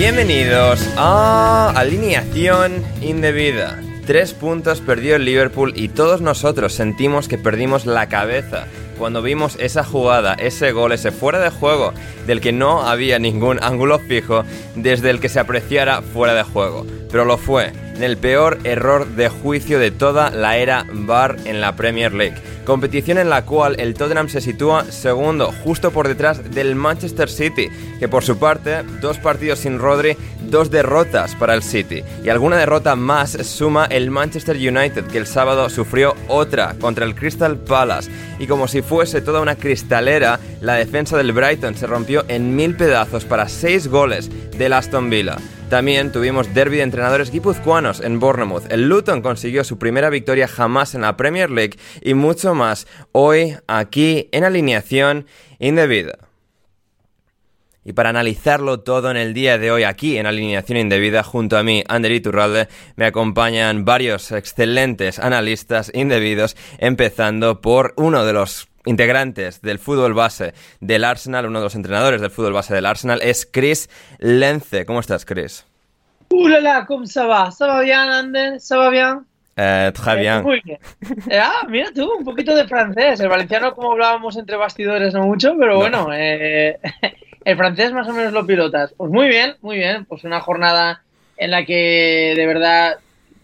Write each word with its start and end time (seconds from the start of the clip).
Bienvenidos 0.00 0.80
a 0.96 1.74
Alineación 1.76 2.82
Indebida. 3.02 3.78
Tres 4.06 4.32
puntos 4.32 4.80
perdió 4.80 5.16
el 5.16 5.26
Liverpool 5.26 5.74
y 5.76 5.90
todos 5.90 6.22
nosotros 6.22 6.72
sentimos 6.72 7.28
que 7.28 7.36
perdimos 7.36 7.84
la 7.84 8.08
cabeza 8.08 8.66
cuando 8.98 9.20
vimos 9.20 9.56
esa 9.60 9.84
jugada, 9.84 10.32
ese 10.32 10.72
gol, 10.72 10.92
ese 10.92 11.10
fuera 11.10 11.38
de 11.38 11.50
juego 11.50 11.92
del 12.26 12.40
que 12.40 12.50
no 12.50 12.88
había 12.88 13.18
ningún 13.18 13.62
ángulo 13.62 13.98
fijo 13.98 14.44
desde 14.74 15.10
el 15.10 15.20
que 15.20 15.28
se 15.28 15.38
apreciara 15.38 16.00
fuera 16.00 16.32
de 16.32 16.44
juego. 16.44 16.86
Pero 17.10 17.26
lo 17.26 17.36
fue, 17.36 17.72
en 17.94 18.02
el 18.02 18.16
peor 18.16 18.58
error 18.64 19.06
de 19.06 19.28
juicio 19.28 19.78
de 19.78 19.90
toda 19.90 20.30
la 20.30 20.56
era 20.56 20.86
VAR 20.90 21.36
en 21.44 21.60
la 21.60 21.76
Premier 21.76 22.14
League 22.14 22.40
competición 22.70 23.18
en 23.18 23.30
la 23.30 23.44
cual 23.44 23.74
el 23.80 23.94
Tottenham 23.94 24.28
se 24.28 24.40
sitúa 24.40 24.84
segundo, 24.84 25.52
justo 25.64 25.90
por 25.90 26.06
detrás 26.06 26.52
del 26.52 26.76
Manchester 26.76 27.28
City, 27.28 27.68
que 27.98 28.06
por 28.06 28.22
su 28.22 28.38
parte, 28.38 28.84
dos 29.00 29.18
partidos 29.18 29.58
sin 29.58 29.80
Rodri, 29.80 30.16
dos 30.42 30.70
derrotas 30.70 31.34
para 31.34 31.54
el 31.54 31.64
City, 31.64 32.04
y 32.22 32.28
alguna 32.28 32.58
derrota 32.58 32.94
más 32.94 33.32
suma 33.32 33.86
el 33.86 34.12
Manchester 34.12 34.54
United, 34.54 35.06
que 35.06 35.18
el 35.18 35.26
sábado 35.26 35.68
sufrió 35.68 36.14
otra 36.28 36.76
contra 36.80 37.04
el 37.04 37.16
Crystal 37.16 37.58
Palace, 37.58 38.08
y 38.38 38.46
como 38.46 38.68
si 38.68 38.82
fuese 38.82 39.20
toda 39.20 39.40
una 39.40 39.56
cristalera, 39.56 40.38
la 40.60 40.74
defensa 40.74 41.16
del 41.16 41.32
Brighton 41.32 41.74
se 41.74 41.88
rompió 41.88 42.24
en 42.28 42.54
mil 42.54 42.76
pedazos 42.76 43.24
para 43.24 43.48
seis 43.48 43.88
goles 43.88 44.30
del 44.56 44.74
Aston 44.74 45.10
Villa. 45.10 45.38
También 45.70 46.10
tuvimos 46.10 46.52
derby 46.52 46.78
de 46.78 46.82
entrenadores 46.82 47.30
guipuzcoanos 47.30 48.00
en 48.00 48.18
Bournemouth. 48.18 48.72
El 48.72 48.88
Luton 48.88 49.22
consiguió 49.22 49.62
su 49.62 49.78
primera 49.78 50.10
victoria 50.10 50.48
jamás 50.48 50.96
en 50.96 51.02
la 51.02 51.16
Premier 51.16 51.48
League 51.48 51.78
y 52.02 52.14
mucho 52.14 52.56
más 52.56 52.88
hoy 53.12 53.56
aquí 53.68 54.28
en 54.32 54.42
alineación 54.42 55.26
indebida. 55.60 56.18
Y 57.84 57.92
para 57.92 58.10
analizarlo 58.10 58.80
todo 58.80 59.12
en 59.12 59.16
el 59.16 59.32
día 59.32 59.58
de 59.58 59.70
hoy 59.70 59.84
aquí 59.84 60.18
en 60.18 60.26
Alineación 60.26 60.76
Indebida, 60.76 61.22
junto 61.22 61.56
a 61.56 61.62
mí, 61.62 61.82
Ander 61.88 62.12
Iturralde, 62.12 62.68
me 62.96 63.06
acompañan 63.06 63.86
varios 63.86 64.32
excelentes 64.32 65.18
analistas 65.18 65.90
indebidos, 65.94 66.56
empezando 66.78 67.60
por 67.62 67.94
uno 67.96 68.26
de 68.26 68.34
los 68.34 68.69
integrantes 68.86 69.60
del 69.62 69.78
fútbol 69.78 70.14
base 70.14 70.54
del 70.80 71.04
Arsenal, 71.04 71.46
uno 71.46 71.58
de 71.60 71.64
los 71.64 71.74
entrenadores 71.74 72.20
del 72.20 72.30
fútbol 72.30 72.52
base 72.52 72.74
del 72.74 72.86
Arsenal, 72.86 73.20
es 73.22 73.46
Chris 73.50 73.88
Lence. 74.18 74.86
¿Cómo 74.86 75.00
estás, 75.00 75.24
Chris? 75.24 75.64
Hola, 76.30 76.84
¿cómo 76.86 77.06
se 77.06 77.24
va? 77.24 77.50
¿Se 77.50 77.66
va 77.66 77.80
bien, 77.80 77.98
Ander? 77.98 78.60
¿Se 78.60 78.76
va 78.76 78.88
bien? 78.90 79.20
Eh, 79.56 79.92
très 79.94 80.18
bien. 80.18 80.34
Eh, 80.38 80.42
muy 80.42 80.60
bien. 80.64 80.78
Ah, 81.32 81.66
mira 81.68 81.90
tú, 81.94 82.10
un 82.18 82.24
poquito 82.24 82.54
de 82.54 82.66
francés. 82.66 83.20
El 83.20 83.28
valenciano, 83.28 83.74
como 83.74 83.92
hablábamos 83.92 84.36
entre 84.36 84.56
bastidores, 84.56 85.12
no 85.12 85.24
mucho, 85.24 85.54
pero 85.58 85.72
No. 85.74 85.78
bueno, 85.80 86.08
eh, 86.14 86.78
el 87.44 87.56
francés 87.56 87.92
más 87.92 88.08
o 88.08 88.12
menos 88.12 88.32
lo 88.32 88.46
pilotas. 88.46 88.94
Pues 88.96 89.10
muy 89.10 89.28
bien, 89.28 89.56
muy 89.60 89.76
bien. 89.76 90.04
Pues 90.06 90.24
una 90.24 90.40
jornada 90.40 91.02
en 91.36 91.50
la 91.50 91.64
que 91.64 92.32
de 92.36 92.46
verdad 92.46 92.98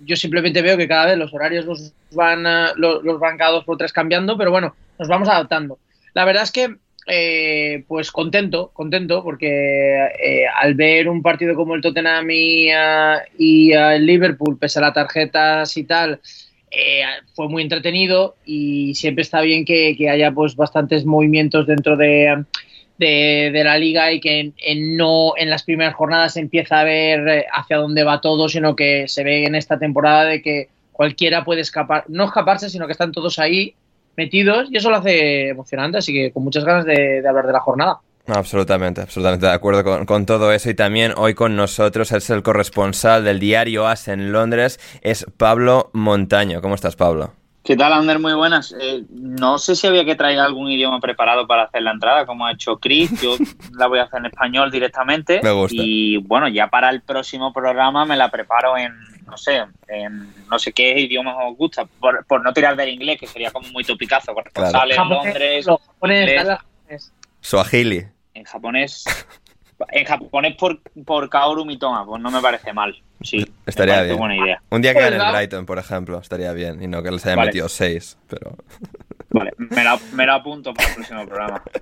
yo 0.04 0.14
simplemente 0.16 0.62
veo 0.62 0.76
que 0.76 0.86
cada 0.88 1.06
vez 1.06 1.18
los 1.18 1.34
horarios 1.34 1.64
los 1.66 1.92
van, 2.12 2.46
eh, 2.46 2.68
los, 2.76 3.02
los 3.02 3.18
van 3.18 3.36
cada 3.36 3.50
dos 3.50 3.64
por 3.64 3.76
tres 3.76 3.92
cambiando, 3.92 4.38
pero 4.38 4.50
bueno, 4.50 4.74
nos 4.98 5.08
vamos 5.08 5.28
adaptando. 5.28 5.78
La 6.14 6.24
verdad 6.24 6.44
es 6.44 6.52
que, 6.52 6.76
eh, 7.06 7.84
pues 7.86 8.10
contento, 8.10 8.70
contento, 8.72 9.22
porque 9.22 9.46
eh, 9.46 10.44
al 10.60 10.74
ver 10.74 11.08
un 11.08 11.22
partido 11.22 11.54
como 11.54 11.74
el 11.74 11.82
Tottenham 11.82 12.30
y, 12.30 12.70
ah, 12.70 13.22
y, 13.38 13.72
el 13.72 14.06
Liverpool, 14.06 14.58
pese 14.58 14.78
a 14.78 14.82
las 14.82 14.94
tarjetas 14.94 15.76
y 15.76 15.84
tal, 15.84 16.20
eh, 16.70 17.02
fue 17.34 17.48
muy 17.48 17.62
entretenido 17.62 18.36
y 18.44 18.94
siempre 18.94 19.22
está 19.22 19.40
bien 19.40 19.64
que, 19.64 19.94
que 19.96 20.10
haya 20.10 20.32
pues 20.32 20.56
bastantes 20.56 21.04
movimientos 21.04 21.66
dentro 21.66 21.96
de, 21.96 22.44
de, 22.98 23.50
de 23.52 23.64
la 23.64 23.78
liga 23.78 24.12
y 24.12 24.20
que 24.20 24.52
en 24.56 24.96
no 24.96 25.32
en 25.36 25.50
las 25.50 25.62
primeras 25.62 25.94
jornadas 25.94 26.34
se 26.34 26.40
empieza 26.40 26.80
a 26.80 26.84
ver 26.84 27.28
eh, 27.28 27.46
hacia 27.52 27.76
dónde 27.76 28.04
va 28.04 28.20
todo, 28.20 28.48
sino 28.48 28.74
que 28.74 29.06
se 29.08 29.22
ve 29.22 29.44
en 29.44 29.54
esta 29.54 29.78
temporada 29.78 30.24
de 30.24 30.42
que 30.42 30.68
cualquiera 30.92 31.44
puede 31.44 31.60
escapar, 31.60 32.04
no 32.08 32.24
escaparse, 32.24 32.68
sino 32.68 32.86
que 32.86 32.92
están 32.92 33.12
todos 33.12 33.38
ahí 33.38 33.74
metidos 34.16 34.68
y 34.70 34.76
eso 34.76 34.90
lo 34.90 34.96
hace 34.96 35.48
emocionante, 35.48 35.98
así 35.98 36.12
que 36.12 36.32
con 36.32 36.44
muchas 36.44 36.64
ganas 36.64 36.84
de, 36.84 37.22
de 37.22 37.28
hablar 37.28 37.46
de 37.46 37.52
la 37.52 37.60
jornada. 37.60 38.00
Absolutamente, 38.26 39.00
absolutamente 39.00 39.46
de 39.46 39.52
acuerdo 39.52 39.84
con, 39.84 40.04
con 40.04 40.26
todo 40.26 40.52
eso. 40.52 40.68
Y 40.70 40.74
también 40.74 41.12
hoy 41.16 41.34
con 41.34 41.54
nosotros 41.54 42.10
es 42.12 42.28
el 42.30 42.42
corresponsal 42.42 43.24
del 43.24 43.38
diario 43.38 43.86
AS 43.86 44.08
en 44.08 44.32
Londres, 44.32 44.80
es 45.02 45.26
Pablo 45.36 45.90
Montaño. 45.92 46.60
¿Cómo 46.60 46.74
estás, 46.74 46.96
Pablo? 46.96 47.32
¿Qué 47.66 47.76
tal, 47.76 47.92
Ander? 47.92 48.20
Muy 48.20 48.32
buenas. 48.34 48.74
Eh, 48.80 49.02
no 49.10 49.58
sé 49.58 49.74
si 49.74 49.88
había 49.88 50.04
que 50.04 50.14
traer 50.14 50.38
algún 50.38 50.70
idioma 50.70 51.00
preparado 51.00 51.48
para 51.48 51.64
hacer 51.64 51.82
la 51.82 51.90
entrada, 51.90 52.24
como 52.24 52.46
ha 52.46 52.52
hecho 52.52 52.76
Chris. 52.76 53.20
Yo 53.20 53.34
la 53.76 53.88
voy 53.88 53.98
a 53.98 54.04
hacer 54.04 54.20
en 54.20 54.26
español 54.26 54.70
directamente. 54.70 55.40
Me 55.42 55.50
gusta. 55.50 55.74
Y 55.76 56.18
bueno, 56.18 56.46
ya 56.46 56.68
para 56.68 56.90
el 56.90 57.02
próximo 57.02 57.52
programa 57.52 58.04
me 58.04 58.16
la 58.16 58.30
preparo 58.30 58.76
en, 58.76 58.92
no 59.26 59.36
sé, 59.36 59.62
en 59.88 60.32
no 60.48 60.58
sé 60.58 60.72
qué 60.72 60.98
idioma 61.00 61.36
os 61.46 61.56
gusta. 61.56 61.84
Por, 61.84 62.24
por 62.26 62.42
no 62.42 62.52
tirar 62.52 62.76
del 62.76 62.88
inglés, 62.90 63.18
que 63.20 63.26
sería 63.26 63.50
como 63.50 63.68
muy 63.68 63.84
topicazo. 63.84 64.32
Corresponsal 64.34 64.92
en 64.92 65.08
Londres, 65.08 65.66
los 65.66 65.80
japoneses. 65.80 67.12
Swahili. 67.40 68.06
en 68.34 68.44
japonés. 68.44 69.04
En 69.90 70.04
japonés 70.06 70.56
por, 70.56 70.80
por 71.04 71.28
Kaoru 71.28 71.64
Mitoma, 71.66 72.06
pues 72.06 72.22
no 72.22 72.30
me 72.30 72.40
parece 72.40 72.72
mal. 72.72 72.96
Sí, 73.22 73.44
Estaría 73.66 74.02
bien. 74.02 74.16
buena 74.16 74.36
idea. 74.36 74.62
Un 74.70 74.80
día 74.82 74.92
que 74.94 75.00
Pues 75.00 75.10
gane 75.10 75.24
el. 75.24 75.32
Brighton, 75.36 75.66
por 75.66 75.78
ejemplo, 75.78 76.18
estaría 76.18 76.52
bien. 76.52 76.82
Y 76.82 76.86
no 76.86 77.02
que 77.02 77.10
les 77.10 77.24
Vale. 77.24 77.36
metido 77.46 77.68
seis, 77.68 78.16
pero... 78.28 78.56
Vale, 79.30 79.52
me 79.58 80.24
lo, 80.26 80.32
apunto 80.32 80.72
para 80.72 80.88
el 80.88 80.94
próximo 80.94 81.26
programa. 81.26 81.62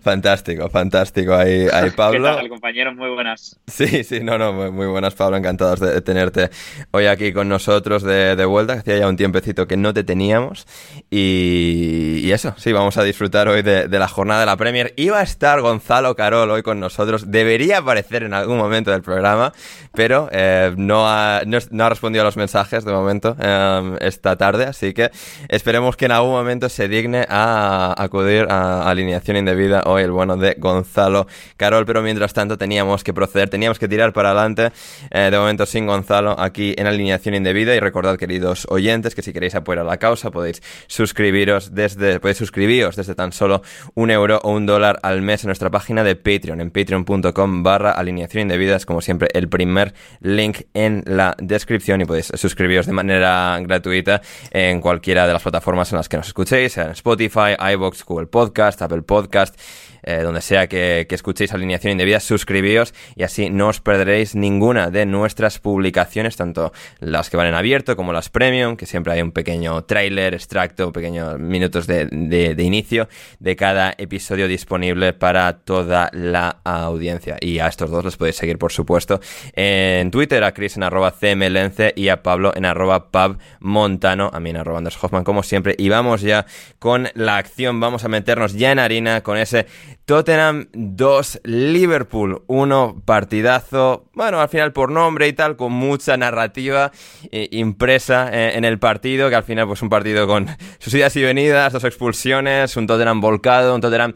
Fantástico, 0.00 0.68
fantástico. 0.68 1.34
Ahí, 1.34 1.68
ahí 1.72 1.90
Pablo. 1.96 2.30
¿Qué 2.30 2.36
tal, 2.36 2.48
compañero? 2.48 2.94
Muy 2.94 3.10
buenas. 3.10 3.60
Sí, 3.68 4.02
sí, 4.02 4.20
no, 4.20 4.36
no, 4.36 4.72
muy, 4.72 4.86
buenas, 4.86 5.14
Pablo. 5.14 5.36
Encantados 5.36 5.78
de 5.78 6.00
tenerte 6.00 6.50
hoy 6.90 7.06
aquí 7.06 7.32
con 7.32 7.48
nosotros 7.48 8.02
de, 8.02 8.34
de 8.34 8.44
vuelta. 8.44 8.74
Hacía 8.74 8.98
ya 8.98 9.08
un 9.08 9.16
tiempecito 9.16 9.68
que 9.68 9.76
no 9.76 9.94
te 9.94 10.02
teníamos. 10.02 10.66
Y, 11.10 12.30
eso, 12.32 12.54
sí, 12.56 12.72
vamos 12.72 12.96
a 12.96 13.04
disfrutar 13.04 13.46
hoy 13.48 13.62
de, 13.62 13.86
la 13.88 14.08
jornada 14.08 14.40
de 14.40 14.46
la 14.46 14.56
Premier. 14.56 14.94
Iba 14.96 15.20
a 15.20 15.22
estar 15.22 15.60
Gonzalo 15.60 16.16
Carol 16.16 16.50
hoy 16.50 16.62
con 16.62 16.80
nosotros. 16.80 17.30
Debería 17.30 17.78
aparecer 17.78 18.22
en 18.22 18.34
algún 18.34 18.56
momento 18.56 18.90
del 18.90 19.02
programa, 19.02 19.52
pero 19.92 20.28
eh, 20.32 20.72
no, 20.76 21.08
ha, 21.08 21.42
no, 21.44 21.84
ha 21.84 21.88
respondido 21.88 22.22
a 22.22 22.24
los 22.24 22.36
mensajes 22.36 22.84
de 22.84 22.92
momento 22.92 23.36
eh, 23.40 23.96
esta 24.00 24.36
tarde. 24.36 24.64
Así 24.64 24.94
que 24.94 25.10
esperemos 25.48 25.96
que 25.96 26.06
en 26.06 26.12
algún 26.12 26.32
momento 26.32 26.51
se 26.60 26.86
digne 26.86 27.26
a 27.30 27.94
acudir 27.96 28.46
a 28.50 28.88
alineación 28.88 29.38
indebida 29.38 29.82
hoy 29.86 30.02
el 30.02 30.10
bueno 30.10 30.36
de 30.36 30.54
Gonzalo 30.58 31.26
Carol, 31.56 31.86
pero 31.86 32.02
mientras 32.02 32.34
tanto 32.34 32.58
teníamos 32.58 33.02
que 33.02 33.14
proceder, 33.14 33.48
teníamos 33.48 33.78
que 33.78 33.88
tirar 33.88 34.12
para 34.12 34.32
adelante, 34.32 34.70
eh, 35.10 35.30
de 35.30 35.38
momento 35.38 35.64
sin 35.64 35.86
Gonzalo 35.86 36.38
aquí 36.38 36.74
en 36.76 36.86
alineación 36.86 37.34
indebida. 37.34 37.74
Y 37.74 37.80
recordad 37.80 38.18
queridos 38.18 38.66
oyentes 38.68 39.14
que 39.14 39.22
si 39.22 39.32
queréis 39.32 39.54
apoyar 39.54 39.86
a 39.86 39.88
la 39.88 39.96
causa 39.96 40.30
podéis 40.30 40.62
suscribiros 40.88 41.74
desde, 41.74 42.20
podéis 42.20 42.36
suscribiros 42.36 42.96
desde 42.96 43.14
tan 43.14 43.32
solo 43.32 43.62
un 43.94 44.10
euro 44.10 44.38
o 44.42 44.50
un 44.50 44.66
dólar 44.66 44.98
al 45.02 45.22
mes 45.22 45.44
en 45.44 45.48
nuestra 45.48 45.70
página 45.70 46.04
de 46.04 46.16
Patreon, 46.16 46.60
en 46.60 46.70
patreon.com 46.70 47.62
barra 47.62 47.92
alineación 47.92 48.42
indebida, 48.42 48.76
es 48.76 48.84
como 48.84 49.00
siempre 49.00 49.28
el 49.32 49.48
primer 49.48 49.94
link 50.20 50.62
en 50.74 51.02
la 51.06 51.34
descripción 51.38 52.02
y 52.02 52.04
podéis 52.04 52.30
suscribiros 52.34 52.84
de 52.84 52.92
manera 52.92 53.58
gratuita 53.62 54.20
en 54.50 54.82
cualquiera 54.82 55.26
de 55.26 55.32
las 55.32 55.42
plataformas 55.42 55.90
en 55.92 55.96
las 55.96 56.10
que 56.10 56.18
nos 56.18 56.26
escucháis 56.26 56.41
escuchéis, 56.42 56.76
en 56.78 56.90
Spotify, 56.90 57.54
iBox, 57.74 58.04
Google 58.04 58.26
Podcast, 58.26 58.82
Apple 58.82 59.02
Podcast 59.02 59.54
eh, 60.02 60.20
donde 60.22 60.40
sea 60.40 60.66
que, 60.66 61.06
escuchéis 61.08 61.52
Alineación 61.52 61.92
Indebida, 61.92 62.20
suscribíos 62.20 62.94
y 63.14 63.22
así 63.22 63.50
no 63.50 63.68
os 63.68 63.80
perderéis 63.80 64.34
ninguna 64.34 64.90
de 64.90 65.06
nuestras 65.06 65.58
publicaciones, 65.58 66.36
tanto 66.36 66.72
las 67.00 67.30
que 67.30 67.36
van 67.36 67.46
en 67.46 67.54
abierto 67.54 67.96
como 67.96 68.12
las 68.12 68.28
premium, 68.28 68.76
que 68.76 68.86
siempre 68.86 69.12
hay 69.12 69.22
un 69.22 69.32
pequeño 69.32 69.84
trailer, 69.84 70.34
extracto, 70.34 70.92
pequeños 70.92 71.38
minutos 71.38 71.86
de, 71.86 72.06
de, 72.06 72.62
inicio 72.62 73.08
de 73.38 73.56
cada 73.56 73.94
episodio 73.98 74.48
disponible 74.48 75.12
para 75.12 75.52
toda 75.58 76.10
la 76.12 76.60
audiencia. 76.64 77.36
Y 77.40 77.58
a 77.58 77.66
estos 77.66 77.90
dos 77.90 78.04
los 78.04 78.16
podéis 78.16 78.36
seguir, 78.36 78.58
por 78.58 78.72
supuesto, 78.72 79.20
en 79.54 80.10
Twitter, 80.10 80.42
a 80.44 80.52
Chris 80.52 80.76
en 80.76 80.82
arroba 80.82 81.12
cmlence 81.12 81.92
y 81.96 82.08
a 82.08 82.22
Pablo 82.22 82.52
en 82.54 82.64
arroba 82.64 83.10
pubmontano, 83.10 84.30
a 84.32 84.40
mí 84.40 84.50
en 84.50 84.56
arroba 84.56 84.78
Anders 84.78 85.02
Hoffman, 85.02 85.24
como 85.24 85.42
siempre. 85.42 85.74
Y 85.78 85.88
vamos 85.88 86.22
ya 86.22 86.46
con 86.78 87.08
la 87.14 87.36
acción, 87.36 87.80
vamos 87.80 88.04
a 88.04 88.08
meternos 88.08 88.54
ya 88.54 88.72
en 88.72 88.78
harina 88.78 89.22
con 89.22 89.36
ese 89.38 89.66
Tottenham 90.04 90.68
2, 90.72 91.40
Liverpool 91.44 92.42
1, 92.48 93.02
partidazo, 93.04 94.08
bueno, 94.14 94.40
al 94.40 94.48
final 94.48 94.72
por 94.72 94.90
nombre 94.90 95.28
y 95.28 95.32
tal, 95.32 95.56
con 95.56 95.72
mucha 95.72 96.16
narrativa 96.16 96.90
eh, 97.30 97.48
impresa 97.52 98.28
eh, 98.32 98.56
en 98.56 98.64
el 98.64 98.78
partido, 98.78 99.30
que 99.30 99.36
al 99.36 99.44
final 99.44 99.66
pues 99.68 99.80
un 99.82 99.88
partido 99.88 100.26
con 100.26 100.48
sus 100.78 100.92
idas 100.94 101.14
y 101.16 101.22
venidas, 101.22 101.72
dos 101.72 101.84
expulsiones, 101.84 102.76
un 102.76 102.86
Tottenham 102.86 103.20
volcado, 103.20 103.74
un 103.74 103.80
Tottenham 103.80 104.14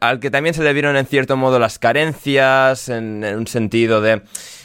al 0.00 0.20
que 0.20 0.30
también 0.30 0.54
se 0.54 0.62
le 0.62 0.72
vieron 0.72 0.96
en 0.96 1.06
cierto 1.06 1.36
modo 1.36 1.58
las 1.58 1.78
carencias, 1.78 2.88
en 2.88 3.24
un 3.24 3.46
sentido 3.46 4.00
de 4.00 4.22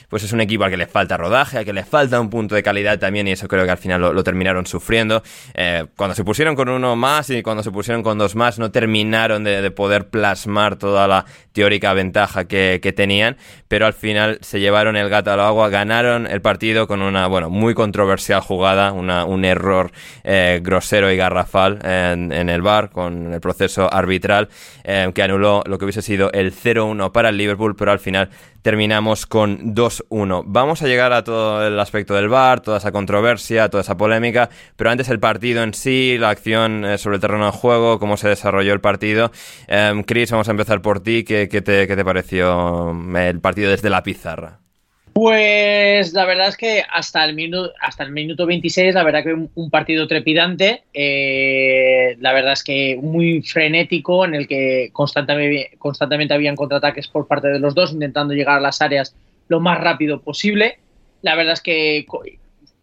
pues 0.10 0.24
es 0.24 0.34
un 0.34 0.42
equipo 0.42 0.64
al 0.64 0.72
que 0.72 0.78
le 0.78 0.88
falta 0.88 1.16
rodaje, 1.18 1.60
al 1.60 1.66
que 1.66 1.74
le 1.74 1.84
falta 1.84 2.20
un 2.20 2.30
punto 2.30 2.56
de 2.56 2.64
calidad 2.64 3.00
también 3.00 3.28
y 3.28 3.32
eso 3.32 3.48
creo 3.48 3.66
que 3.66 3.72
al 3.72 3.78
final 3.78 4.02
lo, 4.02 4.24
terminaron 4.24 4.66
sufriendo. 4.66 5.24
Eh, 5.54 5.86
cuando 5.96 6.16
se 6.16 6.24
pusieron 6.24 6.56
con 6.56 6.68
uno 6.68 6.96
más 6.96 7.30
y 7.30 7.42
cuando 7.44 7.64
se 7.64 7.72
pusieron 7.72 8.04
con 8.04 8.18
dos 8.18 8.36
más 8.36 8.60
no 8.60 8.72
terminaron 8.72 9.44
de, 9.44 9.70
poder 9.72 10.10
plasmar 10.10 10.78
toda 10.78 11.08
la 11.08 11.26
teórica 11.54 11.94
ventaja 11.94 12.46
que, 12.46 12.94
tenían, 12.96 13.38
pero 13.68 13.86
al 13.86 13.94
final 13.94 14.40
se 14.42 14.60
llevaron 14.60 14.96
el 14.96 15.10
gato 15.10 15.32
al 15.32 15.40
agua, 15.40 15.70
ganaron 15.70 16.26
el 16.26 16.42
partido 16.42 16.88
con 16.88 17.04
una, 17.04 17.28
bueno, 17.28 17.52
muy 17.52 17.76
controversial 17.76 18.42
jugada, 18.42 18.94
un 18.94 19.46
error 19.46 19.92
eh, 20.24 20.60
grosero 20.64 21.12
y 21.12 21.18
garrafal 21.18 21.80
en, 21.84 22.32
el 22.32 22.62
bar 22.62 22.90
con 22.90 23.32
el 23.34 23.40
proceso 23.40 23.94
arbitral 23.94 24.50
eh, 24.84 25.12
que 25.14 25.22
anuló 25.22 25.62
lo 25.66 25.78
que 25.78 25.86
hubiese 25.86 26.02
sido 26.02 26.32
el 26.32 26.54
0-1 26.54 27.12
para 27.12 27.30
el 27.30 27.38
Liverpool, 27.38 27.76
pero 27.76 27.92
al 27.92 28.00
final 28.00 28.30
terminamos 28.62 29.26
con 29.26 29.76
2-1. 29.76 30.44
Vamos 30.46 30.82
a 30.82 30.88
llegar 30.88 31.14
a 31.14 31.24
todo 31.24 31.66
el 31.66 31.80
aspecto 31.80 32.14
del 32.16 32.30
VAR, 32.30 32.62
toda 32.62 32.78
esa 32.78 32.92
controversia, 32.92 33.70
toda 33.70 33.82
esa 33.82 33.98
polémica, 33.98 34.50
pero 34.76 34.90
antes 34.90 35.10
el 35.10 35.20
partido 35.20 35.64
en 35.64 35.74
sí, 35.74 36.18
la 36.20 36.30
acción 36.30 36.86
eh, 36.86 36.98
sobre 36.98 37.16
el 37.16 37.22
terreno 37.22 37.46
de 37.46 37.52
juego, 37.52 38.00
cómo 38.00 38.18
se 38.18 38.30
desarrolló 38.30 38.74
el 38.74 38.82
partido. 38.82 39.32
Eh, 39.68 40.04
Chris, 40.06 40.32
vamos 40.32 40.48
a 40.48 40.52
empezar 40.52 40.82
por 40.82 41.02
ti. 41.02 41.24
¿Qué, 41.24 41.48
te, 41.48 41.88
¿Qué 41.88 41.96
te 41.96 42.06
pareció 42.06 42.92
el 43.16 43.40
partido 43.42 43.72
desde 43.72 43.90
la 43.90 44.04
pizarra? 44.04 44.60
Pues 45.22 46.14
la 46.14 46.24
verdad 46.24 46.48
es 46.48 46.56
que 46.56 46.82
hasta 46.90 47.26
el 47.26 47.36
minuto, 47.36 47.74
hasta 47.82 48.06
el 48.06 48.12
minuto 48.14 48.46
26, 48.46 48.96
la 48.96 49.04
verdad 49.04 49.22
que 49.22 49.34
un, 49.34 49.70
partido 49.70 50.08
trepidante, 50.08 50.84
eh, 50.94 52.16
la 52.22 52.32
verdad 52.32 52.54
es 52.54 52.64
que 52.64 52.96
muy 52.96 53.42
frenético, 53.42 54.24
en 54.24 54.34
el 54.34 54.48
que 54.48 54.92
constantemente, 54.94 55.72
constantemente 55.78 56.34
habían 56.34 56.56
contraataques 56.56 57.10
por 57.10 57.28
parte 57.28 57.50
de 57.50 57.60
los 57.60 57.76
dos, 57.76 57.92
intentando 57.92 58.34
llegar 58.34 58.60
a 58.60 58.62
las 58.62 58.82
áreas 58.82 59.14
lo 59.50 59.60
más 59.60 59.82
rápido 59.82 60.22
posible. 60.22 60.80
La 61.22 61.36
verdad 61.36 61.52
es 61.52 61.62
que 61.62 62.06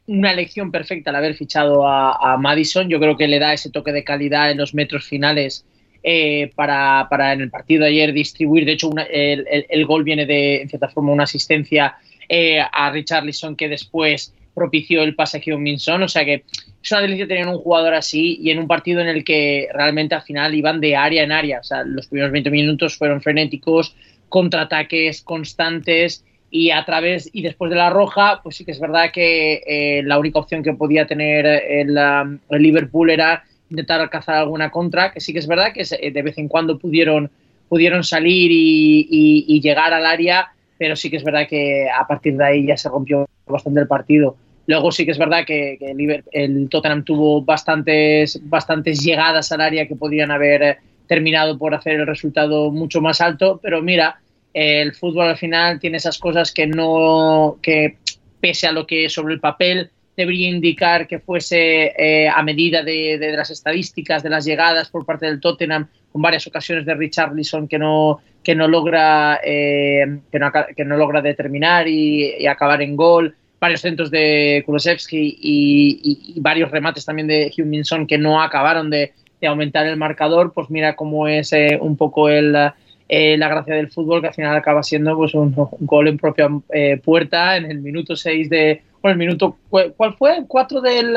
una 0.07 0.31
elección 0.31 0.71
perfecta 0.71 1.09
al 1.09 1.17
haber 1.17 1.37
fichado 1.37 1.89
a, 1.89 2.37
Madison, 2.37 2.91
yo 2.91 3.01
creo 3.01 3.17
que 3.17 3.29
le 3.29 3.39
da 3.39 3.55
ese 3.55 3.71
toque 3.71 3.93
de 3.93 4.05
calidad 4.05 4.51
en 4.51 4.59
los 4.59 4.75
metros 4.75 5.07
finales 5.07 5.65
eh, 6.03 6.51
para, 6.55 7.09
en 7.33 7.41
el 7.41 7.49
partido 7.49 7.87
ayer 7.87 8.13
distribuir. 8.13 8.67
De 8.67 8.73
hecho, 8.73 8.91
el, 9.11 9.47
el, 9.71 9.87
gol 9.87 10.05
viene 10.05 10.27
de, 10.27 10.61
en 10.61 10.69
cierta 10.69 10.91
forma, 10.91 11.13
una 11.13 11.25
asistencia 11.25 11.97
eh, 12.29 12.61
a 12.61 12.91
Richarlison 12.91 13.57
que 13.57 13.69
después 13.69 14.35
propició 14.57 15.03
el 15.03 15.15
pase 15.15 15.37
a 15.37 15.41
Hyun 15.41 15.63
Min 15.63 15.77
O 15.77 16.09
sea 16.09 16.25
que 16.25 16.45
es 16.83 16.93
una 16.93 17.03
delicia 17.03 17.29
tener 17.29 17.47
un 17.47 17.59
jugador 17.59 17.95
así 17.95 18.39
y 18.41 18.51
en 18.51 18.59
un 18.59 18.67
partido 18.67 19.01
en 19.01 19.09
el 19.09 19.23
que 19.23 19.69
realmente 19.73 20.15
al 20.15 20.23
final 20.23 20.55
iban 20.55 20.81
de 20.81 20.97
área 20.97 21.23
en 21.23 21.31
área. 21.31 21.61
O 21.61 21.63
sea, 21.63 21.85
los 21.85 22.07
primeros 22.07 22.33
20 22.33 22.51
minutos 22.51 22.97
fueron 22.97 23.21
frenéticos, 23.21 23.95
contraataques 24.31 25.21
constantes 25.23 26.25
y 26.51 26.71
a 26.71 26.85
través 26.87 27.29
y 27.33 27.43
después 27.43 27.71
de 27.71 27.77
la 27.77 27.91
roja, 27.91 28.41
pues 28.43 28.57
sí 28.57 28.65
que 28.65 28.71
es 28.71 28.81
verdad 28.81 29.11
que 29.13 29.63
eh, 29.67 30.03
la 30.05 30.19
única 30.19 30.39
opción 30.39 30.63
que 30.63 30.73
podía 30.73 31.07
tener 31.07 31.45
el, 31.45 31.99
um, 31.99 32.39
Liverpool 32.51 33.11
era 33.11 33.45
intentar 33.69 34.01
alcanzar 34.01 34.37
alguna 34.37 34.71
contra, 34.71 35.13
que 35.13 35.21
sí 35.21 35.35
que 35.35 35.41
es 35.41 35.47
verdad 35.47 35.73
que 35.75 35.85
de 35.85 36.23
vez 36.23 36.39
en 36.39 36.49
cuando 36.49 36.79
pudieron, 36.79 37.31
pudieron 37.69 38.05
salir 38.05 38.51
y 38.53 39.61
llegar 39.61 39.93
al 39.93 40.07
área 40.07 40.53
pero 40.79 40.97
sí 40.97 41.11
que 41.11 41.17
es 41.17 41.25
verdad 41.25 41.47
que 41.49 41.89
a 41.91 42.07
partir 42.07 42.37
de 42.37 42.45
ahí 42.45 42.67
ya 42.67 42.77
se 42.77 42.89
rompió 42.89 43.29
bastante 43.47 43.81
el 43.81 43.87
partido. 43.87 44.37
Luego 44.67 44.91
sí 44.91 45.05
que 45.05 45.13
es 45.13 45.19
verdad 45.19 45.45
que, 45.47 45.79
el, 46.33 46.69
Tottenham 46.69 47.05
tuvo 47.05 47.43
bastantes, 47.43 48.41
bastantes 48.49 49.03
llegadas 49.03 49.53
al 49.53 49.61
área 49.61 49.87
que 49.87 49.95
podrían 49.95 50.31
haber 50.31 50.79
terminado 51.07 51.57
por 51.57 51.75
hacer 51.75 51.95
el 51.95 52.07
resultado 52.07 52.73
mucho 52.73 53.01
más 53.01 53.21
alto, 53.21 53.61
pero 53.63 53.81
mira, 53.81 54.19
el 54.53 54.93
fútbol 54.95 55.29
al 55.29 55.37
final 55.37 55.79
tiene 55.79 55.99
esas 55.99 56.19
cosas 56.19 56.53
que 56.53 56.67
no, 56.67 57.59
que 57.63 57.99
pese 58.41 58.67
a 58.67 58.73
lo 58.73 58.87
que 58.87 59.09
sobre 59.09 59.35
el 59.35 59.41
papel 59.41 59.91
debería 60.17 60.49
indicar 60.49 61.07
que 61.07 61.21
fuese 61.21 61.93
eh, 61.97 62.29
a 62.29 62.43
medida 62.43 62.83
de, 62.83 63.19
de, 63.19 63.37
las 63.37 63.51
estadísticas 63.51 64.23
de 64.23 64.31
las 64.31 64.45
llegadas 64.45 64.89
por 64.89 65.05
parte 65.05 65.27
del 65.27 65.41
Tottenham, 65.41 65.87
con 66.11 66.23
varias 66.23 66.47
ocasiones 66.47 66.87
de 66.87 66.95
Richarlison 66.95 67.69
que 67.69 67.79
no, 67.79 68.21
que 68.47 68.55
no 68.55 68.69
logra 68.69 69.41
eh, 69.43 70.21
que, 70.31 70.85
no, 70.85 70.97
logra 70.97 71.21
determinar 71.21 71.89
y, 71.89 72.47
acabar 72.47 72.81
en 72.81 72.95
gol. 72.95 73.35
Varios 73.59 73.81
centros 73.81 74.09
de 74.09 74.63
Kulusevski 74.65 75.37
y, 75.41 76.41
varios 76.41 76.71
remates 76.71 77.05
también 77.05 77.27
de 77.27 77.51
Hugh 77.51 78.07
que 78.07 78.19
no 78.19 78.41
acabaron 78.41 78.89
de, 78.89 79.13
aumentar 79.45 79.85
el 79.87 79.97
marcador. 79.97 80.53
Pues 80.53 80.71
mira 80.71 80.95
cómo 80.95 81.27
es 81.27 81.53
eh, 81.53 81.77
un 81.81 81.97
poco 81.97 82.29
el 82.29 82.55
eh, 83.09 83.37
la 83.37 83.49
gracia 83.49 83.75
del 83.75 83.91
fútbol 83.91 84.21
que 84.21 84.29
al 84.29 84.35
final 84.35 84.57
acaba 84.57 84.85
siendo 84.85 85.17
pues 85.17 85.35
un, 85.35 85.53
gol 85.81 86.07
en 86.07 86.17
propia 86.17 86.49
puerta 87.05 87.57
en 87.57 87.69
el 87.69 87.81
minuto 87.81 88.15
6 88.15 88.51
de 88.51 88.83
bueno 89.03 89.13
el 89.13 89.19
minuto 89.19 89.57
¿cuál 89.71 90.15
fue? 90.19 90.39
el 90.39 90.47
4 90.47 90.81
del 90.81 91.17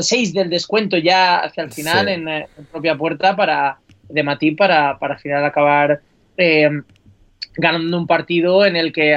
6 0.00 0.34
del 0.34 0.48
descuento 0.48 0.96
ya 0.96 1.38
hacia 1.38 1.64
el 1.64 1.72
final 1.72 2.08
en, 2.08 2.28
en, 2.28 2.46
propia 2.70 2.96
puerta 2.96 3.34
para 3.34 3.78
de 4.08 4.22
Matip 4.22 4.56
para, 4.58 4.96
para 4.98 5.14
al 5.14 5.20
final 5.20 5.44
acabar 5.44 6.00
eh, 6.36 6.70
ganando 7.56 7.98
un 7.98 8.06
partido 8.06 8.64
en 8.64 8.76
el 8.76 8.92
que 8.92 9.14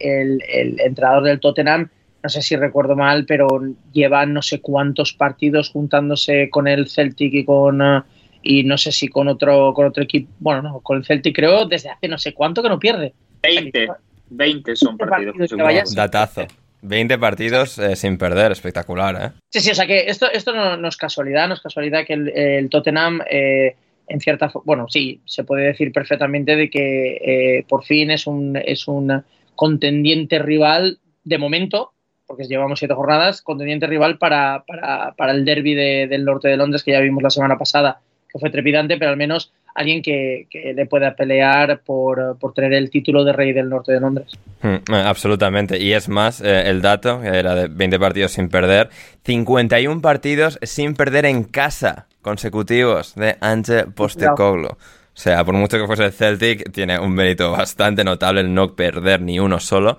el, 0.00 0.42
entrenador 0.80 1.24
del 1.24 1.40
Tottenham, 1.40 1.88
no 2.22 2.28
sé 2.28 2.42
si 2.42 2.56
recuerdo 2.56 2.96
mal, 2.96 3.24
pero 3.26 3.48
lleva 3.92 4.26
no 4.26 4.42
sé 4.42 4.60
cuántos 4.60 5.12
partidos 5.12 5.70
juntándose 5.70 6.50
con 6.50 6.66
el 6.66 6.88
Celtic 6.88 7.32
y 7.34 7.44
con 7.44 7.80
eh, 7.80 8.02
y 8.42 8.62
no 8.64 8.78
sé 8.78 8.92
si 8.92 9.08
con 9.08 9.28
otro 9.28 9.72
con 9.74 9.86
otro 9.86 10.04
equipo, 10.04 10.30
bueno, 10.38 10.62
no, 10.62 10.80
con 10.80 10.98
el 10.98 11.04
Celtic 11.04 11.34
creo 11.34 11.66
desde 11.66 11.90
hace 11.90 12.08
no 12.08 12.18
sé 12.18 12.34
cuánto 12.34 12.62
que 12.62 12.68
no 12.68 12.78
pierde. 12.78 13.12
20, 13.42 13.88
20 14.30 14.76
son 14.76 14.96
partidos. 14.96 15.94
Datazo. 15.94 16.46
20 16.82 17.18
partidos 17.18 17.78
eh, 17.78 17.96
sin 17.96 18.18
perder, 18.18 18.52
espectacular, 18.52 19.16
¿eh? 19.20 19.38
Sí, 19.50 19.60
sí, 19.60 19.70
o 19.70 19.74
sea 19.74 19.86
que 19.86 20.08
esto, 20.08 20.30
esto 20.30 20.52
no, 20.52 20.86
es 20.86 20.96
casualidad, 20.96 21.48
no 21.48 21.54
es 21.54 21.60
casualidad 21.60 22.04
que 22.06 22.12
el, 22.12 22.68
Tottenham, 22.70 23.22
eh, 23.28 23.76
en 24.08 24.20
cierta 24.20 24.50
bueno, 24.64 24.86
sí, 24.88 25.20
se 25.24 25.44
puede 25.44 25.66
decir 25.66 25.92
perfectamente 25.92 26.56
de 26.56 26.70
que 26.70 27.16
eh, 27.16 27.64
por 27.68 27.84
fin 27.84 28.10
es 28.10 28.26
un, 28.26 28.56
es 28.56 28.88
un 28.88 29.22
contendiente 29.54 30.38
rival 30.38 30.98
de 31.24 31.38
momento, 31.38 31.92
porque 32.26 32.44
llevamos 32.44 32.78
siete 32.78 32.94
jornadas, 32.94 33.42
contendiente 33.42 33.86
rival 33.86 34.18
para, 34.18 34.64
para, 34.66 35.32
el 35.32 35.44
derby 35.44 35.74
del 35.74 36.24
norte 36.24 36.48
de 36.48 36.56
Londres 36.56 36.82
que 36.82 36.92
ya 36.92 37.00
vimos 37.00 37.22
la 37.22 37.30
semana 37.30 37.58
pasada, 37.58 38.00
que 38.32 38.38
fue 38.38 38.50
trepidante, 38.50 38.96
pero 38.96 39.10
al 39.10 39.16
menos 39.16 39.52
alguien 39.74 40.02
que, 40.02 40.46
le 40.52 40.86
pueda 40.86 41.14
pelear 41.14 41.80
por, 41.84 42.38
tener 42.54 42.72
el 42.72 42.90
título 42.90 43.24
de 43.24 43.32
rey 43.32 43.52
del 43.52 43.68
norte 43.68 43.92
de 43.92 44.00
Londres. 44.00 44.32
Hmm, 44.62 44.76
eh, 44.92 45.02
absolutamente. 45.04 45.78
Y 45.78 45.92
es 45.92 46.08
más, 46.08 46.40
eh, 46.40 46.68
el 46.68 46.80
dato, 46.80 47.22
era 47.22 47.54
de 47.54 47.68
20 47.68 47.98
partidos 47.98 48.32
sin 48.32 48.48
perder, 48.48 48.88
51 49.24 50.00
partidos 50.00 50.58
sin 50.62 50.94
perder 50.94 51.26
en 51.26 51.44
casa 51.44 52.06
consecutivos 52.22 53.14
de 53.14 53.36
Ange 53.40 53.84
Postecoglou. 53.84 54.72
O 55.16 55.18
sea, 55.18 55.42
por 55.44 55.54
mucho 55.54 55.78
que 55.78 55.86
fuese 55.86 56.04
el 56.04 56.12
Celtic, 56.12 56.72
tiene 56.72 56.98
un 56.98 57.10
mérito 57.14 57.50
bastante 57.50 58.04
notable 58.04 58.42
el 58.42 58.52
no 58.52 58.74
perder 58.74 59.22
ni 59.22 59.38
uno 59.40 59.58
solo. 59.60 59.96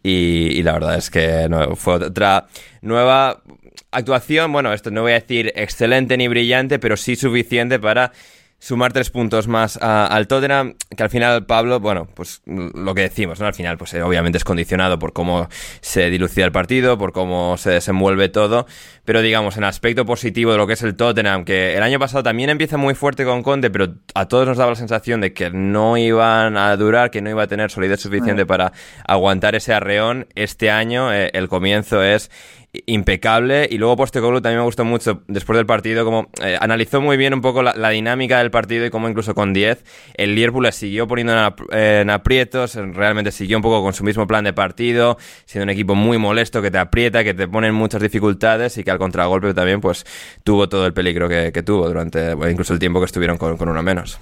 Y, 0.00 0.62
la 0.62 0.74
verdad 0.74 0.96
es 0.96 1.10
que 1.10 1.48
fue 1.74 1.94
otra 1.94 2.46
nueva 2.80 3.42
actuación. 3.90 4.52
Bueno, 4.52 4.72
esto 4.72 4.90
no 4.90 5.02
voy 5.02 5.12
a 5.12 5.20
decir 5.20 5.52
excelente 5.56 6.16
ni 6.16 6.28
brillante, 6.28 6.78
pero 6.78 6.96
sí 6.96 7.16
suficiente 7.16 7.78
para 7.78 8.12
sumar 8.60 8.92
tres 8.92 9.10
puntos 9.10 9.48
más 9.48 9.78
al 9.78 10.28
Tottenham, 10.28 10.74
que 10.94 11.02
al 11.02 11.08
final 11.08 11.46
Pablo, 11.46 11.80
bueno, 11.80 12.06
pues 12.14 12.42
lo 12.44 12.94
que 12.94 13.02
decimos, 13.02 13.40
¿no? 13.40 13.46
Al 13.46 13.54
final, 13.54 13.78
pues 13.78 13.94
eh, 13.94 14.02
obviamente 14.02 14.36
es 14.36 14.44
condicionado 14.44 14.98
por 14.98 15.14
cómo 15.14 15.48
se 15.80 16.10
dilucía 16.10 16.44
el 16.44 16.52
partido, 16.52 16.98
por 16.98 17.12
cómo 17.12 17.56
se 17.56 17.70
desenvuelve 17.70 18.28
todo, 18.28 18.66
pero 19.06 19.22
digamos, 19.22 19.56
en 19.56 19.64
aspecto 19.64 20.04
positivo 20.04 20.52
de 20.52 20.58
lo 20.58 20.66
que 20.66 20.74
es 20.74 20.82
el 20.82 20.94
Tottenham, 20.94 21.44
que 21.44 21.74
el 21.74 21.82
año 21.82 21.98
pasado 21.98 22.22
también 22.22 22.50
empieza 22.50 22.76
muy 22.76 22.94
fuerte 22.94 23.24
con 23.24 23.42
Conte, 23.42 23.70
pero 23.70 23.94
a 24.14 24.28
todos 24.28 24.46
nos 24.46 24.58
daba 24.58 24.72
la 24.72 24.76
sensación 24.76 25.22
de 25.22 25.32
que 25.32 25.50
no 25.50 25.96
iban 25.96 26.58
a 26.58 26.76
durar, 26.76 27.10
que 27.10 27.22
no 27.22 27.30
iba 27.30 27.44
a 27.44 27.46
tener 27.46 27.70
solidez 27.70 28.00
suficiente 28.00 28.44
para 28.44 28.72
aguantar 29.06 29.54
ese 29.54 29.72
arreón, 29.72 30.28
este 30.34 30.70
año 30.70 31.12
eh, 31.14 31.30
el 31.32 31.48
comienzo 31.48 32.02
es 32.02 32.30
impecable. 32.86 33.68
Y 33.70 33.78
luego 33.78 33.96
Postecoglou 33.96 34.40
también 34.40 34.60
me 34.60 34.64
gustó 34.64 34.84
mucho 34.84 35.22
después 35.26 35.56
del 35.56 35.66
partido, 35.66 36.04
como 36.04 36.28
eh, 36.42 36.56
analizó 36.60 37.00
muy 37.00 37.16
bien 37.16 37.34
un 37.34 37.40
poco 37.40 37.62
la, 37.62 37.90
dinámica 37.90 38.38
del 38.38 38.50
partido 38.50 38.86
y 38.86 38.90
cómo 38.90 39.08
incluso 39.08 39.34
con 39.34 39.52
10 39.52 39.84
el 40.14 40.34
Liverpool 40.34 40.64
le 40.64 40.72
siguió 40.72 41.08
poniendo 41.08 41.54
en, 41.72 42.10
aprietos, 42.10 42.76
realmente 42.76 43.32
siguió 43.32 43.56
un 43.56 43.62
poco 43.62 43.82
con 43.82 43.92
su 43.92 44.04
mismo 44.04 44.26
plan 44.26 44.44
de 44.44 44.52
partido, 44.52 45.18
siendo 45.44 45.64
un 45.64 45.70
equipo 45.70 45.94
muy 45.94 46.18
molesto 46.18 46.62
que 46.62 46.70
te 46.70 46.78
aprieta, 46.78 47.24
que 47.24 47.34
te 47.34 47.48
pone 47.48 47.68
en 47.68 47.74
muchas 47.74 48.00
dificultades 48.00 48.78
y 48.78 48.84
que 48.84 48.90
al 48.90 48.98
contragolpe 48.98 49.52
también 49.54 49.80
pues 49.80 50.04
tuvo 50.44 50.68
todo 50.68 50.86
el 50.86 50.92
peligro 50.92 51.28
que, 51.28 51.50
tuvo 51.64 51.88
durante 51.88 52.32
incluso 52.50 52.72
el 52.72 52.78
tiempo 52.78 53.00
que 53.00 53.06
estuvieron 53.06 53.36
con, 53.36 53.56
con 53.56 53.68
uno 53.68 53.82
menos. 53.82 54.18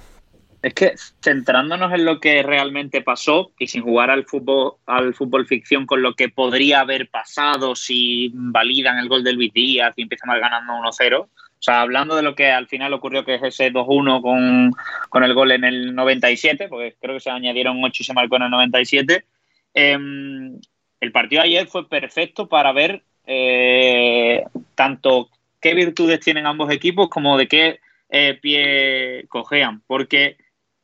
Es 0.61 0.73
que 0.73 0.93
centrándonos 1.23 1.93
en 1.93 2.03
lo 2.03 2.19
que 2.19 2.43
realmente 2.43 3.01
pasó 3.01 3.51
y 3.57 3.67
sin 3.67 3.81
jugar 3.81 4.09
al 4.09 4.25
fútbol, 4.25 4.73
al 4.85 5.13
fútbol 5.13 5.47
ficción 5.47 5.85
con 5.85 6.01
lo 6.01 6.15
que 6.15 6.27
podría 6.27 6.81
haber 6.81 7.09
pasado 7.09 7.75
si 7.75 8.31
validan 8.33 8.97
el 8.97 9.07
gol 9.07 9.23
del 9.23 9.35
Luis 9.35 9.53
Díaz 9.53 9.93
y 9.95 10.01
empiezan 10.01 10.37
ganando 10.39 10.73
1-0. 10.73 11.29
O 11.59 11.61
sea, 11.61 11.81
hablando 11.81 12.15
de 12.15 12.23
lo 12.23 12.35
que 12.35 12.51
al 12.51 12.67
final 12.67 12.93
ocurrió, 12.93 13.23
que 13.23 13.35
es 13.35 13.43
ese 13.43 13.71
2-1 13.71 14.73
con, 15.09 15.23
el 15.23 15.33
gol 15.33 15.51
en 15.51 15.63
el 15.63 15.95
97, 15.95 16.67
porque 16.67 16.95
creo 16.99 17.15
que 17.15 17.21
se 17.21 17.29
añadieron 17.29 17.81
8 17.83 17.93
y 18.01 18.05
se 18.05 18.13
marcó 18.13 18.35
en 18.35 18.43
el 18.43 18.49
97. 18.49 19.25
Em, 19.73 20.59
el 20.99 21.11
partido 21.11 21.41
de 21.41 21.49
ayer 21.49 21.67
fue 21.67 21.87
perfecto 21.87 22.47
para 22.47 22.73
ver 22.73 23.03
eh, 23.25 24.43
tanto 24.75 25.29
qué 25.61 25.73
virtudes 25.73 26.19
tienen 26.19 26.45
ambos 26.45 26.71
equipos 26.71 27.09
como 27.09 27.37
de 27.37 27.47
qué 27.47 27.79
eh, 28.09 28.39
pie 28.41 29.25
cojean. 29.27 29.81
Porque 29.85 30.37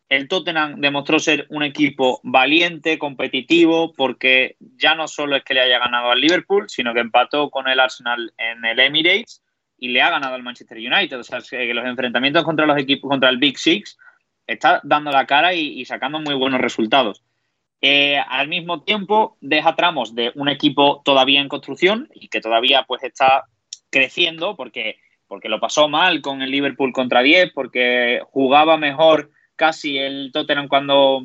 el 0.09 0.27
Tottenham 0.27 0.81
demostró 0.81 1.19
ser 1.19 1.47
un 1.49 1.63
equipo 1.63 2.19
valiente, 2.23 2.99
competitivo, 2.99 3.93
porque 3.93 4.55
ya 4.59 4.93
no 4.93 5.07
solo 5.07 5.35
es 5.35 5.43
que 5.43 5.55
le 5.55 5.61
haya 5.61 5.79
ganado 5.79 6.11
al 6.11 6.21
Liverpool, 6.21 6.65
sino 6.69 6.93
que 6.93 6.99
empató 6.99 7.49
con 7.49 7.67
el 7.67 7.79
Arsenal 7.79 8.31
en 8.37 8.63
el 8.65 8.79
Emirates 8.79 9.41
y 9.77 9.89
le 9.89 10.01
ha 10.01 10.11
ganado 10.11 10.35
al 10.35 10.43
Manchester 10.43 10.77
United. 10.77 11.19
O 11.19 11.23
sea, 11.23 11.39
que 11.41 11.73
los 11.73 11.85
enfrentamientos 11.85 12.43
contra 12.43 12.67
los 12.67 12.77
equipos, 12.77 13.09
contra 13.09 13.29
el 13.29 13.37
Big 13.37 13.57
Six, 13.57 13.97
está 14.45 14.79
dando 14.83 15.11
la 15.11 15.25
cara 15.25 15.53
y, 15.53 15.83
sacando 15.85 16.19
muy 16.19 16.35
buenos 16.35 16.61
resultados. 16.61 17.23
Eh, 17.81 18.17
al 18.17 18.47
mismo 18.47 18.83
tiempo, 18.83 19.37
deja 19.41 19.75
tramos 19.75 20.15
de 20.15 20.31
un 20.35 20.49
equipo 20.49 21.01
todavía 21.03 21.41
en 21.41 21.49
construcción 21.49 22.09
y 22.13 22.29
que 22.29 22.41
todavía 22.41 22.83
pues 22.87 23.03
está 23.03 23.45
creciendo 23.89 24.55
porque, 24.55 24.97
porque 25.27 25.49
lo 25.49 25.59
pasó 25.59 25.89
mal 25.89 26.21
con 26.21 26.41
el 26.41 26.51
Liverpool 26.51 26.93
contra 26.93 27.21
10, 27.21 27.51
porque 27.53 28.21
jugaba 28.31 28.77
mejor 28.77 29.31
casi 29.55 29.97
el 29.97 30.31
Tottenham 30.33 30.67
cuando, 30.67 31.23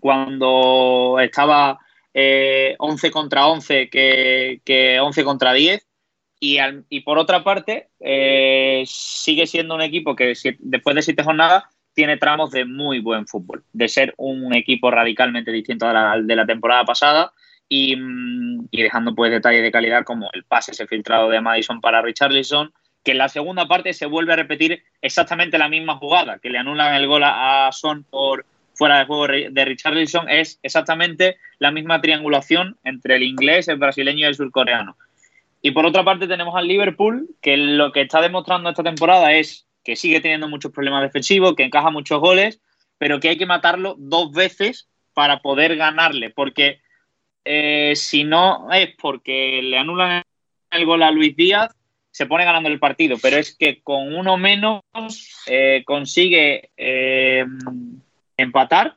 cuando 0.00 1.18
estaba 1.20 1.78
eh, 2.14 2.74
11 2.78 3.10
contra 3.10 3.46
11 3.46 3.88
que, 3.90 4.60
que 4.64 5.00
11 5.00 5.24
contra 5.24 5.52
10. 5.52 5.86
Y, 6.40 6.58
y 6.88 7.00
por 7.00 7.18
otra 7.18 7.42
parte, 7.42 7.88
eh, 8.00 8.84
sigue 8.86 9.46
siendo 9.46 9.74
un 9.74 9.82
equipo 9.82 10.14
que 10.14 10.34
después 10.60 10.94
de 10.94 11.02
siete 11.02 11.24
jornadas 11.24 11.64
tiene 11.94 12.16
tramos 12.16 12.52
de 12.52 12.64
muy 12.64 13.00
buen 13.00 13.26
fútbol, 13.26 13.64
de 13.72 13.88
ser 13.88 14.14
un 14.18 14.54
equipo 14.54 14.88
radicalmente 14.88 15.50
distinto 15.50 15.88
al 15.88 16.28
de 16.28 16.36
la 16.36 16.46
temporada 16.46 16.84
pasada 16.84 17.32
y, 17.68 17.96
mm, 17.96 18.68
y, 18.70 18.82
dejando 18.82 19.16
pues 19.16 19.32
detalles 19.32 19.62
de 19.62 19.72
calidad 19.72 20.04
como 20.04 20.30
el 20.32 20.44
pase 20.44 20.70
ese 20.70 20.86
filtrado 20.86 21.28
de 21.28 21.40
Madison 21.40 21.80
para 21.80 22.00
Richarlison, 22.00 22.72
que 23.08 23.12
en 23.12 23.18
la 23.18 23.30
segunda 23.30 23.66
parte 23.66 23.94
se 23.94 24.04
vuelve 24.04 24.34
a 24.34 24.36
repetir 24.36 24.82
exactamente 25.00 25.56
la 25.56 25.70
misma 25.70 25.96
jugada, 25.96 26.38
que 26.40 26.50
le 26.50 26.58
anulan 26.58 26.94
el 26.94 27.06
gol 27.06 27.22
a 27.24 27.70
Son 27.72 28.04
por 28.04 28.44
fuera 28.74 28.98
de 28.98 29.06
juego 29.06 29.26
de 29.26 29.64
Richarlison, 29.64 30.28
es 30.28 30.60
exactamente 30.62 31.38
la 31.58 31.70
misma 31.70 32.02
triangulación 32.02 32.76
entre 32.84 33.16
el 33.16 33.22
inglés, 33.22 33.66
el 33.68 33.78
brasileño 33.78 34.18
y 34.18 34.24
el 34.24 34.34
surcoreano. 34.34 34.98
Y 35.62 35.70
por 35.70 35.86
otra 35.86 36.04
parte 36.04 36.28
tenemos 36.28 36.54
al 36.54 36.68
Liverpool, 36.68 37.30
que 37.40 37.56
lo 37.56 37.92
que 37.92 38.02
está 38.02 38.20
demostrando 38.20 38.68
esta 38.68 38.82
temporada 38.82 39.32
es 39.32 39.66
que 39.82 39.96
sigue 39.96 40.20
teniendo 40.20 40.46
muchos 40.46 40.70
problemas 40.70 41.00
defensivos, 41.00 41.54
que 41.54 41.64
encaja 41.64 41.88
muchos 41.88 42.20
goles, 42.20 42.60
pero 42.98 43.20
que 43.20 43.30
hay 43.30 43.38
que 43.38 43.46
matarlo 43.46 43.94
dos 43.96 44.32
veces 44.32 44.86
para 45.14 45.40
poder 45.40 45.76
ganarle, 45.76 46.28
porque 46.28 46.82
eh, 47.46 47.94
si 47.96 48.24
no 48.24 48.70
es 48.70 48.90
porque 49.00 49.62
le 49.62 49.78
anulan 49.78 50.22
el 50.72 50.84
gol 50.84 51.02
a 51.02 51.10
Luis 51.10 51.34
Díaz, 51.34 51.74
se 52.10 52.26
pone 52.26 52.44
ganando 52.44 52.68
el 52.68 52.78
partido, 52.78 53.16
pero 53.20 53.36
es 53.36 53.56
que 53.56 53.80
con 53.82 54.14
uno 54.14 54.36
menos 54.36 54.82
eh, 55.46 55.82
consigue 55.84 56.70
eh, 56.76 57.44
empatar 58.36 58.96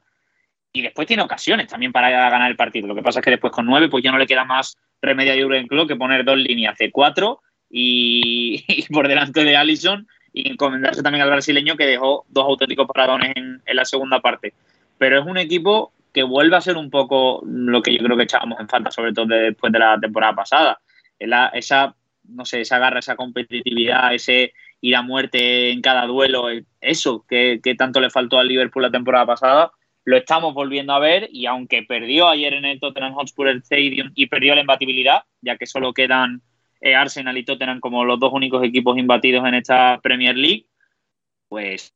y 0.73 0.81
después 0.81 1.07
tiene 1.07 1.23
ocasiones 1.23 1.67
también 1.67 1.91
para 1.91 2.09
ganar 2.09 2.49
el 2.49 2.55
partido. 2.57 2.87
Lo 2.87 2.95
que 2.95 3.03
pasa 3.03 3.19
es 3.19 3.23
que 3.23 3.31
después 3.31 3.51
con 3.51 3.65
nueve 3.65 3.89
pues 3.89 4.03
ya 4.03 4.11
no 4.11 4.17
le 4.17 4.27
queda 4.27 4.45
más 4.45 4.77
remedio 5.01 5.33
a 5.33 5.43
Jurgen 5.43 5.67
Klopp 5.67 5.89
que 5.89 5.95
poner 5.95 6.23
dos 6.23 6.37
líneas 6.37 6.77
de 6.77 6.91
cuatro 6.91 7.41
y, 7.69 8.63
por 8.93 9.07
delante 9.07 9.43
de 9.43 9.57
Allison 9.57 10.07
y 10.33 10.49
encomendarse 10.49 11.03
también 11.03 11.23
al 11.23 11.29
brasileño 11.29 11.75
que 11.75 11.85
dejó 11.85 12.25
dos 12.29 12.45
auténticos 12.45 12.87
paradones 12.87 13.33
en, 13.35 13.61
la 13.65 13.85
segunda 13.85 14.21
parte. 14.21 14.53
Pero 14.97 15.19
es 15.19 15.25
un 15.25 15.37
equipo 15.37 15.91
que 16.13 16.23
vuelve 16.23 16.55
a 16.55 16.61
ser 16.61 16.77
un 16.77 16.89
poco 16.89 17.41
lo 17.45 17.81
que 17.81 17.95
yo 17.95 18.03
creo 18.03 18.17
que 18.17 18.23
echábamos 18.23 18.59
en 18.59 18.69
falta, 18.69 18.91
sobre 18.91 19.13
todo 19.13 19.25
después 19.27 19.71
de 19.71 19.79
la 19.79 19.99
temporada 19.99 20.33
pasada. 20.33 20.79
esa 21.19 21.95
no 22.31 22.45
sé, 22.45 22.61
esa 22.61 22.79
garra, 22.79 22.99
esa 22.99 23.15
competitividad, 23.15 24.13
ese 24.13 24.53
ir 24.81 24.95
a 24.95 25.01
muerte 25.01 25.71
en 25.71 25.81
cada 25.81 26.05
duelo, 26.05 26.47
eso 26.79 27.25
que, 27.27 27.59
tanto 27.77 27.99
le 27.99 28.09
faltó 28.09 28.39
al 28.39 28.47
Liverpool 28.47 28.83
la 28.83 28.91
temporada 28.91 29.25
pasada, 29.25 29.71
lo 30.03 30.17
estamos 30.17 30.53
volviendo 30.53 30.93
a 30.93 30.99
ver 30.99 31.29
y 31.31 31.45
aunque 31.45 31.83
perdió 31.83 32.27
ayer 32.27 32.53
en 32.53 32.65
el 32.65 32.79
Tottenham 32.79 33.13
Hotspur 33.13 33.49
Stadium 33.49 34.11
y 34.15 34.25
perdió 34.25 34.55
la 34.55 34.61
imbatibilidad, 34.61 35.23
ya 35.41 35.57
que 35.57 35.67
solo 35.67 35.93
quedan 35.93 36.41
eh, 36.81 36.95
Arsenal 36.95 37.37
y 37.37 37.45
Tottenham 37.45 37.79
como 37.79 38.03
los 38.03 38.19
dos 38.19 38.33
únicos 38.33 38.63
equipos 38.63 38.97
imbatidos 38.97 39.47
en 39.47 39.53
esta 39.53 39.99
Premier 40.01 40.35
League, 40.35 40.65
pues 41.47 41.93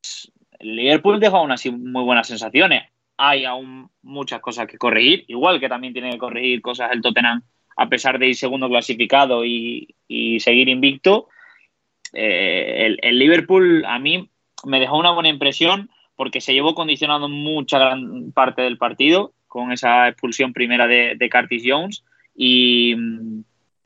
Liverpool 0.60 1.18
dejó 1.18 1.38
aún 1.38 1.50
así 1.50 1.70
muy 1.72 2.04
buenas 2.04 2.28
sensaciones. 2.28 2.84
Hay 3.16 3.44
aún 3.44 3.90
muchas 4.02 4.40
cosas 4.40 4.68
que 4.68 4.78
corregir, 4.78 5.24
igual 5.26 5.58
que 5.58 5.68
también 5.68 5.92
tiene 5.92 6.10
que 6.12 6.18
corregir 6.18 6.60
cosas 6.60 6.92
el 6.92 7.00
Tottenham 7.00 7.42
a 7.76 7.88
pesar 7.88 8.18
de 8.18 8.28
ir 8.28 8.36
segundo 8.36 8.68
clasificado 8.68 9.44
y, 9.44 9.94
seguir 10.40 10.68
invicto. 10.68 11.28
Eh, 12.12 12.96
el, 13.02 13.18
Liverpool 13.18 13.84
a 13.86 13.98
mí 13.98 14.30
me 14.64 14.80
dejó 14.80 14.98
una 14.98 15.12
buena 15.12 15.28
impresión 15.28 15.90
porque 16.14 16.40
se 16.40 16.54
llevó 16.54 16.74
condicionando 16.74 17.28
mucha 17.28 17.78
gran 17.78 18.32
parte 18.32 18.62
del 18.62 18.78
partido 18.78 19.32
con 19.46 19.72
esa 19.72 20.08
expulsión 20.08 20.52
primera 20.52 20.86
de, 20.86 21.30
Curtis 21.30 21.62
Jones 21.66 22.04
y, 22.34 22.94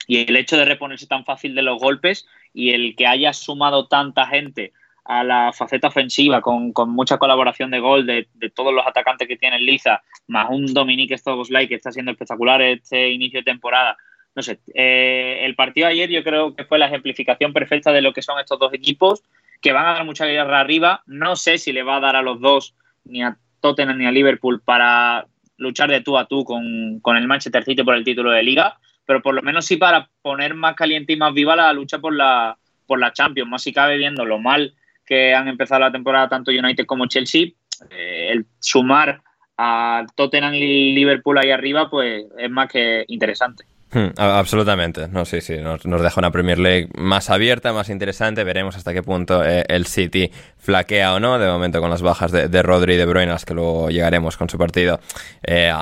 el 0.09 0.37
hecho 0.37 0.56
de 0.56 0.64
reponerse 0.64 1.06
tan 1.06 1.25
fácil 1.25 1.54
de 1.54 1.62
los 1.62 1.80
golpes 1.80 2.26
y 2.52 2.70
el 2.70 2.97
que 2.97 3.06
haya 3.06 3.32
sumado 3.32 3.87
tanta 3.87 4.26
gente 4.26 4.73
a 5.04 5.25
la 5.25 5.52
faceta 5.52 5.88
ofensiva 5.88 6.40
con, 6.40 6.73
mucha 6.88 7.19
colaboración 7.19 7.71
de 7.71 7.80
gol 7.80 8.07
de, 8.07 8.28
todos 8.54 8.73
los 8.73 8.87
atacantes 8.87 9.26
que 9.26 9.37
tiene 9.37 9.59
Liza, 9.59 10.02
más 10.28 10.49
un 10.50 10.73
Dominique 10.73 11.16
Stoboslai 11.16 11.69
que 11.69 11.76
está 11.76 11.92
siendo 11.92 12.12
espectacular 12.12 12.62
este 12.62 13.11
inicio 13.11 13.40
de 13.40 13.45
temporada, 13.45 13.97
no 14.35 14.42
sé, 14.42 14.61
eh, 14.75 15.40
el 15.42 15.54
partido 15.54 15.87
de 15.87 15.95
ayer 15.95 16.11
yo 16.11 16.23
creo 16.23 16.54
que 16.54 16.64
fue 16.64 16.78
la 16.78 16.87
ejemplificación 16.87 17.52
perfecta 17.52 17.92
de 17.92 18.02
lo 18.02 18.12
que 18.12 18.23
son 18.23 18.38
estos 18.38 18.59
dos 18.59 18.73
equipos, 18.73 19.23
que 19.61 19.73
van 19.73 19.87
a 19.87 19.92
dar 19.92 20.04
mucha 20.04 20.26
guerra 20.26 20.61
arriba. 20.61 21.02
No 21.07 21.37
sé 21.37 21.59
si 21.59 21.73
le 21.73 21.83
va 21.83 21.97
a 21.97 22.00
dar 22.00 22.16
a 22.16 22.23
los 22.23 22.40
dos, 22.40 22.75
ni 23.04 23.23
a 23.23 23.37
Tottenham 23.61 23.99
ni 23.99 24.07
a 24.07 24.12
Liverpool, 24.12 24.62
para 24.64 25.26
luchar 25.57 25.90
de 25.90 26.00
tú 26.00 26.16
a 26.16 26.26
tú 26.26 26.45
con, 26.45 27.00
con 27.00 27.16
el 27.16 27.26
Manchester 27.26 27.64
City 27.64 27.83
por 27.83 27.95
el 27.95 28.04
título 28.04 28.30
de 28.30 28.42
liga, 28.42 28.78
pero 29.04 29.21
por 29.21 29.35
lo 29.35 29.42
menos 29.42 29.66
sí 29.66 29.76
para 29.76 30.09
poner 30.23 30.54
más 30.54 30.75
caliente 30.75 31.12
y 31.12 31.16
más 31.16 31.35
viva 31.35 31.54
la 31.57 31.73
lucha 31.73 31.99
por 31.99 32.14
la, 32.14 32.57
por 32.87 32.99
la 32.99 33.12
Champions, 33.12 33.50
más 33.50 33.62
si 33.62 33.73
cabe 33.73 33.99
viendo 33.99 34.25
lo 34.25 34.38
mal 34.38 34.75
que 35.11 35.35
han 35.35 35.49
empezado 35.49 35.81
la 35.81 35.90
temporada 35.90 36.29
tanto 36.29 36.52
United 36.52 36.87
como 36.87 37.07
Chelsea, 37.07 37.49
eh, 37.90 38.29
el 38.31 38.47
sumar 38.61 39.21
a 39.59 40.07
Tottenham 40.14 40.55
y 40.55 40.93
Liverpool 40.95 41.37
ahí 41.37 41.50
arriba, 41.50 41.90
pues 41.90 42.26
es 42.38 42.50
más 42.50 42.69
que 42.71 43.05
interesante. 43.09 43.64
Hmm, 43.93 44.11
absolutamente, 44.17 45.09
no, 45.09 45.25
sí, 45.25 45.40
sí, 45.40 45.57
nos, 45.59 45.83
deja 45.83 46.21
una 46.21 46.31
Premier 46.31 46.61
League 46.61 46.90
más 46.95 47.29
abierta, 47.29 47.73
más 47.73 47.88
interesante, 47.88 48.45
veremos 48.45 48.76
hasta 48.76 48.93
qué 48.93 49.02
punto 49.02 49.45
eh, 49.45 49.64
el 49.67 49.85
City 49.87 50.31
flaquea 50.59 51.12
o 51.12 51.19
no, 51.19 51.40
de 51.40 51.49
momento 51.49 51.81
con 51.81 51.90
las 51.90 52.00
bajas 52.00 52.31
de, 52.31 52.62
Rodri 52.62 52.95
y 52.95 52.97
de 52.97 53.05
Bruyne, 53.05 53.35
que 53.45 53.52
luego 53.52 53.90
llegaremos 53.90 54.37
con 54.37 54.49
su 54.49 54.59
partido, 54.59 55.00
eh, 55.43 55.73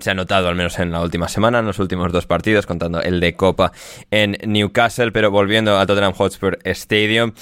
se 0.00 0.10
ha 0.10 0.14
notado 0.14 0.48
al 0.48 0.56
menos 0.56 0.80
en 0.80 0.90
la 0.90 1.00
última 1.00 1.28
semana, 1.28 1.60
en 1.60 1.66
los 1.66 1.78
últimos 1.78 2.10
dos 2.10 2.26
partidos, 2.26 2.66
contando 2.66 3.00
el 3.00 3.20
de 3.20 3.36
Copa 3.36 3.70
en 4.10 4.36
Newcastle, 4.44 5.12
pero 5.12 5.30
volviendo 5.30 5.78
a 5.78 5.86
Tottenham 5.86 6.12
Hotspur 6.14 6.58
Stadium, 6.64 7.34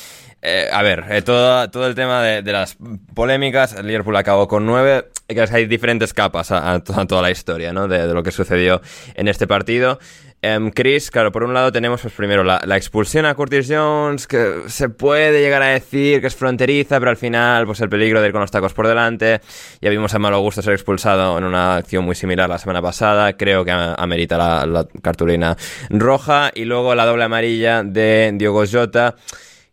eh, 0.45 0.69
a 0.73 0.83
ver, 0.83 1.05
eh, 1.09 1.23
todo, 1.23 1.71
todo 1.71 1.87
el 1.87 1.95
tema 1.95 2.21
de, 2.21 2.43
las 2.53 2.77
polémicas, 3.15 3.81
Liverpool 3.81 4.17
acabó 4.17 4.49
con 4.49 4.67
nueve, 4.67 5.07
hay 5.53 5.67
diferentes 5.67 6.13
capas 6.13 6.51
a, 6.51 6.81
toda 6.81 7.23
la 7.23 7.31
historia, 7.31 7.73
¿no? 7.73 7.87
De, 7.87 8.13
lo 8.13 8.25
que 8.25 8.33
sucedió 8.33 8.83
en 9.15 9.29
este 9.29 9.47
partido. 9.47 10.01
Um, 10.45 10.73
Chris, 10.73 11.13
claro, 11.13 11.31
por 11.31 11.45
un 11.45 11.55
lado 11.55 11.71
tenemos 11.71 12.01
pues 12.01 12.13
primero 12.15 12.43
la, 12.43 12.59
expulsión 12.77 13.25
a 13.27 13.35
Curtis 13.37 13.69
Jones, 13.71 14.27
que 14.27 14.63
se 14.67 14.89
puede 14.89 15.41
llegar 15.41 15.63
a 15.63 15.69
decir 15.69 16.21
que 16.21 16.27
es 16.27 16.35
fronteriza, 16.35 16.99
pero 16.99 17.13
al 17.13 17.17
final 17.17 17.65
pues 17.65 17.81
el 17.81 17.89
peligro 17.89 18.21
de 18.21 18.27
ir 18.27 18.33
con 18.33 18.41
los 18.41 18.51
tacos 18.51 18.73
por 18.73 18.89
delante. 18.89 19.41
Ya 19.81 19.91
vimos 19.91 20.13
a 20.15 20.19
Malo 20.19 20.41
Gusto 20.41 20.61
ser 20.61 20.73
expulsado 20.73 21.39
en 21.39 21.45
una 21.45 21.77
acción 21.77 22.05
muy 22.05 22.17
similar 22.17 22.49
la 22.49 22.59
semana 22.59 22.83
pasada, 22.83 23.37
creo 23.37 23.65
que 23.65 23.71
amerita 23.71 24.37
la, 24.37 24.67
la 24.67 24.89
cartulina 25.01 25.57
roja. 25.91 26.51
Y 26.53 26.65
luego 26.65 26.97
la 26.97 27.07
doble 27.07 27.23
amarilla 27.23 27.85
de 27.85 28.33
Diogo 28.35 28.65
Jota 28.67 29.15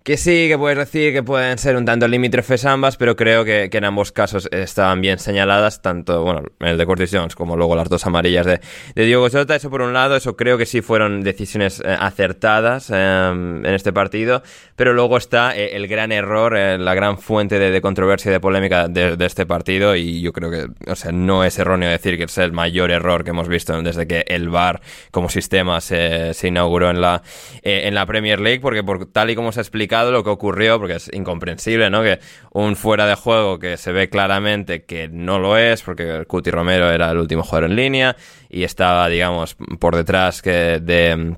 que 0.04 0.16
sí, 0.16 0.48
que 0.48 0.58
puedes 0.58 0.78
decir 0.78 1.12
que 1.12 1.24
pueden 1.24 1.58
ser 1.58 1.76
un 1.76 1.84
tanto 1.84 2.08
limítrofes 2.08 2.66
ambas, 2.66 2.96
pero 2.96 3.18
creo 3.18 3.44
que, 3.44 3.70
en 3.72 3.84
ambos 3.84 4.12
casos 4.14 4.48
estaban 4.52 5.02
bien 5.02 5.20
señaladas, 5.20 5.82
tanto, 5.82 6.24
bueno, 6.24 6.44
el 6.62 6.78
de 6.78 6.86
Curtis 6.86 7.12
Jones 7.14 7.36
como 7.36 7.58
luego 7.58 7.76
las 7.76 7.90
dos 7.90 8.06
amarillas 8.06 8.46
de, 8.46 8.62
de 8.96 9.06
Diogo 9.06 9.30
Jota. 9.30 9.56
Eso 9.56 9.70
por 9.70 9.82
un 9.82 9.94
lado, 9.94 10.16
eso 10.16 10.38
creo 10.38 10.58
que 10.58 10.66
sí 10.66 10.82
fueron 10.82 11.22
decisiones 11.22 11.82
eh, 11.82 11.96
acertadas 12.00 12.90
em, 12.90 13.66
en 13.66 13.74
este 13.74 13.92
partido, 13.92 14.42
pero 14.78 14.94
luego 14.94 15.18
está 15.18 15.56
eh, 15.56 15.76
el 15.76 15.88
gran 15.88 16.14
error, 16.14 16.56
eh, 16.56 16.78
la 16.78 16.94
gran 16.94 17.18
fuente 17.18 17.60
de, 17.60 17.82
controversia 17.82 18.30
y 18.30 18.34
de 18.34 18.40
polémica 18.40 18.88
de, 18.88 19.18
este 19.26 19.46
partido, 19.46 19.96
y 19.96 20.22
yo 20.22 20.32
creo 20.32 20.50
que, 20.50 20.68
o 20.90 20.96
sea, 20.96 21.12
no 21.12 21.44
es 21.44 21.60
erróneo 21.60 21.90
decir 21.90 22.18
que 22.18 22.24
es 22.24 22.38
el 22.38 22.54
mayor 22.54 22.90
error 22.92 23.24
que 23.24 23.32
hemos 23.32 23.50
visto 23.50 23.80
desde 23.82 24.08
que 24.08 24.24
el 24.28 24.50
VAR 24.50 24.82
como 25.12 25.30
sistema 25.30 25.82
se, 25.82 26.34
se 26.34 26.48
inauguró 26.48 26.90
en 26.90 27.02
la, 27.02 27.22
en 27.64 27.94
la 27.94 28.06
Premier 28.06 28.40
League, 28.40 28.62
porque 28.62 28.84
por 28.84 29.06
tal 29.06 29.30
y 29.30 29.36
como 29.36 29.52
se 29.52 29.60
ha 29.60 29.62
lo 30.06 30.24
que 30.24 30.30
ocurrió, 30.30 30.80
porque 30.80 30.96
es 30.96 31.10
incomprensible, 31.14 31.90
¿no? 31.90 32.02
Que 32.02 32.20
un 32.52 32.76
fuera 32.76 33.06
de 33.06 33.16
juego 33.16 33.60
que 33.60 33.78
se 33.78 33.92
ve 33.92 34.10
claramente 34.10 34.84
que 34.84 35.08
no 35.08 35.40
lo 35.40 35.58
es, 35.58 35.82
porque 35.82 36.26
Cuti 36.28 36.52
Romero 36.52 36.92
era 36.92 37.12
el 37.12 37.18
último 37.18 37.44
jugador 37.44 37.70
en 37.70 37.76
línea 37.76 38.16
y 38.50 38.64
estaba, 38.64 39.08
digamos, 39.10 39.56
por 39.80 39.96
detrás 39.96 40.42
que 40.42 40.80
de, 40.82 41.36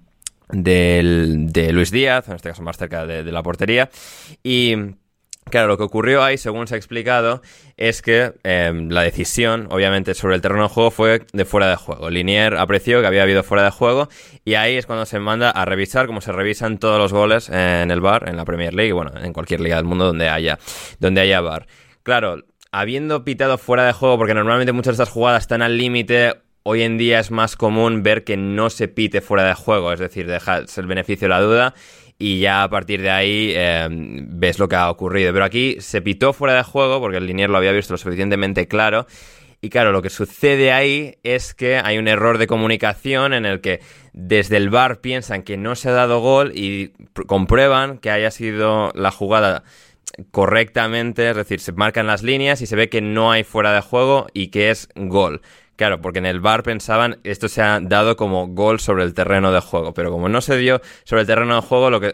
de 0.49 1.69
Luis 1.73 1.91
Díaz, 1.91 2.27
en 2.27 2.35
este 2.35 2.49
caso 2.49 2.63
más 2.63 2.77
cerca 2.77 3.05
de, 3.05 3.23
de 3.23 3.31
la 3.31 3.43
portería. 3.43 3.89
Y 4.43 4.75
Claro, 5.49 5.67
lo 5.67 5.77
que 5.77 5.83
ocurrió 5.83 6.23
ahí, 6.23 6.37
según 6.37 6.67
se 6.67 6.75
ha 6.75 6.77
explicado, 6.77 7.41
es 7.75 8.01
que 8.01 8.33
em, 8.43 8.89
la 8.89 9.01
decisión, 9.01 9.67
obviamente, 9.71 10.13
sobre 10.13 10.35
el 10.35 10.41
terreno 10.41 10.63
de 10.63 10.69
juego 10.69 10.91
fue 10.91 11.25
de 11.33 11.45
fuera 11.45 11.67
de 11.69 11.75
juego. 11.75 12.09
Linier 12.09 12.55
apreció 12.55 13.01
que 13.01 13.07
había 13.07 13.23
habido 13.23 13.43
fuera 13.43 13.63
de 13.63 13.71
juego 13.71 14.07
y 14.45 14.53
ahí 14.53 14.77
es 14.77 14.85
cuando 14.85 15.05
se 15.05 15.19
manda 15.19 15.49
a 15.49 15.65
revisar, 15.65 16.07
como 16.07 16.21
se 16.21 16.31
revisan 16.31 16.77
todos 16.77 16.99
los 16.99 17.11
goles 17.11 17.49
en 17.49 17.91
el 17.91 17.99
bar, 18.01 18.29
en 18.29 18.37
la 18.37 18.45
Premier 18.45 18.73
League, 18.73 18.93
bueno, 18.93 19.11
en 19.21 19.33
cualquier 19.33 19.61
liga 19.61 19.75
del 19.75 19.85
mundo 19.85 20.05
donde 20.05 20.29
haya, 20.29 20.57
donde 20.99 21.21
haya 21.21 21.41
bar. 21.41 21.67
Claro, 22.03 22.43
habiendo 22.71 23.25
pitado 23.25 23.57
fuera 23.57 23.85
de 23.85 23.93
juego, 23.93 24.17
porque 24.17 24.33
normalmente 24.33 24.71
muchas 24.71 24.95
de 24.97 25.03
estas 25.03 25.13
jugadas 25.13 25.43
están 25.43 25.61
al 25.61 25.77
límite, 25.77 26.35
hoy 26.63 26.83
en 26.83 26.97
día 26.97 27.19
es 27.19 27.31
más 27.31 27.55
común 27.55 28.03
ver 28.03 28.23
que 28.23 28.37
no 28.37 28.69
se 28.69 28.87
pite 28.87 29.21
fuera 29.21 29.43
de 29.43 29.53
juego, 29.53 29.91
es 29.91 29.99
decir, 29.99 30.27
dejas 30.27 30.77
el 30.77 30.85
beneficio 30.85 31.25
de 31.25 31.29
la 31.29 31.41
duda 31.41 31.73
y 32.21 32.39
ya 32.39 32.61
a 32.61 32.69
partir 32.69 33.01
de 33.01 33.09
ahí 33.09 33.51
em, 33.55 34.27
ves 34.29 34.59
lo 34.59 34.69
que 34.69 34.75
ha 34.75 34.91
ocurrido. 34.91 35.33
Pero 35.33 35.43
aquí 35.43 35.77
se 35.79 36.01
pitó 36.01 36.33
fuera 36.33 36.53
de 36.55 36.63
juego 36.63 36.99
porque 36.99 37.17
el 37.17 37.25
linier 37.25 37.49
lo 37.49 37.57
había 37.57 37.71
visto 37.71 37.93
lo 37.93 37.97
suficientemente 37.97 38.67
claro. 38.67 39.07
Y 39.59 39.69
claro, 39.69 39.91
lo 39.91 40.01
que 40.01 40.09
sucede 40.09 40.71
ahí 40.71 41.15
es 41.23 41.53
que 41.53 41.77
hay 41.77 41.97
un 41.97 42.07
error 42.07 42.37
de 42.37 42.47
comunicación 42.47 43.33
en 43.33 43.45
el 43.45 43.59
que 43.59 43.79
desde 44.13 44.57
el 44.57 44.69
bar 44.69 45.01
piensan 45.01 45.43
que 45.43 45.57
no 45.57 45.75
se 45.75 45.89
ha 45.89 45.93
dado 45.93 46.19
gol 46.19 46.51
y 46.55 46.93
comprueban 47.27 47.97
que 47.97 48.11
haya 48.11 48.29
sido 48.29 48.91
la 48.93 49.11
jugada 49.11 49.63
correctamente, 50.31 51.29
es 51.29 51.35
decir, 51.35 51.59
se 51.59 51.71
marcan 51.71 52.07
las 52.07 52.21
líneas 52.21 52.61
y 52.61 52.67
se 52.67 52.75
ve 52.75 52.89
que 52.89 53.01
no 53.01 53.31
hay 53.31 53.43
fuera 53.43 53.73
de 53.73 53.81
juego 53.81 54.27
y 54.33 54.47
que 54.47 54.69
es 54.69 54.89
gol. 54.95 55.41
Claro, 55.81 55.99
porque 55.99 56.19
en 56.19 56.27
el 56.27 56.41
bar 56.41 56.61
pensaban 56.61 57.17
esto 57.23 57.49
se 57.49 57.59
ha 57.59 57.79
dado 57.81 58.15
como 58.15 58.45
gol 58.49 58.79
sobre 58.79 59.03
el 59.03 59.15
terreno 59.15 59.51
de 59.51 59.61
juego, 59.61 59.95
pero 59.95 60.11
como 60.11 60.29
no 60.29 60.39
se 60.39 60.55
dio 60.59 60.79
sobre 61.05 61.21
el 61.21 61.27
terreno 61.27 61.55
de 61.55 61.61
juego, 61.61 61.89
lo 61.89 61.99
que, 61.99 62.13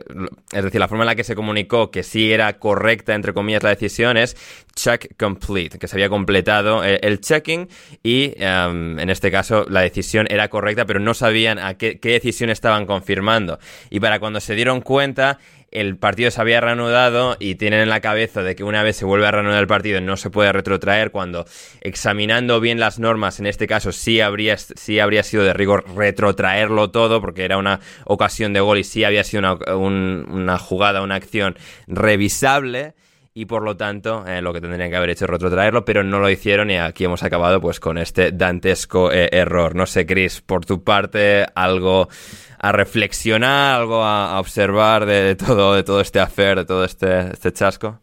es 0.54 0.64
decir, 0.64 0.80
la 0.80 0.88
forma 0.88 1.04
en 1.04 1.08
la 1.08 1.16
que 1.16 1.26
se 1.26 1.36
comunicó 1.36 1.92
que 1.92 2.04
sí 2.04 2.32
era 2.32 2.60
correcta, 2.60 3.14
entre 3.14 3.34
comillas, 3.34 3.64
la 3.64 3.72
decisión 3.72 4.16
es 4.16 4.38
check 4.74 5.18
complete, 5.20 5.80
que 5.80 5.90
se 5.90 5.98
había 5.98 6.08
completado 6.08 6.82
eh, 6.82 6.98
el, 7.04 7.20
checking 7.20 7.68
y 8.04 8.36
em, 8.38 8.98
en 9.00 9.10
este 9.10 9.32
caso 9.32 9.66
la 9.68 9.82
decisión 9.82 10.28
era 10.30 10.48
correcta, 10.48 10.86
pero 10.86 11.02
no 11.02 11.14
sabían 11.14 11.60
a 11.60 11.74
qué, 11.74 12.00
qué 12.00 12.12
decisión 12.12 12.50
estaban 12.50 12.86
confirmando. 12.86 13.60
Y 13.90 14.00
para 14.00 14.22
cuando 14.22 14.40
se 14.40 14.56
dieron 14.56 14.80
cuenta, 14.80 15.40
el 15.72 15.98
partido 15.98 16.32
se 16.32 16.40
había 16.40 16.62
reanudado 16.62 17.36
y 17.40 17.56
tienen 17.56 17.82
en 17.82 17.90
la 17.90 18.00
cabeza 18.00 18.42
de 18.44 18.56
que 18.56 18.64
una 18.64 18.84
vez 18.84 18.98
se 18.98 19.06
vuelve 19.06 19.28
a 19.28 19.32
reanudar 19.32 19.60
el 19.60 19.68
partido 19.68 20.00
no 20.02 20.18
se 20.18 20.30
puede 20.30 20.52
retrotraer 20.52 21.12
cuando 21.12 21.46
examinando 21.82 22.60
bien 22.60 22.80
las 22.80 23.00
normas, 23.00 23.40
en 23.40 23.48
este 23.48 23.68
caso 23.68 23.92
sí 23.92 24.22
habría, 24.22 24.58
sí 24.58 25.00
habría 25.00 25.24
sido 25.24 25.44
de 25.44 25.54
rigor 25.54 25.86
retrotraerlo 25.96 26.90
todo 26.92 27.22
porque 27.22 27.44
era 27.44 27.58
una 27.58 27.80
ocasión 28.06 28.54
de 28.54 28.62
gol 28.62 28.78
y 28.78 28.84
sí 28.84 29.04
había 29.04 29.24
sido 29.24 29.40
una, 29.40 29.54
una 29.78 30.58
jugada, 30.58 31.02
una 31.02 31.16
acción 31.16 31.58
revisable 31.88 32.94
y 33.38 33.46
por 33.46 33.62
lo 33.62 33.78
tanto 33.78 34.26
eh, 34.26 34.42
lo 34.42 34.52
que 34.52 34.60
tendrían 34.60 34.90
que 34.90 34.96
haber 34.96 35.12
hecho 35.12 35.26
es 35.26 35.30
retrotraerlo, 35.30 35.86
pero 35.86 36.04
no 36.04 36.18
lo 36.18 36.28
hicieron 36.28 36.72
y 36.72 36.78
aquí 36.80 37.04
hemos 37.04 37.22
acabado 37.22 37.62
pues 37.62 37.80
con 37.80 38.00
este 38.00 38.32
dantesco 38.32 39.12
eh, 39.12 39.30
error. 39.32 39.76
No 39.76 39.86
sé, 39.86 40.08
Chris, 40.08 40.42
por 40.42 40.66
tu 40.66 40.84
parte, 40.84 41.46
algo 41.54 42.10
a 42.58 42.72
reflexionar, 42.72 43.80
algo 43.80 44.04
a, 44.04 44.40
observar 44.40 45.06
de, 45.06 45.36
todo, 45.36 45.76
de 45.76 45.84
todo 45.84 46.02
este 46.02 46.20
affair, 46.20 46.58
de 46.58 46.66
todo 46.66 46.84
este, 46.84 47.32
este 47.32 47.54
chasco. 47.54 48.00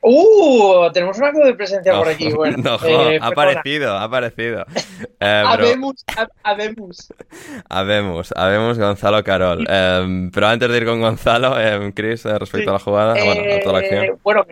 ¡Uh! 0.00 0.90
Tenemos 0.92 1.18
un 1.18 1.24
acto 1.24 1.44
de 1.44 1.54
presencia 1.54 1.92
por 1.94 2.08
aquí. 2.08 2.30
Bueno, 2.38 2.56
no, 2.58 2.78
eh, 2.86 3.18
ha 3.20 3.26
aparecido, 3.26 3.92
ha 3.92 4.04
aparecido. 4.04 4.64
Eh, 5.20 5.42
habemos, 5.44 6.04
habemos. 6.44 7.12
Habemos, 7.68 8.32
habemos 8.36 8.78
Gonzalo 8.78 9.24
Carol. 9.24 9.66
Eh, 9.68 10.30
pero 10.32 10.46
antes 10.46 10.70
de 10.70 10.76
ir 10.76 10.86
con 10.86 11.00
Gonzalo, 11.00 11.56
Chris, 11.92 12.24
respecto 12.24 12.70
a 12.70 12.74
la 12.74 12.78
jugada, 12.78 13.14
bueno, 13.14 13.42
a 13.52 13.60
toda 13.60 13.72
la 13.72 13.78
acción. 13.80 14.18
Bueno, 14.22 14.44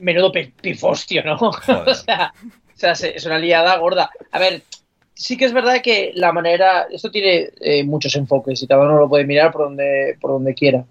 menudo 0.00 0.32
pifostio, 0.32 1.22
¿no? 1.24 1.36
o, 1.40 1.94
sea, 1.94 2.32
o 2.34 2.74
sea, 2.74 2.92
es 2.92 3.24
una 3.26 3.38
liada 3.38 3.76
gorda. 3.78 4.10
A 4.32 4.38
ver, 4.38 4.62
sí 5.14 5.36
que 5.36 5.44
es 5.44 5.52
verdad 5.52 5.82
que 5.82 6.12
la 6.14 6.32
manera, 6.32 6.86
esto 6.90 7.10
tiene 7.10 7.50
eh, 7.60 7.84
muchos 7.84 8.16
enfoques 8.16 8.62
y 8.62 8.66
cada 8.66 8.84
uno 8.84 8.98
lo 8.98 9.08
puede 9.08 9.24
mirar 9.24 9.52
por 9.52 9.62
donde, 9.64 10.16
por 10.20 10.32
donde 10.32 10.54
quiera. 10.54 10.84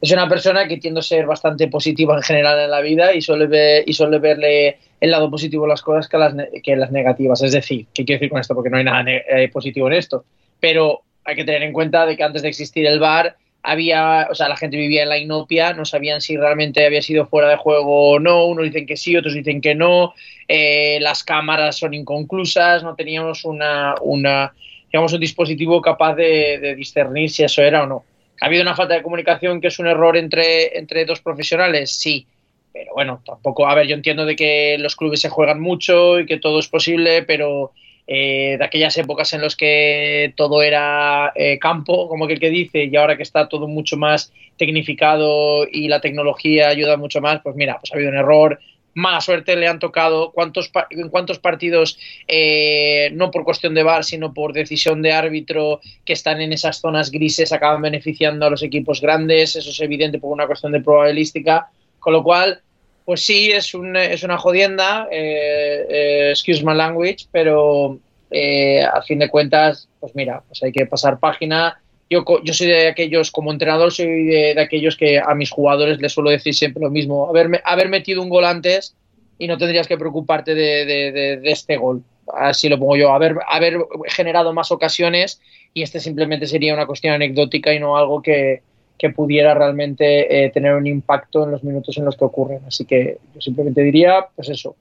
Es 0.00 0.10
una 0.10 0.28
persona 0.28 0.66
que 0.66 0.78
tiende 0.78 1.00
a 1.00 1.02
ser 1.02 1.26
bastante 1.26 1.68
positiva 1.68 2.16
en 2.16 2.22
general 2.22 2.58
en 2.58 2.70
la 2.70 2.80
vida 2.80 3.14
y 3.14 3.22
suele, 3.22 3.46
ver, 3.46 3.84
y 3.86 3.92
suele 3.92 4.18
verle 4.18 4.78
el 5.00 5.10
lado 5.10 5.30
positivo 5.30 5.64
de 5.64 5.70
las 5.70 5.82
cosas 5.82 6.08
que 6.08 6.18
las, 6.18 6.34
que 6.62 6.76
las 6.76 6.90
negativas. 6.90 7.42
Es 7.42 7.52
decir, 7.52 7.86
¿qué 7.94 8.04
quiero 8.04 8.18
decir 8.18 8.30
con 8.30 8.40
esto? 8.40 8.54
Porque 8.54 8.70
no 8.70 8.78
hay 8.78 8.84
nada 8.84 9.04
eh, 9.08 9.48
positivo 9.52 9.86
en 9.88 9.94
esto. 9.94 10.24
Pero 10.58 11.02
hay 11.24 11.36
que 11.36 11.44
tener 11.44 11.62
en 11.62 11.72
cuenta 11.72 12.04
de 12.06 12.16
que 12.16 12.24
antes 12.24 12.42
de 12.42 12.48
existir 12.48 12.86
el 12.86 12.98
bar, 12.98 13.36
había, 13.62 14.28
o 14.30 14.34
sea, 14.34 14.48
la 14.48 14.56
gente 14.56 14.76
vivía 14.76 15.04
en 15.04 15.08
la 15.08 15.18
inopia, 15.18 15.72
no 15.72 15.84
sabían 15.84 16.20
si 16.20 16.36
realmente 16.36 16.84
había 16.84 17.02
sido 17.02 17.26
fuera 17.26 17.48
de 17.48 17.56
juego 17.56 18.10
o 18.10 18.18
no, 18.18 18.46
unos 18.46 18.64
dicen 18.64 18.86
que 18.86 18.96
sí, 18.96 19.16
otros 19.16 19.34
dicen 19.34 19.60
que 19.60 19.74
no, 19.74 20.14
eh, 20.48 20.98
las 21.00 21.22
cámaras 21.22 21.76
son 21.76 21.94
inconclusas, 21.94 22.82
no 22.82 22.96
teníamos 22.96 23.44
una, 23.44 23.94
una 24.00 24.52
digamos, 24.92 25.12
un 25.12 25.20
dispositivo 25.20 25.80
capaz 25.80 26.14
de, 26.14 26.74
discernir 26.76 27.30
si 27.30 27.44
eso 27.44 27.62
era 27.62 27.84
o 27.84 27.86
no. 27.86 28.04
¿Ha 28.40 28.46
habido 28.46 28.62
una 28.62 28.74
falta 28.74 28.94
de 28.94 29.02
comunicación 29.02 29.60
que 29.60 29.68
es 29.68 29.78
un 29.78 29.86
error 29.86 30.16
entre, 30.16 30.76
entre 30.76 31.04
dos 31.04 31.20
profesionales? 31.20 31.92
Sí, 31.92 32.26
pero 32.72 32.92
bueno, 32.94 33.22
tampoco, 33.24 33.66
a 33.66 33.74
ver, 33.74 33.86
yo 33.86 33.94
entiendo 33.94 34.26
de 34.26 34.34
que 34.34 34.76
los 34.78 34.96
clubes 34.96 35.20
se 35.20 35.28
juegan 35.28 35.60
mucho 35.60 36.18
y 36.18 36.26
que 36.26 36.38
todo 36.38 36.58
es 36.58 36.68
posible, 36.68 37.22
pero 37.22 37.72
eh, 38.06 38.56
de 38.58 38.64
aquellas 38.64 38.96
épocas 38.98 39.32
en 39.32 39.42
las 39.42 39.56
que 39.56 40.34
todo 40.36 40.62
era 40.62 41.32
eh, 41.34 41.58
campo, 41.58 42.08
como 42.08 42.26
que 42.26 42.34
el 42.34 42.40
que 42.40 42.50
dice, 42.50 42.84
y 42.84 42.96
ahora 42.96 43.16
que 43.16 43.22
está 43.22 43.48
todo 43.48 43.68
mucho 43.68 43.96
más 43.96 44.32
tecnificado 44.56 45.66
y 45.70 45.88
la 45.88 46.00
tecnología 46.00 46.68
ayuda 46.68 46.96
mucho 46.96 47.20
más, 47.20 47.40
pues 47.42 47.54
mira, 47.54 47.78
pues 47.78 47.92
ha 47.92 47.96
habido 47.96 48.10
un 48.10 48.16
error, 48.16 48.58
mala 48.94 49.20
suerte 49.20 49.56
le 49.56 49.68
han 49.68 49.78
tocado, 49.78 50.32
cuántos 50.32 50.70
en 50.90 51.08
cuántos 51.08 51.38
partidos, 51.38 51.98
eh, 52.28 53.10
no 53.14 53.30
por 53.30 53.44
cuestión 53.44 53.74
de 53.74 53.82
VAR, 53.82 54.04
sino 54.04 54.34
por 54.34 54.52
decisión 54.52 55.02
de 55.02 55.12
árbitro, 55.12 55.80
que 56.04 56.12
están 56.12 56.40
en 56.40 56.52
esas 56.52 56.80
zonas 56.80 57.10
grises, 57.10 57.52
acaban 57.52 57.82
beneficiando 57.82 58.46
a 58.46 58.50
los 58.50 58.62
equipos 58.62 59.00
grandes, 59.00 59.56
eso 59.56 59.70
es 59.70 59.80
evidente 59.80 60.18
por 60.18 60.32
una 60.32 60.46
cuestión 60.46 60.72
de 60.72 60.80
probabilística, 60.80 61.70
con 61.98 62.12
lo 62.12 62.22
cual 62.22 62.62
pues 63.04 63.24
sí, 63.24 63.50
es, 63.50 63.74
un, 63.74 63.96
es 63.96 64.22
una 64.22 64.38
jodienda, 64.38 65.08
eh, 65.10 65.86
eh, 65.88 66.30
excuse 66.30 66.64
my 66.64 66.74
language, 66.74 67.26
pero 67.30 67.98
eh, 68.30 68.82
a 68.82 69.02
fin 69.02 69.18
de 69.18 69.28
cuentas, 69.28 69.88
pues 70.00 70.14
mira, 70.14 70.42
pues 70.46 70.62
hay 70.62 70.72
que 70.72 70.86
pasar 70.86 71.18
página. 71.18 71.80
Yo, 72.08 72.24
yo 72.44 72.52
soy 72.52 72.68
de 72.68 72.88
aquellos, 72.88 73.30
como 73.30 73.52
entrenador, 73.52 73.92
soy 73.92 74.24
de, 74.26 74.60
aquellos 74.60 74.96
que 74.96 75.18
a 75.18 75.34
mis 75.34 75.50
jugadores 75.50 75.98
les 76.00 76.12
suelo 76.12 76.30
decir 76.30 76.54
siempre 76.54 76.82
lo 76.82 76.90
mismo, 76.90 77.28
haber, 77.28 77.62
haber 77.64 77.88
metido 77.88 78.22
un 78.22 78.28
gol 78.28 78.44
antes 78.44 78.94
y 79.38 79.46
no 79.46 79.58
tendrías 79.58 79.88
que 79.88 79.98
preocuparte 79.98 80.54
de, 80.54 80.84
de, 80.84 81.12
de 81.40 81.50
este 81.50 81.76
gol. 81.76 82.02
Así 82.32 82.68
lo 82.68 82.78
pongo 82.78 82.96
yo, 82.96 83.12
haber, 83.12 83.36
haber 83.48 83.78
generado 84.06 84.52
más 84.52 84.70
ocasiones 84.70 85.40
y 85.74 85.82
este 85.82 86.00
simplemente 86.00 86.46
sería 86.46 86.74
una 86.74 86.86
cuestión 86.86 87.14
anecdótica 87.14 87.74
y 87.74 87.80
no 87.80 87.96
algo 87.96 88.22
que, 88.22 88.62
que 88.98 89.10
pudiera 89.10 89.54
realmente 89.54 90.44
eh, 90.44 90.50
tener 90.50 90.74
un 90.74 90.86
impacto 90.86 91.44
en 91.44 91.50
los 91.50 91.64
minutos 91.64 91.96
en 91.98 92.04
los 92.04 92.16
que 92.16 92.24
ocurren. 92.24 92.60
Así 92.66 92.84
que 92.84 93.18
yo 93.34 93.40
simplemente 93.40 93.82
diría, 93.82 94.26
pues 94.36 94.48
eso, 94.48 94.76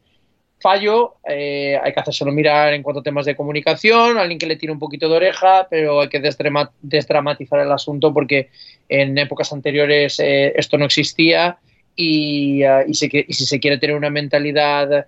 fallo, 0.59 1.15
eh, 1.27 1.79
hay 1.81 1.91
que 1.91 1.99
hacérselo 1.99 2.31
mirar 2.31 2.73
en 2.73 2.83
cuanto 2.83 2.99
a 2.99 3.03
temas 3.03 3.25
de 3.25 3.35
comunicación, 3.35 4.17
alguien 4.17 4.37
que 4.37 4.45
le 4.45 4.57
tire 4.57 4.71
un 4.71 4.79
poquito 4.79 5.09
de 5.09 5.15
oreja, 5.15 5.67
pero 5.69 6.01
hay 6.01 6.09
que 6.09 6.19
desdramatizar 6.19 7.59
el 7.59 7.71
asunto 7.71 8.13
porque 8.13 8.49
en 8.87 9.17
épocas 9.17 9.51
anteriores 9.53 10.19
eh, 10.19 10.53
esto 10.55 10.77
no 10.77 10.85
existía 10.85 11.57
y, 11.95 12.61
y, 12.63 12.93
si 12.93 13.33
se 13.33 13.59
quiere 13.59 13.79
tener 13.79 13.95
una 13.95 14.09
mentalidad 14.09 15.07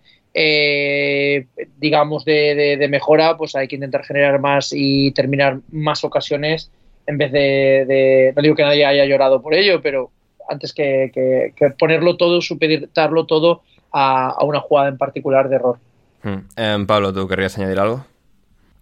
digamos 1.77 2.25
de, 2.25 2.75
de, 2.79 2.87
mejora, 2.87 3.37
pues 3.37 3.55
hay 3.55 3.67
que 3.67 3.75
intentar 3.75 4.03
generar 4.03 4.39
más 4.39 4.73
y 4.73 5.11
terminar 5.11 5.59
más 5.69 6.03
ocasiones 6.03 6.71
en 7.05 7.17
vez 7.17 7.31
de, 7.31 8.33
no 8.35 8.41
digo 8.41 8.55
que 8.55 8.63
nadie 8.63 8.85
haya 8.85 9.05
llorado 9.05 9.41
por 9.41 9.53
ello, 9.53 9.81
pero 9.81 10.11
antes 10.49 10.73
que, 10.73 11.53
ponerlo 11.77 12.17
todo, 12.17 12.41
supeditarlo 12.41 13.25
todo 13.25 13.61
a, 13.91 14.43
una 14.43 14.59
jugada 14.59 14.89
en 14.89 14.97
particular 14.97 15.49
de 15.49 15.55
error. 15.55 15.77
Hmm. 16.23 16.39
Em, 16.55 16.87
Pablo, 16.87 17.13
¿tú 17.13 17.27
querrías 17.27 17.57
añadir 17.57 17.79
algo? 17.79 18.05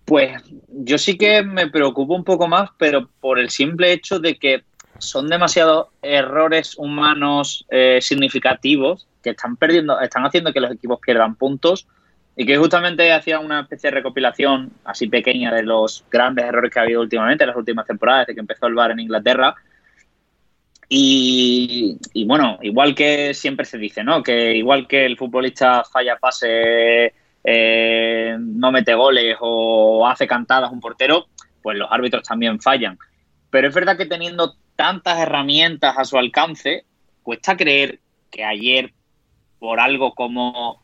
Pues 0.06 0.32
yo 0.68 0.98
sí 0.98 1.18
que 1.18 1.44
me 1.44 1.70
preocupo 1.70 2.14
un 2.14 2.24
poco 2.24 2.48
más, 2.48 2.70
pero 2.78 3.08
por 3.20 3.40
el 3.40 3.50
simple 3.50 3.92
hecho 3.94 4.20
de 4.20 4.36
que 4.36 4.64
son 4.98 5.30
demasiados 5.30 5.88
errores 6.02 6.78
humanos 6.78 7.66
eh, 7.70 8.00
significativos 8.02 9.08
que 9.24 9.32
están 9.32 9.56
perdiendo, 9.56 10.00
están 10.00 10.24
haciendo 10.26 10.54
que 10.54 10.60
los 10.60 10.72
equipos 10.72 11.00
pierdan 11.00 11.36
puntos 11.36 11.88
y 12.36 12.46
que 12.46 12.58
justamente 12.58 13.12
hacía 13.12 13.39
una 13.39 13.62
especie 13.62 13.89
de 13.89 13.96
recopilación 13.98 14.72
así 14.86 15.08
pequeña 15.08 15.54
de 15.54 15.63
los 15.63 16.06
grandes 16.10 16.46
errores 16.46 16.72
que 16.72 16.80
ha 16.80 16.84
habido 16.84 17.02
últimamente 17.02 17.44
en 17.44 17.50
las 17.50 17.58
últimas 17.58 17.86
temporadas, 17.86 18.28
desde 18.28 18.36
que 18.36 18.41
empezó 18.41 18.67
el 18.67 18.74
VAR 18.74 18.91
en 18.91 19.00
Inglaterra. 19.00 19.56
Y, 20.94 21.98
bueno, 22.26 22.60
igual 22.62 22.96
que 22.96 23.34
siempre 23.34 23.65
se 23.65 23.78
dice, 23.78 24.04
¿no? 24.04 24.24
Que 24.24 24.56
igual 24.56 24.88
que 24.88 25.06
el 25.06 25.17
futbolista 25.17 25.86
falla 25.86 26.17
pase, 26.17 27.13
eh, 27.44 28.36
no 28.38 28.72
mete 28.74 28.94
goles 28.94 29.38
o 29.39 30.06
hace 30.06 30.28
cantadas 30.28 30.72
un 30.72 30.82
portero, 30.82 31.28
pues 31.62 31.78
los 31.78 31.89
árbitros 31.89 32.24
también 32.24 32.60
fallan. 32.60 32.98
Pero 33.50 33.70
es 33.70 33.74
verdad 33.74 33.98
que 33.98 34.06
teniendo 34.06 34.56
tantas 34.76 35.20
herramientas 35.20 35.98
a 35.98 36.04
su 36.04 36.17
alcance, 36.17 36.84
cuesta 37.24 37.56
creer 37.56 38.00
que 38.30 38.44
ayer, 38.44 38.91
por 39.60 39.80
algo 39.80 40.13
como 40.13 40.81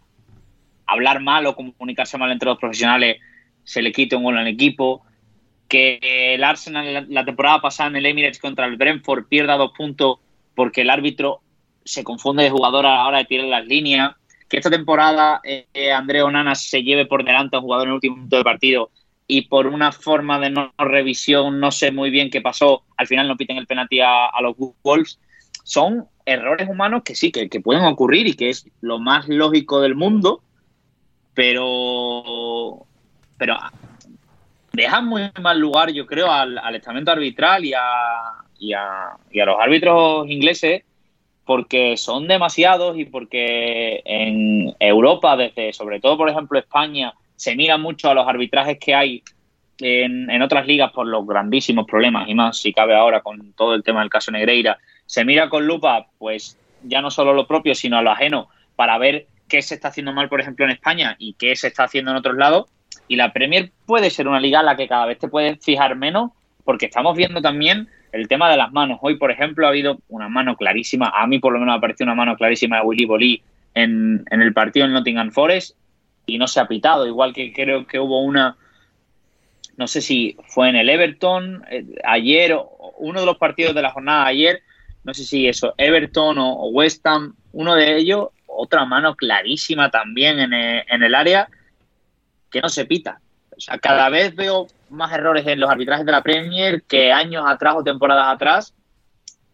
hablar 0.88 1.22
mal 1.22 1.46
o 1.46 1.56
comunicarse 1.56 2.18
mal 2.18 2.32
entre 2.32 2.50
los 2.50 2.58
profesionales 2.58 3.18
se 3.64 3.82
le 3.82 3.92
quite 3.92 4.16
un 4.16 4.24
gol 4.24 4.38
al 4.38 4.48
equipo, 4.48 5.04
que 5.68 6.00
el 6.02 6.44
Arsenal 6.44 7.06
la 7.10 7.26
temporada 7.26 7.62
pasada 7.62 7.90
en 7.90 7.98
el 7.98 8.06
Emirates 8.06 8.40
contra 8.40 8.66
el 8.66 8.78
Brentford 8.78 9.26
pierda 9.26 9.58
dos 9.58 9.74
puntos 9.78 10.20
porque 10.56 10.82
el 10.82 10.90
árbitro 10.90 11.42
se 11.84 12.04
confunde 12.04 12.44
de 12.44 12.50
jugador 12.50 12.86
a 12.86 12.96
la 12.96 13.08
hora 13.08 13.18
de 13.20 13.26
tirar 13.26 13.48
las 13.48 13.66
líneas, 13.66 14.16
que 14.50 14.58
esta 14.58 14.70
temporada 14.70 15.42
eh, 15.44 15.92
André 15.92 16.22
Onana 16.22 16.56
se 16.56 16.82
lleve 16.84 17.06
por 17.06 17.26
delante 17.26 17.56
a 17.56 17.60
un 17.60 17.66
jugador 17.66 17.88
en 17.88 17.90
el 17.90 17.96
último 17.96 18.16
punto 18.16 18.36
del 18.38 18.46
partido 18.46 18.90
y 19.28 19.42
por 19.42 19.68
una 19.68 19.92
forma 19.92 20.40
de 20.40 20.50
no 20.50 20.74
revisión, 20.78 21.60
no 21.60 21.72
sé 21.72 21.92
muy 21.92 22.10
bien 22.10 22.30
qué 22.30 22.40
pasó, 22.40 22.84
al 22.96 23.08
final 23.08 23.28
no 23.28 23.36
piten 23.36 23.58
el 23.58 23.68
penalti 23.68 24.00
a, 24.00 24.32
los 24.42 24.56
Wolves, 24.84 25.20
son 25.66 26.08
errores 26.26 26.70
humanos 26.70 27.04
que 27.04 27.14
sí, 27.14 27.32
que 27.32 27.60
pueden 27.60 27.84
ocurrir 27.84 28.28
y 28.28 28.36
que 28.36 28.50
es 28.50 28.66
lo 28.80 29.00
más 29.00 29.28
lógico 29.28 29.82
del 29.82 29.96
mundo, 29.96 30.42
pero, 31.38 32.88
pero 33.38 33.60
deja 34.74 35.02
muy 35.02 35.30
mal 35.40 35.60
lugar, 35.60 35.92
yo 35.92 36.08
creo, 36.08 36.32
al, 36.32 36.58
estamento 36.74 37.12
arbitral 37.12 37.64
y 37.64 37.76
a, 37.76 37.84
y, 38.58 38.74
a, 38.74 39.12
y 39.30 39.40
a 39.40 39.46
los 39.46 39.60
árbitros 39.60 40.28
ingleses 40.28 40.82
porque 41.46 41.96
son 41.96 42.28
demasiados 42.28 42.98
y 42.98 43.06
porque 43.06 44.02
en 44.04 44.76
Europa, 44.80 45.38
desde 45.38 45.74
sobre 45.74 46.00
todo, 46.00 46.18
por 46.18 46.28
ejemplo, 46.28 46.58
España, 46.58 47.14
se 47.36 47.56
mira 47.56 47.78
mucho 47.78 48.10
a 48.10 48.16
los 48.16 48.28
arbitrajes 48.28 48.80
que 48.80 48.96
hay 48.96 49.22
en, 49.78 50.32
en, 50.32 50.42
otras 50.42 50.66
ligas 50.66 50.92
por 50.92 51.06
los 51.06 51.28
grandísimos 51.28 51.86
problemas, 51.86 52.28
y 52.28 52.34
más 52.34 52.58
si 52.58 52.74
cabe 52.74 52.96
ahora 52.96 53.22
con 53.22 53.54
todo 53.54 53.76
el 53.76 53.84
tema 53.84 54.00
del 54.00 54.10
caso 54.10 54.32
Negreira, 54.32 54.80
se 55.06 55.24
mira 55.24 55.50
con 55.50 55.68
lupa, 55.68 56.08
pues 56.18 56.58
ya 56.82 57.00
no 57.00 57.12
solo 57.12 57.32
lo 57.34 57.46
propio, 57.46 57.76
sino 57.76 57.96
a 57.96 58.02
lo 58.02 58.10
ajeno, 58.10 58.50
para 58.76 58.98
ver 58.98 59.28
qué 59.48 59.62
se 59.62 59.76
está 59.76 59.90
haciendo 59.90 60.14
mal, 60.14 60.30
por 60.30 60.42
ejemplo, 60.42 60.66
en 60.66 60.72
España 60.72 61.16
y 61.20 61.34
qué 61.34 61.56
se 61.56 61.68
está 61.68 61.86
haciendo 61.86 62.12
en 62.12 62.18
otros 62.18 62.38
lados. 62.38 62.68
Y 63.08 63.16
la 63.16 63.32
Premier 63.32 63.72
puede 63.86 64.10
ser 64.10 64.28
una 64.28 64.40
liga 64.40 64.60
en 64.60 64.66
la 64.66 64.76
que 64.76 64.88
cada 64.88 65.06
vez 65.06 65.18
te 65.18 65.28
puedes 65.28 65.64
fijar 65.64 65.96
menos, 65.96 66.32
porque 66.64 66.88
estamos 66.88 67.16
viendo 67.16 67.42
también 67.42 67.88
el 68.12 68.28
tema 68.28 68.50
de 68.50 68.58
las 68.58 68.72
manos. 68.72 69.00
Hoy, 69.02 69.18
por 69.18 69.32
ejemplo, 69.32 69.66
ha 69.66 69.70
habido 69.70 70.00
una 70.10 70.30
mano 70.30 70.56
clarísima, 70.56 71.14
a 71.16 71.28
mí 71.28 71.40
por 71.40 71.54
lo 71.54 71.60
menos 71.60 71.74
me 71.74 71.78
ha 71.78 71.82
parecido 71.82 72.06
una 72.06 72.16
mano 72.16 72.36
clarísima 72.36 72.78
de 72.78 72.84
Willy 72.84 73.06
Bolí 73.06 73.44
en, 73.74 74.26
en 74.30 74.42
el 74.42 74.54
partido 74.54 74.86
en 74.86 74.94
Nottingham 74.94 75.32
Forest 75.32 75.78
y 76.26 76.38
no 76.38 76.48
se 76.48 76.60
ha 76.60 76.68
pitado, 76.68 77.08
igual 77.08 77.34
que 77.34 77.54
creo 77.54 77.88
que 77.88 78.00
hubo 78.00 78.22
una, 78.22 78.58
no 79.78 79.88
sé 79.88 80.02
si 80.02 80.36
fue 80.48 80.70
en 80.70 80.76
el 80.76 80.90
Everton 80.90 81.64
eh, 81.70 81.86
ayer, 82.04 82.54
o 82.54 82.94
uno 82.98 83.22
de 83.22 83.26
los 83.26 83.38
partidos 83.38 83.74
de 83.74 83.82
la 83.82 83.92
jornada 83.92 84.26
ayer, 84.26 84.62
no 85.04 85.14
sé 85.14 85.24
si 85.24 85.48
eso, 85.48 85.74
Everton 85.78 86.38
o, 86.38 86.54
o 86.54 86.70
West 86.70 87.06
Ham, 87.06 87.36
uno 87.54 87.76
de 87.76 87.98
ellos 87.98 88.30
otra 88.58 88.86
mano 88.86 89.16
clarísima 89.16 89.92
también 89.92 90.40
en 90.40 90.54
el, 91.04 91.16
área 91.16 91.48
que 92.50 92.60
no 92.60 92.70
se 92.70 92.86
pita. 92.86 93.20
O 93.56 93.60
sea, 93.60 93.78
cada 93.78 94.10
vez 94.10 94.36
veo 94.36 94.68
más 94.90 95.14
errores 95.14 95.46
en 95.46 95.60
los 95.60 95.70
arbitrajes 95.70 96.06
de 96.06 96.12
la 96.12 96.24
Premier 96.24 96.82
que 96.84 97.12
años 97.12 97.44
atrás 97.48 97.76
o 97.78 97.84
temporadas 97.84 98.34
atrás. 98.34 98.74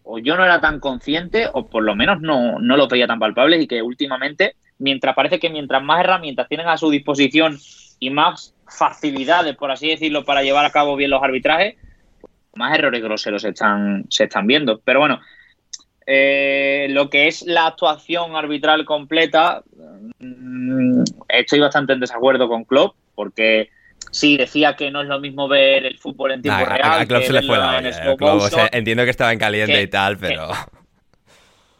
O 0.03 0.19
yo 0.19 0.35
no 0.35 0.43
era 0.43 0.59
tan 0.59 0.79
consciente, 0.79 1.49
o 1.51 1.67
por 1.67 1.83
lo 1.83 1.95
menos 1.95 2.21
no, 2.21 2.59
no 2.59 2.77
los 2.77 2.89
veía 2.89 3.07
tan 3.07 3.19
palpables, 3.19 3.61
y 3.61 3.67
que 3.67 3.81
últimamente, 3.81 4.55
mientras 4.79 5.15
parece 5.15 5.39
que 5.39 5.49
mientras 5.49 5.81
más 5.81 6.01
herramientas 6.01 6.47
tienen 6.47 6.67
a 6.67 6.77
su 6.77 6.89
disposición 6.89 7.57
y 7.99 8.09
más 8.09 8.53
facilidades, 8.67 9.55
por 9.55 9.71
así 9.71 9.89
decirlo, 9.89 10.25
para 10.25 10.43
llevar 10.43 10.65
a 10.65 10.71
cabo 10.71 10.95
bien 10.95 11.09
los 11.09 11.23
arbitrajes, 11.23 11.75
más 12.55 12.77
errores 12.77 13.01
groseros 13.01 13.43
están, 13.43 14.05
se 14.09 14.25
están 14.25 14.45
viendo. 14.45 14.79
Pero 14.83 14.99
bueno, 14.99 15.19
eh, 16.05 16.87
lo 16.89 17.09
que 17.09 17.27
es 17.27 17.43
la 17.43 17.67
actuación 17.67 18.35
arbitral 18.35 18.85
completa, 18.85 19.63
mm, 20.19 21.03
estoy 21.29 21.59
bastante 21.59 21.93
en 21.93 21.99
desacuerdo 21.99 22.47
con 22.47 22.65
Klopp, 22.65 22.95
porque 23.15 23.69
sí, 24.11 24.37
decía 24.37 24.75
que 24.75 24.91
no 24.91 25.01
es 25.01 25.07
lo 25.07 25.19
mismo 25.19 25.47
ver 25.47 25.85
el 25.85 25.97
fútbol 25.97 26.31
en 26.31 26.41
tiempo 26.41 26.65
real. 26.65 27.01
A, 27.01 27.05
Klopp 27.05 27.23
se 27.23 27.33
le 27.33 27.43
fue 27.43 27.57
la 27.57 27.77
olla. 27.77 28.69
entiendo 28.71 29.03
que 29.03 29.11
estaba 29.11 29.31
en 29.33 29.39
caliente 29.39 29.81
y 29.81 29.87
tal, 29.87 30.17
pero... 30.17 30.49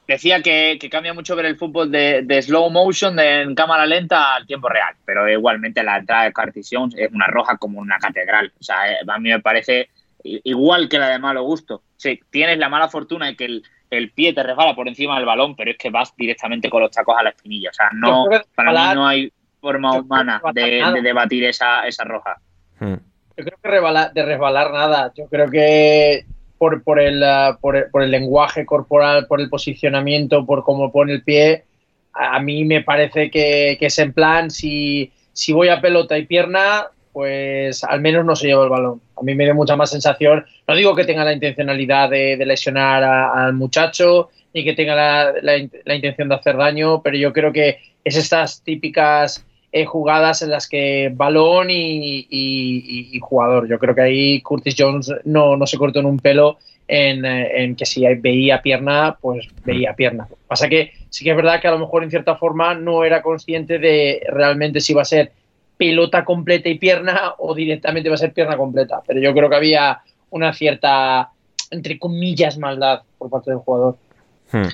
Decía 0.06 0.42
que, 0.42 0.78
cambia 0.92 1.14
mucho 1.14 1.36
ver 1.36 1.46
el 1.46 1.56
fútbol 1.56 1.90
de, 1.90 2.42
slow 2.42 2.70
motion, 2.70 3.16
de, 3.16 3.42
en 3.42 3.56
cámara 3.56 3.86
lenta, 3.86 4.36
al 4.36 4.46
tiempo 4.46 4.68
real. 4.68 4.96
Pero 5.06 5.30
igualmente 5.30 5.82
la 5.82 5.98
entrada 5.98 6.26
de 6.26 6.34
Cartesión 6.34 6.90
es 6.98 7.10
una 7.12 7.28
roja 7.28 7.58
como 7.58 7.80
una 7.80 7.98
catedral. 8.00 8.52
O 8.60 8.64
sea, 8.64 8.92
eh, 8.92 8.98
a 9.08 9.20
mí 9.20 9.30
me 9.30 9.40
parece 9.40 9.90
igual 10.24 10.90
que 10.90 11.00
la 11.00 11.08
de 11.08 11.20
malo 11.20 11.44
gusto. 11.44 11.84
Sí, 11.96 12.20
tienes 12.30 12.58
la 12.58 12.68
mala 12.68 12.90
fortuna 12.90 13.28
de 13.28 13.38
que 13.38 13.46
el, 13.46 13.64
el 13.98 14.12
pie 14.12 14.34
te 14.34 14.44
resbala 14.44 14.76
por 14.76 14.88
encima 14.88 15.18
del 15.18 15.26
balón, 15.26 15.56
pero 15.56 15.72
es 15.72 15.78
que 15.78 15.90
vas 15.90 16.14
directamente 16.16 16.70
con 16.70 16.82
los 16.82 16.92
tacos 16.92 17.16
a 17.18 17.24
la 17.24 17.30
espinilla. 17.30 17.70
O 17.70 17.74
sea, 17.74 17.90
no, 17.94 18.26
para 18.56 18.72
mí 18.72 18.96
no 18.96 19.08
hay 19.08 19.32
forma 19.60 19.94
humana 19.98 20.42
de, 20.54 21.02
debatir 21.02 21.46
esa, 21.46 21.88
esa 21.88 22.04
roja. 22.04 22.38
Hmm. 22.80 22.96
Yo 23.38 23.46
creo 23.46 23.58
que 23.62 24.14
de 24.14 24.26
resbalar 24.26 24.72
nada. 24.72 25.12
Yo 25.16 25.28
creo 25.28 25.50
que 25.50 26.26
por, 26.58 26.84
por, 26.84 27.00
el, 27.00 27.24
uh, 27.24 27.58
por, 27.60 28.04
el, 28.04 28.12
lenguaje 28.12 28.66
corporal, 28.66 29.28
por 29.28 29.42
el 29.42 29.50
posicionamiento, 29.50 30.46
por 30.46 30.64
cómo 30.64 30.92
pone 30.92 31.14
el 31.14 31.24
pie, 31.24 31.66
a 32.14 32.40
mí 32.40 32.64
me 32.64 32.82
parece 32.82 33.32
que, 33.32 33.78
es 33.80 34.00
en 34.00 34.14
plan, 34.14 34.52
si, 34.52 35.12
si 35.34 35.52
voy 35.52 35.70
a 35.70 35.82
pelota 35.82 36.18
y 36.18 36.26
pierna, 36.26 36.88
pues 37.12 37.84
al 37.84 38.02
menos 38.02 38.24
no 38.26 38.36
se 38.36 38.48
lleva 38.48 38.64
el 38.64 38.70
balón. 38.70 39.02
A 39.16 39.24
mí 39.24 39.36
me 39.36 39.44
dio 39.44 39.56
mucha 39.56 39.76
más 39.76 39.90
sensación. 39.90 40.46
No 40.68 40.76
digo 40.76 40.96
que 40.96 41.06
tenga 41.06 41.24
la 41.24 41.34
intencionalidad 41.34 42.10
de, 42.10 42.38
lesionar 42.46 43.04
al 43.04 43.54
muchacho 43.54 44.30
ni 44.54 44.64
que 44.64 44.74
tenga 44.74 44.96
la, 45.42 45.58
intención 45.96 46.30
de 46.30 46.36
hacer 46.36 46.58
daño, 46.58 47.02
pero 47.02 47.18
yo 47.18 47.34
creo 47.34 47.52
que 47.52 47.80
es 48.04 48.16
estas 48.16 48.64
típicas 48.64 49.46
eh, 49.72 49.86
jugadas 49.86 50.44
en 50.44 50.52
las 50.52 50.68
que 50.68 51.12
balón 51.14 51.68
y, 51.70 53.20
jugador. 53.22 53.68
Yo 53.68 53.80
creo 53.80 53.96
que 53.96 54.02
ahí 54.02 54.42
Curtis 54.42 54.76
Jones 54.78 55.12
no, 55.26 55.58
se 55.66 55.78
cortó 55.78 56.00
en 56.00 56.06
un 56.06 56.20
pelo 56.20 56.60
en, 56.88 57.26
eh, 57.26 57.64
en, 57.64 57.76
que 57.76 57.86
si 57.86 58.06
veía 58.16 58.62
pierna, 58.62 59.18
pues 59.20 59.48
veía 59.66 59.94
pierna. 59.94 60.28
Pasa 60.48 60.70
que 60.70 60.92
sí 61.10 61.24
que 61.24 61.32
es 61.32 61.36
verdad 61.36 61.60
que 61.62 61.68
a 61.68 61.72
lo 61.72 61.80
mejor 61.80 62.04
en 62.04 62.12
cierta 62.12 62.36
forma 62.36 62.76
no 62.76 63.04
era 63.04 63.22
consciente 63.22 63.80
de 63.80 64.22
realmente 64.30 64.82
si 64.82 64.92
iba 64.92 65.02
a 65.02 65.06
ser 65.06 65.32
pelota 65.78 66.24
completa 66.24 66.70
y 66.70 66.78
pierna 66.78 67.34
o 67.38 67.54
directamente 67.54 68.10
va 68.10 68.16
a 68.16 68.20
ser 68.20 68.34
pierna 68.34 68.58
completa. 68.58 69.02
Pero 69.06 69.20
yo 69.20 69.34
creo 69.34 69.50
que 69.50 69.56
había 69.56 70.02
una 70.30 70.54
cierta, 70.54 71.30
entre 71.72 72.00
comillas, 72.00 72.58
maldad 72.58 73.02
por 73.18 73.30
parte 73.30 73.52
del 73.52 73.60
jugador. 73.60 73.98
Hmm. 74.52 74.68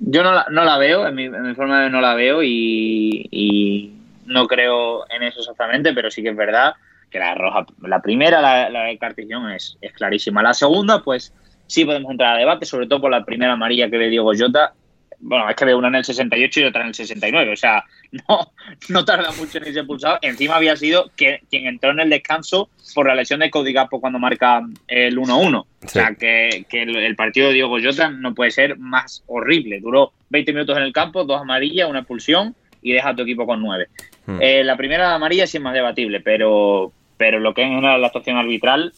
Yo 0.00 0.22
no 0.22 0.32
la, 0.32 0.46
no 0.50 0.64
la 0.64 0.78
veo, 0.78 1.06
en 1.06 1.14
mi, 1.14 1.54
forma 1.54 1.82
de 1.82 1.90
no 1.90 2.00
la 2.00 2.14
veo 2.14 2.42
y, 2.42 3.96
no 4.26 4.46
creo 4.46 5.04
en 5.10 5.24
eso 5.24 5.40
exactamente, 5.40 5.92
pero 5.92 6.10
sí 6.10 6.22
que 6.22 6.30
es 6.30 6.36
verdad 6.36 6.74
que 7.10 7.18
la 7.18 7.34
roja, 7.34 7.66
la 7.82 8.00
primera, 8.00 8.40
la, 8.40 8.70
la 8.70 8.84
de 8.84 8.96
cartillón, 8.96 9.50
es, 9.50 9.76
es 9.80 9.92
clarísima. 9.92 10.42
La 10.42 10.54
segunda, 10.54 11.02
pues 11.02 11.34
sí 11.66 11.84
podemos 11.84 12.10
entrar 12.10 12.36
a 12.36 12.38
debate, 12.38 12.64
sobre 12.64 12.86
todo 12.86 13.00
por 13.00 13.10
la 13.10 13.24
primera 13.24 13.52
amarilla 13.52 13.90
que 13.90 13.98
ve 13.98 14.08
Diego 14.08 14.32
Jota, 14.36 14.72
bueno, 15.20 15.48
es 15.48 15.56
que 15.56 15.64
veo 15.64 15.78
una 15.78 15.88
en 15.88 15.96
el 15.96 16.04
68 16.04 16.60
y 16.60 16.64
otra 16.64 16.82
en 16.82 16.88
el 16.88 16.94
69, 16.94 17.52
o 17.52 17.56
sea, 17.56 17.84
no, 18.28 18.52
no 18.88 19.04
tarda 19.04 19.30
mucho 19.32 19.58
en 19.58 19.68
irse 19.68 19.84
pulsado. 19.84 20.18
Encima 20.22 20.56
había 20.56 20.76
sido 20.76 21.10
que, 21.16 21.40
quien 21.50 21.66
entró 21.66 21.90
en 21.90 22.00
el 22.00 22.10
descanso 22.10 22.70
por 22.94 23.06
la 23.06 23.14
lesión 23.14 23.40
de 23.40 23.50
Cody 23.50 23.72
Gapo 23.72 24.00
cuando 24.00 24.18
marca 24.18 24.62
el 24.88 25.18
1-1. 25.18 25.58
O 25.58 25.88
sea, 25.88 26.14
que, 26.14 26.66
el, 26.70 27.16
partido 27.16 27.48
de 27.48 27.54
Diego 27.54 27.78
Jota 27.82 28.10
no 28.10 28.34
puede 28.34 28.50
ser 28.50 28.78
más 28.78 29.22
horrible. 29.26 29.80
Duró 29.80 30.12
20 30.30 30.52
minutos 30.52 30.76
en 30.76 30.84
el 30.84 30.92
campo, 30.92 31.24
dos 31.24 31.40
amarillas, 31.40 31.88
una 31.88 32.00
expulsión 32.00 32.54
y 32.82 32.92
deja 32.92 33.10
a 33.10 33.16
tu 33.16 33.22
equipo 33.22 33.46
con 33.46 33.60
nueve. 33.60 33.88
Hmm. 34.26 34.38
Eh, 34.40 34.64
la 34.64 34.76
primera 34.76 35.14
amarilla 35.14 35.46
sí 35.46 35.58
es 35.58 35.62
más 35.62 35.74
debatible, 35.74 36.20
pero, 36.20 36.92
pero 37.16 37.38
lo 37.38 37.54
que 37.54 37.62
es 37.62 37.68
en 37.68 37.82
la 37.82 38.06
actuación 38.06 38.36
arbitral 38.36 38.92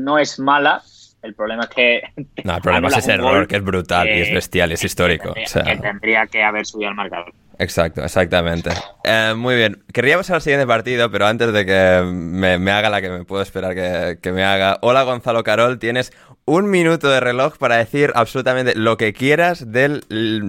no 0.00 0.18
es 0.18 0.38
mala, 0.38 0.82
el 1.22 1.34
problema 1.34 1.64
es 1.64 1.70
que. 1.70 2.02
No, 2.44 2.56
el 2.56 2.62
problema 2.62 2.88
es 2.88 2.98
ese 2.98 3.12
error 3.12 3.46
que 3.46 3.56
es 3.56 3.64
brutal 3.64 4.08
y 4.08 4.20
es 4.20 4.32
bestial, 4.32 4.72
es 4.72 4.84
histórico. 4.84 5.34
Que 5.34 5.76
tendría, 5.76 6.26
que 6.26 6.42
haber 6.42 6.66
subido 6.66 6.90
al 6.90 6.96
marcador. 6.96 7.32
Exacto, 7.58 8.04
exactamente. 8.04 8.70
Eh, 9.02 9.34
muy 9.36 9.56
bien. 9.56 9.82
Querría 9.92 10.16
pasar 10.16 10.36
al 10.36 10.42
siguiente 10.42 10.66
partido, 10.66 11.10
pero 11.10 11.26
antes 11.26 11.52
de 11.52 11.66
que 11.66 12.02
me, 12.04 12.70
haga 12.70 12.88
la 12.88 13.00
que 13.00 13.10
me 13.10 13.24
puedo 13.24 13.42
esperar 13.42 13.74
que, 13.74 14.32
me 14.32 14.44
haga. 14.44 14.78
Hola 14.80 15.02
Gonzalo 15.02 15.42
Carol, 15.42 15.80
tienes 15.80 16.12
un 16.44 16.70
minuto 16.70 17.08
de 17.08 17.18
reloj 17.18 17.58
para 17.58 17.76
decir 17.76 18.12
absolutamente 18.14 18.76
lo 18.76 18.96
que 18.96 19.12
quieras 19.12 19.72
del 19.72 20.04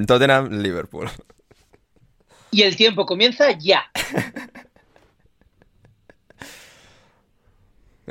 Tottenham 0.05 0.61
Liverpool. 0.61 1.09
Y 2.51 2.61
el 2.61 2.75
tiempo 2.75 3.07
comienza 3.07 3.51
ya. 3.51 3.85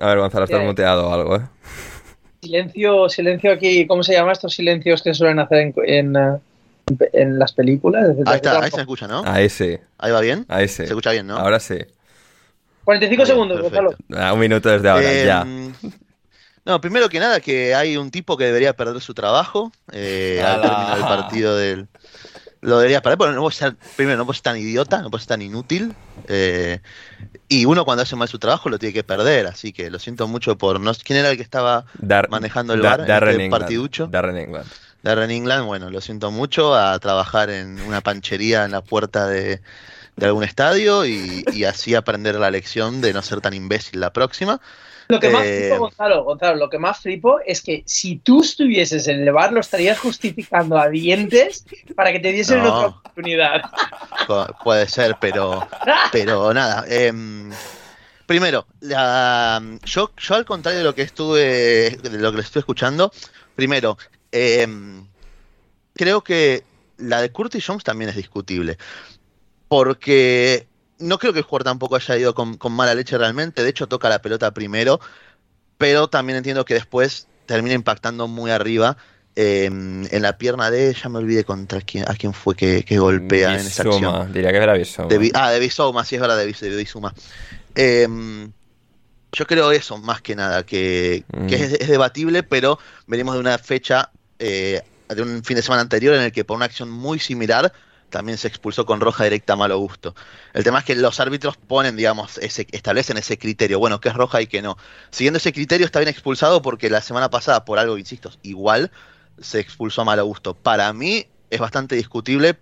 A 0.00 0.06
ver, 0.06 0.18
Gonzalo, 0.18 0.44
estás 0.44 0.64
muteado 0.64 1.08
o 1.08 1.12
algo, 1.12 1.36
¿eh? 1.36 1.40
Silencio, 2.40 3.08
silencio 3.08 3.52
aquí, 3.52 3.86
¿cómo 3.86 4.02
se 4.02 4.12
llama 4.12 4.32
estos 4.32 4.54
silencios 4.54 5.02
que 5.02 5.12
suelen 5.12 5.40
hacer 5.40 5.72
en, 5.84 6.16
en, 7.12 7.38
las 7.38 7.52
películas? 7.52 8.16
Ahí 8.26 8.36
está, 8.36 8.62
ahí 8.62 8.70
se 8.70 8.80
escucha, 8.80 9.08
¿no? 9.08 9.22
Ahí 9.26 9.48
sí. 9.48 9.78
¿Ahí 9.98 10.12
va 10.12 10.20
bien? 10.20 10.46
Ahí 10.48 10.68
sí. 10.68 10.76
Se 10.76 10.84
escucha 10.84 11.10
bien, 11.10 11.26
¿no? 11.26 11.36
Ahora 11.36 11.58
sí. 11.58 11.78
45 12.84 13.26
segundos, 13.26 13.60
Gonzalo. 13.60 13.94
Ah, 14.16 14.32
un 14.32 14.40
minuto 14.40 14.68
desde 14.68 14.88
ahora, 14.88 15.12
ya. 15.12 15.42
Em, 15.42 15.72
no, 16.64 16.80
primero 16.80 17.08
que 17.08 17.18
nada, 17.18 17.40
que 17.40 17.74
hay 17.74 17.96
un 17.96 18.10
tipo 18.10 18.36
que 18.36 18.44
debería 18.44 18.74
perder 18.74 19.00
su 19.00 19.14
trabajo 19.14 19.72
eh, 19.90 20.42
al 20.46 20.60
término 20.60 20.94
del 20.94 21.02
partido 21.02 21.56
del. 21.56 21.88
Lo 22.60 22.78
debería 22.78 23.02
perder, 23.02 23.18
pero 23.18 23.32
no 23.32 23.42
puede 23.42 23.54
ser, 23.54 23.76
primero, 23.96 24.18
no 24.18 24.26
puede 24.26 24.36
ser 24.36 24.42
tan 24.42 24.56
idiota, 24.56 25.00
no 25.00 25.10
puede 25.10 25.22
ser 25.22 25.28
tan 25.28 25.42
inútil. 25.42 25.94
Eh, 26.26 26.80
y 27.48 27.64
uno 27.64 27.84
cuando 27.84 28.02
hace 28.02 28.16
mal 28.16 28.28
su 28.28 28.38
trabajo 28.38 28.68
lo 28.68 28.78
tiene 28.78 28.92
que 28.92 29.04
perder, 29.04 29.46
así 29.46 29.72
que 29.72 29.90
lo 29.90 29.98
siento 29.98 30.26
mucho 30.26 30.58
por... 30.58 30.80
No, 30.80 30.92
¿Quién 30.94 31.20
era 31.20 31.30
el 31.30 31.36
que 31.36 31.42
estaba 31.42 31.84
manejando 32.28 32.74
el 32.74 32.82
bar 32.82 33.00
en 33.08 33.40
este 33.40 33.50
partiducho? 33.50 34.08
Darren 34.08 34.36
England. 34.36 34.66
Darren 35.02 35.30
England, 35.30 35.66
bueno, 35.66 35.90
lo 35.90 36.00
siento 36.00 36.32
mucho, 36.32 36.74
a 36.74 36.98
trabajar 36.98 37.50
en 37.50 37.80
una 37.82 38.00
panchería 38.00 38.64
en 38.64 38.72
la 38.72 38.82
puerta 38.82 39.28
de, 39.28 39.60
algún 40.20 40.42
estadio 40.42 41.06
y, 41.06 41.44
y, 41.52 41.62
así 41.62 41.94
aprender 41.94 42.34
la 42.34 42.50
lección 42.50 43.00
de 43.00 43.12
no 43.12 43.22
ser 43.22 43.40
tan 43.40 43.54
imbécil 43.54 44.00
la 44.00 44.12
próxima. 44.12 44.60
Lo 45.08 45.18
que 45.18 45.30
más 45.30 45.44
eh, 45.46 45.60
flipo, 45.60 45.78
Gonzalo, 45.78 46.24
Gonzalo, 46.24 46.56
lo 46.56 46.68
que 46.68 46.78
más 46.78 47.00
flipo 47.00 47.40
es 47.46 47.62
que 47.62 47.82
si 47.86 48.16
tú 48.16 48.42
estuvieses 48.42 49.08
en 49.08 49.22
el 49.22 49.32
bar, 49.32 49.52
lo 49.52 49.60
estarías 49.60 49.98
justificando 49.98 50.76
a 50.76 50.88
dientes 50.90 51.64
para 51.96 52.12
que 52.12 52.20
te 52.20 52.30
diesen 52.30 52.60
otra 52.60 52.88
oportunidad. 52.88 53.62
Puede 54.62 54.86
ser, 54.86 55.16
pero, 55.18 55.66
pero 56.12 56.52
nada. 56.52 56.84
Em, 56.86 57.50
primero, 58.26 58.66
yo, 58.82 60.10
yo 60.14 60.34
al 60.34 60.44
contrario 60.44 60.80
de 60.80 60.84
lo 60.84 60.94
que 60.94 61.02
estuve, 61.02 61.96
de 61.96 62.18
lo 62.18 62.30
que 62.30 62.40
estuve 62.40 62.60
escuchando, 62.60 63.10
primero, 63.56 63.96
em, 64.30 65.06
creo 65.94 66.22
que 66.22 66.64
la 66.98 67.22
de 67.22 67.32
Curtis 67.32 67.64
Jones 67.66 67.82
también 67.82 68.10
es 68.10 68.16
discutible. 68.16 68.76
Porque 69.68 70.66
no 70.98 71.18
creo 71.18 71.32
que 71.32 71.40
el 71.40 71.44
jugador 71.44 71.64
tampoco 71.64 71.96
haya 71.96 72.16
ido 72.16 72.34
con, 72.34 72.58
mala 72.70 72.94
leche 72.94 73.16
realmente. 73.18 73.62
De 73.62 73.70
hecho, 73.70 73.86
toca 73.86 74.08
la 74.08 74.20
pelota 74.20 74.52
primero. 74.52 75.00
Pero 75.76 76.08
también 76.08 76.38
entiendo 76.38 76.64
que 76.64 76.74
después 76.74 77.28
termina 77.46 77.74
impactando 77.74 78.26
muy 78.26 78.50
arriba 78.50 78.96
em, 79.36 80.06
en 80.10 80.22
la 80.22 80.36
pierna 80.36 80.70
de. 80.70 80.94
Ya 80.94 81.08
me 81.08 81.18
olvidé 81.18 81.44
contra 81.44 81.80
quién, 81.80 82.04
a 82.08 82.14
quién 82.14 82.32
fue 82.32 82.56
que, 82.56 82.82
golpea 82.98 83.54
en 83.54 83.66
esa 83.66 83.82
acción. 83.84 84.32
Diría 84.32 84.50
que 84.50 84.56
era 84.56 84.74
Bisoma. 84.74 85.08
ah, 85.34 85.50
de 85.50 85.60
Bisoma, 85.60 86.04
sí 86.04 86.16
es 86.16 86.20
verdad, 86.20 86.36
de, 86.36 86.46
Bisoma. 86.76 87.14
Em, 87.76 88.50
yo 89.30 89.46
creo 89.46 89.70
eso, 89.70 89.98
más 89.98 90.20
que 90.20 90.34
nada, 90.34 90.64
que, 90.64 91.22
mm. 91.32 91.52
es, 91.52 91.88
debatible, 91.88 92.42
pero 92.42 92.78
venimos 93.06 93.34
de 93.34 93.40
una 93.40 93.58
fecha, 93.58 94.10
eh, 94.38 94.82
de 95.08 95.22
un 95.22 95.44
fin 95.44 95.56
de 95.56 95.62
semana 95.62 95.82
anterior 95.82 96.14
en 96.14 96.22
el 96.22 96.32
que 96.32 96.44
por 96.44 96.56
una 96.56 96.64
acción 96.64 96.90
muy 96.90 97.20
similar 97.20 97.72
también 98.08 98.38
se 98.38 98.48
expulsó 98.48 98.86
con 98.86 99.00
roja 99.00 99.24
directa 99.24 99.52
a 99.52 99.56
malo 99.56 99.78
gusto. 99.78 100.14
El 100.52 100.64
tema 100.64 100.80
es 100.80 100.84
que 100.84 100.94
los 100.94 101.20
árbitros 101.20 101.56
ponen, 101.56 101.96
digamos, 101.96 102.38
ese, 102.38 102.66
establecen 102.72 103.16
ese 103.16 103.38
criterio, 103.38 103.78
bueno, 103.78 104.00
que 104.00 104.08
es 104.08 104.14
roja 104.14 104.40
y 104.42 104.46
que 104.46 104.62
no. 104.62 104.76
Siguiendo 105.10 105.38
ese 105.38 105.52
criterio 105.52 105.86
está 105.86 105.98
bien 105.98 106.08
expulsado 106.08 106.62
porque 106.62 106.90
la 106.90 107.00
semana 107.00 107.30
pasada, 107.30 107.64
por 107.64 107.78
algo, 107.78 107.98
insisto, 107.98 108.30
igual 108.42 108.90
se 109.40 109.60
expulsó 109.60 110.02
a 110.02 110.04
malo 110.04 110.24
gusto. 110.24 110.54
Para 110.54 110.92
mí 110.92 111.26
es 111.50 111.60
bastante 111.60 111.96
discutible, 111.96 112.58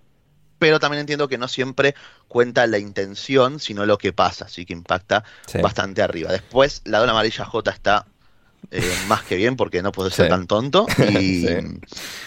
pero 0.58 0.80
también 0.80 1.00
entiendo 1.00 1.28
que 1.28 1.38
no 1.38 1.48
siempre 1.48 1.94
cuenta 2.28 2.66
la 2.66 2.78
intención, 2.78 3.60
sino 3.60 3.86
lo 3.86 3.98
que 3.98 4.12
pasa, 4.12 4.46
así 4.46 4.64
que 4.64 4.72
impacta 4.72 5.24
bastante 5.62 6.02
arriba. 6.02 6.32
Después, 6.32 6.82
la 6.84 6.98
dona 6.98 7.12
amarilla 7.12 7.44
J 7.44 7.70
está 7.70 8.06
eh, 8.70 8.82
más 9.08 9.22
que 9.22 9.36
bien 9.36 9.56
porque 9.56 9.82
no 9.82 9.92
puedo 9.92 10.10
ser 10.10 10.28
tan 10.28 10.46
tonto. 10.46 10.86
Y, 11.16 11.46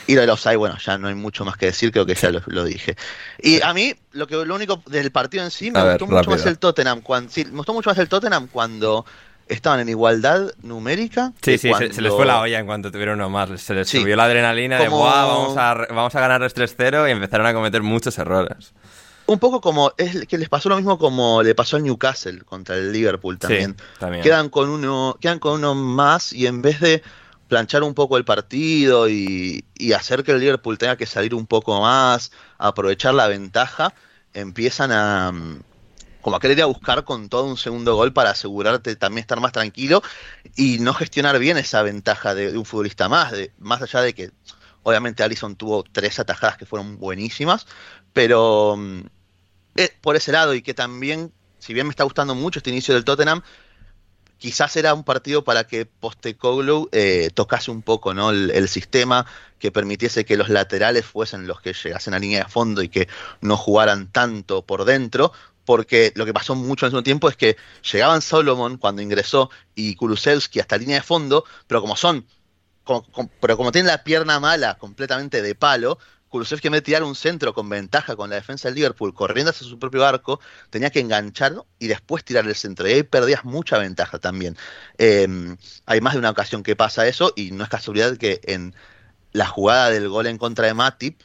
y, 0.08 0.16
lo 0.16 0.22
de 0.22 0.28
los 0.28 0.44
bueno, 0.58 0.78
ya 0.84 0.98
no 0.98 1.10
hay 1.10 1.16
mucho 1.16 1.46
más 1.46 1.58
que 1.58 1.68
decir, 1.68 1.92
creo 1.92 2.06
que 2.06 2.16
ya 2.16 2.32
lo, 2.32 2.64
dije. 2.64 2.96
Y 3.38 3.62
a 3.62 3.74
mí, 3.74 3.94
lo 4.14 4.26
que 4.26 4.36
lo 4.36 4.56
único 4.56 4.82
del 4.88 5.12
partido 5.12 5.44
en 5.44 5.52
sí, 5.52 5.70
me 5.70 5.84
gustó 5.84 6.08
mucho 6.08 6.30
más 6.30 6.46
el 6.46 6.58
Tottenham. 6.58 7.02
Cuando, 7.02 7.32
me 7.36 7.58
gustó 7.58 7.74
mucho 7.74 7.90
más 7.90 7.98
el 8.00 8.08
Tottenham 8.08 8.48
cuando 8.48 9.06
estaban 9.48 9.82
en 9.82 9.90
igualdad 9.90 10.54
numérica. 10.62 11.34
Sí, 11.42 11.58
sí, 11.58 11.72
se, 11.92 12.02
les 12.02 12.14
fue 12.14 12.26
la 12.26 12.40
olla 12.40 12.60
en 12.60 12.66
cuanto 12.66 12.92
tuvieron 12.92 13.16
uno 13.20 13.30
más. 13.30 13.62
Se 13.62 13.74
les 13.74 13.90
subió 13.90 14.16
la 14.16 14.26
adrenalina 14.26 14.80
de, 14.80 14.88
vamos 14.88 15.58
a, 15.58 15.74
vamos 15.74 16.16
a 16.16 16.20
ganarles 16.20 16.56
3-0 16.56 17.10
y 17.10 17.12
empezaron 17.12 17.48
a 17.48 17.54
cometer 17.54 17.84
muchos 17.84 18.18
errores 18.18 18.74
un 19.30 19.40
poco 19.40 19.62
como 19.62 19.94
es 19.98 20.26
que 20.26 20.38
les 20.38 20.50
pasó 20.50 20.70
lo 20.70 20.76
mismo 20.76 20.98
como 20.98 21.44
le 21.44 21.54
pasó 21.54 21.78
al 21.78 21.84
Newcastle 21.84 22.42
contra 22.42 22.76
el 22.76 22.92
Liverpool 22.92 23.38
también. 23.38 23.76
Quedan 24.24 24.50
con 24.50 24.70
uno, 24.70 25.18
quedan 25.22 25.40
con 25.40 25.54
uno 25.54 25.76
más 25.76 26.34
y 26.34 26.48
en 26.48 26.62
vez 26.64 26.80
de 26.80 27.04
planchar 27.48 27.84
un 27.84 27.94
poco 27.94 28.18
el 28.18 28.26
partido 28.26 29.08
y, 29.08 29.64
hacer 29.96 30.24
que 30.24 30.32
el 30.32 30.40
Liverpool 30.40 30.78
tenga 30.78 30.98
que 30.98 31.06
salir 31.06 31.36
un 31.36 31.46
poco 31.46 31.80
más, 31.80 32.32
aprovechar 32.58 33.14
la 33.14 33.28
ventaja, 33.28 33.94
empiezan 34.34 34.92
a 34.92 35.32
como 36.22 36.36
a 36.36 36.40
querer 36.40 36.58
ir 36.58 36.64
a 36.64 36.68
buscar 36.68 37.06
con 37.06 37.30
todo 37.30 37.46
un 37.46 37.56
segundo 37.56 37.96
gol 37.96 38.12
para 38.12 38.32
asegurarte 38.32 38.96
también 38.96 39.22
estar 39.22 39.40
más 39.40 39.54
tranquilo 39.54 40.02
y 40.56 40.80
no 40.80 40.94
gestionar 40.94 41.40
bien 41.40 41.58
esa 41.58 41.82
ventaja 41.82 42.36
de, 42.36 42.52
de 42.52 42.58
un 42.58 42.66
futbolista 42.66 43.08
más, 43.08 43.32
de, 43.32 43.54
más 43.58 43.82
allá 43.82 44.02
de 44.02 44.14
que 44.14 44.32
obviamente 44.84 45.24
Allison 45.24 45.56
tuvo 45.56 45.84
tres 45.84 46.20
atajadas 46.20 46.58
que 46.58 46.66
fueron 46.66 46.98
buenísimas, 47.00 47.68
pero 48.14 48.78
eh, 48.78 49.04
por 50.02 50.16
ese 50.16 50.32
lado 50.32 50.54
y 50.54 50.62
que 50.62 50.74
también, 50.74 51.32
si 51.60 51.74
bien 51.74 51.88
me 51.88 51.92
está 51.92 52.04
gustando 52.04 52.36
mucho 52.36 52.60
este 52.60 52.70
inicio 52.70 52.94
del 52.94 53.06
Tottenham, 53.06 53.42
quizás 54.40 54.76
era 54.78 54.94
un 54.94 55.04
partido 55.04 55.44
para 55.44 55.66
que 55.66 55.86
Postecoglou 55.86 56.90
eh, 56.92 57.30
tocase 57.34 57.70
un 57.70 57.82
poco 57.84 58.14
¿no? 58.14 58.32
El, 58.32 58.68
sistema, 58.68 59.26
que 59.60 59.72
permitiese 59.72 60.26
que 60.26 60.38
los 60.38 60.50
laterales 60.50 61.06
fuesen 61.06 61.46
los 61.46 61.62
que 61.62 61.74
llegasen 61.74 62.14
a 62.14 62.20
línea 62.20 62.46
de 62.46 62.50
fondo 62.50 62.82
y 62.82 62.90
que 62.90 63.08
no 63.42 63.58
jugaran 63.58 64.12
tanto 64.12 64.66
por 64.66 64.86
dentro, 64.86 65.34
porque 65.66 66.14
lo 66.16 66.26
que 66.26 66.34
pasó 66.34 66.56
mucho 66.56 66.88
en 66.88 66.94
ese 66.94 67.04
tiempo 67.04 67.30
es 67.30 67.36
que 67.36 67.58
llegaban 67.92 68.22
Solomon 68.22 68.78
cuando 68.78 69.02
ingresó 69.02 69.52
y 69.76 69.96
Kulusevski 69.96 70.60
hasta 70.60 70.78
línea 70.78 70.98
de 70.98 71.04
fondo, 71.04 71.44
pero 71.68 71.82
como 71.82 71.96
son, 71.96 72.26
pero 73.40 73.58
como 73.58 73.72
tienen 73.72 73.88
la 73.88 74.04
pierna 74.04 74.40
mala 74.40 74.78
completamente 74.78 75.42
de 75.42 75.54
palo, 75.54 76.00
Kulusevski 76.30 76.68
en 76.68 76.74
vez 76.74 76.82
de 76.82 76.86
tirar 76.86 77.04
un 77.04 77.16
centro 77.16 77.54
con 77.54 77.70
ventaja 77.70 78.16
con 78.16 78.30
la 78.30 78.36
defensa 78.36 78.68
del 78.68 78.76
Liverpool, 78.76 79.14
corriendo 79.14 79.50
hacia 79.50 79.68
su 79.68 79.80
propio 79.80 80.06
arco, 80.06 80.40
tenía 80.70 80.90
que 80.92 81.00
engancharlo 81.00 81.68
y 81.80 81.88
después 81.88 82.24
tirar 82.24 82.46
el 82.48 82.56
centro. 82.56 82.88
Y 82.88 82.94
ahí 82.94 83.04
perdías 83.04 83.46
mucha 83.46 83.78
ventaja 83.78 84.20
también. 84.20 84.58
Em, 84.98 85.58
hay 85.86 86.02
más 86.02 86.14
de 86.14 86.20
una 86.20 86.30
ocasión 86.30 86.64
que 86.64 86.76
pasa 86.76 87.08
eso 87.08 87.34
y 87.36 87.52
no 87.52 87.64
es 87.64 87.70
casualidad 87.70 88.18
que 88.18 88.42
en 88.44 88.76
la 89.32 89.48
jugada 89.48 89.90
del 89.90 90.10
gol 90.10 90.28
en 90.28 90.38
contra 90.38 90.68
de 90.68 90.74
Matip 90.74 91.22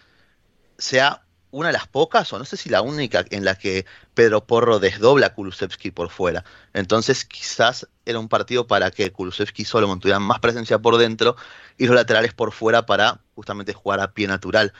sea 0.78 1.23
una 1.54 1.68
de 1.68 1.74
las 1.74 1.86
pocas, 1.86 2.32
o 2.32 2.38
no 2.38 2.44
sé 2.44 2.56
si 2.56 2.68
la 2.68 2.82
única, 2.82 3.24
en 3.30 3.44
la 3.44 3.54
que 3.54 3.86
Pedro 4.14 4.44
Porro 4.44 4.80
desdobla 4.80 5.28
a 5.28 5.34
Kulusevski 5.34 5.92
por 5.92 6.10
fuera. 6.10 6.44
Entonces 6.72 7.24
quizás 7.24 7.88
era 8.04 8.18
un 8.18 8.28
partido 8.28 8.66
para 8.66 8.90
que 8.90 9.12
Kulusevski 9.12 9.62
y 9.62 9.64
Solomon 9.64 10.00
tuvieran 10.00 10.22
más 10.22 10.40
presencia 10.40 10.78
por 10.80 10.98
dentro 10.98 11.36
y 11.78 11.86
los 11.86 11.94
laterales 11.94 12.34
por 12.34 12.52
fuera 12.52 12.86
para 12.86 13.20
justamente 13.36 13.72
jugar 13.72 14.00
a 14.00 14.12
pie 14.12 14.26
natural. 14.26 14.72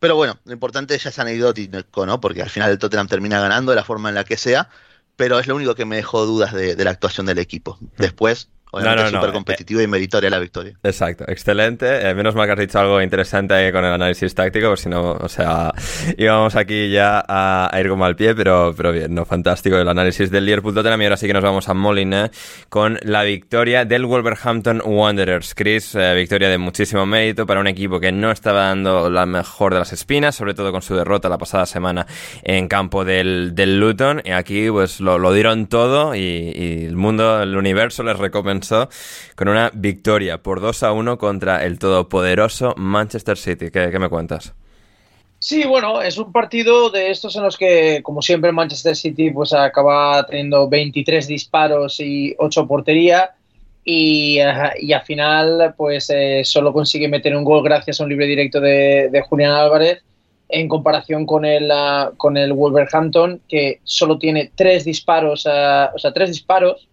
Pero 0.00 0.16
bueno, 0.16 0.38
lo 0.44 0.52
importante 0.52 0.96
ya 0.96 1.10
es 1.10 1.18
anecdótico, 1.18 2.06
¿no? 2.06 2.20
Porque 2.20 2.42
al 2.42 2.50
final 2.50 2.70
el 2.70 2.78
Tottenham 2.78 3.08
termina 3.08 3.38
ganando 3.38 3.72
de 3.72 3.76
la 3.76 3.84
forma 3.84 4.08
en 4.08 4.14
la 4.14 4.24
que 4.24 4.36
sea, 4.38 4.70
pero 5.16 5.38
es 5.38 5.46
lo 5.46 5.54
único 5.54 5.74
que 5.74 5.84
me 5.84 5.96
dejó 5.96 6.24
dudas 6.24 6.54
de, 6.54 6.74
de 6.74 6.84
la 6.84 6.90
actuación 6.90 7.26
del 7.26 7.38
equipo. 7.38 7.76
Hmm. 7.78 7.86
Después, 7.98 8.48
Obviamente 8.74 9.02
no, 9.04 9.10
no, 9.10 9.16
súper 9.18 9.28
eh, 9.28 9.32
competitivo 9.34 9.82
y 9.82 9.86
meritoria 9.86 10.30
la 10.30 10.38
victoria. 10.38 10.72
Exacto, 10.82 11.24
excelente. 11.28 12.08
Eh, 12.08 12.14
menos 12.14 12.34
mal 12.34 12.46
que 12.46 12.52
has 12.52 12.58
dicho 12.58 12.78
algo 12.78 13.02
interesante 13.02 13.70
con 13.70 13.84
el 13.84 13.92
análisis 13.92 14.34
táctico, 14.34 14.68
pues 14.68 14.80
si 14.80 14.88
no, 14.88 15.12
o 15.12 15.28
sea, 15.28 15.74
íbamos 16.16 16.56
aquí 16.56 16.90
ya 16.90 17.22
a, 17.28 17.70
ir 17.78 17.90
como 17.90 18.06
al 18.06 18.16
pie, 18.16 18.34
pero, 18.34 18.72
pero 18.74 18.90
bien, 18.90 19.14
no, 19.14 19.26
fantástico 19.26 19.76
el 19.76 19.86
análisis 19.86 20.30
del 20.30 20.46
Liverpool 20.46 20.72
Tottenham 20.72 21.02
y 21.02 21.04
ahora 21.04 21.18
sí 21.18 21.26
que 21.26 21.34
nos 21.34 21.42
vamos 21.42 21.68
a 21.68 21.74
Molina 21.74 22.30
con 22.70 22.98
la 23.02 23.24
victoria 23.24 23.84
del 23.84 24.06
Wolverhampton 24.06 24.80
Wanderers. 24.86 25.54
Chris, 25.54 25.94
eh, 25.94 26.14
victoria 26.14 26.48
de 26.48 26.56
muchísimo 26.56 27.04
mérito 27.04 27.44
para 27.46 27.60
un 27.60 27.66
equipo 27.66 28.00
que 28.00 28.10
no 28.10 28.30
estaba 28.30 28.68
dando 28.68 29.10
la 29.10 29.26
mejor 29.26 29.74
de 29.74 29.80
las 29.80 29.92
espinas, 29.92 30.34
sobre 30.34 30.54
todo 30.54 30.72
con 30.72 30.80
su 30.80 30.96
derrota 30.96 31.28
la 31.28 31.36
pasada 31.36 31.66
semana 31.66 32.06
en 32.42 32.68
campo 32.68 33.04
del, 33.04 33.54
del 33.54 33.78
Luton 33.78 34.22
y 34.24 34.30
aquí 34.30 34.70
pues 34.70 34.98
lo, 35.00 35.18
lo 35.18 35.34
dieron 35.34 35.66
todo 35.66 36.14
y, 36.14 36.20
y 36.20 36.86
el 36.86 36.96
mundo, 36.96 37.42
el 37.42 37.54
universo 37.54 38.02
les 38.02 38.18
recompensa 38.18 38.61
con 39.34 39.48
una 39.48 39.70
victoria 39.74 40.42
por 40.42 40.60
2 40.60 40.82
a 40.82 40.92
1 40.92 41.18
contra 41.18 41.64
el 41.64 41.78
todopoderoso 41.78 42.74
Manchester 42.76 43.36
City. 43.36 43.70
¿Qué, 43.70 43.98
me 43.98 44.08
cuentas? 44.08 44.54
Sí, 45.38 45.64
bueno, 45.64 46.00
es 46.00 46.18
un 46.18 46.30
partido 46.30 46.90
de 46.90 47.10
estos 47.10 47.34
en 47.36 47.42
los 47.42 47.56
que, 47.56 48.00
como 48.02 48.22
siempre, 48.22 48.52
Manchester 48.52 48.94
City 48.94 49.30
pues 49.30 49.52
acaba 49.52 50.24
teniendo 50.26 50.68
23 50.68 51.26
disparos 51.26 51.98
y 51.98 52.34
8 52.38 52.66
portería 52.68 53.32
y, 53.84 54.38
y 54.78 54.92
al 54.92 55.02
final 55.02 55.74
pues 55.76 56.08
eh, 56.10 56.42
solo 56.44 56.72
consigue 56.72 57.08
meter 57.08 57.34
un 57.34 57.44
gol 57.44 57.64
gracias 57.64 58.00
a 58.00 58.04
un 58.04 58.10
libre 58.10 58.26
directo 58.26 58.60
de, 58.60 59.22
Julián 59.28 59.52
Álvarez 59.52 60.02
en 60.48 60.68
comparación 60.68 61.26
con 61.26 61.44
el, 61.44 61.70
uh, 61.70 62.14
con 62.16 62.36
el 62.36 62.52
Wolverhampton 62.52 63.40
que 63.48 63.80
solo 63.84 64.18
tiene 64.18 64.52
tres 64.54 64.84
disparos, 64.84 65.46
uh, 65.46 65.94
o 65.94 65.98
sea, 65.98 66.12
tres 66.12 66.28
disparos 66.28 66.88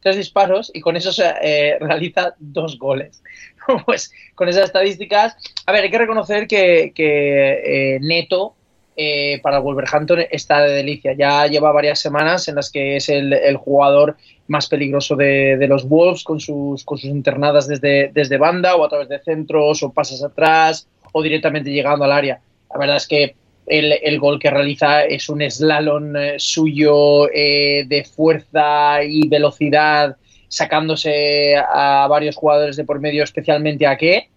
tres 0.00 0.16
disparos 0.16 0.70
y 0.72 0.80
con 0.80 0.96
eso 0.96 1.12
se 1.12 1.24
eh, 1.42 1.78
realiza 1.80 2.34
dos 2.38 2.78
goles. 2.78 3.22
pues 3.86 4.12
con 4.34 4.48
esas 4.48 4.64
estadísticas, 4.64 5.36
a 5.66 5.72
ver, 5.72 5.84
hay 5.84 5.90
que 5.90 5.98
reconocer 5.98 6.46
que, 6.46 6.92
eh, 6.96 7.98
Neto 8.00 8.54
eh, 8.96 9.40
para 9.42 9.60
Wolverhampton 9.60 10.24
está 10.30 10.62
de 10.62 10.74
delicia. 10.74 11.12
Ya 11.12 11.46
lleva 11.46 11.72
varias 11.72 12.00
semanas 12.00 12.48
en 12.48 12.56
las 12.56 12.70
que 12.70 12.96
es 12.96 13.08
el, 13.08 13.56
jugador 13.56 14.16
más 14.48 14.68
peligroso 14.68 15.14
de, 15.14 15.66
los 15.68 15.88
Wolves 15.88 16.24
con 16.24 16.40
sus, 16.40 16.84
con 16.84 16.98
sus 16.98 17.10
internadas 17.10 17.68
desde, 17.68 18.10
desde 18.12 18.38
banda 18.38 18.76
o 18.76 18.84
a 18.84 18.88
través 18.88 19.08
de 19.08 19.20
centros 19.20 19.82
o 19.82 19.92
pasas 19.92 20.22
atrás 20.22 20.88
o 21.12 21.22
directamente 21.22 21.70
llegando 21.70 22.04
al 22.04 22.12
área. 22.12 22.40
La 22.70 22.78
verdad 22.78 22.96
es 22.96 23.06
que 23.06 23.36
el, 23.68 24.18
gol 24.18 24.38
que 24.38 24.50
realiza 24.50 25.04
es 25.04 25.28
un 25.28 25.42
slalom 25.48 26.16
eh, 26.16 26.34
suyo 26.38 27.28
eh, 27.32 27.84
de 27.86 28.04
fuerza 28.04 29.02
y 29.02 29.28
velocidad, 29.28 30.16
sacándose 30.48 31.56
a 31.56 32.06
varios 32.08 32.36
jugadores 32.36 32.76
de 32.76 32.84
por 32.84 33.00
medio, 33.00 33.22
especialmente 33.22 33.86
a 33.86 33.96
qué, 33.96 34.28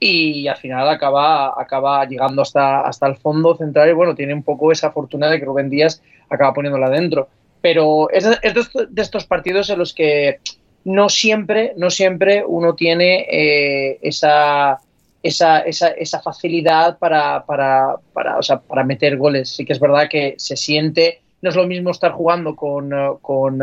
y 0.00 0.46
al 0.46 0.56
final 0.56 0.88
acaba, 0.88 1.60
acaba 1.60 2.04
llegando 2.06 2.42
hasta, 2.42 2.80
hasta 2.82 3.06
el 3.06 3.16
fondo 3.16 3.56
central 3.56 3.90
y 3.90 3.92
bueno, 3.92 4.14
tiene 4.14 4.34
un 4.34 4.42
poco 4.42 4.70
esa 4.70 4.92
fortuna 4.92 5.28
de 5.28 5.38
que 5.38 5.44
Rubén 5.44 5.70
Díaz 5.70 6.02
acaba 6.30 6.54
poniéndola 6.54 6.86
adentro. 6.86 7.28
Pero 7.60 8.08
es, 8.10 8.24
de 8.24 9.02
estos 9.02 9.26
partidos 9.26 9.68
en 9.70 9.78
los 9.80 9.92
que 9.92 10.38
no 10.84 11.08
siempre, 11.08 11.72
no 11.76 11.90
siempre 11.90 12.44
uno 12.46 12.74
tiene 12.74 13.26
eh, 13.30 13.98
esa 14.02 14.78
esa, 15.22 15.60
esa, 15.60 15.88
esa 15.88 16.20
facilidad 16.20 16.98
para, 16.98 17.44
para, 17.44 17.96
para, 18.12 18.38
o 18.38 18.42
sea, 18.42 18.60
para 18.60 18.84
meter 18.84 19.16
goles. 19.16 19.48
Sí 19.48 19.64
que 19.64 19.72
es 19.72 19.80
verdad 19.80 20.08
que 20.08 20.34
se 20.38 20.56
siente, 20.56 21.20
no 21.42 21.50
es 21.50 21.56
lo 21.56 21.66
mismo 21.66 21.90
estar 21.90 22.12
jugando 22.12 22.54
con, 22.54 22.90
con 23.20 23.60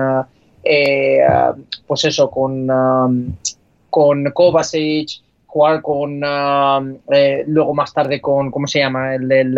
eh, 0.64 1.22
pues 1.88 2.06
eso, 2.06 2.30
con, 2.30 3.38
con 3.90 4.32
Kovacic, 4.32 5.22
jugar 5.46 5.82
con, 5.82 6.22
eh, 7.12 7.44
luego 7.48 7.74
más 7.74 7.94
tarde 7.94 8.20
con, 8.20 8.52
¿cómo 8.52 8.68
se 8.68 8.80
llama? 8.80 9.16
El 9.16 9.28
del, 9.28 9.56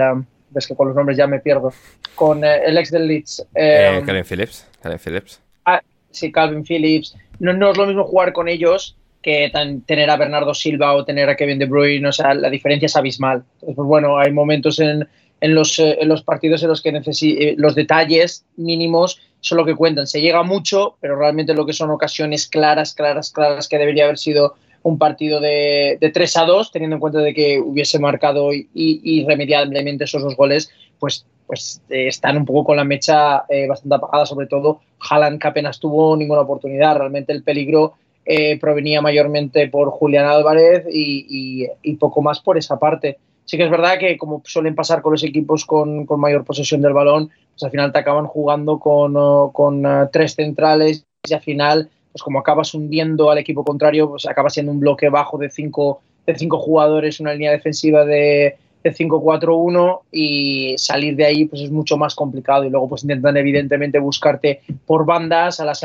ves 0.49 0.67
que 0.67 0.75
con 0.75 0.87
los 0.87 0.95
nombres 0.95 1.17
ya 1.17 1.27
me 1.27 1.39
pierdo, 1.39 1.73
con 2.15 2.43
eh, 2.43 2.63
el 2.65 2.77
ex 2.77 2.91
del 2.91 3.07
Leeds. 3.07 3.47
Calvin 3.53 4.25
Phillips. 4.25 4.67
Calvin 4.81 4.99
Phillips. 4.99 5.41
Ah, 5.65 5.81
sí, 6.11 6.31
Calvin 6.31 6.63
Phillips. 6.63 7.15
No, 7.39 7.53
no 7.53 7.71
es 7.71 7.77
lo 7.77 7.85
mismo 7.85 8.03
jugar 8.03 8.33
con 8.33 8.47
ellos 8.47 8.96
que 9.21 9.51
tener 9.85 10.09
a 10.09 10.17
Bernardo 10.17 10.53
Silva 10.53 10.93
o 10.93 11.03
tener 11.03 11.29
a 11.29 11.35
Kevin 11.35 11.59
De 11.59 11.65
Bruyne, 11.65 12.07
o 12.07 12.11
sea, 12.11 12.33
la 12.33 12.49
diferencia 12.49 12.85
es 12.85 12.95
abismal. 12.95 13.43
Entonces, 13.55 13.75
pues 13.75 13.87
bueno, 13.87 14.17
hay 14.17 14.31
momentos 14.31 14.79
en, 14.79 15.07
en, 15.41 15.55
los, 15.55 15.79
eh, 15.79 15.97
partidos 16.25 16.63
en 16.63 16.69
los 16.69 16.81
que 16.81 16.89
eh, 16.89 17.55
los 17.57 17.75
detalles 17.75 18.45
mínimos 18.55 19.19
son 19.39 19.57
lo 19.57 19.65
que 19.65 19.75
cuentan. 19.75 20.07
Se 20.07 20.21
llega 20.21 20.43
mucho, 20.43 20.97
pero 20.99 21.15
realmente 21.15 21.53
lo 21.53 21.65
que 21.65 21.73
son 21.73 21.91
ocasiones 21.91 22.47
claras, 22.47 22.93
claras, 22.93 23.31
claras, 23.31 23.67
que 23.67 23.77
debería 23.77 24.05
haber 24.05 24.17
sido 24.17 24.55
un 24.83 24.97
partido 24.97 25.39
de, 25.39 25.97
de 25.99 26.09
3 26.09 26.37
a 26.37 26.45
2, 26.45 26.71
teniendo 26.71 26.95
en 26.95 26.99
cuenta 26.99 27.19
de 27.19 27.33
que 27.33 27.59
hubiese 27.59 27.99
marcado 27.99 28.51
irremediablemente 28.73 30.05
esos 30.05 30.23
dos 30.23 30.35
goles, 30.35 30.69
pues, 30.99 31.25
pues 31.45 31.81
eh, 31.89 32.07
están 32.07 32.37
un 32.37 32.45
poco 32.45 32.65
con 32.65 32.77
la 32.77 32.83
mecha 32.83 33.43
bastante 33.67 33.95
apagada, 33.95 34.25
sobre 34.25 34.47
todo 34.47 34.79
Haaland, 35.09 35.41
que 35.41 35.47
apenas 35.47 35.79
tuvo 35.79 36.15
ninguna 36.15 36.41
oportunidad. 36.41 36.97
Realmente 36.97 37.33
el 37.33 37.43
peligro 37.43 37.95
eh, 38.29 38.59
provenía 38.59 39.01
mayormente 39.01 39.69
por 39.69 39.89
Julián 39.89 40.25
Álvarez 40.25 40.85
y, 40.91 41.65
poco 41.97 42.21
más 42.21 42.41
por 42.41 42.57
esa 42.57 42.77
parte. 42.77 43.17
Sí 43.45 43.55
que 43.55 43.63
es 43.63 43.71
verdad 43.71 43.97
que, 43.97 44.17
como 44.17 44.41
suelen 44.43 44.75
pasar 44.75 45.01
con 45.01 45.13
los 45.13 45.23
equipos 45.23 45.65
con, 45.65 46.05
mayor 46.17 46.43
posesión 46.43 46.81
del 46.81 46.91
balón, 46.91 47.29
pues 47.29 47.63
al 47.63 47.71
final 47.71 47.93
te 47.93 47.99
acaban 47.99 48.25
jugando 48.25 48.79
con, 48.79 49.85
eh, 49.85 50.09
tres 50.11 50.35
centrales 50.35 51.05
y 51.23 51.33
al 51.33 51.39
final, 51.39 51.89
pues 52.11 52.21
como 52.21 52.39
acabas 52.39 52.73
hundiendo 52.73 53.31
al 53.31 53.37
equipo 53.37 53.63
contrario, 53.63 54.09
pues 54.09 54.27
acaba 54.27 54.49
siendo 54.49 54.73
un 54.73 54.81
bloque 54.81 55.07
bajo 55.07 55.37
de 55.37 55.49
cinco, 55.49 56.01
de 56.25 56.37
cinco 56.37 56.59
jugadores, 56.59 57.21
una 57.21 57.31
línea 57.31 57.51
defensiva 57.51 58.03
de, 58.03 58.57
de 58.83 58.93
5-4-1 58.93 60.01
y 60.11 60.75
salir 60.77 61.15
de 61.15 61.25
ahí 61.25 61.45
pues 61.45 61.63
es 61.63 61.71
mucho 61.71 61.97
más 61.97 62.15
complicado 62.15 62.63
y 62.63 62.69
luego 62.69 62.89
pues 62.89 63.03
intentan 63.03 63.37
evidentemente 63.37 63.99
buscarte 63.99 64.61
por 64.85 65.05
bandas 65.05 65.59
a 65.59 65.65
las, 65.65 65.83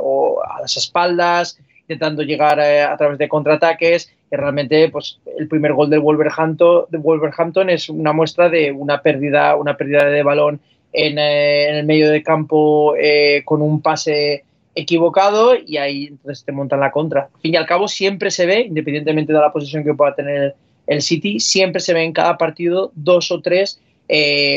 o 0.00 0.40
a 0.42 0.60
las 0.60 0.76
espaldas 0.76 1.58
intentando 1.84 2.22
llegar 2.22 2.58
eh, 2.60 2.82
a, 2.82 2.96
través 2.96 3.18
de 3.18 3.28
contraataques 3.28 4.10
y 4.32 4.36
realmente 4.36 4.88
pues 4.88 5.20
el 5.38 5.48
primer 5.48 5.74
gol 5.74 5.90
del 5.90 6.00
Wolverhampton, 6.00 6.86
de 6.88 6.98
Wolverhampton 6.98 7.68
es 7.70 7.88
una 7.88 8.12
muestra 8.12 8.48
de 8.48 8.72
una 8.72 9.02
pérdida, 9.02 9.54
una 9.56 9.76
pérdida 9.76 10.06
de 10.06 10.22
balón 10.22 10.60
en, 10.92 11.18
eh, 11.18 11.78
el 11.78 11.84
medio 11.84 12.10
de 12.10 12.22
campo 12.22 12.94
eh, 12.96 13.42
con 13.44 13.60
un 13.60 13.82
pase 13.82 14.44
equivocado 14.74 15.54
y 15.54 15.76
ahí 15.76 16.06
entonces 16.06 16.44
te 16.44 16.52
montan 16.52 16.80
la 16.80 16.90
contra. 16.90 17.28
Al 17.32 17.40
fin 17.40 17.54
y 17.54 17.56
al 17.56 17.66
cabo 17.66 17.86
siempre 17.86 18.30
se 18.30 18.46
ve, 18.46 18.62
independientemente 18.62 19.32
de 19.32 19.38
la 19.38 19.52
posición 19.52 19.84
que 19.84 19.94
pueda 19.94 20.14
tener 20.14 20.54
el 20.86 21.02
City, 21.02 21.40
siempre 21.40 21.80
se 21.80 21.94
ve 21.94 22.02
en 22.02 22.12
cada 22.12 22.36
partido 22.36 22.92
dos 22.94 23.30
o 23.30 23.40
tres 23.40 23.80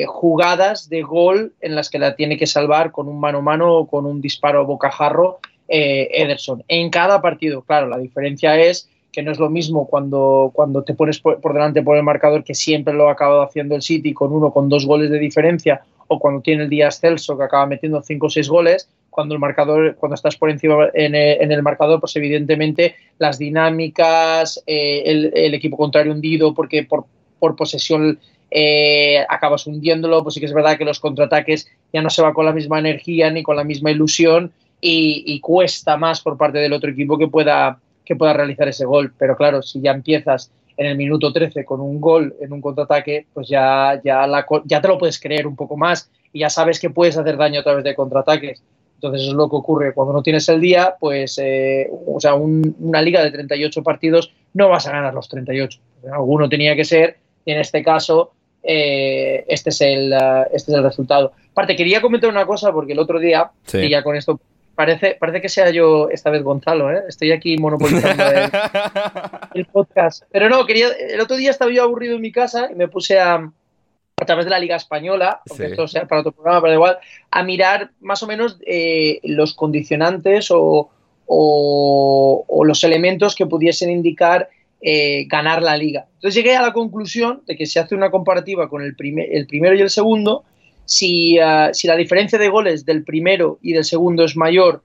jugadas 0.07 0.89
de 0.89 1.01
gol 1.01 1.53
en 1.61 1.73
las 1.73 1.89
que 1.89 1.99
la 1.99 2.15
tiene 2.17 2.37
que 2.37 2.47
salvar 2.47 2.91
con 2.91 3.07
un 3.07 3.17
mano 3.17 3.37
a 3.37 3.41
mano 3.41 3.75
o 3.75 3.87
con 3.87 4.05
un 4.05 4.19
disparo 4.19 4.65
bocajarro 4.65 5.39
eh, 5.67 6.09
Ederson. 6.13 6.63
En 6.67 6.89
cada 6.89 7.21
partido, 7.21 7.61
claro, 7.61 7.87
la 7.87 7.97
diferencia 7.97 8.57
es 8.59 8.89
que 9.11 9.21
no 9.21 9.31
es 9.31 9.39
lo 9.39 9.49
mismo 9.49 9.87
cuando, 9.87 10.51
cuando 10.53 10.83
te 10.83 10.93
pones 10.93 11.19
por, 11.19 11.41
delante 11.53 11.81
por 11.81 11.97
el 11.97 12.03
marcador, 12.03 12.43
que 12.43 12.55
siempre 12.55 12.93
lo 12.93 13.09
ha 13.09 13.13
acabado 13.13 13.41
haciendo 13.41 13.75
el 13.75 13.81
City 13.81 14.13
con 14.13 14.31
uno, 14.31 14.51
con 14.51 14.69
dos 14.69 14.85
goles 14.85 15.09
de 15.09 15.19
diferencia, 15.19 15.81
o 16.07 16.19
cuando 16.19 16.41
tiene 16.41 16.63
el 16.63 16.69
día 16.69 16.91
Celso 16.91 17.37
que 17.37 17.43
acaba 17.43 17.65
metiendo 17.65 18.01
cinco 18.01 18.27
o 18.27 18.29
seis 18.29 18.47
goles, 18.47 18.89
cuando 19.17 19.33
el 19.33 19.41
marcador, 19.41 19.95
cuando 19.95 20.13
estás 20.13 20.35
por 20.35 20.51
encima 20.51 20.89
en 20.93 21.15
el, 21.15 21.63
marcador, 21.63 21.99
pues 21.99 22.15
evidentemente 22.17 22.93
las 23.17 23.39
dinámicas, 23.39 24.61
eh, 24.67 25.31
el, 25.33 25.55
equipo 25.55 25.75
contrario 25.75 26.11
hundido, 26.11 26.53
porque 26.53 26.83
por, 26.83 27.05
por 27.39 27.55
posesión 27.55 28.19
eh, 28.51 29.25
acabas 29.27 29.65
hundiéndolo, 29.65 30.21
pues 30.21 30.35
sí 30.35 30.39
que 30.39 30.45
es 30.45 30.53
verdad 30.53 30.77
que 30.77 30.85
los 30.85 30.99
contraataques 30.99 31.67
ya 31.91 32.03
no 32.03 32.11
se 32.11 32.21
va 32.21 32.31
con 32.31 32.45
la 32.45 32.53
misma 32.53 32.77
energía 32.77 33.31
ni 33.31 33.41
con 33.41 33.55
la 33.55 33.63
misma 33.63 33.89
ilusión 33.89 34.51
y, 34.79 35.39
cuesta 35.39 35.97
más 35.97 36.21
por 36.21 36.37
parte 36.37 36.59
del 36.59 36.73
otro 36.73 36.91
equipo 36.91 37.17
que 37.17 37.27
pueda, 37.27 37.79
que 38.05 38.15
pueda 38.15 38.33
realizar 38.33 38.67
ese 38.67 38.85
gol. 38.85 39.15
Pero 39.17 39.35
claro, 39.35 39.63
si 39.63 39.81
ya 39.81 39.93
empiezas 39.93 40.51
en 40.77 40.85
el 40.85 40.95
minuto 40.95 41.33
13 41.33 41.65
con 41.65 41.81
un 41.81 41.99
gol 41.99 42.35
en 42.39 42.53
un 42.53 42.61
contraataque, 42.61 43.25
pues 43.33 43.47
ya, 43.47 43.99
ya, 44.03 44.27
ya 44.65 44.79
te 44.79 44.87
lo 44.87 44.99
puedes 44.99 45.19
creer 45.19 45.47
un 45.47 45.55
poco 45.55 45.75
más 45.75 46.07
y 46.31 46.41
ya 46.41 46.51
sabes 46.51 46.79
que 46.79 46.91
puedes 46.91 47.17
hacer 47.17 47.35
daño 47.35 47.61
a 47.61 47.63
través 47.63 47.83
de 47.83 47.95
contraataques. 47.95 48.61
Entonces 48.97 49.27
es 49.27 49.33
lo 49.33 49.47
que 49.49 49.55
ocurre. 49.55 49.93
Cuando 49.93 50.13
no 50.13 50.23
tienes 50.23 50.49
el 50.49 50.59
día, 50.59 50.95
pues, 50.99 51.37
eh, 51.37 51.89
o 52.07 52.19
sea, 52.19 52.33
una 52.33 53.01
liga 53.01 53.23
de 53.23 53.31
38 53.31 53.83
partidos 53.83 54.33
no 54.53 54.69
vas 54.69 54.87
a 54.87 54.91
ganar 54.91 55.13
los 55.13 55.29
38. 55.29 55.79
Alguno 56.11 56.49
tenía 56.49 56.75
que 56.75 56.83
ser, 56.83 57.17
y 57.45 57.51
en 57.51 57.59
este 57.59 57.83
caso, 57.83 58.31
eh, 58.63 59.45
este, 59.47 59.69
es 59.69 59.81
el, 59.81 60.13
eh, 60.13 60.47
este 60.51 60.71
es 60.71 60.77
el 60.77 60.83
resultado. 60.83 61.33
Aparte, 61.51 61.75
quería 61.75 62.01
comentar 62.01 62.29
una 62.29 62.45
cosa, 62.45 62.71
porque 62.71 62.93
el 62.93 62.99
otro 62.99 63.19
día, 63.19 63.51
y 63.71 63.89
ya 63.89 64.01
con 64.03 64.15
esto 64.15 64.39
parece, 64.73 65.15
parece 65.19 65.41
que 65.41 65.49
sea 65.49 65.69
yo 65.69 66.09
esta 66.09 66.29
vez 66.29 66.43
Gonzalo, 66.43 66.91
¿eh? 66.91 67.03
estoy 67.07 67.31
aquí 67.31 67.57
monopolizando 67.57 68.23
el, 69.53 69.65
podcast. 69.65 70.23
Pero 70.31 70.49
no, 70.49 70.65
quería, 70.65 70.89
el 70.89 71.19
otro 71.19 71.37
día 71.37 71.51
estaba 71.51 71.71
yo 71.71 71.83
aburrido 71.83 72.15
en 72.15 72.21
mi 72.21 72.31
casa 72.31 72.69
y 72.71 72.75
me 72.75 72.87
puse 72.87 73.19
a, 73.19 73.51
a 74.19 74.25
través 74.25 74.45
de 74.45 74.51
la 74.51 74.59
Liga 74.59 74.75
Española, 74.75 75.41
aunque 75.47 75.67
esto 75.67 75.87
sea 75.87 76.07
para 76.07 76.21
otro 76.21 76.31
programa, 76.31 76.59
pero 76.61 76.73
igual, 76.73 76.97
a 77.29 77.43
mirar 77.43 77.91
más 78.01 78.23
o 78.23 78.27
menos 78.27 78.57
eh, 78.65 79.19
los 79.23 79.53
condicionantes 79.53 80.47
o, 80.49 80.89
los 82.65 82.83
elementos 82.83 83.35
que 83.35 83.45
pudiesen 83.45 83.91
indicar 83.91 84.49
eh, 84.81 85.25
ganar 85.27 85.61
la 85.61 85.77
liga. 85.77 86.07
Entonces 86.15 86.33
llegué 86.33 86.55
a 86.55 86.61
la 86.63 86.73
conclusión 86.73 87.43
de 87.45 87.55
que 87.55 87.67
si 87.67 87.77
hace 87.77 87.93
una 87.93 88.09
comparativa 88.09 88.67
con 88.69 88.81
el, 88.81 88.95
el 88.97 89.47
primero 89.47 89.75
y 89.75 89.81
el 89.81 89.89
segundo, 89.91 90.43
si, 90.85 91.37
ah, 91.37 91.69
si, 91.73 91.87
la 91.87 91.95
diferencia 91.95 92.39
de 92.39 92.49
goles 92.49 92.85
del 92.85 93.03
primero 93.03 93.59
y 93.61 93.73
del 93.73 93.83
segundo 93.83 94.23
es 94.23 94.35
mayor, 94.35 94.81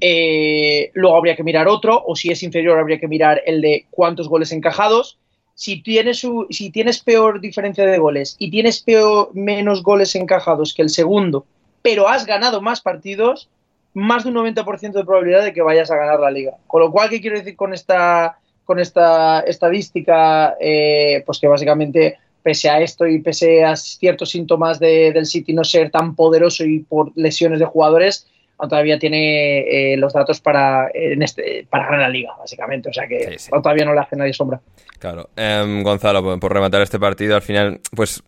eh, 0.00 0.90
luego 0.94 1.16
habría 1.16 1.36
que 1.36 1.44
mirar 1.44 1.68
otro, 1.68 2.02
o 2.04 2.16
si 2.16 2.30
es 2.30 2.42
inferior 2.42 2.78
habría 2.78 2.98
que 2.98 3.08
mirar 3.08 3.42
el 3.44 3.60
de 3.60 3.86
cuántos 3.90 4.28
goles 4.28 4.52
encajados 4.52 5.18
si 5.54 5.82
tienes, 5.82 6.26
si 6.50 6.70
tienes 6.70 7.00
peor 7.00 7.40
diferencia 7.40 7.86
de 7.86 7.98
goles 7.98 8.36
y 8.38 8.50
tienes 8.50 8.82
peor, 8.82 9.30
menos 9.34 9.82
goles 9.82 10.14
encajados 10.14 10.74
que 10.74 10.82
el 10.82 10.90
segundo, 10.90 11.46
pero 11.82 12.08
has 12.08 12.26
ganado 12.26 12.60
más 12.60 12.80
partidos, 12.80 13.48
más 13.92 14.24
de 14.24 14.30
un 14.30 14.36
90% 14.36 14.92
de 14.92 15.04
probabilidad 15.04 15.44
de 15.44 15.52
que 15.52 15.62
vayas 15.62 15.90
a 15.90 15.96
ganar 15.96 16.18
la 16.18 16.30
liga. 16.30 16.52
Con 16.66 16.80
lo 16.80 16.90
cual, 16.90 17.08
¿qué 17.08 17.20
quiero 17.20 17.38
decir 17.38 17.56
con 17.56 17.72
esta, 17.72 18.38
con 18.64 18.80
esta 18.80 19.40
estadística? 19.40 20.56
Eh, 20.60 21.22
pues 21.24 21.38
que 21.38 21.46
básicamente, 21.46 22.18
pese 22.42 22.68
a 22.68 22.80
esto 22.80 23.06
y 23.06 23.20
pese 23.20 23.64
a 23.64 23.76
ciertos 23.76 24.30
síntomas 24.30 24.80
del 24.80 25.26
City 25.26 25.52
no 25.52 25.62
ser 25.62 25.90
tan 25.90 26.16
poderoso 26.16 26.64
y 26.64 26.80
por 26.80 27.12
lesiones 27.14 27.60
de 27.60 27.66
jugadores, 27.66 28.26
todavía 28.56 28.98
tiene 28.98 29.92
eh, 29.92 29.96
los 29.96 30.12
datos 30.12 30.40
para, 30.40 30.88
en 30.92 31.22
este, 31.22 31.66
para 31.68 31.84
ganar 31.84 32.00
la 32.00 32.08
liga, 32.08 32.32
básicamente. 32.38 32.88
O 32.88 32.92
sea 32.92 33.06
que 33.06 33.36
todavía 33.50 33.84
no 33.84 33.94
le 33.94 34.00
hace 34.00 34.16
nadie 34.16 34.32
sombra. 34.32 34.60
Claro. 34.98 35.28
Em, 35.36 35.82
Gonzalo, 35.82 36.38
por, 36.38 36.52
rematar 36.52 36.80
este 36.80 36.98
partido, 36.98 37.36
al 37.36 37.42
final, 37.42 37.80
pues, 37.94 38.22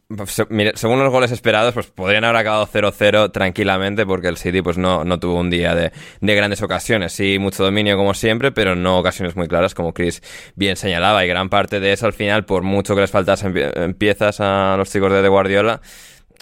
según 0.74 0.98
los 0.98 1.10
goles 1.10 1.30
esperados, 1.30 1.72
pues 1.72 1.86
podrían 1.86 2.24
haber 2.24 2.36
acabado 2.36 2.66
0-0 2.66 3.32
tranquilamente 3.32 4.04
porque 4.04 4.28
el 4.28 4.36
City 4.36 4.60
pues 4.60 4.76
no, 4.76 5.04
no 5.04 5.18
tuvo 5.18 5.40
un 5.40 5.48
día 5.48 5.74
de, 5.74 5.92
de, 6.20 6.34
grandes 6.34 6.62
ocasiones. 6.62 7.12
Sí, 7.12 7.38
mucho 7.38 7.64
dominio 7.64 7.96
como 7.96 8.12
siempre, 8.12 8.52
pero 8.52 8.74
no 8.74 8.98
ocasiones 8.98 9.36
muy 9.36 9.48
claras, 9.48 9.74
como 9.74 9.94
Chris 9.94 10.22
bien 10.54 10.76
señalaba. 10.76 11.24
Y 11.24 11.28
gran 11.28 11.48
parte 11.48 11.80
de 11.80 11.92
eso 11.92 12.06
al 12.06 12.12
final, 12.12 12.44
por 12.44 12.62
mucho 12.62 12.94
que 12.94 13.00
les 13.00 13.10
faltasen 13.10 13.94
piezas 13.94 14.40
a 14.40 14.74
los 14.76 14.90
chicos 14.90 15.10
de, 15.12 15.22
de 15.22 15.28
Guardiola, 15.28 15.80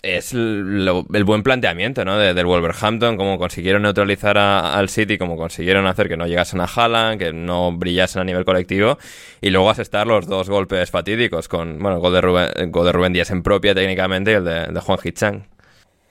es 0.04 0.34
el 0.34 1.24
buen 1.24 1.42
planteamiento 1.42 2.04
¿no? 2.04 2.18
del 2.18 2.46
Wolverhampton, 2.46 3.16
como 3.16 3.38
consiguieron 3.38 3.82
neutralizar 3.82 4.36
al 4.36 4.88
City, 4.90 5.16
como 5.16 5.36
consiguieron 5.36 5.86
hacer 5.86 6.08
que 6.08 6.16
no 6.16 6.26
llegasen 6.26 6.60
a 6.60 6.64
Haaland, 6.64 7.18
que 7.18 7.32
no 7.32 7.72
brillasen 7.72 8.20
a 8.20 8.24
nivel 8.24 8.44
colectivo, 8.44 8.98
y 9.40 9.50
luego 9.50 9.70
asestar 9.70 10.06
los 10.06 10.26
dos 10.26 10.50
golpes 10.50 10.90
fatídicos 10.90 11.48
con 11.48 11.78
bueno, 11.78 11.96
el 11.96 12.02
gol 12.02 12.12
de 12.12 12.20
Rubén, 12.20 12.70
gol 12.70 12.84
de 12.84 12.92
Rubén 12.92 13.12
Díaz 13.14 13.30
en 13.30 13.42
propia 13.42 13.74
técnicamente 13.74 14.32
y 14.32 14.34
el 14.34 14.44
de, 14.44 14.80
Juan 14.80 14.98
Hichang. 15.02 15.48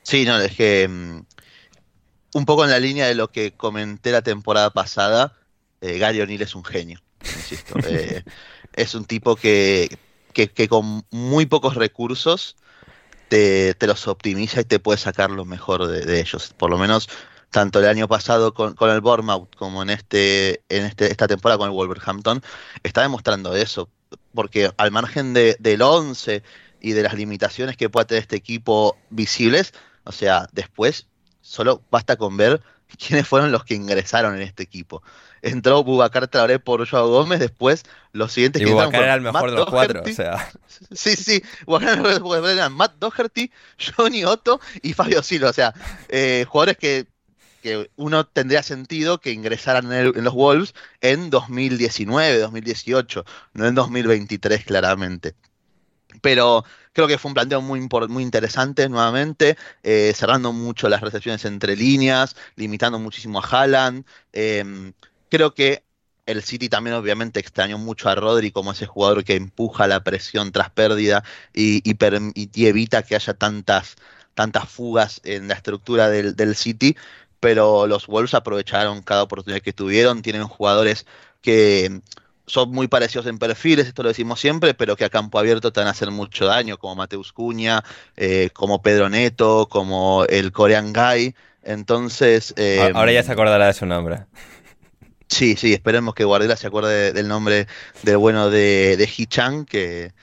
Sí, 0.01 0.25
no, 0.25 0.39
es 0.39 0.55
que 0.55 0.87
mm, 0.87 1.19
un 2.33 2.45
poco 2.45 2.63
en 2.63 2.71
la 2.71 2.79
línea 2.79 3.05
de 3.05 3.15
lo 3.15 3.29
que 3.29 3.51
comenté 3.51 4.11
la 4.11 4.23
temporada 4.23 4.71
pasada, 4.71 5.33
eh, 5.81 5.99
Gary 5.99 6.19
O'Neill 6.19 6.41
es 6.41 6.55
un 6.55 6.65
genio, 6.65 6.99
insisto. 7.21 7.75
Eh, 7.87 8.23
es 8.73 8.95
un 8.95 9.05
tipo 9.05 9.35
que, 9.35 9.87
que, 10.33 10.47
que 10.47 10.67
con 10.67 11.03
muy 11.11 11.45
pocos 11.45 11.75
recursos 11.75 12.55
te, 13.29 13.75
los 13.81 14.07
optimiza 14.07 14.61
y 14.61 14.65
te 14.65 14.79
puede 14.79 14.97
sacar 14.97 15.31
lo 15.31 15.45
mejor 15.45 15.87
de, 15.87 16.19
ellos. 16.19 16.53
Por 16.57 16.69
lo 16.69 16.77
menos 16.77 17.09
tanto 17.49 17.79
el 17.79 17.87
año 17.87 18.07
pasado 18.07 18.53
con, 18.53 18.75
el 18.79 19.01
Bournemouth 19.01 19.55
como 19.55 19.83
en 19.83 19.89
este 19.89 20.63
en 20.69 20.85
este, 20.85 21.11
esta 21.11 21.27
temporada 21.27 21.57
con 21.57 21.67
el 21.67 21.73
Wolverhampton, 21.73 22.41
está 22.83 23.01
demostrando 23.01 23.55
eso. 23.55 23.89
Porque 24.33 24.71
al 24.77 24.91
margen 24.91 25.33
de, 25.33 25.55
del 25.59 25.81
11 25.81 26.43
y 26.81 26.91
de 26.91 27.03
las 27.03 27.13
limitaciones 27.13 27.77
que 27.77 27.89
pueda 27.89 28.05
tener 28.05 28.21
este 28.21 28.35
equipo 28.35 28.97
visibles, 29.09 29.73
o 30.03 30.11
sea, 30.11 30.47
después 30.51 31.07
solo 31.41 31.81
basta 31.91 32.15
con 32.15 32.37
ver 32.37 32.61
quiénes 32.97 33.27
fueron 33.27 33.51
los 33.51 33.63
que 33.63 33.75
ingresaron 33.75 34.35
en 34.35 34.41
este 34.41 34.63
equipo 34.63 35.03
entró 35.43 35.83
Bubacar 35.83 36.27
Traoré 36.27 36.57
por 36.57 36.87
Joao 36.89 37.09
Gómez, 37.09 37.39
después 37.39 37.83
los 38.13 38.31
siguientes 38.31 38.61
y 38.61 38.65
que 38.65 38.71
Bubacar 38.71 39.03
era 39.03 39.13
el 39.15 39.21
mejor 39.21 39.51
de 39.51 39.57
los 39.57 39.67
cuatro, 39.67 40.01
o 40.01 40.07
sea. 40.07 40.49
Sí, 40.91 41.15
sí, 41.15 41.43
Bubacar 41.65 41.99
era 42.45 42.69
Matt 42.69 42.95
Doherty, 42.99 43.51
Johnny 43.77 44.23
Otto 44.23 44.59
y 44.81 44.93
Fabio 44.93 45.21
Silva, 45.21 45.49
o 45.49 45.53
sea, 45.53 45.73
eh, 46.09 46.45
jugadores 46.47 46.77
que, 46.77 47.07
que, 47.61 47.91
uno 47.97 48.25
tendría 48.25 48.63
sentido 48.63 49.19
que 49.19 49.31
ingresaran 49.31 49.91
en, 49.91 50.23
los 50.23 50.33
Wolves 50.33 50.73
en 51.01 51.29
2019, 51.29 52.39
2018, 52.39 53.25
no 53.53 53.67
en 53.67 53.75
2023 53.75 54.65
claramente. 54.65 55.35
Pero 56.21 56.63
creo 56.93 57.07
que 57.07 57.17
fue 57.17 57.29
un 57.29 57.33
planteo 57.33 57.61
muy, 57.61 57.87
muy 58.07 58.23
interesante 58.23 58.87
nuevamente, 58.87 59.57
eh, 59.81 60.13
cerrando 60.15 60.53
mucho 60.53 60.87
las 60.87 61.01
recepciones 61.01 61.43
entre 61.45 61.75
líneas, 61.75 62.35
limitando 62.55 62.99
muchísimo 62.99 63.39
a 63.39 63.45
Haaland. 63.45 64.05
Eh, 64.31 64.93
Creo 65.33 65.55
que 65.55 65.81
el 66.27 66.43
City 66.43 66.69
también 66.69 66.95
obviamente 66.95 67.39
extrañó 67.39 67.79
mucho 67.79 68.07
a 68.07 68.13
Rodri 68.13 68.51
como 68.51 68.71
ese 68.71 68.85
jugador 68.85 69.23
que 69.23 69.33
empuja 69.33 69.87
la 69.87 70.03
presión 70.03 70.51
tras 70.51 70.69
pérdida 70.69 71.23
y, 71.55 71.81
evita 72.67 73.01
que 73.01 73.15
haya 73.15 73.33
tantas, 73.33 73.95
tantas 74.35 74.69
fugas 74.69 75.21
en 75.23 75.47
la 75.47 75.55
estructura 75.55 76.11
del, 76.11 76.55
City, 76.55 76.95
pero 77.39 77.87
los 77.87 78.05
Wolves 78.05 78.35
aprovecharon 78.35 79.01
cada 79.01 79.23
oportunidad 79.23 79.63
que 79.63 79.73
tuvieron, 79.73 80.21
tienen 80.21 80.43
jugadores 80.43 81.07
que 81.41 82.01
son 82.45 82.69
muy 82.69 82.87
parecidos 82.87 83.25
en 83.25 83.39
perfiles, 83.39 83.87
esto 83.87 84.03
lo 84.03 84.09
decimos 84.09 84.39
siempre, 84.39 84.75
pero 84.75 84.95
que 84.95 85.05
a 85.05 85.09
campo 85.09 85.39
abierto 85.39 85.73
te 85.73 85.79
van 85.79 85.87
a 85.87 85.93
hacer 85.93 86.11
mucho 86.11 86.45
daño, 86.45 86.77
como 86.77 86.93
Mateus 86.93 87.33
Cuña, 87.33 87.83
eh, 88.17 88.51
como 88.53 88.83
Pedro 88.83 89.09
Neto, 89.09 89.67
como 89.67 90.25
el 90.25 90.51
Korean 90.51 90.93
Guy. 90.93 91.33
Entonces. 91.63 92.53
Ahora 92.93 93.13
ya 93.13 93.23
se 93.23 93.31
acordará 93.31 93.65
de 93.65 93.73
su 93.73 93.87
nombre. 93.87 94.25
Sí, 95.33 95.55
sí, 95.55 95.73
esperemos 95.73 96.13
que 96.13 96.25
Guardiola 96.25 96.55
se 96.55 96.67
acuerde 96.67 97.11
del 97.11 97.27
nombre 97.27 97.67
del 98.03 98.17
bueno 98.17 98.51
de, 98.51 98.95
de 98.97 99.07
Hee-Chang, 99.07 99.65
que, 99.65 100.13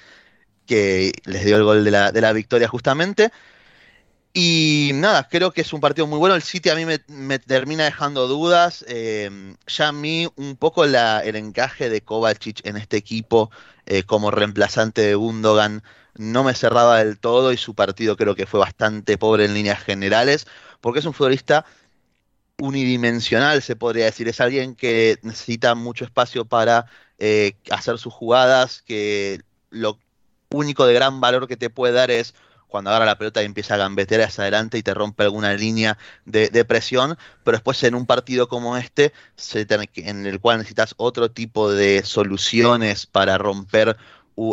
que 0.66 1.12
les 1.24 1.44
dio 1.44 1.56
el 1.56 1.64
gol 1.64 1.84
de 1.84 1.90
la, 1.90 2.12
de 2.12 2.20
la 2.20 2.32
victoria 2.32 2.68
justamente. 2.68 3.32
Y 4.32 4.92
nada, 4.94 5.26
creo 5.28 5.50
que 5.52 5.62
es 5.62 5.72
un 5.72 5.80
partido 5.80 6.06
muy 6.06 6.18
bueno. 6.18 6.36
El 6.36 6.42
City 6.42 6.70
a 6.70 6.76
mí 6.76 6.84
me, 7.08 7.38
termina 7.40 7.84
dejando 7.84 8.28
dudas. 8.28 8.84
Eh, 8.88 9.56
ya 9.66 9.88
a 9.88 9.92
mí 9.92 10.28
un 10.36 10.56
poco 10.56 10.86
la, 10.86 11.24
el 11.24 11.34
encaje 11.34 11.90
de 11.90 12.02
Kovacic 12.02 12.64
en 12.64 12.76
este 12.76 12.96
equipo 12.96 13.50
eh, 13.86 14.04
como 14.04 14.30
reemplazante 14.30 15.02
de 15.02 15.16
Gundogan 15.16 15.82
no 16.16 16.44
me 16.44 16.54
cerraba 16.54 16.98
del 16.98 17.18
todo 17.18 17.52
y 17.52 17.56
su 17.56 17.74
partido 17.74 18.16
creo 18.16 18.36
que 18.36 18.46
fue 18.46 18.60
bastante 18.60 19.18
pobre 19.18 19.44
en 19.46 19.54
líneas 19.54 19.82
generales, 19.82 20.46
porque 20.80 21.00
es 21.00 21.06
un 21.06 21.14
futbolista 21.14 21.64
unidimensional, 22.60 23.62
se 23.62 23.76
podría 23.76 24.06
decir. 24.06 24.28
Es 24.28 24.40
alguien 24.40 24.74
que 24.74 25.18
necesita 25.22 25.74
mucho 25.74 26.04
espacio 26.04 26.44
para 26.44 26.86
eh, 27.18 27.56
hacer 27.70 27.98
sus 27.98 28.12
jugadas, 28.12 28.82
que 28.82 29.40
lo 29.70 29.98
único 30.50 30.86
de 30.86 30.94
gran 30.94 31.20
valor 31.20 31.48
que 31.48 31.56
te 31.56 31.70
puede 31.70 31.92
dar 31.92 32.10
es 32.10 32.34
cuando 32.70 32.90
agarra 32.90 33.04
la 33.04 33.18
pelota 33.18 33.42
y 33.42 33.46
empieza 33.46 33.74
a 33.74 33.78
gambetear 33.78 34.22
hacia 34.22 34.42
adelante 34.42 34.78
y 34.78 34.82
te 34.82 34.94
rompe 34.94 35.24
alguna 35.24 35.52
línea 35.54 35.98
de, 36.24 36.64
presión, 36.64 37.18
pero 37.42 37.56
después 37.56 37.82
en 37.82 37.94
un 37.94 38.06
partido 38.06 38.48
como 38.48 38.76
este, 38.76 39.12
en 39.96 40.26
el 40.26 40.40
cual 40.40 40.58
necesitas 40.58 40.94
otro 40.96 41.30
tipo 41.30 41.70
de 41.70 42.02
soluciones 42.04 43.06
para 43.06 43.38
romper 43.38 43.96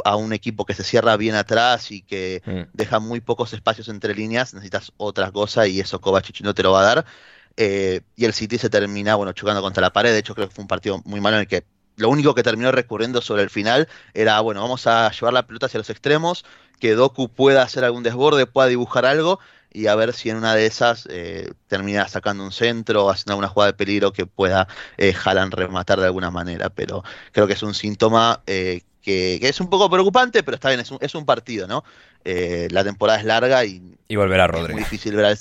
a 0.03 0.15
un 0.15 0.33
equipo 0.33 0.65
que 0.65 0.73
se 0.73 0.83
cierra 0.83 1.15
bien 1.15 1.35
atrás 1.35 1.91
y 1.91 2.01
que 2.01 2.41
mm. 2.45 2.75
deja 2.75 2.99
muy 2.99 3.21
pocos 3.21 3.53
espacios 3.53 3.87
entre 3.87 4.15
líneas, 4.15 4.53
necesitas 4.53 4.91
otra 4.97 5.31
cosa 5.31 5.67
y 5.67 5.79
eso 5.79 6.01
Kovacic 6.01 6.41
no 6.41 6.53
te 6.53 6.63
lo 6.63 6.71
va 6.73 6.81
a 6.81 6.95
dar. 6.95 7.05
Eh, 7.57 8.01
y 8.15 8.25
el 8.25 8.33
City 8.33 8.57
se 8.57 8.69
termina, 8.69 9.15
bueno, 9.15 9.33
chocando 9.33 9.61
contra 9.61 9.81
la 9.81 9.91
pared. 9.91 10.11
De 10.11 10.19
hecho, 10.19 10.35
creo 10.35 10.47
que 10.47 10.55
fue 10.55 10.61
un 10.63 10.67
partido 10.67 11.01
muy 11.05 11.19
malo 11.19 11.37
en 11.37 11.41
el 11.41 11.47
que 11.47 11.65
lo 11.97 12.09
único 12.09 12.35
que 12.35 12.43
terminó 12.43 12.71
recurriendo 12.71 13.21
sobre 13.21 13.43
el 13.43 13.49
final 13.49 13.89
era, 14.13 14.39
bueno, 14.41 14.61
vamos 14.61 14.85
a 14.87 15.11
llevar 15.11 15.33
la 15.33 15.47
pelota 15.47 15.65
hacia 15.65 15.79
los 15.79 15.89
extremos, 15.89 16.45
que 16.79 16.93
Doku 16.93 17.29
pueda 17.29 17.63
hacer 17.63 17.83
algún 17.83 18.03
desborde, 18.03 18.45
pueda 18.45 18.67
dibujar 18.67 19.05
algo 19.05 19.39
y 19.71 19.87
a 19.87 19.95
ver 19.95 20.13
si 20.13 20.29
en 20.29 20.37
una 20.37 20.55
de 20.55 20.65
esas 20.65 21.07
eh, 21.09 21.51
termina 21.67 22.07
sacando 22.07 22.43
un 22.43 22.51
centro 22.51 23.05
o 23.05 23.09
haciendo 23.09 23.33
alguna 23.33 23.49
jugada 23.49 23.71
de 23.71 23.77
peligro 23.77 24.13
que 24.13 24.25
pueda 24.25 24.67
eh, 24.97 25.13
rematar 25.51 25.99
de 25.99 26.05
alguna 26.05 26.31
manera. 26.31 26.69
Pero 26.69 27.03
creo 27.31 27.47
que 27.47 27.53
es 27.53 27.63
un 27.63 27.73
síntoma 27.73 28.41
eh, 28.47 28.81
que, 29.01 29.39
es 29.41 29.59
un 29.59 29.69
poco 29.69 29.89
preocupante, 29.89 30.43
pero 30.43 30.55
está 30.55 30.69
bien, 30.69 30.81
es 30.81 30.91
un, 30.91 30.97
es 31.01 31.15
un 31.15 31.25
partido, 31.25 31.67
¿no? 31.67 31.83
Eh, 32.29 32.67
la 32.71 32.83
temporada 32.83 33.19
es 33.19 33.25
larga 33.25 33.63
y, 33.63 33.81
y 34.09 34.15
volver 34.17 34.41
a 34.41 34.45
es 34.45 34.51
Rodri. 34.51 34.73
muy 34.73 34.83
difícil 34.83 35.15
ver 35.15 35.25
al, 35.25 35.37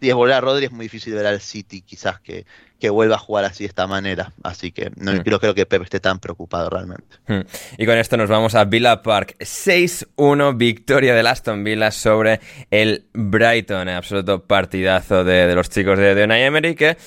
y 0.00 0.08
es 0.10 0.14
volver 0.14 0.34
a 0.34 0.40
Rodri 0.42 0.66
es 0.66 0.72
muy 0.72 0.84
difícil 0.84 1.14
ver 1.14 1.26
al 1.26 1.40
City 1.40 1.80
quizás 1.80 2.20
que, 2.20 2.44
que 2.78 2.90
vuelva 2.90 3.14
a 3.14 3.18
jugar 3.18 3.46
así 3.46 3.64
de 3.64 3.68
esta 3.68 3.86
manera. 3.86 4.32
Así 4.42 4.70
que 4.70 4.90
no 4.96 5.14
Mm. 5.14 5.18
creo, 5.20 5.40
creo 5.40 5.54
que 5.54 5.64
Pep 5.64 5.82
esté 5.82 5.98
tan 5.98 6.18
preocupado 6.20 6.68
realmente. 6.68 7.16
Hmm. 7.26 7.40
Y 7.78 7.86
con 7.86 7.96
esto 7.96 8.18
nos 8.18 8.28
vamos 8.28 8.54
a 8.54 8.64
Villa 8.66 9.02
Park. 9.02 9.34
6-1 9.40 10.56
victoria 10.58 11.14
del 11.14 11.26
Aston 11.26 11.64
Villa 11.64 11.90
sobre 11.90 12.40
el 12.70 13.06
Brighton. 13.14 13.88
Absoluto 13.88 14.44
partidazo 14.44 15.24
de, 15.24 15.46
de 15.46 15.54
los 15.54 15.70
chicos 15.70 15.98
de, 15.98 16.14
de 16.14 16.24
Unai 16.24 16.42
Emery 16.42 16.74
que 16.74 16.98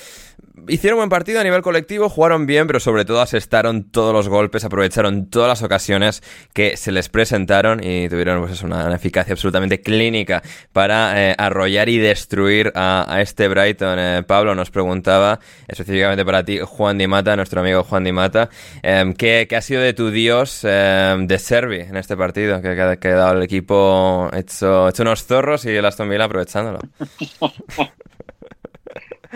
hicieron 0.67 0.97
buen 0.97 1.09
partido 1.09 1.39
a 1.39 1.43
nivel 1.43 1.61
colectivo, 1.61 2.09
jugaron 2.09 2.45
bien, 2.45 2.67
pero 2.67 2.79
sobre 2.79 3.05
todo 3.05 3.21
asestaron 3.21 3.91
todos 3.91 4.13
los 4.13 4.27
golpes, 4.27 4.63
aprovecharon 4.63 5.29
todas 5.29 5.47
las 5.47 5.63
ocasiones 5.63 6.21
que 6.53 6.77
se 6.77 6.91
les 6.91 7.09
presentaron 7.09 7.83
y 7.83 8.09
tuvieron 8.09 8.45
pues, 8.45 8.61
una, 8.63 8.93
eficacia 8.93 9.33
absolutamente 9.33 9.81
clínica 9.81 10.41
para 10.73 11.29
eh, 11.29 11.35
arrollar 11.37 11.89
y 11.89 11.97
destruir 11.97 12.71
a, 12.75 13.19
este 13.21 13.47
Brighton. 13.47 13.99
Eh, 13.99 14.23
Pablo 14.25 14.55
nos 14.55 14.71
preguntaba 14.71 15.39
específicamente 15.67 16.25
para 16.25 16.43
ti, 16.43 16.59
Juan 16.59 16.97
Di 16.97 17.07
Mata, 17.07 17.35
nuestro 17.35 17.61
amigo 17.61 17.83
Juan 17.83 18.03
Di 18.03 18.11
Mata, 18.11 18.49
eh, 18.83 19.13
¿qué, 19.17 19.47
qué 19.49 19.55
ha 19.55 19.61
sido 19.61 19.81
de 19.81 19.93
tu 19.93 20.11
dios 20.11 20.61
eh, 20.63 21.15
de 21.19 21.39
Servi 21.39 21.79
en 21.79 21.97
este 21.97 22.15
partido? 22.17 22.61
Que, 22.61 22.79
ha 22.79 22.95
quedado 22.97 23.33
el 23.33 23.43
equipo 23.43 24.29
hecho 24.33 24.89
unos 24.99 25.25
zorros 25.25 25.65
y 25.65 25.69
el 25.69 25.85
Aston 25.85 26.09
Villa 26.09 26.25
aprovechándolo. 26.25 26.79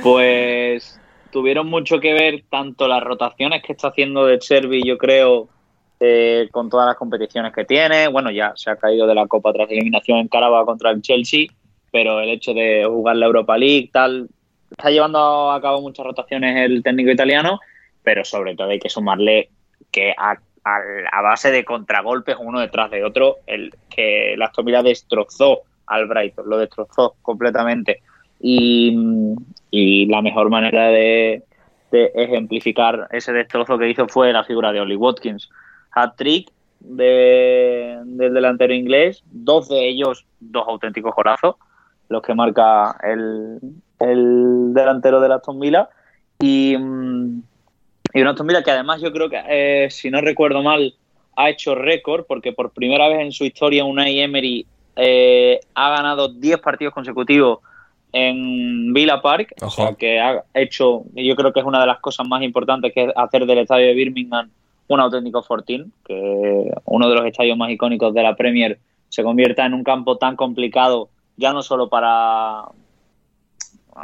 Pues 0.01 0.99
tuvieron 1.31 1.67
mucho 1.67 1.99
que 1.99 2.13
ver 2.13 2.43
tanto 2.49 2.87
las 2.87 3.03
rotaciones 3.03 3.61
que 3.63 3.73
está 3.73 3.89
haciendo 3.89 4.25
de 4.25 4.39
Servi, 4.41 4.81
yo 4.85 4.97
creo, 4.97 5.49
eh, 5.99 6.47
con 6.51 6.69
todas 6.69 6.87
las 6.87 6.95
competiciones 6.95 7.53
que 7.53 7.65
tiene. 7.65 8.07
Bueno, 8.07 8.31
ya 8.31 8.53
se 8.55 8.69
ha 8.69 8.75
caído 8.75 9.07
de 9.07 9.15
la 9.15 9.27
Copa 9.27 9.53
tras 9.53 9.69
eliminación 9.69 10.19
en 10.19 10.27
Carabao 10.27 10.65
contra 10.65 10.91
el 10.91 11.01
Chelsea, 11.01 11.47
pero 11.91 12.19
el 12.19 12.29
hecho 12.29 12.53
de 12.53 12.85
jugar 12.87 13.17
la 13.17 13.25
Europa 13.25 13.57
League, 13.57 13.89
tal, 13.91 14.29
está 14.69 14.89
llevando 14.89 15.51
a 15.51 15.61
cabo 15.61 15.81
muchas 15.81 16.05
rotaciones 16.05 16.57
el 16.57 16.83
técnico 16.83 17.11
italiano, 17.11 17.59
pero 18.03 18.25
sobre 18.25 18.55
todo 18.55 18.69
hay 18.69 18.79
que 18.79 18.89
sumarle 18.89 19.49
que 19.91 20.13
a, 20.17 20.37
a, 20.63 21.21
base 21.21 21.51
de 21.51 21.63
contragolpes 21.63 22.35
uno 22.39 22.59
detrás 22.59 22.91
de 22.91 23.03
otro, 23.03 23.37
el 23.47 23.73
que 23.89 24.35
la 24.37 24.45
Aston 24.45 24.65
destrozó 24.83 25.61
al 25.87 26.07
Brighton, 26.07 26.49
lo 26.49 26.57
destrozó 26.57 27.15
completamente. 27.21 28.01
Y, 28.45 30.05
la 30.07 30.21
mejor 30.21 30.49
manera 30.49 30.89
de, 30.89 31.43
ejemplificar 31.91 33.07
ese 33.11 33.31
destrozo 33.31 33.77
que 33.77 33.89
hizo 33.89 34.07
fue 34.07 34.33
la 34.33 34.43
figura 34.43 34.71
de 34.71 34.81
Oli 34.81 34.95
Watkins. 34.95 35.49
Hat-trick 35.91 36.51
de, 36.79 37.99
del 38.03 38.33
delantero 38.33 38.73
inglés, 38.73 39.23
dos 39.31 39.69
de 39.69 39.87
ellos, 39.87 40.25
dos 40.39 40.67
auténticos 40.67 41.13
corazos, 41.15 41.55
los 42.09 42.21
que 42.21 42.33
marca 42.33 42.97
el, 43.03 43.59
el 43.99 44.73
delantero 44.73 45.21
de 45.21 45.29
la 45.29 45.35
Aston 45.35 45.59
Villa. 45.59 45.89
Y, 46.39 46.73
y 46.73 48.21
una 48.21 48.31
Aston 48.31 48.47
Villa 48.47 48.63
que 48.63 48.71
además 48.71 49.01
yo 49.01 49.13
creo 49.13 49.29
que, 49.29 49.41
eh, 49.47 49.89
si 49.89 50.09
no 50.11 50.19
recuerdo 50.19 50.61
mal, 50.61 50.95
ha 51.35 51.49
hecho 51.49 51.75
récord, 51.75 52.25
porque 52.27 52.51
por 52.51 52.71
primera 52.71 53.07
vez 53.07 53.21
en 53.21 53.31
su 53.31 53.45
historia 53.45 53.85
Unai 53.85 54.19
Emery 54.19 54.65
eh, 54.95 55.59
ha 55.73 55.89
ganado 55.91 56.27
10 56.27 56.59
partidos 56.59 56.93
consecutivos 56.93 57.59
en 58.13 58.93
Villa 58.93 59.21
Park, 59.21 59.55
o 59.61 59.71
sea 59.71 59.95
que 59.95 60.19
ha 60.19 60.43
hecho, 60.53 61.03
yo 61.15 61.35
creo 61.35 61.51
que 61.51 61.59
es 61.59 61.65
una 61.65 61.81
de 61.81 61.87
las 61.87 61.99
cosas 61.99 62.27
más 62.27 62.43
importantes 62.43 62.93
que 62.93 63.05
es 63.05 63.11
hacer 63.15 63.45
del 63.47 63.57
estadio 63.57 63.87
de 63.87 63.93
Birmingham 63.95 64.49
un 64.87 64.99
auténtico 64.99 65.41
fortín, 65.41 65.91
que 66.05 66.71
uno 66.85 67.09
de 67.09 67.15
los 67.15 67.25
estadios 67.25 67.57
más 67.57 67.71
icónicos 67.71 68.13
de 68.13 68.21
la 68.21 68.35
Premier 68.35 68.77
se 69.09 69.23
convierta 69.23 69.65
en 69.65 69.73
un 69.73 69.83
campo 69.83 70.17
tan 70.17 70.35
complicado, 70.35 71.09
ya 71.37 71.53
no 71.53 71.63
solo 71.63 71.89
para, 71.89 72.65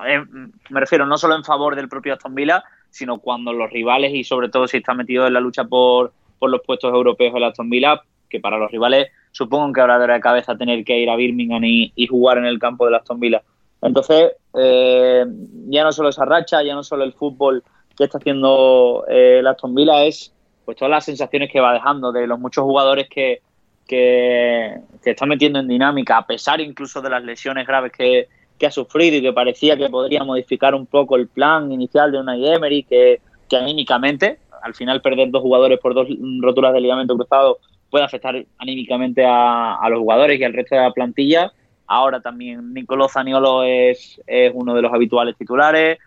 eh, 0.07 0.23
me 0.69 0.79
refiero, 0.79 1.05
no 1.05 1.17
solo 1.17 1.35
en 1.35 1.43
favor 1.43 1.75
del 1.75 1.89
propio 1.89 2.13
Aston 2.13 2.33
Villa, 2.33 2.63
sino 2.89 3.19
cuando 3.19 3.53
los 3.53 3.69
rivales 3.69 4.13
y 4.13 4.23
sobre 4.23 4.49
todo 4.49 4.67
si 4.67 4.77
está 4.77 4.95
metido 4.95 5.27
en 5.27 5.33
la 5.33 5.39
lucha 5.39 5.65
por, 5.65 6.13
por 6.39 6.49
los 6.49 6.61
puestos 6.61 6.91
europeos 6.91 7.35
el 7.35 7.43
Aston 7.43 7.69
Villa, 7.69 8.01
que 8.27 8.39
para 8.39 8.57
los 8.57 8.71
rivales 8.71 9.11
supongo 9.31 9.71
que 9.71 9.81
habrá 9.81 9.99
de 9.99 10.19
cabeza 10.19 10.57
tener 10.57 10.83
que 10.83 10.97
ir 10.97 11.09
a 11.11 11.15
Birmingham 11.15 11.63
y, 11.63 11.91
y 11.95 12.07
jugar 12.07 12.39
en 12.39 12.45
el 12.45 12.57
campo 12.57 12.85
del 12.85 12.95
Aston 12.95 13.19
Villa. 13.19 13.43
Entonces, 13.81 14.33
eh, 14.53 15.25
ya 15.67 15.83
no 15.83 15.91
solo 15.91 16.09
esa 16.09 16.25
racha, 16.25 16.63
ya 16.63 16.75
no 16.75 16.83
solo 16.83 17.03
el 17.03 17.13
fútbol 17.13 17.63
que 17.95 18.05
está 18.05 18.17
haciendo 18.17 19.05
eh, 19.07 19.39
el 19.39 19.47
Aston 19.47 19.75
Villa, 19.75 20.03
es 20.03 20.33
pues 20.65 20.77
todas 20.77 20.91
las 20.91 21.05
sensaciones 21.05 21.51
que 21.51 21.59
va 21.59 21.73
dejando 21.73 22.11
de 22.11 22.27
los 22.27 22.39
muchos 22.39 22.63
jugadores 22.63 23.07
que, 23.09 23.41
que, 23.87 24.75
que 25.03 25.15
metiendo 25.25 25.59
en 25.59 25.67
dinámica, 25.67 26.17
a 26.17 26.27
pesar 26.27 26.61
incluso 26.61 27.01
de 27.01 27.09
las 27.09 27.23
lesiones 27.23 27.65
graves 27.65 27.91
que, 27.91 28.27
que, 28.57 28.67
ha 28.67 28.71
sufrido 28.71 29.17
y 29.17 29.21
que 29.21 29.33
parecía 29.33 29.75
que 29.75 29.89
podría 29.89 30.23
modificar 30.23 30.75
un 30.75 30.85
poco 30.85 31.15
el 31.15 31.27
plan 31.27 31.71
inicial 31.71 32.11
de 32.11 32.19
Unai 32.19 32.53
Emery, 32.53 32.83
que, 32.83 33.19
que 33.49 33.57
anímicamente, 33.57 34.39
al 34.61 34.75
final 34.75 35.01
perder 35.01 35.31
dos 35.31 35.41
jugadores 35.41 35.79
por 35.79 35.95
dos 35.95 36.07
roturas 36.39 36.71
de 36.73 36.81
ligamento 36.81 37.15
cruzado 37.15 37.57
puede 37.89 38.05
afectar 38.05 38.35
anímicamente 38.59 39.25
a, 39.25 39.75
a 39.75 39.89
los 39.89 39.99
jugadores 39.99 40.39
y 40.39 40.43
al 40.43 40.53
resto 40.53 40.75
de 40.75 40.81
la 40.81 40.91
plantilla. 40.91 41.51
Ahora 41.91 42.21
también 42.21 42.71
Nicolò 42.71 43.09
Zaniolo 43.09 43.63
es, 43.63 44.21
es 44.27 44.51
uno 44.53 44.75
de 44.75 44.83
los 44.83 44.93
habituales 44.93 45.35
titulares. 45.35 45.97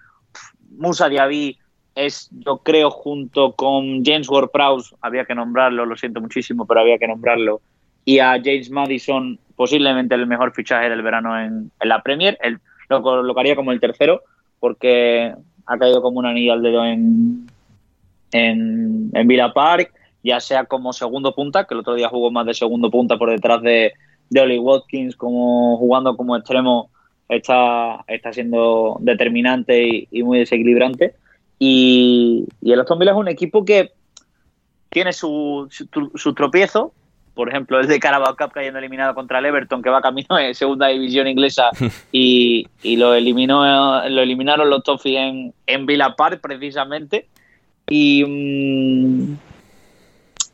Musa 0.78 1.08
Diaby 1.08 1.58
es, 1.96 2.30
yo 2.30 2.58
creo, 2.58 2.88
junto 2.88 3.52
con 3.54 4.04
James 4.04 4.28
Ward-Prowse, 4.28 4.94
había 5.00 5.24
que 5.24 5.34
nombrarlo, 5.34 5.84
lo 5.84 5.96
siento 5.96 6.20
muchísimo, 6.20 6.66
pero 6.66 6.82
había 6.82 6.98
que 6.98 7.08
nombrarlo, 7.08 7.60
y 8.04 8.20
a 8.20 8.40
James 8.42 8.70
Madison, 8.70 9.40
posiblemente 9.56 10.14
el 10.14 10.28
mejor 10.28 10.52
fichaje 10.54 10.88
del 10.88 11.02
verano 11.02 11.36
en, 11.36 11.72
en 11.80 11.88
la 11.88 12.00
Premier. 12.00 12.38
Lo 12.88 13.02
colocaría 13.02 13.56
como 13.56 13.72
el 13.72 13.80
tercero, 13.80 14.22
porque 14.60 15.34
ha 15.66 15.78
caído 15.78 16.00
como 16.00 16.20
un 16.20 16.26
anillo 16.26 16.52
al 16.52 16.62
dedo 16.62 16.84
en, 16.84 17.48
en, 18.30 19.10
en 19.12 19.26
Villa 19.26 19.52
Park, 19.52 19.92
ya 20.22 20.38
sea 20.38 20.64
como 20.64 20.92
segundo 20.92 21.34
punta, 21.34 21.64
que 21.64 21.74
el 21.74 21.80
otro 21.80 21.94
día 21.94 22.08
jugó 22.08 22.30
más 22.30 22.46
de 22.46 22.54
segundo 22.54 22.88
punta 22.88 23.18
por 23.18 23.30
detrás 23.30 23.60
de, 23.62 23.92
de 24.32 24.40
Oli 24.40 24.58
Watkins, 24.58 25.14
como 25.14 25.76
jugando 25.76 26.16
como 26.16 26.36
extremo, 26.36 26.90
está, 27.28 28.02
está 28.06 28.32
siendo 28.32 28.96
determinante 29.00 29.86
y, 29.86 30.08
y 30.10 30.22
muy 30.22 30.38
desequilibrante. 30.38 31.14
Y, 31.58 32.46
y, 32.62 32.72
el 32.72 32.80
Aston 32.80 32.98
Villa 32.98 33.12
es 33.12 33.18
un 33.18 33.28
equipo 33.28 33.64
que 33.64 33.92
tiene 34.88 35.12
su, 35.12 35.68
su, 35.70 36.10
su, 36.14 36.34
tropiezo, 36.34 36.92
por 37.34 37.50
ejemplo, 37.50 37.78
el 37.78 37.88
de 37.88 38.00
Carabao 38.00 38.36
Cup 38.36 38.52
cayendo 38.52 38.78
eliminado 38.78 39.14
contra 39.14 39.38
el 39.38 39.46
Everton, 39.46 39.82
que 39.82 39.90
va 39.90 40.00
camino 40.00 40.36
de 40.36 40.54
segunda 40.54 40.88
división 40.88 41.28
inglesa 41.28 41.70
y, 42.12 42.66
y 42.82 42.96
lo 42.96 43.14
eliminó 43.14 43.62
lo 44.08 44.22
eliminaron 44.22 44.70
los 44.70 44.82
Toffees 44.82 45.18
en, 45.18 45.54
en 45.66 45.86
Villa 45.86 46.16
Park 46.16 46.40
precisamente. 46.42 47.28
Y 47.88 48.24
mmm, 48.26 49.36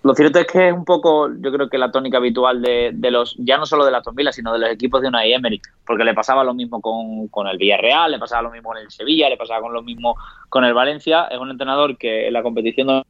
lo 0.09 0.15
cierto 0.15 0.39
es 0.39 0.47
que 0.47 0.69
es 0.69 0.73
un 0.73 0.87
poco, 0.87 1.29
yo 1.39 1.53
creo 1.53 1.69
que 1.69 1.77
la 1.77 1.91
tónica 1.91 2.17
habitual 2.17 2.63
de, 2.63 2.93
de 2.95 3.11
los, 3.11 3.37
ya 3.37 3.59
no 3.59 3.67
solo 3.67 3.85
de 3.85 3.91
la 3.91 4.01
Villa, 4.15 4.33
sino 4.33 4.55
de 4.55 4.59
los 4.59 4.71
equipos 4.71 5.03
de 5.03 5.09
Unai 5.09 5.35
Emery, 5.35 5.61
porque 5.87 6.03
le 6.03 6.15
pasaba 6.15 6.43
lo 6.43 6.55
mismo 6.55 6.81
con, 6.81 7.29
con, 7.29 7.47
el 7.47 7.59
Villarreal, 7.59 8.13
le 8.13 8.19
pasaba 8.19 8.41
lo 8.41 8.51
mismo 8.51 8.71
con 8.71 8.79
el 8.79 8.91
Sevilla, 8.91 9.29
le 9.29 9.37
pasaba 9.37 9.61
con 9.61 9.75
lo 9.75 9.83
mismo 9.83 10.17
con 10.49 10.65
el 10.65 10.73
Valencia. 10.73 11.27
Es 11.31 11.39
un 11.39 11.51
entrenador 11.51 11.99
que 11.99 12.27
en 12.27 12.33
la 12.33 12.43
competición 12.43 13.03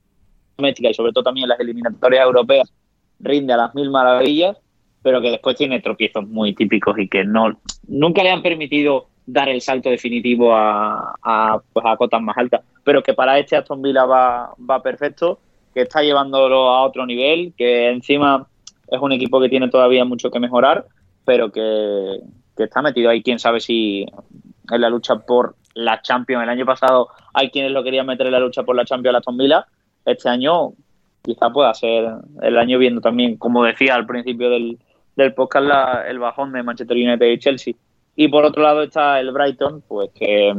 doméstica 0.57 0.91
y 0.91 0.95
sobre 0.95 1.13
todo 1.13 1.23
también 1.23 1.45
en 1.45 1.51
las 1.51 1.61
eliminatorias 1.61 2.25
europeas 2.25 2.75
rinde 3.21 3.53
a 3.53 3.59
las 3.59 3.77
mil 3.77 3.91
maravillas, 3.91 4.57
pero 5.01 5.21
que 5.21 5.31
después 5.31 5.55
tiene 5.55 5.79
tropiezos 5.79 6.27
muy 6.27 6.53
típicos 6.53 6.99
y 6.99 7.09
que 7.09 7.23
no 7.23 7.61
nunca 7.87 8.25
le 8.25 8.33
han 8.33 8.43
permitido 8.43 9.07
dar 9.25 9.49
el 9.49 9.61
salto 9.61 9.89
definitivo 9.89 10.53
a, 10.53 11.15
a, 11.23 11.61
pues 11.73 11.87
a 11.87 11.97
cotas 11.97 12.23
más 12.23 12.37
altas, 12.37 12.63
pero 12.83 13.05
que 13.05 13.15
para 13.15 13.39
este 13.39 13.55
Aston 13.55 13.83
Villa 13.83 14.05
va, 14.05 14.53
va 14.69 14.83
perfecto 14.83 15.39
que 15.79 15.83
está 15.83 16.03
llevándolo 16.03 16.71
a 16.71 16.83
otro 16.83 17.07
nivel, 17.07 17.53
que 17.57 17.89
encima 17.89 18.49
es 18.89 19.01
un 19.01 19.13
equipo 19.13 19.41
que 19.41 19.49
tiene 19.49 19.69
todavía 19.69 20.05
mucho 20.05 20.29
que 20.29 20.41
mejorar, 20.41 20.87
pero 21.25 21.53
que, 21.53 22.19
está 22.57 22.83
metido 22.83 23.11
ahí, 23.11 23.23
quién 23.23 23.39
sabe 23.39 23.61
si 23.61 24.05
en 24.73 24.81
la 24.81 24.91
lucha 24.91 25.21
por 25.21 25.55
la 25.75 26.03
Champions. 26.03 26.43
El 26.43 26.49
año 26.49 26.67
pasado 26.67 27.11
hay 27.33 27.51
quienes 27.51 27.71
lo 27.71 27.85
querían 27.85 28.07
meter 28.07 28.27
en 28.27 28.33
la 28.33 28.41
lucha 28.41 28.65
por 28.65 28.75
la 28.75 28.85
Champions 28.85 29.15
a 29.15 29.19
Aston 29.19 29.39
Villa. 29.39 29.67
Este 30.05 30.29
año 30.29 30.73
quizá 31.23 31.51
pueda 31.51 31.73
ser 31.75 32.11
el 32.43 32.59
año 32.59 32.77
viendo 32.79 33.01
también, 33.01 33.37
como 33.37 33.63
decía 33.63 33.95
al 33.95 34.05
principio 34.05 34.51
del, 34.51 34.81
podcast, 35.37 35.65
la, 35.65 36.05
el 36.09 36.19
bajón 36.19 36.53
de 36.53 36.65
Manchester 36.65 36.97
United 36.97 37.27
y 37.27 37.39
Chelsea. 37.39 37.75
Y 38.17 38.27
por 38.27 38.45
otro 38.45 38.65
lado 38.65 38.83
está 38.83 39.21
el 39.21 39.31
Brighton, 39.31 39.85
pues 39.87 40.11
que, 40.13 40.53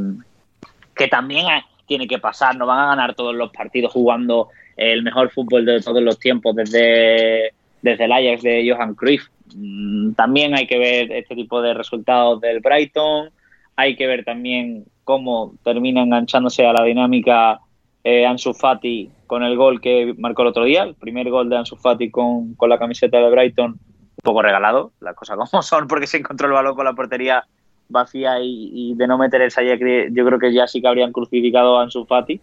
también 1.12 1.46
tiene 1.86 2.08
que 2.08 2.20
pasar, 2.20 2.56
no 2.56 2.66
van 2.66 2.80
a 2.80 2.88
ganar 2.88 3.16
todos 3.16 3.36
los 3.36 3.52
partidos 3.52 3.92
jugando 3.92 4.48
el 4.80 5.04
mejor 5.04 5.30
fútbol 5.30 5.66
de 5.66 5.82
todos 5.82 6.02
los 6.02 6.18
tiempos 6.18 6.56
desde, 6.56 7.54
desde 7.82 8.06
el 8.06 8.12
Ajax 8.12 8.42
de 8.42 8.72
Johan 8.72 8.96
Cruyff. 8.96 9.28
Mm, 9.56 10.14
también 10.14 10.56
hay 10.56 10.68
que 10.68 10.78
ver 10.78 11.12
este 11.12 11.36
tipo 11.36 11.62
de 11.62 11.74
resultados 11.74 12.40
del 12.40 12.62
Brighton, 12.62 13.30
hay 13.76 13.96
que 13.98 14.08
ver 14.08 14.24
también 14.24 14.86
cómo 15.04 15.56
termina 15.64 16.02
enganchándose 16.02 16.66
a 16.66 16.72
la 16.72 16.84
dinámica 16.84 17.60
eh, 18.04 18.26
Ansu 18.26 18.54
Fati 18.54 19.10
con 19.28 19.44
el 19.44 19.58
gol 19.58 19.82
que 19.82 20.16
marcó 20.18 20.44
el 20.44 20.50
otro 20.50 20.64
día, 20.64 20.84
el 20.84 20.96
primer 20.96 21.30
gol 21.30 21.50
de 21.50 21.58
Ansu 21.58 21.76
Fati 21.76 22.10
con, 22.10 22.56
con 22.56 22.70
la 22.70 22.80
camiseta 22.80 23.18
de 23.18 23.30
Brighton, 23.30 23.72
un 23.72 24.24
poco 24.24 24.42
regalado, 24.42 24.94
las 25.02 25.16
cosas 25.16 25.36
como 25.36 25.62
son, 25.62 25.88
porque 25.88 26.08
se 26.08 26.18
encontró 26.18 26.48
el 26.48 26.54
balón 26.54 26.76
con 26.76 26.86
la 26.86 26.94
portería 26.94 27.46
vacía 27.90 28.38
y, 28.40 28.94
de 28.96 29.08
no 29.08 29.18
meter 29.18 29.42
el 29.42 29.52
Sayek, 29.52 30.14
yo 30.14 30.26
creo 30.26 30.40
que 30.40 30.54
ya 30.54 30.68
sí 30.68 30.80
que 30.80 30.88
habrían 30.88 31.12
crucificado 31.12 31.78
a 31.78 31.84
Ansu 31.84 32.06
Fati, 32.06 32.40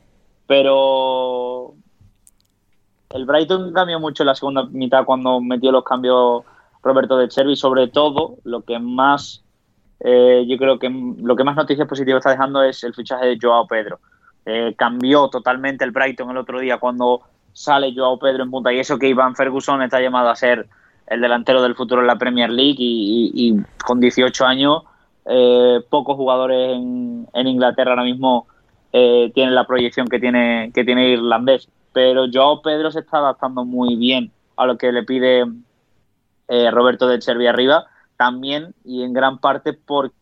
pero 0.47 1.75
el 3.11 3.25
Brighton 3.25 3.73
cambió 3.73 4.01
mucho 4.01 4.23
en 4.23 4.29
la 4.29 4.35
segunda 4.35 4.65
mitad 4.65 5.05
cuando 5.05 5.41
metió 5.41 5.71
los 5.73 5.85
cambios 5.85 6.45
Roberto 6.83 7.17
de 7.17 7.29
Chervi, 7.29 7.57
sobre 7.57 7.89
todo 7.89 8.37
lo 8.45 8.63
que 8.63 8.79
más 8.79 9.43
eh, 10.01 10.45
yo 10.47 10.57
creo 10.59 10.79
que 10.79 10.91
lo 10.91 11.37
que 11.37 11.45
más 11.45 11.57
noticias 11.57 11.89
positivas 11.89 12.21
está 12.21 12.31
dejando 12.31 12.63
es 12.63 12.85
el 12.85 12.95
fichaje 12.95 13.27
de 13.27 13.39
Joao 13.41 13.67
Pedro. 13.67 13.99
Eh, 14.45 14.75
cambió 14.77 15.29
totalmente 15.29 15.85
el 15.85 15.91
Brighton 15.91 16.31
el 16.31 16.37
otro 16.37 16.61
día 16.61 16.79
cuando 16.79 17.23
sale 17.53 17.95
Joao 17.95 18.19
Pedro 18.19 18.45
en 18.45 18.51
punta 18.51 18.73
y 18.73 18.79
eso 18.79 18.99
que 18.99 19.09
Iván 19.09 19.35
Ferguson 19.35 19.83
está 19.83 20.01
llamado 20.01 20.29
a 20.29 20.37
ser 20.37 20.69
el 21.07 21.21
delantero 21.21 21.63
del 21.63 21.75
futuro 21.75 22.03
en 22.03 22.07
la 22.07 22.17
Premier 22.17 22.51
League 22.51 22.77
y, 22.79 23.57
con 23.85 24.01
18 24.01 24.45
años 24.45 24.83
eh, 25.25 25.81
pocos 25.89 26.17
jugadores 26.17 26.77
en, 26.77 27.27
Inglaterra 27.35 27.93
ahora 27.93 28.05
mismo 28.05 28.47
tienen 28.93 29.55
la 29.55 29.67
proyección 29.67 30.09
que 30.09 30.19
tiene 30.19 30.71
que 30.75 30.83
tiene 30.83 31.11
irlandés 31.11 31.69
pero 31.97 32.27
Joao 32.31 32.61
Pedro 32.61 32.91
se 32.91 33.01
está 33.01 33.17
adaptando 33.17 33.65
muy 33.65 33.97
bien 33.97 34.31
a 34.59 34.67
lo 34.67 34.77
que 34.77 34.93
le 34.93 35.03
pide 35.03 35.47
eh, 36.47 36.71
Roberto 36.71 37.09
de 37.09 37.19
Chervi 37.21 37.47
arriba, 37.47 37.87
también 38.19 38.75
y 38.85 39.03
en 39.03 39.15
gran 39.15 39.39
parte 39.39 39.73
porque 39.73 40.13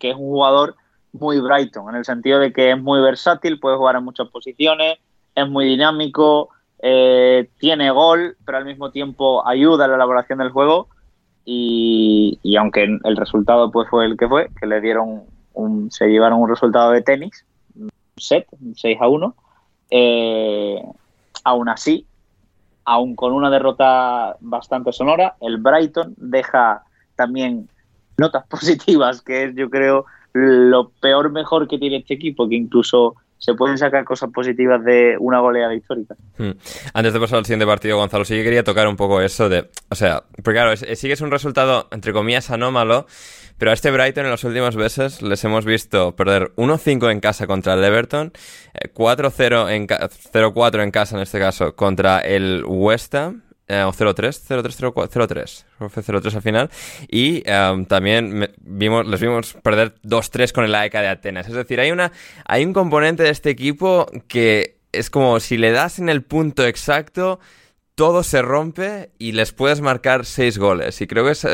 es 0.00 0.14
un 0.14 0.30
jugador 0.30 0.76
muy 1.12 1.38
Brighton, 1.38 1.90
en 1.90 1.96
el 1.96 2.06
sentido 2.06 2.38
de 2.38 2.54
que 2.54 2.70
es 2.70 2.82
muy 2.82 3.02
versátil, 3.02 3.60
puede 3.60 3.76
jugar 3.76 3.96
en 3.96 4.04
muchas 4.04 4.28
posiciones, 4.28 4.98
es 5.34 5.46
muy 5.46 5.66
dinámico, 5.66 6.48
eh, 6.78 7.50
tiene 7.58 7.90
gol, 7.90 8.38
pero 8.46 8.56
al 8.56 8.64
mismo 8.64 8.90
tiempo 8.90 9.46
ayuda 9.46 9.84
a 9.84 9.88
la 9.88 9.96
elaboración 9.96 10.38
del 10.38 10.52
juego 10.52 10.88
y, 11.44 12.40
aunque 12.58 12.84
el 13.04 13.16
resultado 13.18 13.70
pues 13.70 13.90
fue 13.90 14.06
el 14.06 14.16
que 14.16 14.26
fue, 14.26 14.48
que 14.58 14.66
le 14.66 14.80
dieron 14.80 15.24
un, 15.52 15.90
se 15.90 16.06
llevaron 16.06 16.40
un 16.40 16.48
resultado 16.48 16.92
de 16.92 17.02
tenis, 17.02 17.44
un 17.76 17.90
set, 18.16 18.46
un 18.52 18.74
6 18.74 18.98
a 19.02 19.06
1, 19.06 19.34
eh, 19.90 20.82
Aún 21.44 21.68
así, 21.68 22.06
aún 22.84 23.14
con 23.16 23.32
una 23.32 23.50
derrota 23.50 24.36
bastante 24.40 24.92
sonora, 24.92 25.36
el 25.40 25.58
Brighton 25.58 26.14
deja 26.16 26.82
también 27.16 27.68
notas 28.16 28.46
positivas, 28.48 29.22
que 29.22 29.44
es 29.44 29.54
yo 29.54 29.70
creo 29.70 30.06
lo 30.32 30.90
peor 31.00 31.30
mejor 31.30 31.66
que 31.66 31.78
tiene 31.78 31.96
este 31.96 32.14
equipo, 32.14 32.48
que 32.48 32.56
incluso 32.56 33.16
se 33.40 33.54
pueden 33.54 33.78
sacar 33.78 34.04
cosas 34.04 34.30
positivas 34.30 34.84
de 34.84 35.16
una 35.18 35.40
goleada 35.40 35.74
histórica. 35.74 36.14
Hmm. 36.36 36.52
Antes 36.92 37.12
de 37.12 37.20
pasar 37.20 37.38
al 37.38 37.46
siguiente 37.46 37.66
partido, 37.66 37.96
Gonzalo, 37.96 38.24
sí 38.24 38.34
que 38.34 38.44
quería 38.44 38.62
tocar 38.62 38.86
un 38.86 38.96
poco 38.96 39.20
eso 39.20 39.48
de... 39.48 39.70
O 39.88 39.94
sea, 39.94 40.22
porque 40.44 40.52
claro, 40.52 40.76
sí 40.76 41.06
que 41.06 41.14
es 41.14 41.20
un 41.22 41.30
resultado, 41.30 41.88
entre 41.90 42.12
comillas, 42.12 42.50
anómalo, 42.50 43.06
pero 43.56 43.70
a 43.70 43.74
este 43.74 43.90
Brighton 43.90 44.26
en 44.26 44.30
los 44.30 44.44
últimos 44.44 44.76
meses 44.76 45.22
les 45.22 45.42
hemos 45.44 45.64
visto 45.64 46.14
perder 46.14 46.52
1-5 46.56 47.10
en 47.10 47.20
casa 47.20 47.46
contra 47.46 47.74
el 47.74 47.82
Everton, 47.82 48.32
4-0 48.94 49.70
eh, 49.70 49.74
en 49.74 49.86
0-4 49.86 50.82
en 50.82 50.90
casa 50.90 51.16
en 51.16 51.22
este 51.22 51.38
caso 51.38 51.74
contra 51.74 52.20
el 52.20 52.62
West 52.66 53.14
Ham, 53.14 53.42
eh, 53.70 53.84
o 53.84 53.92
0-3, 53.92 54.40
0-3, 54.48 54.92
0-3, 55.08 55.64
fue 55.88 56.02
0-3 56.02 56.34
al 56.34 56.42
final. 56.42 56.70
Y 57.08 57.42
em, 57.46 57.86
también 57.86 58.50
vimos, 58.60 59.06
les 59.06 59.20
vimos 59.20 59.54
perder 59.62 59.94
2-3 60.02 60.50
con 60.50 60.64
el 60.64 60.74
AEK 60.74 60.92
de 60.92 61.08
Atenas. 61.08 61.46
Es 61.46 61.54
decir, 61.54 61.78
hay, 61.78 61.92
una, 61.92 62.10
hay 62.46 62.64
un 62.64 62.72
componente 62.72 63.22
de 63.22 63.30
este 63.30 63.50
equipo 63.50 64.06
que 64.26 64.80
es 64.90 65.08
como 65.08 65.38
si 65.38 65.56
le 65.56 65.70
das 65.70 66.00
en 66.00 66.08
el 66.08 66.24
punto 66.24 66.66
exacto, 66.66 67.38
todo 67.94 68.22
se 68.22 68.42
rompe 68.42 69.10
y 69.18 69.32
les 69.32 69.52
puedes 69.52 69.80
marcar 69.82 70.24
seis 70.24 70.58
goles. 70.58 71.00
Y 71.00 71.06
creo 71.06 71.24
que 71.24 71.32
es 71.32 71.44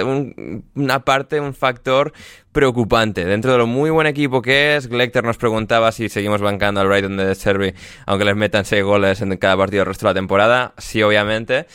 una 0.75 1.05
parte, 1.05 1.41
un 1.41 1.55
factor 1.55 2.13
preocupante. 2.53 3.25
Dentro 3.25 3.53
de 3.53 3.59
lo 3.59 3.67
muy 3.67 3.91
buen 3.91 4.07
equipo 4.07 4.41
que 4.41 4.77
es, 4.77 4.87
Glecter 4.87 5.25
nos 5.25 5.39
preguntaba 5.39 5.93
si 5.93 6.09
seguimos 6.09 6.41
bancando 6.41 6.81
al 6.81 6.87
Brighton 6.87 7.17
de 7.17 7.35
Servi, 7.35 7.75
aunque 8.07 8.25
les 8.25 8.37
metan 8.37 8.65
seis 8.65 8.85
goles 8.85 9.21
en 9.21 9.37
cada 9.39 9.57
partido 9.57 9.81
del 9.81 9.89
resto 9.89 10.07
de 10.07 10.11
la 10.11 10.15
temporada. 10.15 10.73
Sí, 10.79 11.03
obviamente. 11.03 11.67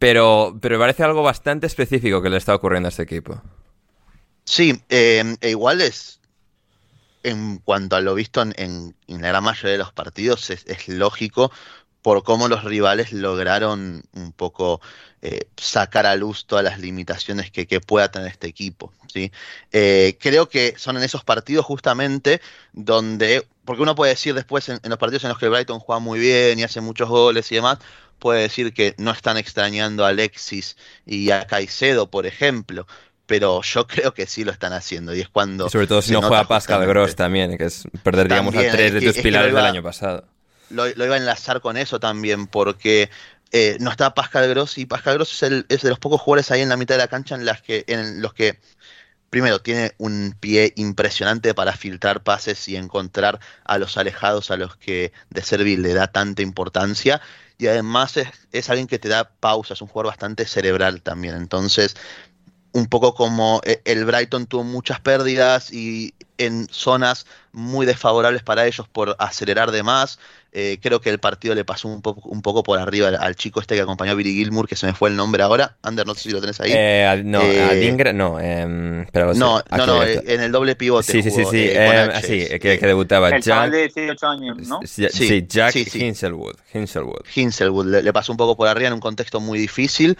Pero, 0.00 0.58
pero 0.60 0.76
me 0.76 0.80
parece 0.80 1.04
algo 1.04 1.22
bastante 1.22 1.68
específico 1.68 2.20
que 2.20 2.30
le 2.30 2.38
está 2.38 2.54
ocurriendo 2.54 2.88
a 2.88 2.90
este 2.90 3.02
equipo. 3.04 3.40
Sí, 4.44 4.82
eh, 4.88 5.36
e 5.40 5.50
igual 5.50 5.80
es, 5.80 6.20
en 7.22 7.58
cuanto 7.58 7.94
a 7.94 8.00
lo 8.00 8.16
visto 8.16 8.42
en, 8.42 8.96
la 9.06 9.28
gran 9.28 9.44
mayoría 9.44 9.72
de 9.72 9.78
los 9.78 9.92
partidos, 9.92 10.50
es 10.50 10.88
lógico 10.88 11.52
por 12.02 12.22
cómo 12.22 12.48
los 12.48 12.64
rivales 12.64 13.12
lograron 13.12 14.02
un 14.12 14.32
poco 14.32 14.80
eh, 15.22 15.48
sacar 15.56 16.06
a 16.06 16.16
luz 16.16 16.46
todas 16.46 16.64
las 16.64 16.78
limitaciones 16.78 17.50
que, 17.50 17.80
pueda 17.80 18.10
tener 18.10 18.28
este 18.28 18.46
equipo. 18.46 18.92
¿sí? 19.12 19.30
Eh, 19.72 20.16
creo 20.18 20.48
que 20.48 20.74
son 20.78 20.96
en 20.96 21.02
esos 21.02 21.24
partidos 21.24 21.66
justamente 21.66 22.40
donde, 22.72 23.46
porque 23.64 23.82
uno 23.82 23.94
puede 23.94 24.12
decir 24.12 24.34
después 24.34 24.68
en, 24.70 24.80
los 24.82 24.98
partidos 24.98 25.24
en 25.24 25.30
los 25.30 25.38
que 25.38 25.48
Brighton 25.48 25.80
juega 25.80 25.98
muy 25.98 26.18
bien 26.18 26.58
y 26.58 26.62
hace 26.62 26.80
muchos 26.80 27.08
goles 27.08 27.52
y 27.52 27.56
demás, 27.56 27.78
puede 28.20 28.42
decir 28.42 28.72
que 28.72 28.94
no 28.98 29.10
están 29.10 29.36
extrañando 29.36 30.04
a 30.04 30.10
Alexis 30.10 30.76
y 31.04 31.32
a 31.32 31.46
Caicedo, 31.46 32.10
por 32.10 32.26
ejemplo, 32.26 32.86
pero 33.26 33.62
yo 33.62 33.86
creo 33.88 34.14
que 34.14 34.26
sí 34.26 34.44
lo 34.44 34.52
están 34.52 34.72
haciendo 34.72 35.14
y 35.14 35.20
es 35.20 35.28
cuando... 35.28 35.68
sobre 35.68 35.88
todo 35.88 36.02
si 36.02 36.12
no 36.12 36.22
juega 36.22 36.46
Pascal 36.46 36.86
Gross 36.86 37.16
también, 37.16 37.58
que 37.58 37.64
es 37.64 37.84
perder, 38.04 38.28
digamos, 38.28 38.54
a 38.54 38.70
tres 38.70 38.92
de 38.92 39.00
tus 39.00 39.22
pilares 39.22 39.52
del 39.52 39.64
año 39.64 39.82
pasado. 39.82 40.24
lo, 40.68 40.86
iba 40.88 41.14
a 41.14 41.18
enlazar 41.18 41.60
con 41.60 41.76
eso 41.76 41.98
también, 41.98 42.46
porque 42.46 43.10
eh, 43.52 43.76
no 43.80 43.90
está 43.90 44.14
Pascal 44.14 44.48
Gross 44.48 44.78
y 44.78 44.86
Pascal 44.86 45.14
Gross 45.14 45.32
es, 45.32 45.42
el, 45.42 45.66
es 45.68 45.82
de 45.82 45.90
los 45.90 45.98
pocos 45.98 46.20
jugadores 46.20 46.50
ahí 46.52 46.60
en 46.60 46.68
la 46.68 46.76
mitad 46.76 46.94
de 46.94 47.00
la 47.00 47.08
cancha 47.08 47.34
en, 47.34 47.44
las 47.44 47.62
que, 47.62 47.84
en 47.88 48.22
los 48.22 48.32
que 48.32 48.60
primero 49.30 49.60
tiene 49.60 49.92
un 49.98 50.36
pie 50.38 50.72
impresionante 50.76 51.54
para 51.54 51.72
filtrar 51.72 52.22
pases 52.22 52.68
y 52.68 52.76
encontrar 52.76 53.40
a 53.64 53.78
los 53.78 53.96
alejados 53.96 54.50
a 54.50 54.56
los 54.56 54.76
que 54.76 55.12
de 55.30 55.42
Servil 55.42 55.82
le 55.82 55.94
da 55.94 56.08
tanta 56.08 56.42
importancia 56.42 57.20
y 57.60 57.68
además 57.68 58.16
es, 58.16 58.28
es, 58.52 58.70
alguien 58.70 58.86
que 58.86 58.98
te 58.98 59.08
da 59.08 59.30
pausas, 59.38 59.78
es 59.78 59.82
un 59.82 59.88
jugador 59.88 60.12
bastante 60.12 60.46
cerebral 60.46 61.02
también. 61.02 61.36
Entonces, 61.36 61.94
un 62.72 62.86
poco 62.86 63.14
como 63.14 63.60
eh, 63.64 63.80
el 63.84 64.04
Brighton 64.04 64.46
tuvo 64.46 64.64
muchas 64.64 65.00
pérdidas 65.00 65.72
y 65.72 66.14
en 66.38 66.68
zonas 66.70 67.26
muy 67.52 67.84
desfavorables 67.84 68.42
para 68.42 68.66
ellos 68.66 68.88
por 68.88 69.14
acelerar 69.18 69.72
de 69.72 69.82
más. 69.82 70.18
Eh, 70.52 70.78
creo 70.80 71.00
que 71.00 71.10
el 71.10 71.20
partido 71.20 71.54
le 71.54 71.64
pasó 71.64 71.86
un 71.86 72.02
poco, 72.02 72.28
un 72.28 72.42
poco 72.42 72.64
por 72.64 72.78
arriba 72.78 73.08
al, 73.08 73.36
chico 73.36 73.60
este 73.60 73.76
que 73.76 73.82
acompañó 73.82 74.12
a 74.12 74.14
Billy 74.14 74.32
Gilmour, 74.32 74.66
que 74.66 74.74
se 74.74 74.86
me 74.86 74.94
fue 74.94 75.10
el 75.10 75.16
nombre 75.16 75.42
ahora. 75.42 75.76
Ander, 75.82 76.06
no 76.06 76.14
sé 76.14 76.22
si 76.22 76.30
lo 76.30 76.40
tenés 76.40 76.60
ahí. 76.60 76.72
Eh, 76.74 77.22
no, 77.24 77.40
a 77.40 78.12
no. 78.12 78.40
Em, 78.40 79.06
no, 79.12 79.62
no, 79.70 79.86
no, 79.86 80.02
en 80.02 80.40
el 80.40 80.50
doble 80.50 80.74
pivote. 80.74 81.12
Sí, 81.12 81.22
sí, 81.22 81.30
sí, 81.30 81.44
sí, 81.44 81.68
em, 81.70 82.10
sí 82.22 82.58
que, 82.58 82.78
que, 82.78 82.86
debutaba. 82.86 83.28
El 83.28 83.42
Jack, 83.42 83.70
de 83.70 83.88
18 83.88 84.26
años, 84.26 84.56
¿no? 84.66 84.80
Sí, 84.84 85.06
sí 85.10 85.46
Jack 85.46 85.76
Hinselwood. 85.76 86.56
Hinselwood, 86.72 87.26
Hinselwood 87.34 87.86
le, 87.86 88.02
le, 88.02 88.12
pasó 88.12 88.32
un 88.32 88.38
poco 88.38 88.56
por 88.56 88.66
arriba 88.66 88.88
en 88.88 88.94
un 88.94 89.00
contexto 89.00 89.40
muy 89.40 89.58
difícil. 89.58 90.16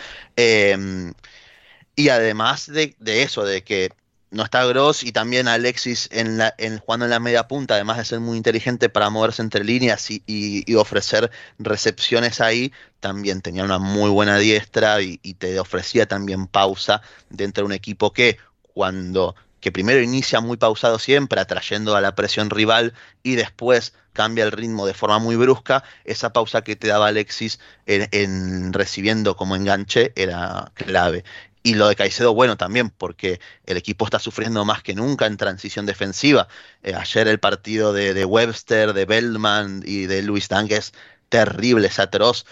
Y 1.97 2.09
además 2.09 2.67
de, 2.67 2.95
eso, 3.23 3.45
de 3.45 3.63
que 3.63 3.91
no 4.31 4.45
está 4.45 4.65
Gross 4.65 5.03
y 5.03 5.13
también 5.13 5.49
Alexis 5.49 6.09
en 6.13 6.39
la, 6.39 6.55
en, 6.57 6.79
jugando 6.79 7.07
en 7.07 7.11
la 7.11 7.21
media 7.21 7.49
punta, 7.49 7.75
además 7.75 7.99
de 7.99 8.05
ser 8.05 8.21
muy 8.21 8.37
inteligente 8.37 8.89
para 8.89 9.11
moverse 9.11 9.43
entre 9.43 9.65
líneas 9.65 10.07
y, 10.11 10.75
ofrecer 10.77 11.31
recepciones 11.59 12.41
ahí, 12.41 12.73
también 13.01 13.41
tenía 13.43 13.65
una 13.65 13.79
muy 13.79 14.09
buena 14.11 14.39
diestra 14.39 15.03
y, 15.03 15.19
te 15.35 15.59
ofrecía 15.59 16.07
también 16.07 16.47
pausa 16.47 17.03
dentro 17.29 17.63
de 17.63 17.67
un 17.67 17.73
equipo 17.73 18.13
que 18.13 18.39
cuando 18.73 19.35
que 19.61 19.73
primero 19.73 20.01
inicia 20.01 20.41
muy 20.41 20.57
pausado 20.57 20.99
siempre, 20.99 21.39
atrayendo 21.39 21.95
a 21.95 22.01
la 22.01 22.15
presión 22.15 22.49
rival 22.49 22.95
y 23.23 23.35
después 23.35 23.93
cambia 24.15 24.45
el 24.45 24.53
ritmo 24.53 24.87
de 24.87 24.95
forma 24.95 25.19
muy 25.19 25.37
brusca, 25.37 25.85
esa 26.05 26.33
pausa 26.33 26.63
que 26.63 26.77
te 26.77 26.89
daba 26.89 27.09
Alexis 27.09 27.61
en 27.85 28.73
recibiendo 28.73 29.37
como 29.37 29.57
enganche 29.57 30.13
era 30.17 30.73
clave. 30.75 31.25
Y 31.63 31.75
lo 31.75 31.89
de 31.89 31.97
Caicedo, 31.97 32.35
bueno, 32.35 32.57
también, 32.57 32.91
porque 32.91 33.41
el 33.67 33.77
equipo 33.77 34.05
está 34.07 34.19
sufriendo 34.19 34.65
más 34.65 34.83
que 34.83 34.95
nunca 34.95 35.27
en 35.27 35.37
transición 35.37 35.87
defensiva. 35.87 36.49
Eh, 36.83 36.95
ayer 36.95 37.29
el 37.29 37.39
partido 37.39 37.93
de, 37.93 38.25
Webster, 38.25 38.95
de 38.95 39.05
Bellman 39.05 39.83
y 39.85 40.07
de 40.07 40.23
Luis 40.23 40.49
Dunk 40.49 40.71
es 40.73 40.93
terrible, 41.29 41.89
es 41.89 41.99
atroz, 41.99 42.47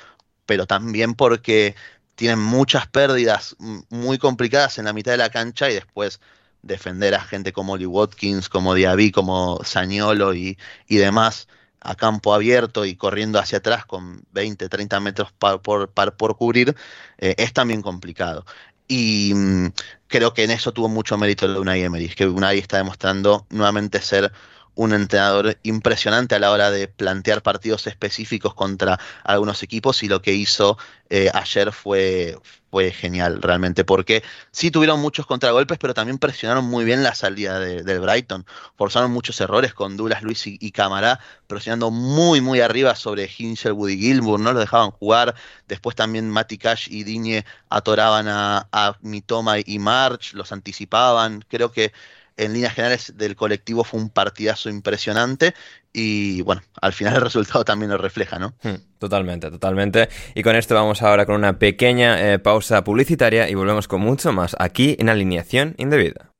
pero 0.46 0.66
también 0.66 1.14
porque 1.14 1.74
tienen 2.16 2.38
muchas 2.40 2.86
pérdidas 2.88 3.56
muy 3.90 4.18
complicadas 4.18 4.78
en 4.78 4.84
la 4.86 4.92
mitad 4.92 5.12
de 5.12 5.18
la 5.18 5.30
cancha 5.30 5.70
y 5.70 5.74
después 5.74 6.20
defender 6.62 7.14
a 7.14 7.20
gente 7.20 7.52
como 7.52 7.76
Lee 7.76 7.86
Watkins, 7.86 8.48
como 8.48 8.74
Diaby, 8.74 9.12
como 9.12 9.60
Sañolo 9.64 10.34
y, 10.34 10.58
y 10.86 10.96
demás 10.96 11.48
a 11.80 11.94
campo 11.94 12.34
abierto 12.34 12.84
y 12.84 12.96
corriendo 12.96 13.38
hacia 13.38 13.58
atrás 13.58 13.86
con 13.86 14.24
20, 14.32 14.68
30 14.68 15.00
metros 15.00 15.32
por, 15.32 15.90
por, 15.90 16.36
cubrir, 16.36 16.74
eh, 17.18 17.34
es 17.38 17.52
también 17.52 17.82
complicado. 17.82 18.44
Y 18.88 19.32
mm, 19.34 19.72
creo 20.08 20.34
que 20.34 20.44
en 20.44 20.50
eso 20.50 20.72
tuvo 20.72 20.88
mucho 20.88 21.16
mérito 21.18 21.46
Unai 21.60 21.82
Emery, 21.82 22.08
que 22.08 22.26
Unai 22.26 22.58
está 22.58 22.78
demostrando 22.78 23.46
nuevamente 23.50 24.00
ser 24.00 24.32
un 24.78 24.92
entrenador 24.92 25.58
impresionante 25.64 26.36
a 26.36 26.38
la 26.38 26.52
hora 26.52 26.70
de 26.70 26.86
plantear 26.86 27.42
partidos 27.42 27.88
específicos 27.88 28.54
contra 28.54 29.00
algunos 29.24 29.64
equipos 29.64 30.04
y 30.04 30.08
lo 30.08 30.22
que 30.22 30.34
hizo 30.34 30.78
eh, 31.10 31.30
ayer 31.34 31.72
fue, 31.72 32.38
fue 32.70 32.92
genial 32.92 33.42
realmente, 33.42 33.84
porque 33.84 34.22
sí 34.52 34.70
tuvieron 34.70 35.00
muchos 35.00 35.26
contragolpes, 35.26 35.78
pero 35.78 35.94
también 35.94 36.18
presionaron 36.18 36.64
muy 36.64 36.84
bien 36.84 37.02
la 37.02 37.16
salida 37.16 37.58
del 37.58 37.98
Brighton, 37.98 38.46
forzaron 38.76 39.10
muchos 39.10 39.40
errores 39.40 39.74
con 39.74 39.96
Douglas 39.96 40.22
Luis 40.22 40.46
y, 40.46 40.58
y 40.60 40.70
Camará, 40.70 41.18
presionando 41.48 41.90
muy 41.90 42.40
muy 42.40 42.60
arriba 42.60 42.94
sobre 42.94 43.28
Hinchelwood 43.36 43.88
y 43.88 43.98
Gilmour, 43.98 44.38
no 44.38 44.52
lo 44.52 44.60
dejaban 44.60 44.92
jugar, 44.92 45.34
después 45.66 45.96
también 45.96 46.30
Matty 46.30 46.56
Cash 46.56 46.86
y 46.88 47.02
Digne 47.02 47.44
atoraban 47.68 48.28
a, 48.28 48.68
a 48.70 48.96
Mitoma 49.00 49.56
y 49.58 49.80
March, 49.80 50.34
los 50.34 50.52
anticipaban, 50.52 51.44
creo 51.48 51.72
que 51.72 51.92
en 52.38 52.54
líneas 52.54 52.74
generales 52.74 53.12
del 53.16 53.36
colectivo 53.36 53.84
fue 53.84 54.00
un 54.00 54.08
partidazo 54.08 54.70
impresionante 54.70 55.54
y 55.92 56.42
bueno, 56.42 56.62
al 56.80 56.92
final 56.92 57.16
el 57.16 57.20
resultado 57.22 57.64
también 57.64 57.90
lo 57.90 57.98
refleja, 57.98 58.38
¿no? 58.38 58.54
Hmm, 58.62 58.76
totalmente, 58.98 59.50
totalmente. 59.50 60.08
Y 60.34 60.42
con 60.42 60.56
esto 60.56 60.74
vamos 60.74 61.02
ahora 61.02 61.26
con 61.26 61.34
una 61.34 61.58
pequeña 61.58 62.32
eh, 62.32 62.38
pausa 62.38 62.84
publicitaria 62.84 63.48
y 63.48 63.54
volvemos 63.54 63.88
con 63.88 64.00
mucho 64.00 64.32
más 64.32 64.56
aquí 64.58 64.96
en 64.98 65.08
Alineación 65.08 65.74
Indebida. 65.76 66.32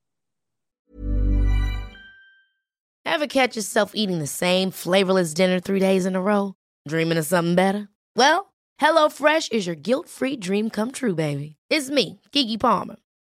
Ever 3.05 3.27
catch 3.27 3.57
yourself 3.57 3.93
eating 3.95 4.21
the 4.21 4.27
same 4.27 4.71
flavorless 4.71 5.35
dinner 5.35 5.61
three 5.61 5.81
days 5.81 6.07
in 6.07 6.15
a 6.15 6.21
row? 6.21 6.55
Dreaming 6.87 7.19
of 7.19 7.27
something 7.27 7.57
better? 7.57 7.89
Well, 8.15 8.53
HelloFresh 8.81 9.51
is 9.51 9.67
your 9.67 9.75
guilt-free 9.75 10.37
dream 10.37 10.71
come 10.71 10.93
true, 10.93 11.15
baby. 11.15 11.57
It's 11.69 11.91
me, 11.91 12.21
Kiki 12.33 12.57
Palmer. 12.59 12.97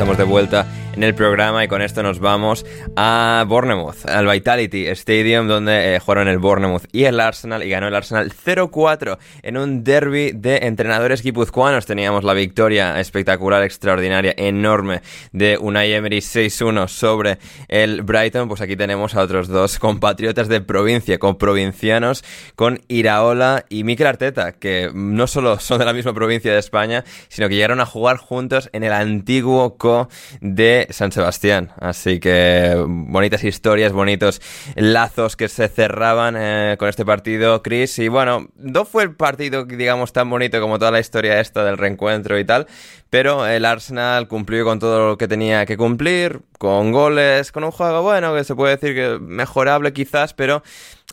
Estamos 0.00 0.16
de 0.16 0.24
vuelta 0.24 0.66
en 1.00 1.04
el 1.04 1.14
programa 1.14 1.64
y 1.64 1.68
con 1.68 1.80
esto 1.80 2.02
nos 2.02 2.18
vamos 2.18 2.66
a 2.94 3.46
Bournemouth, 3.48 4.04
al 4.06 4.26
Vitality 4.26 4.86
Stadium 4.88 5.48
donde 5.48 5.94
eh, 5.94 5.98
jugaron 5.98 6.28
el 6.28 6.38
Bournemouth 6.38 6.84
y 6.92 7.04
el 7.04 7.20
Arsenal 7.20 7.62
y 7.62 7.70
ganó 7.70 7.88
el 7.88 7.94
Arsenal 7.94 8.30
0-4 8.30 9.16
en 9.42 9.56
un 9.56 9.82
derby 9.82 10.32
de 10.32 10.58
entrenadores 10.58 11.22
guipuzcoanos. 11.22 11.86
Teníamos 11.86 12.22
la 12.22 12.34
victoria 12.34 13.00
espectacular, 13.00 13.62
extraordinaria, 13.62 14.34
enorme 14.36 15.00
de 15.32 15.56
Unai 15.56 15.90
Emery 15.94 16.18
6-1 16.18 16.86
sobre 16.88 17.38
el 17.68 18.02
Brighton. 18.02 18.48
Pues 18.48 18.60
aquí 18.60 18.76
tenemos 18.76 19.14
a 19.14 19.22
otros 19.22 19.48
dos 19.48 19.78
compatriotas 19.78 20.48
de 20.48 20.60
provincia, 20.60 21.18
con 21.18 21.38
provincianos, 21.38 22.22
con 22.56 22.78
Iraola 22.88 23.64
y 23.70 23.84
Mikel 23.84 24.06
Arteta, 24.06 24.52
que 24.52 24.90
no 24.92 25.26
solo 25.26 25.60
son 25.60 25.78
de 25.78 25.86
la 25.86 25.94
misma 25.94 26.12
provincia 26.12 26.52
de 26.52 26.58
España, 26.58 27.04
sino 27.28 27.48
que 27.48 27.54
llegaron 27.54 27.80
a 27.80 27.86
jugar 27.86 28.18
juntos 28.18 28.68
en 28.74 28.84
el 28.84 28.92
antiguo 28.92 29.78
co 29.78 30.10
de 30.42 30.88
San 30.90 31.12
Sebastián. 31.12 31.72
Así 31.80 32.20
que 32.20 32.74
bonitas 32.86 33.44
historias, 33.44 33.92
bonitos 33.92 34.40
lazos 34.74 35.36
que 35.36 35.48
se 35.48 35.68
cerraban 35.68 36.36
eh, 36.38 36.76
con 36.78 36.88
este 36.88 37.04
partido, 37.04 37.62
Chris. 37.62 37.98
Y 37.98 38.08
bueno, 38.08 38.48
no 38.56 38.84
fue 38.84 39.04
el 39.04 39.14
partido, 39.14 39.64
digamos, 39.64 40.12
tan 40.12 40.28
bonito 40.28 40.60
como 40.60 40.78
toda 40.78 40.90
la 40.90 41.00
historia 41.00 41.40
esta 41.40 41.64
del 41.64 41.78
reencuentro 41.78 42.38
y 42.38 42.44
tal, 42.44 42.66
pero 43.10 43.46
el 43.46 43.64
Arsenal 43.64 44.28
cumplió 44.28 44.64
con 44.64 44.78
todo 44.78 45.10
lo 45.10 45.18
que 45.18 45.28
tenía 45.28 45.66
que 45.66 45.76
cumplir, 45.76 46.40
con 46.58 46.92
goles, 46.92 47.52
con 47.52 47.64
un 47.64 47.70
juego 47.70 48.02
bueno, 48.02 48.34
que 48.34 48.44
se 48.44 48.54
puede 48.54 48.76
decir 48.76 48.94
que 48.94 49.18
mejorable 49.20 49.92
quizás, 49.92 50.34
pero 50.34 50.62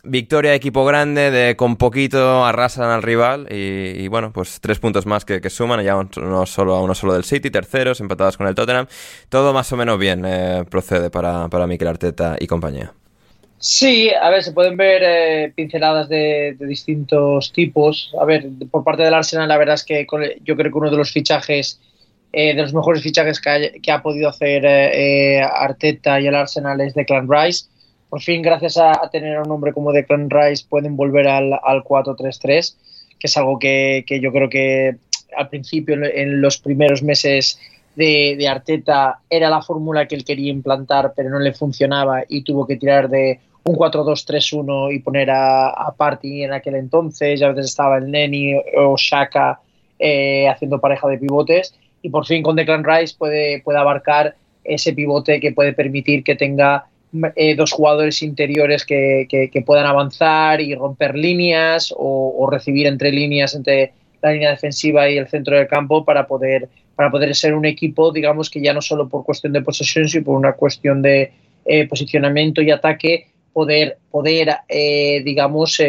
victoria 0.04 0.50
de 0.50 0.56
equipo 0.56 0.84
grande, 0.84 1.30
de 1.30 1.56
con 1.56 1.76
poquito 1.76 2.44
arrasan 2.44 2.90
al 2.90 3.02
rival 3.02 3.46
y, 3.50 4.08
bueno, 4.08 4.32
pues 4.32 4.60
tres 4.60 4.78
puntos 4.78 5.06
más 5.06 5.24
que, 5.24 5.48
suman, 5.50 5.82
ya 5.82 5.96
uno 5.96 6.46
solo, 6.46 6.74
a 6.74 6.82
uno 6.82 6.94
solo 6.94 7.14
del 7.14 7.24
City, 7.24 7.50
terceros, 7.50 8.00
empatados 8.00 8.36
con 8.36 8.46
el 8.46 8.54
Tottenham. 8.54 8.86
Todo 9.28 9.52
más 9.52 9.72
o 9.72 9.76
menos 9.76 9.98
bien 9.98 10.24
eh, 10.26 10.64
procede 10.68 11.10
para, 11.10 11.48
para 11.48 11.66
Mikel 11.66 11.88
Arteta 11.88 12.36
y 12.38 12.46
compañía. 12.46 12.92
Sí, 13.58 14.10
a 14.10 14.30
ver, 14.30 14.44
se 14.44 14.52
pueden 14.52 14.76
ver 14.76 15.02
eh, 15.04 15.52
pinceladas 15.54 16.08
de, 16.08 16.56
distintos 16.60 17.52
tipos. 17.52 18.14
A 18.20 18.24
ver, 18.24 18.46
por 18.70 18.84
parte 18.84 19.02
del 19.02 19.14
Arsenal, 19.14 19.48
la 19.48 19.58
verdad 19.58 19.74
es 19.74 19.84
que 19.84 20.06
yo 20.44 20.56
creo 20.56 20.70
que 20.70 20.78
uno 20.78 20.90
de 20.90 20.96
los 20.96 21.10
fichajes, 21.10 21.80
eh, 22.32 22.54
de 22.54 22.62
los 22.62 22.72
mejores 22.72 23.02
fichajes 23.02 23.40
que 23.40 23.90
ha, 23.90 24.02
podido 24.02 24.28
hacer 24.28 24.64
Arteta 25.44 26.20
y 26.20 26.28
el 26.28 26.34
Arsenal 26.34 26.80
es 26.80 26.94
de 26.94 27.04
Clan 27.04 27.28
Rice 27.28 27.64
por 28.08 28.22
fin, 28.22 28.42
gracias 28.42 28.78
a, 28.78 29.08
tener 29.10 29.36
a 29.36 29.42
un 29.42 29.50
hombre 29.50 29.72
como 29.72 29.92
Declan 29.92 30.30
Rice, 30.30 30.64
pueden 30.68 30.96
volver 30.96 31.28
al, 31.28 31.52
al 31.62 31.82
4-3-3, 31.84 32.76
que 33.18 33.26
es 33.26 33.36
algo 33.36 33.58
que, 33.58 34.04
yo 34.22 34.32
creo 34.32 34.48
que 34.48 34.96
al 35.36 35.48
principio, 35.48 35.94
en 36.02 36.40
los 36.40 36.58
primeros 36.58 37.02
meses 37.02 37.58
de, 37.96 38.48
Arteta, 38.48 39.20
era 39.28 39.50
la 39.50 39.60
fórmula 39.60 40.06
que 40.06 40.14
él 40.14 40.24
quería 40.24 40.50
implantar, 40.50 41.12
pero 41.14 41.28
no 41.28 41.38
le 41.38 41.52
funcionaba 41.52 42.22
y 42.28 42.42
tuvo 42.42 42.66
que 42.66 42.76
tirar 42.76 43.08
de 43.08 43.40
un 43.64 43.76
4-2-3-1 43.76 44.94
y 44.94 45.00
poner 45.00 45.30
a, 45.30 45.68
a 45.68 45.92
Party 45.94 46.44
en 46.44 46.52
aquel 46.52 46.76
entonces, 46.76 47.38
ya 47.38 47.48
a 47.48 47.50
veces 47.50 47.72
estaba 47.72 47.98
el 47.98 48.10
Neni 48.10 48.54
o 48.76 48.96
Shaka 48.96 49.60
eh, 49.98 50.48
haciendo 50.48 50.80
pareja 50.80 51.08
de 51.08 51.18
pivotes, 51.18 51.74
y 52.00 52.08
por 52.08 52.24
fin 52.24 52.42
con 52.42 52.56
Declan 52.56 52.84
Rice 52.84 53.16
puede 53.18 53.62
abarcar 53.76 54.36
ese 54.64 54.92
pivote 54.92 55.40
que 55.40 55.52
puede 55.52 55.72
permitir 55.72 56.22
que 56.22 56.36
tenga 56.36 56.86
eh, 57.36 57.54
dos 57.56 57.72
jugadores 57.72 58.22
interiores 58.22 58.84
que, 58.84 59.26
puedan 59.64 59.86
avanzar 59.86 60.60
y 60.60 60.74
romper 60.74 61.16
líneas 61.16 61.92
o, 61.96 62.48
recibir 62.50 62.86
entre 62.86 63.12
líneas 63.12 63.54
entre 63.54 63.92
la 64.20 64.32
línea 64.32 64.50
defensiva 64.50 65.08
y 65.08 65.16
el 65.16 65.28
centro 65.28 65.56
del 65.56 65.68
campo 65.68 66.04
para 66.04 66.26
poder 66.26 66.68
para 66.96 67.10
poder 67.10 67.34
ser 67.34 67.54
un 67.54 67.64
equipo 67.64 68.10
digamos 68.12 68.50
que 68.50 68.60
ya 68.60 68.74
no 68.74 68.82
solo 68.82 69.08
por 69.08 69.24
cuestión 69.24 69.52
de 69.52 69.62
posesión 69.62 70.08
sino 70.08 70.24
por 70.24 70.36
una 70.36 70.52
cuestión 70.54 71.02
de 71.02 71.32
eh, 71.64 71.86
posicionamiento 71.86 72.60
y 72.60 72.70
ataque 72.70 73.28
poder 73.52 73.98
poder 74.10 74.56
eh, 74.68 75.22
digamos 75.24 75.80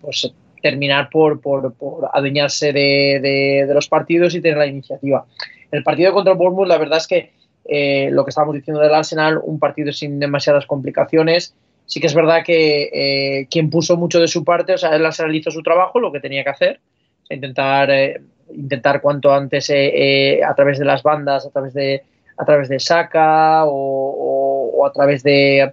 pues 0.00 0.32
terminar 0.62 1.08
por, 1.10 1.40
por, 1.40 1.74
adueñarse 2.12 2.72
de, 2.72 3.20
de, 3.66 3.74
los 3.74 3.88
partidos 3.88 4.34
y 4.34 4.40
tener 4.40 4.58
la 4.58 4.66
iniciativa. 4.66 5.24
El 5.70 5.84
partido 5.84 6.12
contra 6.12 6.34
Bournemouth 6.34 6.66
la 6.66 6.78
verdad 6.78 6.98
es 6.98 7.06
que 7.06 7.35
eh, 7.68 8.10
lo 8.12 8.24
que 8.24 8.30
estábamos 8.30 8.54
diciendo 8.54 8.80
del 8.80 8.94
Arsenal, 8.94 9.40
un 9.42 9.58
partido 9.58 9.92
sin 9.92 10.18
demasiadas 10.18 10.66
complicaciones. 10.66 11.54
Sí 11.86 12.00
que 12.00 12.06
es 12.06 12.14
verdad 12.14 12.42
que 12.44 12.90
eh, 12.92 13.46
quien 13.50 13.70
puso 13.70 13.96
mucho 13.96 14.20
de 14.20 14.28
su 14.28 14.44
parte, 14.44 14.74
o 14.74 14.78
sea, 14.78 14.94
el 14.94 15.06
Arsenal 15.06 15.34
hizo 15.34 15.50
su 15.50 15.62
trabajo, 15.62 16.00
lo 16.00 16.12
que 16.12 16.20
tenía 16.20 16.42
que 16.42 16.50
hacer, 16.50 16.80
intentar, 17.30 17.90
eh, 17.90 18.20
intentar 18.54 19.00
cuanto 19.00 19.32
antes 19.32 19.70
a 19.70 20.54
través 20.54 20.78
de 20.78 20.84
las 20.84 21.02
bandas, 21.02 21.46
a 21.46 21.50
través 21.50 21.74
de, 21.74 22.02
a 22.36 22.44
través 22.44 22.68
de 22.68 22.80
Saka 22.80 23.64
o, 23.66 24.84
a 24.84 24.92
través 24.92 25.22
de, 25.22 25.72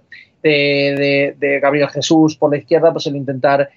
Gabriel 1.62 1.88
Jesús 1.88 2.36
por 2.36 2.50
la 2.50 2.58
izquierda, 2.58 2.92
pues 2.92 3.06
el 3.06 3.16
intentar 3.16 3.70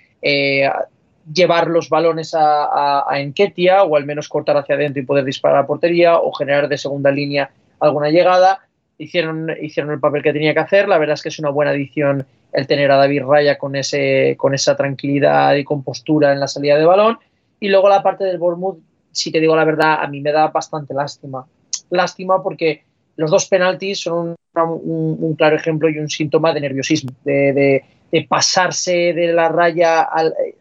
llevar 1.33 1.67
los 1.67 1.89
balones 1.89 2.33
a, 2.33 2.65
a, 2.65 3.05
a 3.07 3.19
Enketia 3.19 3.83
o 3.83 3.95
al 3.95 4.05
menos 4.05 4.29
cortar 4.29 4.57
hacia 4.57 4.75
adentro 4.75 5.01
y 5.01 5.05
poder 5.05 5.25
disparar 5.25 5.59
a 5.59 5.67
portería 5.67 6.19
o 6.19 6.31
generar 6.33 6.69
de 6.69 6.77
segunda 6.77 7.11
línea 7.11 7.49
alguna 7.79 8.09
llegada, 8.09 8.61
hicieron, 8.97 9.49
hicieron 9.61 9.91
el 9.91 9.99
papel 9.99 10.23
que 10.23 10.33
tenía 10.33 10.53
que 10.53 10.59
hacer. 10.59 10.87
La 10.87 10.97
verdad 10.97 11.15
es 11.15 11.21
que 11.21 11.29
es 11.29 11.39
una 11.39 11.49
buena 11.49 11.71
adición 11.71 12.25
el 12.53 12.67
tener 12.67 12.91
a 12.91 12.97
David 12.97 13.23
Raya 13.23 13.57
con, 13.57 13.75
ese, 13.75 14.35
con 14.37 14.53
esa 14.53 14.75
tranquilidad 14.75 15.55
y 15.55 15.63
compostura 15.63 16.33
en 16.33 16.39
la 16.39 16.47
salida 16.47 16.77
de 16.77 16.85
balón. 16.85 17.19
Y 17.59 17.69
luego 17.69 17.89
la 17.89 18.03
parte 18.03 18.23
del 18.23 18.37
Bournemouth, 18.37 18.79
si 19.11 19.31
te 19.31 19.39
digo 19.39 19.55
la 19.55 19.65
verdad, 19.65 19.99
a 20.01 20.07
mí 20.07 20.21
me 20.21 20.31
da 20.31 20.47
bastante 20.47 20.93
lástima. 20.93 21.45
Lástima 21.89 22.41
porque 22.41 22.83
los 23.15 23.31
dos 23.31 23.47
penaltis 23.47 23.99
son 23.99 24.35
un, 24.53 25.35
claro 25.37 25.55
ejemplo 25.55 25.89
y 25.89 25.99
un 25.99 26.09
síntoma 26.09 26.53
de 26.53 26.61
nerviosismo, 26.61 27.11
de, 27.23 27.83
pasarse 28.29 29.13
de 29.13 29.33
la 29.33 29.49
raya 29.49 30.07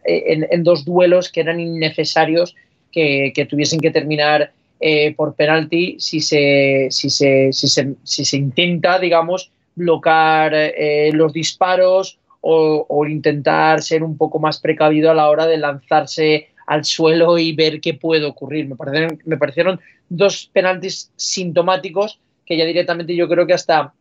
en, 0.04 0.62
dos 0.62 0.84
duelos 0.84 1.30
que 1.30 1.40
eran 1.40 1.60
innecesarios, 1.60 2.56
que, 2.90 3.46
tuviesen 3.48 3.80
que 3.80 3.90
terminar 3.90 4.52
eh, 4.88 5.16
por 5.16 5.34
penalti 5.34 5.96
si 5.98 6.20
se, 6.20 6.86
si 6.92 7.10
se, 7.10 7.50
si 7.50 8.24
se, 8.24 8.36
intenta, 8.36 9.00
digamos, 9.00 9.50
bloquear 9.74 10.54
eh, 10.54 11.10
los 11.12 11.32
disparos 11.32 12.20
o, 12.40 13.04
intentar 13.08 13.82
ser 13.82 14.04
un 14.04 14.16
poco 14.16 14.38
más 14.38 14.60
precavido 14.60 15.10
a 15.10 15.14
la 15.14 15.28
hora 15.28 15.48
de 15.48 15.56
lanzarse 15.56 16.50
al 16.68 16.84
suelo 16.84 17.36
y 17.36 17.52
ver 17.52 17.80
qué 17.80 17.94
puede 17.94 18.26
ocurrir. 18.26 18.68
Me 18.68 18.76
parecieron, 18.76 19.18
me 19.24 19.36
parecieron 19.36 19.80
dos 20.08 20.48
penaltis 20.52 21.10
sintomáticos 21.16 22.20
que 22.44 22.56
ya 22.56 22.64
directamente 22.64 23.16
yo 23.16 23.28
creo 23.28 23.44
que 23.44 23.54
hasta, 23.54 23.92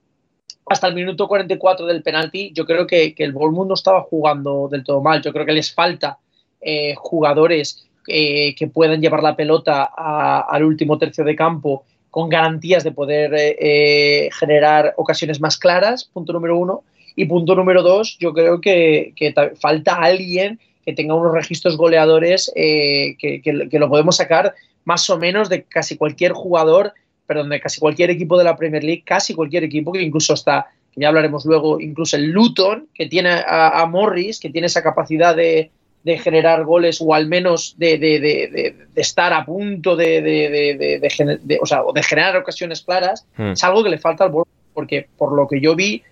hasta 0.67 0.88
el 0.88 0.93
minuto 0.93 1.27
44 1.27 1.88
del 1.88 2.03
penalti, 2.03 2.51
yo 2.53 2.63
creo 2.63 2.86
que, 2.86 3.15
el 3.17 3.33
Bournemouth 3.33 3.67
no 3.69 3.73
estaba 3.73 4.03
jugando 4.03 4.67
del 4.69 4.83
todo 4.83 5.01
mal. 5.01 5.23
Yo 5.23 5.33
creo 5.33 5.47
que 5.47 5.53
les 5.53 5.73
falta 5.73 6.19
eh, 6.61 6.93
jugadores 6.95 7.88
eh, 8.08 8.56
que 8.56 8.68
puedan 8.68 9.01
llevar 9.01 9.24
la 9.24 9.36
pelota 9.36 9.84
al 9.86 10.64
último 10.64 10.97
tercio 10.97 11.24
de 11.24 11.36
campo 11.36 11.86
con 12.10 12.30
garantías 12.30 12.84
de 12.84 12.91
poder 12.91 13.34
eh, 13.36 14.30
generar 14.39 14.93
ocasiones 14.97 15.41
más 15.41 15.58
claras, 15.58 16.06
punto 16.06 16.34
número 16.34 16.58
uno. 16.58 16.84
Y 17.18 17.26
punto 17.26 17.56
número 17.56 17.82
dos, 17.82 18.18
yo 18.20 18.34
creo 18.34 18.60
que, 18.60 19.14
falta 19.60 19.95
alguien 19.95 20.60
que 20.84 20.93
tenga 20.93 21.16
unos 21.16 21.34
registros 21.34 21.78
goleadores 21.78 22.51
que, 22.53 23.16
que, 23.20 23.80
lo 23.80 23.89
podemos 23.89 24.18
sacar 24.18 24.53
más 24.84 25.10
o 25.10 25.18
menos 25.18 25.49
de 25.49 25.64
casi 25.64 25.97
cualquier 25.97 26.34
jugador 26.34 26.93
perdón, 27.26 27.49
de 27.49 27.60
casi 27.60 27.80
cualquier 27.80 28.10
equipo 28.10 28.38
de 28.38 28.43
la 28.43 28.56
Premier 28.56 28.84
League, 28.84 29.03
casi 29.06 29.34
cualquier 29.34 29.64
equipo, 29.64 29.91
que 29.91 30.01
incluso 30.01 30.34
que 30.36 31.01
ya 31.01 31.08
hablaremos 31.10 31.45
luego, 31.45 31.80
incluso 31.80 32.16
el 32.16 32.32
Luton, 32.32 32.88
que 32.93 33.08
tiene 33.08 33.43
a, 33.47 33.86
Morris, 33.89 34.39
que 34.39 34.49
tiene 34.49 34.68
esa 34.68 34.84
capacidad 34.84 35.36
de, 35.36 35.72
generar 36.06 36.64
goles 36.66 37.01
o 37.01 37.14
al 37.14 37.28
menos 37.28 37.76
de, 37.78 38.76
estar 38.95 39.34
a 39.34 39.45
punto 39.45 39.95
de, 39.95 41.58
o 41.62 41.66
sea, 41.66 41.82
de 41.93 42.03
generar 42.03 42.38
ocasiones 42.38 42.82
claras, 42.82 43.26
hmm. 43.38 43.51
es 43.51 43.64
algo 43.64 43.84
que 43.84 43.89
le 43.89 43.97
falta 43.97 44.26
al 44.26 44.32
Bournemouth, 44.32 44.74
porque 44.74 45.08
por 45.18 45.36
lo 45.36 45.47
que 45.47 45.60
yo 45.60 45.76
vi, 45.76 46.03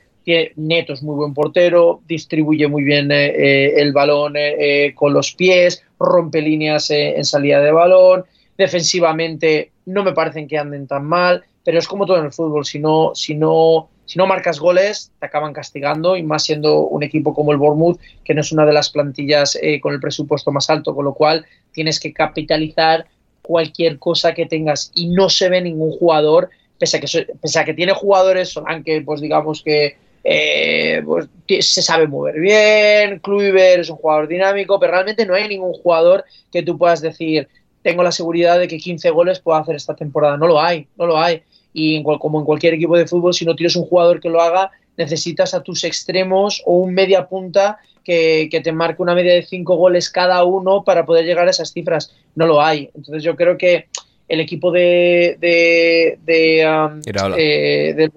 Neto 0.55 0.93
es 0.93 1.03
muy 1.03 1.15
buen 1.15 1.33
portero, 1.33 2.01
distribuye 2.07 2.67
muy 2.67 2.83
bien 2.83 3.11
eh, 3.11 3.25
eh, 3.25 3.73
el 3.77 3.91
balón 3.91 4.33
eh, 4.37 4.93
con 4.95 5.13
los 5.13 5.33
pies, 5.33 5.83
rompe 5.99 6.41
líneas 6.41 6.89
en 6.89 7.23
salida 7.25 7.61
de 7.61 7.71
balón, 7.71 8.25
defensivamente 8.57 9.71
no 9.85 10.03
me 10.03 10.13
parecen 10.13 10.47
que 10.47 10.57
anden 10.57 10.87
tan 10.87 11.05
mal, 11.05 11.43
pero 11.63 11.79
es 11.79 11.87
como 11.87 12.05
todo 12.05 12.17
en 12.17 12.25
el 12.25 12.33
fútbol, 12.33 12.65
si 12.65 12.79
no, 12.79 13.11
si 13.15 13.35
no, 13.35 13.89
si 14.05 14.19
no 14.19 14.27
marcas 14.27 14.59
goles, 14.59 15.11
te 15.19 15.25
acaban 15.25 15.53
castigando, 15.53 16.17
y 16.17 16.23
más 16.23 16.43
siendo 16.43 16.81
un 16.81 17.03
equipo 17.03 17.33
como 17.33 17.51
el 17.51 17.57
Bournemouth, 17.57 17.99
que 18.23 18.33
no 18.33 18.41
es 18.41 18.51
una 18.51 18.65
de 18.65 18.73
las 18.73 18.89
plantillas 18.89 19.57
eh, 19.61 19.79
con 19.79 19.93
el 19.93 19.99
presupuesto 19.99 20.51
más 20.51 20.69
alto, 20.69 20.93
con 20.93 21.05
lo 21.05 21.13
cual 21.13 21.45
tienes 21.71 21.99
que 21.99 22.13
capitalizar 22.13 23.05
cualquier 23.41 23.99
cosa 23.99 24.33
que 24.33 24.45
tengas 24.45 24.91
y 24.93 25.07
no 25.07 25.29
se 25.29 25.49
ve 25.49 25.61
ningún 25.61 25.91
jugador, 25.91 26.49
pese 26.79 26.97
a 26.97 26.99
que, 26.99 27.27
pese 27.41 27.59
a 27.59 27.65
que 27.65 27.73
tiene 27.73 27.93
jugadores, 27.93 28.55
aunque 28.65 29.01
pues 29.01 29.21
digamos 29.21 29.61
que 29.63 29.97
eh, 30.23 31.01
pues, 31.05 31.27
se 31.59 31.81
sabe 31.81 32.07
mover 32.07 32.39
bien, 32.39 33.19
Kluivert 33.19 33.81
es 33.81 33.89
un 33.89 33.97
jugador 33.97 34.27
dinámico, 34.27 34.79
pero 34.79 34.93
realmente 34.93 35.25
no 35.25 35.33
hay 35.33 35.47
ningún 35.47 35.73
jugador 35.73 36.23
que 36.51 36.63
tú 36.63 36.77
puedas 36.77 37.01
decir, 37.01 37.47
tengo 37.83 38.01
la 38.01 38.11
seguridad 38.11 38.57
de 38.57 38.67
que 38.67 38.77
15 38.77 39.09
goles 39.11 39.39
puedo 39.39 39.57
hacer 39.57 39.75
esta 39.75 39.93
temporada. 39.93 40.37
No 40.37 40.47
lo 40.47 40.59
hay, 40.59 40.87
no 40.97 41.05
lo 41.05 41.19
hay. 41.19 41.43
Y 41.73 42.03
como 42.03 42.39
en 42.39 42.45
cualquier 42.45 42.75
equipo 42.75 42.95
de 42.95 43.07
fútbol, 43.07 43.33
si 43.33 43.45
no 43.45 43.55
tienes 43.55 43.75
un 43.75 43.85
jugador 43.85 44.19
que 44.19 44.29
lo 44.29 44.41
haga, 44.41 44.71
necesitas 44.97 45.53
a 45.53 45.63
tus 45.63 45.83
extremos 45.83 46.61
o 46.65 46.77
un 46.77 46.93
media 46.93 47.27
punta 47.27 47.79
que, 48.03 48.61
te 48.63 48.71
marque 48.71 49.01
una 49.01 49.15
media 49.15 49.33
de 49.33 49.43
5 49.43 49.75
goles 49.75 50.09
cada 50.09 50.43
uno 50.43 50.83
para 50.83 51.05
poder 51.05 51.25
llegar 51.25 51.47
a 51.47 51.51
esas 51.51 51.71
cifras. 51.71 52.13
No 52.35 52.45
lo 52.45 52.61
hay. 52.61 52.89
Entonces 52.95 53.23
yo 53.23 53.35
creo 53.35 53.57
que 53.57 53.87
el 54.27 54.39
equipo 54.39 54.71
de, 54.71 55.37
de, 55.39 56.19
de, 56.25 56.67
um, 56.67 57.01
eh, 57.37 57.93
de 57.95 58.11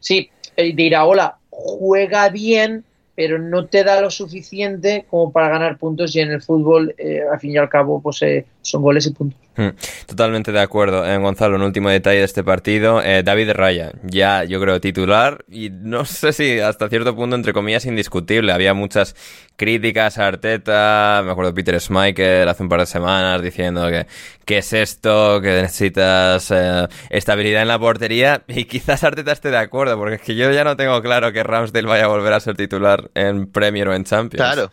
sí, 0.00 0.30
de 0.56 0.82
Iraola 0.82 1.38
juega 1.50 2.28
bien, 2.28 2.84
pero 3.14 3.38
no 3.38 3.66
te 3.66 3.82
da 3.82 4.00
lo 4.00 4.10
suficiente 4.10 5.04
como 5.08 5.32
para 5.32 5.48
ganar 5.48 5.78
puntos 5.78 6.14
y 6.14 6.20
en 6.20 6.30
el 6.30 6.42
fútbol, 6.42 6.94
eh, 6.98 7.22
al 7.30 7.40
fin 7.40 7.52
y 7.52 7.56
al 7.56 7.68
cabo, 7.68 8.00
pues 8.00 8.22
eh, 8.22 8.44
son 8.66 8.82
goles 8.82 9.06
y 9.06 9.10
puntos. 9.10 9.38
Hmm, 9.56 9.70
totalmente 10.06 10.52
de 10.52 10.60
acuerdo. 10.60 11.06
Eh, 11.06 11.16
Gonzalo, 11.18 11.56
un 11.56 11.62
último 11.62 11.88
detalle 11.88 12.18
de 12.18 12.24
este 12.24 12.44
partido. 12.44 13.00
Eh, 13.02 13.22
David 13.24 13.52
Raya, 13.52 13.92
ya 14.02 14.44
yo 14.44 14.60
creo 14.60 14.80
titular 14.80 15.44
y 15.48 15.70
no 15.70 16.04
sé 16.04 16.32
si 16.32 16.58
hasta 16.58 16.88
cierto 16.88 17.14
punto, 17.14 17.36
entre 17.36 17.52
comillas, 17.52 17.86
indiscutible. 17.86 18.52
Había 18.52 18.74
muchas 18.74 19.14
críticas 19.56 20.18
a 20.18 20.26
Arteta. 20.26 21.22
Me 21.24 21.30
acuerdo 21.30 21.52
de 21.52 21.54
Peter 21.54 21.80
Schmeichel 21.80 22.48
hace 22.48 22.62
un 22.62 22.68
par 22.68 22.80
de 22.80 22.86
semanas 22.86 23.40
diciendo 23.40 23.88
que 23.88 24.06
qué 24.44 24.58
es 24.58 24.72
esto, 24.72 25.40
que 25.40 25.62
necesitas 25.62 26.50
eh, 26.50 26.88
estabilidad 27.10 27.62
en 27.62 27.68
la 27.68 27.78
portería. 27.78 28.42
Y 28.48 28.64
quizás 28.64 29.04
Arteta 29.04 29.32
esté 29.32 29.50
de 29.50 29.58
acuerdo, 29.58 29.96
porque 29.96 30.16
es 30.16 30.22
que 30.22 30.34
yo 30.34 30.50
ya 30.50 30.64
no 30.64 30.76
tengo 30.76 31.00
claro 31.02 31.32
que 31.32 31.42
Ramsdale 31.42 31.86
vaya 31.86 32.04
a 32.04 32.08
volver 32.08 32.32
a 32.32 32.40
ser 32.40 32.56
titular 32.56 33.10
en 33.14 33.46
Premier 33.46 33.88
o 33.88 33.94
en 33.94 34.04
Champions. 34.04 34.44
Claro 34.44 34.70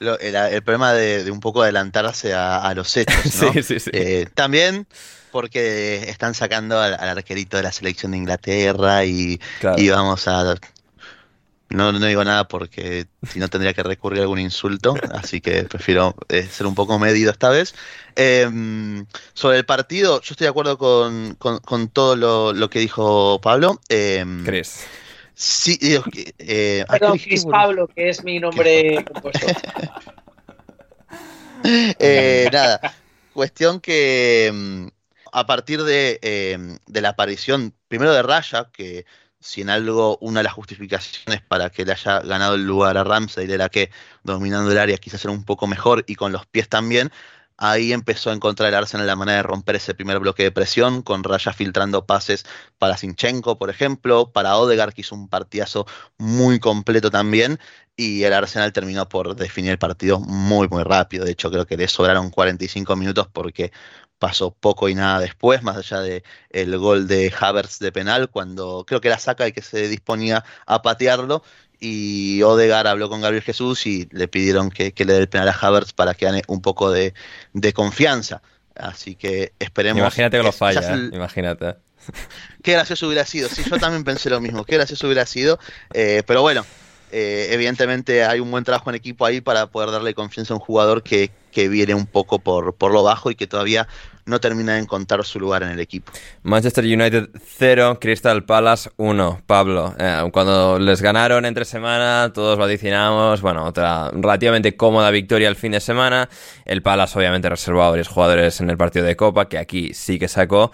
el, 0.00 0.62
problema 0.62 0.92
de, 0.92 1.30
un 1.30 1.40
poco 1.40 1.62
adelantarse 1.62 2.34
a, 2.34 2.72
los 2.74 2.96
hechos, 2.96 3.42
¿no? 3.42 3.52
Eh, 3.92 4.26
también 4.34 4.86
porque 5.30 6.08
están 6.08 6.34
sacando 6.34 6.80
al, 6.80 6.94
arquerito 6.94 7.56
de 7.56 7.62
la 7.62 7.72
selección 7.72 8.12
de 8.12 8.18
Inglaterra 8.18 9.04
y, 9.04 9.38
vamos 9.62 10.26
a... 10.28 10.56
No, 11.68 11.92
no 11.92 12.04
digo 12.04 12.24
nada 12.24 12.48
porque 12.48 13.06
si 13.30 13.38
no 13.38 13.46
tendría 13.46 13.72
que 13.72 13.84
recurrir 13.84 14.18
a 14.18 14.22
algún 14.22 14.40
insulto, 14.40 14.96
así 15.14 15.40
que 15.40 15.62
prefiero 15.62 16.16
eh, 16.28 16.42
ser 16.42 16.66
un 16.66 16.74
poco 16.74 16.98
medido 16.98 17.30
esta 17.30 17.48
vez. 17.48 17.76
Em, 18.16 19.06
sobre 19.34 19.58
el 19.58 19.64
partido, 19.64 20.20
yo 20.20 20.32
estoy 20.32 20.46
de 20.46 20.48
acuerdo 20.48 20.76
con, 20.78 21.88
todo 21.92 22.16
lo, 22.52 22.70
que 22.70 22.80
dijo 22.80 23.40
Pablo. 23.40 23.80
Eh, 23.88 24.24
¿Crees? 24.44 24.84
Sí, 25.40 25.78
eh, 26.36 26.84
Perdón, 26.86 27.16
Chris 27.16 27.46
Pablo, 27.46 27.88
que 27.88 28.10
es 28.10 28.22
mi 28.22 28.38
nombre 28.38 29.02
compuesto. 29.10 29.46
eh, 31.64 32.46
nada, 32.52 32.94
cuestión 33.32 33.80
que 33.80 34.50
mm, 34.52 34.88
a 35.32 35.46
partir 35.46 35.82
de, 35.82 36.18
em, 36.20 36.76
de, 36.86 37.00
la 37.00 37.08
aparición, 37.08 37.74
primero 37.88 38.12
de 38.12 38.20
Raya, 38.20 38.68
que 38.70 39.06
si 39.38 39.62
en 39.62 39.70
algo 39.70 40.18
una 40.20 40.40
de 40.40 40.44
las 40.44 40.52
justificaciones 40.52 41.40
para 41.48 41.70
que 41.70 41.86
le 41.86 41.92
haya 41.92 42.20
ganado 42.20 42.56
el 42.56 42.66
lugar 42.66 42.98
a 42.98 43.04
Ramsey 43.04 43.50
era 43.50 43.70
que 43.70 43.90
dominando 44.22 44.70
el 44.70 44.76
área 44.76 44.98
quizás 44.98 45.24
era 45.24 45.32
un 45.32 45.44
poco 45.44 45.66
mejor 45.66 46.04
y 46.06 46.16
con 46.16 46.32
los 46.32 46.44
pies 46.44 46.68
también, 46.68 47.10
Ahí 47.62 47.92
empezó 47.92 48.30
a 48.30 48.32
encontrar 48.32 48.70
el 48.70 48.74
Arsenal 48.74 49.06
la 49.06 49.16
manera 49.16 49.36
de 49.36 49.42
romper 49.42 49.76
ese 49.76 49.92
primer 49.94 50.18
bloque 50.18 50.42
de 50.44 50.50
presión, 50.50 51.02
con 51.02 51.22
Raya 51.22 51.52
filtrando 51.52 52.06
pases 52.06 52.46
para 52.78 52.96
Sinchenko, 52.96 53.58
por 53.58 53.68
ejemplo, 53.68 54.32
para 54.32 54.56
Odegaard, 54.56 54.94
que 54.94 55.02
hizo 55.02 55.14
un 55.14 55.28
partidazo 55.28 55.86
muy 56.16 56.58
completo 56.58 57.10
también, 57.10 57.58
y 57.96 58.22
el 58.24 58.32
Arsenal 58.32 58.72
terminó 58.72 59.06
por 59.10 59.36
definir 59.36 59.72
el 59.72 59.78
partido 59.78 60.20
muy, 60.20 60.68
muy 60.68 60.84
rápido. 60.84 61.26
De 61.26 61.32
hecho, 61.32 61.50
creo 61.50 61.66
que 61.66 61.76
le 61.76 61.86
sobraron 61.86 62.30
45 62.30 62.96
minutos 62.96 63.28
porque 63.30 63.72
pasó 64.18 64.52
poco 64.54 64.88
y 64.88 64.94
nada 64.94 65.20
después, 65.20 65.62
más 65.62 65.76
allá 65.76 66.00
de 66.00 66.24
el 66.48 66.78
gol 66.78 67.06
de 67.08 67.32
Havertz 67.38 67.78
de 67.78 67.92
penal, 67.92 68.30
cuando 68.30 68.84
creo 68.86 69.02
que 69.02 69.10
la 69.10 69.18
saca 69.18 69.46
y 69.46 69.52
que 69.52 69.62
se 69.62 69.88
disponía 69.88 70.44
a 70.66 70.80
patearlo, 70.82 71.42
y 71.80 72.42
Odegar 72.42 72.86
habló 72.86 73.08
con 73.08 73.22
Gabriel 73.22 73.42
Jesús 73.42 73.86
y 73.86 74.06
le 74.12 74.28
pidieron 74.28 74.70
que, 74.70 74.92
le 74.96 75.12
dé 75.14 75.18
el 75.18 75.28
penal 75.28 75.48
a 75.48 75.52
Havertz 75.52 75.94
para 75.94 76.14
que 76.14 76.26
gane 76.26 76.42
un 76.46 76.60
poco 76.60 76.90
de, 76.90 77.14
confianza. 77.74 78.42
Así 78.76 79.14
que 79.14 79.52
esperemos. 79.58 79.98
Imagínate 79.98 80.36
que 80.36 80.42
lo 80.42 80.52
falla, 80.52 80.80
¿eh? 80.94 81.10
imagínate. 81.12 81.76
Qué 82.62 82.72
gracioso 82.72 83.06
hubiera 83.06 83.24
sido. 83.24 83.48
Sí, 83.48 83.62
yo 83.68 83.78
también 83.78 84.04
pensé 84.04 84.30
lo 84.30 84.40
mismo. 84.40 84.64
Qué 84.64 84.76
gracioso 84.76 85.06
hubiera 85.06 85.26
sido. 85.26 85.58
Eh, 85.92 86.22
pero 86.26 86.42
bueno, 86.42 86.64
eh, 87.12 87.48
evidentemente 87.50 88.24
hay 88.24 88.40
un 88.40 88.50
buen 88.50 88.64
trabajo 88.64 88.90
en 88.90 88.96
equipo 88.96 89.24
ahí 89.26 89.40
para 89.40 89.66
poder 89.66 89.90
darle 89.90 90.14
confianza 90.14 90.54
a 90.54 90.56
un 90.56 90.60
jugador 90.60 91.02
que, 91.02 91.30
que 91.50 91.68
viene 91.68 91.94
un 91.94 92.06
poco 92.06 92.38
por, 92.38 92.74
por 92.74 92.92
lo 92.92 93.02
bajo 93.02 93.30
y 93.30 93.34
que 93.34 93.46
todavía 93.46 93.88
no 94.30 94.40
termina 94.40 94.74
de 94.74 94.80
encontrar 94.80 95.24
su 95.24 95.38
lugar 95.38 95.62
en 95.62 95.70
el 95.70 95.80
equipo. 95.80 96.10
Manchester 96.42 96.84
United 96.84 97.28
0, 97.58 97.98
Crystal 98.00 98.44
Palace 98.44 98.90
1. 98.96 99.42
Pablo, 99.46 99.94
eh, 99.98 100.28
cuando 100.32 100.78
les 100.78 101.02
ganaron 101.02 101.44
entre 101.44 101.64
semana, 101.64 102.30
todos 102.32 102.56
vaticinamos, 102.56 103.42
bueno, 103.42 103.64
otra 103.64 104.10
relativamente 104.12 104.76
cómoda 104.76 105.10
victoria 105.10 105.48
el 105.48 105.56
fin 105.56 105.72
de 105.72 105.80
semana. 105.80 106.28
El 106.64 106.80
Palace 106.82 107.18
obviamente 107.18 107.48
reservó 107.48 107.82
a 107.82 107.90
varios 107.90 108.08
jugadores 108.08 108.60
en 108.60 108.70
el 108.70 108.78
partido 108.78 109.04
de 109.04 109.16
Copa, 109.16 109.48
que 109.48 109.58
aquí 109.58 109.92
sí 109.92 110.18
que 110.18 110.28
sacó. 110.28 110.72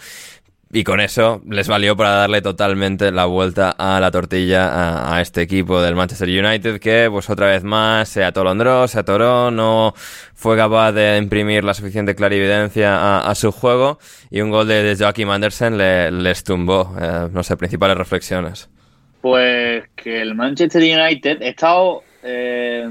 Y 0.73 0.83
con 0.83 1.01
eso 1.01 1.43
les 1.49 1.69
valió 1.69 1.97
para 1.97 2.11
darle 2.11 2.43
totalmente 2.43 3.13
la 3.13 3.27
vuelta 3.27 3.71
a 3.71 4.01
la 4.01 4.11
tortilla 4.11 5.15
a, 5.15 5.21
este 5.21 5.43
equipo 5.43 5.81
del 5.81 5.95
Manchester 5.95 6.29
United 6.29 6.81
que 6.81 7.09
pues 7.09 7.31
otra 7.31 7.47
vez 7.47 7.63
más 7.63 8.09
se 8.09 8.25
atolondró, 8.25 8.89
se 8.89 8.99
atoró, 8.99 9.53
no 9.53 9.95
fue 10.35 10.57
capaz 10.57 10.91
de 10.91 11.19
imprimir 11.19 11.63
la 11.63 11.73
suficiente 11.73 12.17
clarividencia 12.17 13.19
a, 13.19 13.35
su 13.37 13.53
juego 13.53 14.01
y 14.29 14.41
un 14.41 14.51
gol 14.51 14.67
de, 14.67 14.97
Joachim 14.99 15.31
Andersen 15.31 15.79
le, 15.79 16.11
les 16.11 16.43
tumbó. 16.43 16.93
Eh, 17.01 17.29
no 17.33 17.45
sé, 17.45 17.57
principales 17.57 17.97
reflexiones. 17.97 18.69
Pues 19.21 19.85
que 19.95 20.21
el 20.21 20.35
Manchester 20.35 20.83
United 20.83 21.43
ha 21.43 21.49
estado 21.49 22.03
eh, 22.25 22.89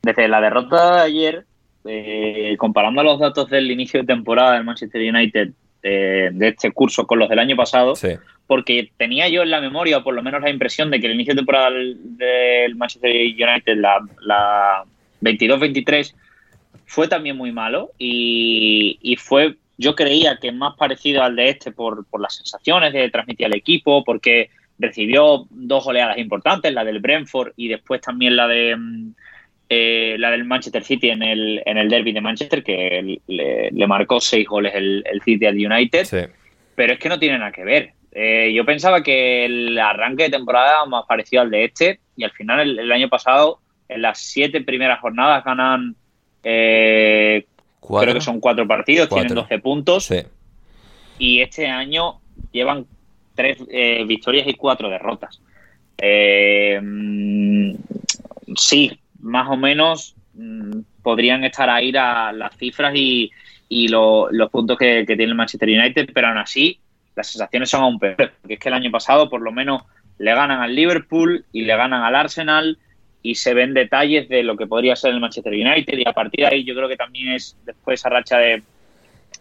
desde 0.00 0.28
la 0.28 0.40
derrota 0.40 0.96
de 0.96 1.02
ayer, 1.02 1.44
eh, 1.84 2.54
comparando 2.56 3.02
los 3.02 3.18
datos 3.18 3.50
del 3.50 3.68
inicio 3.68 4.00
de 4.00 4.06
temporada 4.06 4.54
del 4.54 4.64
Manchester 4.64 5.00
United 5.12 5.50
de, 5.82 6.48
este 6.48 6.70
curso 6.72 7.06
con 7.06 7.18
los 7.18 7.28
del 7.28 7.38
año 7.38 7.56
pasado, 7.56 7.94
porque 8.46 8.90
tenía 8.96 9.28
yo 9.28 9.42
en 9.42 9.50
la 9.50 9.60
memoria, 9.60 9.98
o 9.98 10.04
por 10.04 10.14
lo 10.14 10.22
menos 10.22 10.42
la 10.42 10.50
impresión 10.50 10.90
de 10.90 11.00
que 11.00 11.06
el 11.06 11.14
inicio 11.14 11.34
de 11.34 11.38
temporada 11.38 11.70
del 11.70 12.74
Manchester 12.76 13.10
United, 13.10 13.76
la, 13.76 14.00
la 14.20 14.84
22-23, 15.20 16.14
fue 16.86 17.08
también 17.08 17.36
muy 17.36 17.52
malo 17.52 17.90
y, 17.98 18.98
y, 19.00 19.16
fue, 19.16 19.56
yo 19.78 19.94
creía 19.94 20.38
que 20.40 20.52
más 20.52 20.76
parecido 20.76 21.22
al 21.22 21.36
de 21.36 21.48
este 21.48 21.72
por, 21.72 22.04
por 22.06 22.20
las 22.20 22.34
sensaciones 22.36 22.92
de 22.92 23.10
transmitir 23.10 23.46
al 23.46 23.54
equipo, 23.54 24.04
porque 24.04 24.50
recibió 24.78 25.46
dos 25.50 25.86
oleadas 25.86 26.18
importantes, 26.18 26.72
la 26.72 26.84
del 26.84 27.00
Brentford 27.00 27.52
y 27.56 27.68
después 27.68 28.00
también 28.00 28.36
la 28.36 28.48
de 28.48 28.76
mm, 28.76 29.14
eh, 29.74 30.16
la 30.18 30.30
del 30.30 30.44
Manchester 30.44 30.84
City 30.84 31.08
en 31.08 31.22
el, 31.22 31.62
en 31.64 31.78
el 31.78 31.88
derby 31.88 32.12
de 32.12 32.20
Manchester, 32.20 32.62
que 32.62 33.18
le, 33.26 33.86
marcó 33.86 34.20
seis 34.20 34.46
goles 34.46 34.74
el, 34.74 35.04
City 35.24 35.46
al 35.46 35.56
United. 35.56 36.30
Pero 36.74 36.92
es 36.92 36.98
que 36.98 37.08
no 37.08 37.18
tiene 37.18 37.38
nada 37.38 37.52
que 37.52 37.64
ver. 37.64 37.92
Eh, 38.12 38.52
yo 38.54 38.66
pensaba 38.66 39.02
que 39.02 39.46
el 39.46 39.78
arranque 39.78 40.24
de 40.24 40.30
temporada 40.30 40.84
más 40.84 41.06
parecido 41.06 41.40
al 41.40 41.50
de 41.50 41.64
este, 41.64 42.00
y 42.16 42.24
al 42.24 42.32
final 42.32 42.78
el, 42.78 42.92
año 42.92 43.08
pasado, 43.08 43.60
en 43.88 44.02
las 44.02 44.18
siete 44.18 44.60
primeras 44.60 45.00
jornadas 45.00 45.42
ganan, 45.42 45.96
eh, 46.44 47.46
creo 47.80 48.14
que 48.14 48.20
son 48.20 48.40
cuatro 48.40 48.66
partidos, 48.66 49.08
tienen 49.08 49.34
12 49.34 49.58
puntos. 49.60 50.12
Y 51.18 51.40
este 51.40 51.66
año 51.66 52.20
llevan 52.52 52.86
tres 53.34 53.56
eh, 53.70 54.04
victorias 54.06 54.46
y 54.46 54.54
cuatro 54.54 54.90
derrotas. 54.90 55.40
Eh, 55.98 56.80
mm, 56.82 57.74
sí, 58.56 58.98
más 59.22 59.48
o 59.48 59.56
menos 59.56 60.14
mm, 60.34 60.80
podrían 61.02 61.44
estar 61.44 61.70
ahí 61.70 61.90
las 61.92 62.56
cifras 62.56 62.92
y, 62.94 63.30
los 63.88 64.50
puntos 64.50 64.76
que, 64.76 65.04
tiene 65.06 65.24
el 65.24 65.34
Manchester 65.34 65.68
United, 65.68 66.10
pero 66.12 66.28
aún 66.28 66.38
así 66.38 66.78
las 67.16 67.28
sensaciones 67.28 67.70
son 67.70 67.82
aún 67.82 67.98
peores, 67.98 68.30
porque 68.40 68.54
es 68.54 68.60
que 68.60 68.68
el 68.68 68.74
año 68.74 68.90
pasado 68.90 69.30
por 69.30 69.40
lo 69.40 69.52
menos 69.52 69.82
le 70.18 70.34
ganan 70.34 70.60
al 70.60 70.74
Liverpool 70.74 71.44
y 71.52 71.62
le 71.62 71.76
ganan 71.76 72.02
al 72.02 72.14
Arsenal 72.14 72.78
y 73.22 73.36
se 73.36 73.54
ven 73.54 73.72
detalles 73.72 74.28
de 74.28 74.42
lo 74.42 74.56
que 74.56 74.66
podría 74.66 74.96
ser 74.96 75.12
el 75.12 75.20
Manchester 75.20 75.52
United 75.52 75.96
y 75.96 76.06
a 76.06 76.12
partir 76.12 76.40
de 76.40 76.46
ahí 76.46 76.64
yo 76.64 76.74
creo 76.74 76.88
que 76.88 76.96
también 76.96 77.32
es 77.32 77.56
después 77.64 78.00
esa 78.00 78.10
racha 78.10 78.38
de, 78.38 78.62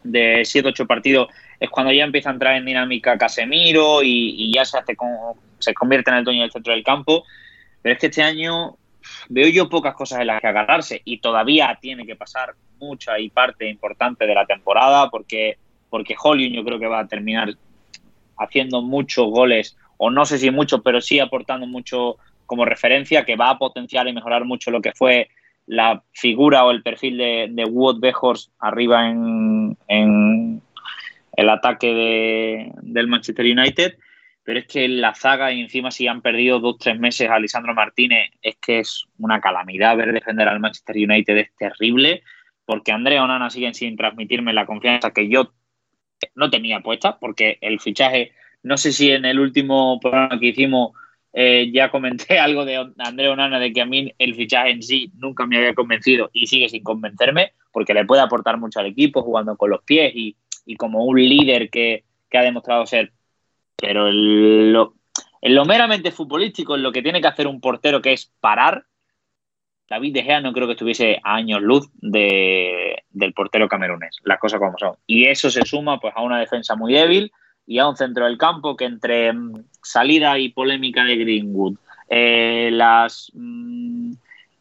de 0.04 0.42
7-8 0.42 0.88
partidos 0.88 1.30
es 1.62 1.70
cuando 1.70 1.94
ya 1.94 2.04
empieza 2.04 2.30
a 2.30 2.34
entrar 2.34 2.56
en 2.56 2.66
dinámica 2.66 3.20
Casemiro 3.20 4.02
y, 4.02 4.52
ya 4.52 4.66
se 4.66 4.80
hace 4.80 4.96
como, 4.96 5.38
se 5.60 5.76
convierte 5.76 6.10
en 6.10 6.18
el 6.18 6.24
dueño 6.24 6.42
del 6.42 6.52
centro 6.52 6.74
del 6.74 6.84
campo. 6.84 7.24
Pero 7.84 7.94
es 7.94 8.00
que 8.00 8.08
este 8.08 8.24
año 8.24 8.78
veo 9.30 9.50
yo 9.50 9.70
pocas 9.70 9.96
cosas 9.96 10.22
en 10.22 10.28
las 10.28 10.42
que 10.42 10.48
agarrarse 10.48 11.02
y 11.06 11.20
todavía 11.20 11.78
tiene 11.82 12.06
que 12.06 12.16
pasar 12.16 12.56
mucha 12.80 13.20
y 13.20 13.30
parte 13.30 13.68
importante 13.68 14.26
de 14.26 14.36
la 14.36 14.46
temporada 14.46 15.10
porque, 15.10 15.58
porque 15.90 16.16
yo 16.16 16.64
creo 16.64 16.80
que 16.80 16.88
va 16.88 17.00
a 17.00 17.08
terminar 17.08 17.56
haciendo 18.38 18.82
muchos 18.82 19.28
goles, 19.30 19.78
o 19.98 20.10
no 20.10 20.26
sé 20.26 20.40
si 20.40 20.50
muchos, 20.50 20.82
pero 20.84 21.00
sí 21.00 21.20
aportando 21.20 21.68
mucho 21.68 22.18
como 22.46 22.66
referencia, 22.66 23.24
que 23.24 23.36
va 23.36 23.52
a 23.52 23.58
potenciar 23.58 24.08
y 24.08 24.14
mejorar 24.14 24.46
mucho 24.46 24.72
lo 24.72 24.82
que 24.82 24.92
fue 24.94 25.30
la 25.68 26.04
figura 26.12 26.66
o 26.66 26.72
el 26.72 26.82
perfil 26.82 27.18
de, 27.18 27.66
Wood 27.70 28.00
Bejors 28.00 28.52
arriba 28.60 29.10
en, 29.10 30.62
el 31.38 31.50
ataque 31.50 31.94
de, 31.94 32.72
del 32.82 33.08
Manchester 33.08 33.46
United, 33.46 33.98
pero 34.44 34.60
es 34.60 34.68
que 34.68 34.88
la 34.88 35.14
zaga 35.14 35.52
y 35.52 35.62
encima 35.62 35.92
si 35.92 36.08
han 36.08 36.22
perdido 36.22 36.60
dos 36.60 36.78
tres 36.80 37.00
meses 37.00 37.30
a 37.30 37.40
Lisandro 37.40 37.74
Martínez, 37.74 38.32
es 38.42 38.58
que 38.58 38.80
es 38.80 39.06
una 39.18 39.40
calamidad 39.42 39.98
ver 39.98 40.14
defender 40.14 40.48
al 40.48 40.60
Manchester 40.60 40.96
United, 40.96 41.38
es 41.38 41.56
terrible, 41.58 42.24
porque 42.66 42.92
Andrea 42.92 43.24
Onana 43.24 43.50
siguen 43.50 43.74
sin 43.74 43.96
transmitirme 43.96 44.54
la 44.54 44.66
confianza 44.66 45.12
que 45.12 45.30
yo 45.30 45.54
no 46.36 46.50
tenía 46.50 46.82
puesta, 46.82 47.20
porque 47.20 47.58
el 47.62 47.80
fichaje, 47.80 48.34
no 48.64 48.78
sé 48.78 48.92
si 48.92 49.12
en 49.12 49.26
el 49.26 49.40
último 49.40 50.00
programa 50.00 50.40
que 50.40 50.48
hicimos 50.48 50.92
eh, 51.34 51.72
ya 51.74 51.90
comenté 51.90 52.40
algo 52.40 52.66
de 52.66 52.94
Andrea 52.98 53.32
Onana, 53.32 53.60
de 53.60 53.74
que 53.74 53.82
a 53.82 53.86
mí 53.86 54.14
el 54.18 54.36
fichaje 54.36 54.72
en 54.72 54.84
sí 54.84 55.12
nunca 55.16 55.46
me 55.46 55.58
había 55.58 55.74
convencido 55.74 56.30
y 56.34 56.48
sigue 56.48 56.70
sin 56.70 56.84
convencerme, 56.84 57.54
porque 57.72 57.94
le 57.94 58.06
puede 58.06 58.22
aportar 58.22 58.58
mucho 58.58 58.80
al 58.80 58.88
equipo 58.88 59.22
jugando 59.22 59.56
con 59.58 59.70
los 59.70 59.84
pies 59.84 60.12
y 60.16 60.36
y 60.66 60.76
como 60.76 61.06
un 61.06 61.20
líder 61.20 61.70
que, 61.70 62.06
ha 62.34 62.42
demostrado 62.42 62.86
ser. 62.86 63.12
Pero 63.82 64.08
en 64.08 64.72
lo, 64.72 65.66
meramente 65.66 66.12
futbolístico, 66.12 66.76
en 66.76 66.84
lo 66.84 66.92
que 66.92 67.02
tiene 67.02 67.20
que 67.20 67.28
hacer 67.28 67.48
un 67.48 67.60
portero, 67.60 68.02
que 68.02 68.14
es 68.14 68.32
parar, 68.40 68.86
David 69.90 70.14
De 70.14 70.24
Gea 70.24 70.40
no 70.40 70.54
creo 70.54 70.68
que 70.68 70.74
estuviese 70.74 71.20
a 71.24 71.36
años 71.36 71.62
luz 71.62 71.90
de, 71.96 73.04
del 73.10 73.34
portero 73.34 73.68
camerunés, 73.68 74.18
las 74.24 74.40
cosas 74.40 74.60
como 74.60 74.78
son. 74.78 74.96
Y 75.06 75.26
eso 75.26 75.50
se 75.50 75.66
suma 75.66 76.00
pues 76.00 76.14
a 76.16 76.22
una 76.22 76.40
defensa 76.40 76.76
muy 76.76 76.94
débil 76.94 77.32
y 77.66 77.80
a 77.80 77.90
un 77.90 77.98
centro 77.98 78.26
del 78.26 78.38
campo 78.38 78.78
que 78.78 78.86
entre 78.86 79.34
mm, 79.34 79.66
salida 79.82 80.38
y 80.40 80.50
polémica 80.50 81.04
de 81.04 81.18
Greenwood, 81.18 81.78
eh, 82.08 82.70
las, 82.72 83.32
mm, 83.34 84.14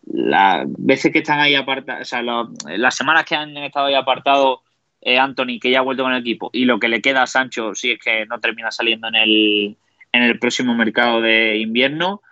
las 0.07 0.65
veces 0.79 1.13
que 1.13 1.21
están 1.21 1.39
ahí 1.39 1.55
apartados, 1.55 2.03
o 2.03 2.05
sea, 2.05 2.23
las 2.23 2.95
semanas 2.97 3.25
que 3.25 3.37
han 3.37 3.57
estado 3.59 3.87
ahí 3.87 3.95
apartados 3.95 4.61
eh, 5.01 5.19
Anthony, 5.19 5.59
que 5.61 5.71
ya 5.71 5.81
ha 5.81 5.83
vuelto 5.83 6.03
con 6.03 6.13
el 6.13 6.21
equipo, 6.21 6.51
y 6.53 6.65
lo 6.65 6.79
que 6.79 6.89
le 6.89 7.01
queda 7.01 7.23
a 7.23 7.27
Sancho, 7.27 7.75
si 7.75 7.93
es 7.93 7.99
que 7.99 8.27
no 8.27 8.41
termina 8.41 8.71
saliendo 8.71 9.09
en 9.09 9.15
el, 9.15 9.77
en 10.13 10.23
el 10.23 10.39
próximo 10.39 10.75
mercado 10.75 11.21
de 11.21 11.59
invierno, 11.59 12.23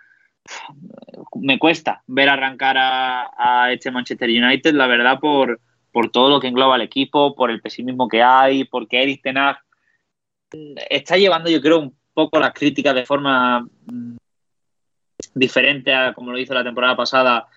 me 1.35 1.59
cuesta 1.59 2.03
ver 2.07 2.29
arrancar 2.29 2.75
a, 2.77 3.71
este 3.71 3.91
Manchester 3.91 4.29
United, 4.29 4.73
la 4.73 4.87
verdad, 4.87 5.19
por, 5.19 5.59
por 5.91 6.09
todo 6.09 6.29
lo 6.29 6.39
que 6.39 6.47
engloba 6.47 6.75
el 6.75 6.81
equipo, 6.81 7.35
por 7.35 7.51
el 7.51 7.61
pesimismo 7.61 8.07
que 8.07 8.23
hay, 8.23 8.63
porque 8.65 9.01
Eric 9.01 9.21
Tenag 9.21 9.59
está 10.89 11.17
llevando, 11.17 11.49
yo 11.49 11.61
creo, 11.61 11.79
un 11.79 11.95
poco 12.13 12.39
las 12.39 12.53
críticas 12.53 12.95
de 12.95 13.05
forma 13.05 13.61
mm, 13.61 14.17
diferente 15.33 15.93
a 15.93 16.13
como 16.13 16.31
lo 16.31 16.39
hizo 16.39 16.53
la 16.53 16.63
temporada 16.63 16.95
pasada. 16.95 17.47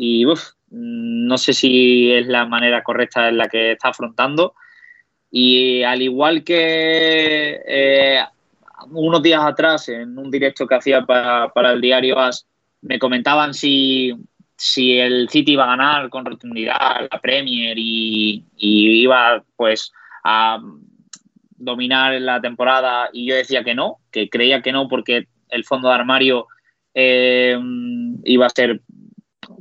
Y 0.00 0.24
no 0.70 1.38
sé 1.38 1.52
si 1.52 2.12
es 2.12 2.28
la 2.28 2.46
manera 2.46 2.84
correcta 2.84 3.28
en 3.28 3.36
la 3.36 3.48
que 3.48 3.72
está 3.72 3.88
afrontando. 3.88 4.54
Y 5.28 5.82
al 5.82 6.00
igual 6.00 6.44
que 6.44 7.60
eh, 7.66 8.20
unos 8.90 9.20
días 9.20 9.42
atrás, 9.44 9.88
en 9.88 10.16
un 10.16 10.30
directo 10.30 10.68
que 10.68 10.76
hacía 10.76 11.04
para, 11.04 11.72
el 11.72 11.80
diario 11.80 12.16
AS, 12.16 12.46
me 12.82 13.00
comentaban 13.00 13.54
si, 13.54 14.14
si, 14.56 15.00
el 15.00 15.28
City 15.30 15.54
iba 15.54 15.64
a 15.64 15.76
ganar 15.76 16.08
con 16.10 16.24
rotundidad 16.24 17.08
la 17.10 17.20
Premier 17.20 17.76
y, 17.76 18.44
iba 18.56 19.42
pues 19.56 19.92
a 20.22 20.60
dominar 21.56 22.20
la 22.20 22.40
temporada 22.40 23.10
y 23.12 23.26
yo 23.26 23.34
decía 23.34 23.64
que 23.64 23.74
no, 23.74 23.96
que 24.12 24.30
creía 24.30 24.62
que 24.62 24.70
no 24.70 24.86
porque 24.86 25.26
el 25.48 25.64
fondo 25.64 25.88
de 25.88 25.94
armario 25.94 26.46
eh, 26.94 27.58
iba 28.22 28.46
a 28.46 28.50
ser 28.50 28.80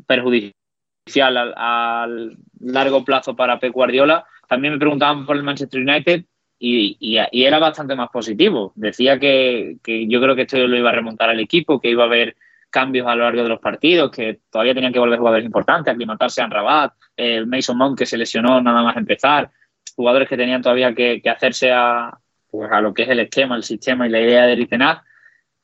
perjudicial 0.08 1.53
al, 1.55 2.38
largo 2.60 3.05
plazo 3.05 3.36
para 3.36 3.60
Pep 3.60 3.74
Guardiola. 3.74 4.26
También 4.47 4.74
me 4.74 4.80
preguntaban 4.80 5.26
por 5.26 5.36
el 5.36 5.43
Manchester 5.43 5.82
United 5.82 6.26
y, 6.60 7.18
era 7.32 7.60
bastante 7.60 7.95
más 7.95 8.10
positivo. 8.10 8.74
Decía 8.76 9.20
que, 9.20 9.78
yo 9.86 10.22
creo 10.22 10.36
que 10.36 10.43
esto 10.43 10.58
lo 10.58 10.78
iba 10.78 10.89
a 10.89 10.93
remontar 10.93 11.30
al 11.30 11.39
equipo, 11.39 11.80
que 11.80 11.89
iba 11.89 12.03
a 12.03 12.08
haber 12.08 12.36
cambios 12.70 13.08
a 13.08 13.16
lo 13.16 13.24
largo 13.24 13.43
de 13.43 13.49
los 13.49 13.60
partidos, 13.60 14.12
que 14.12 14.39
todavía 14.51 14.74
tenían 14.74 14.91
que 14.91 14.99
volver 14.99 15.20
jugadores 15.20 15.45
importantes, 15.45 15.93
aclimatarse 15.93 16.41
a 16.41 16.47
Rabat, 16.47 16.93
el 17.16 17.47
Mason 17.47 17.78
Mount 17.78 17.97
que 17.97 18.05
se 18.05 18.18
lesionó 18.18 18.62
nada 18.62 18.84
más 18.84 18.97
empezar, 18.97 19.51
jugadores 19.95 20.28
que 20.28 20.38
tenían 20.38 20.62
todavía 20.62 20.93
que, 20.93 21.22
hacerse 21.30 21.72
a, 21.72 22.18
pues 22.49 22.72
a 22.72 22.82
lo 22.82 22.93
que 22.93 23.03
es 23.03 23.10
el 23.10 23.20
esquema, 23.20 23.55
el 23.55 23.64
sistema 23.64 24.05
y 24.05 24.10
la 24.10 24.20
idea 24.20 24.45
de 24.45 24.55
Rizenaz 24.55 25.01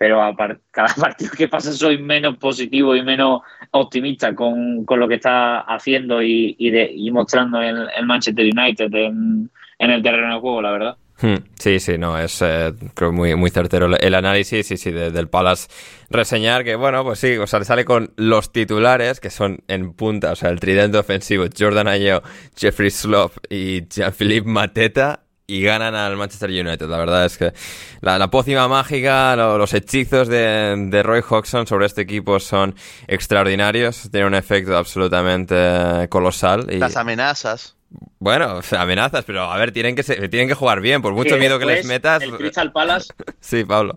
pero 0.03 0.21
a 0.21 0.35
cada 0.69 0.93
partido 0.99 1.31
que 1.31 1.47
pasa 1.47 1.71
soy 1.71 1.97
menos 1.97 2.35
positivo 2.35 2.93
y 2.93 3.01
menos 3.01 3.39
optimista 3.71 4.35
con, 4.35 4.85
lo 4.85 5.07
que 5.07 5.15
está 5.15 5.61
haciendo 5.61 6.21
y, 6.21 7.09
mostrando 7.13 7.61
el, 7.61 7.87
el, 7.95 8.05
Manchester 8.05 8.43
United 8.53 8.93
en, 8.93 9.49
el 9.79 10.03
terreno 10.03 10.33
de 10.33 10.41
juego, 10.41 10.61
la 10.61 10.71
verdad. 10.71 10.97
Hmm, 11.21 11.37
sí, 11.57 11.79
sí, 11.79 11.97
no, 11.97 12.19
es 12.19 12.41
eh, 12.41 12.73
creo 12.93 13.13
muy, 13.13 13.33
muy 13.35 13.49
certero 13.49 13.85
el 13.95 14.13
análisis 14.13 14.67
sí, 14.67 14.75
sí, 14.75 14.91
del 14.91 15.29
Palace. 15.29 15.69
Reseñar 16.09 16.65
que, 16.65 16.75
bueno, 16.75 17.05
pues 17.05 17.19
sí, 17.19 17.37
o 17.37 17.47
sea, 17.47 17.59
le 17.59 17.65
sale 17.65 17.85
con 17.85 18.11
los 18.17 18.51
titulares 18.51 19.21
que 19.21 19.29
son 19.29 19.63
en 19.69 19.93
punta, 19.93 20.33
o 20.33 20.35
sea, 20.35 20.49
el 20.49 20.59
tridente 20.59 20.97
ofensivo, 20.97 21.45
Jordan 21.57 21.87
Ayew, 21.87 22.19
Jeffrey 22.57 22.89
Slope 22.89 23.35
y 23.49 23.87
Jean-Philippe 23.87 24.49
Mateta 24.49 25.22
y 25.45 25.61
ganan 25.61 25.95
al 25.95 26.15
Manchester 26.15 26.49
United. 26.49 26.87
La 26.87 26.97
verdad 26.97 27.25
es 27.25 27.37
que 27.37 27.53
la, 28.01 28.17
la 28.17 28.29
pócima 28.29 28.67
mágica, 28.67 29.35
los 29.35 29.73
hechizos 29.73 30.27
de, 30.27 31.01
Roy 31.03 31.21
Hodgson 31.27 31.67
sobre 31.67 31.85
este 31.85 32.01
equipo 32.01 32.39
son 32.39 32.75
extraordinarios. 33.07 34.09
Tienen 34.11 34.27
un 34.27 34.35
efecto 34.35 34.77
absolutamente 34.77 36.07
colosal. 36.09 36.67
Y... 36.71 36.77
Las 36.77 36.97
amenazas. 36.97 37.75
Bueno, 38.19 38.61
amenazas, 38.77 39.23
pero 39.25 39.43
a 39.43 39.57
ver, 39.57 39.71
tienen 39.71 39.95
que, 39.95 40.03
tienen 40.03 40.47
que 40.47 40.55
jugar 40.55 40.81
bien, 40.81 41.01
por 41.01 41.13
mucho 41.13 41.37
miedo 41.37 41.59
que 41.59 41.65
les 41.65 41.85
metas. 41.85 42.23
El 42.23 42.35
Crystal 42.37 42.71
Palace. 42.71 43.13
sí, 43.39 43.63
Pablo. 43.65 43.95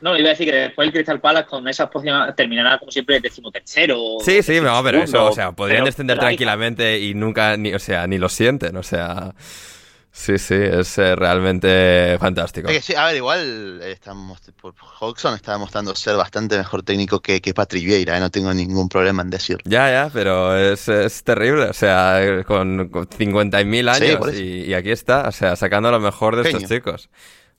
No, 0.00 0.16
iba 0.16 0.28
a 0.28 0.30
decir 0.30 0.48
que 0.48 0.54
después 0.54 0.86
el 0.86 0.92
Crystal 0.92 1.20
Palace 1.20 1.48
con 1.48 1.66
esas 1.66 1.88
pócimas 1.88 2.36
terminará 2.36 2.78
como 2.78 2.92
siempre 2.92 3.18
decimotercero. 3.20 4.18
Sí, 4.20 4.42
sí, 4.42 4.60
no, 4.60 4.80
pero 4.84 5.02
eso, 5.02 5.26
o 5.26 5.32
sea, 5.32 5.52
podrían 5.52 5.84
descender 5.84 6.18
tranquilamente 6.18 7.00
y 7.00 7.14
nunca, 7.14 7.56
ni, 7.56 7.74
o 7.74 7.78
sea, 7.78 8.06
ni 8.06 8.18
lo 8.18 8.28
sienten, 8.28 8.76
o 8.76 8.82
sea. 8.82 9.34
Sí, 10.10 10.38
sí, 10.38 10.54
es 10.54 10.98
eh, 10.98 11.14
realmente 11.14 12.16
fantástico. 12.18 12.68
a 12.68 13.06
ver, 13.06 13.16
igual 13.16 13.80
estamos, 13.82 14.40
Hodgson 15.00 15.34
está 15.34 15.52
demostrando 15.52 15.94
ser 15.94 16.16
bastante 16.16 16.56
mejor 16.56 16.82
técnico 16.82 17.20
que, 17.20 17.40
que 17.40 17.54
Patrick 17.54 17.84
Vieira, 17.84 18.16
¿eh? 18.16 18.20
no 18.20 18.30
tengo 18.30 18.52
ningún 18.52 18.88
problema 18.88 19.22
en 19.22 19.30
decirlo. 19.30 19.62
Ya, 19.64 19.90
ya, 19.90 20.10
pero 20.12 20.56
es, 20.56 20.88
es 20.88 21.22
terrible, 21.22 21.64
o 21.64 21.72
sea, 21.72 22.42
con, 22.46 22.88
con 22.88 23.06
50.000 23.06 23.88
años 23.88 24.34
y, 24.40 24.74
aquí 24.74 24.90
está, 24.90 25.28
o 25.28 25.32
sea, 25.32 25.56
sacando 25.56 25.90
lo 25.90 26.00
mejor 26.00 26.36
de 26.36 26.50
estos 26.50 26.64
chicos. 26.64 27.08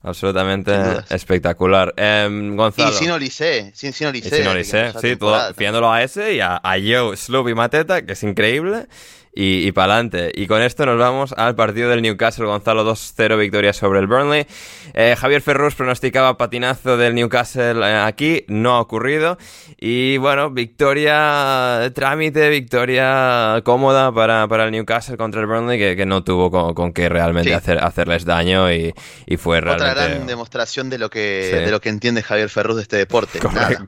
Absolutamente 0.02 0.72
espectacular. 1.10 1.92
Em, 1.94 2.56
Gonzalo. 2.56 2.90
Y 2.90 2.94
sin 2.94 3.10
Olise, 3.10 3.70
sin, 3.74 3.92
sin 3.92 4.06
Olise. 4.06 4.94
sí, 4.98 5.16
todo, 5.16 5.52
fiándolo 5.54 5.92
a 5.92 6.02
ese 6.02 6.34
y 6.34 6.40
a, 6.40 6.56
a 6.56 6.76
Joe, 6.78 7.14
Sloop 7.16 7.48
y 7.48 7.54
Mateta, 7.54 8.02
que 8.02 8.14
es 8.14 8.22
increíble 8.22 8.86
y, 9.32 9.66
y 9.66 9.72
para 9.72 9.94
adelante. 9.94 10.32
Y 10.34 10.46
con 10.46 10.62
esto 10.62 10.86
nos 10.86 10.98
vamos 10.98 11.32
al 11.36 11.54
partido 11.54 11.90
del 11.90 12.02
Newcastle. 12.02 12.46
Gonzalo 12.46 12.90
2-0 12.90 13.38
victoria 13.38 13.72
sobre 13.72 14.00
el 14.00 14.06
Burnley. 14.06 14.46
Eh, 14.94 15.14
Javier 15.16 15.40
Ferrus 15.40 15.74
pronosticaba 15.74 16.36
patinazo 16.36 16.96
del 16.96 17.14
Newcastle 17.14 17.80
eh, 17.86 17.96
aquí, 17.96 18.44
no 18.48 18.74
ha 18.74 18.80
ocurrido. 18.80 19.38
Y 19.78 20.16
bueno, 20.18 20.50
victoria 20.50 21.90
trámite, 21.94 22.48
victoria 22.48 23.62
cómoda 23.64 24.12
para, 24.12 24.48
para 24.48 24.64
el 24.64 24.72
Newcastle 24.72 25.16
contra 25.16 25.40
el 25.40 25.46
Burnley 25.46 25.78
que, 25.78 25.96
que 25.96 26.06
no 26.06 26.24
tuvo 26.24 26.50
con, 26.50 26.74
con 26.74 26.92
que 26.92 27.08
realmente 27.08 27.54
hacer, 27.54 27.78
hacerles 27.78 28.24
daño 28.24 28.72
y, 28.72 28.92
y, 29.26 29.36
fue 29.36 29.60
realmente... 29.60 29.90
Otra 29.90 30.08
gran 30.08 30.26
demostración 30.26 30.90
de 30.90 30.98
lo 30.98 31.08
que, 31.08 31.62
de 31.64 31.70
lo 31.70 31.80
que 31.80 31.88
entiende 31.88 32.22
Javier 32.22 32.48
Ferrus 32.48 32.76
de 32.76 32.82
este 32.82 32.96
deporte. 32.96 33.38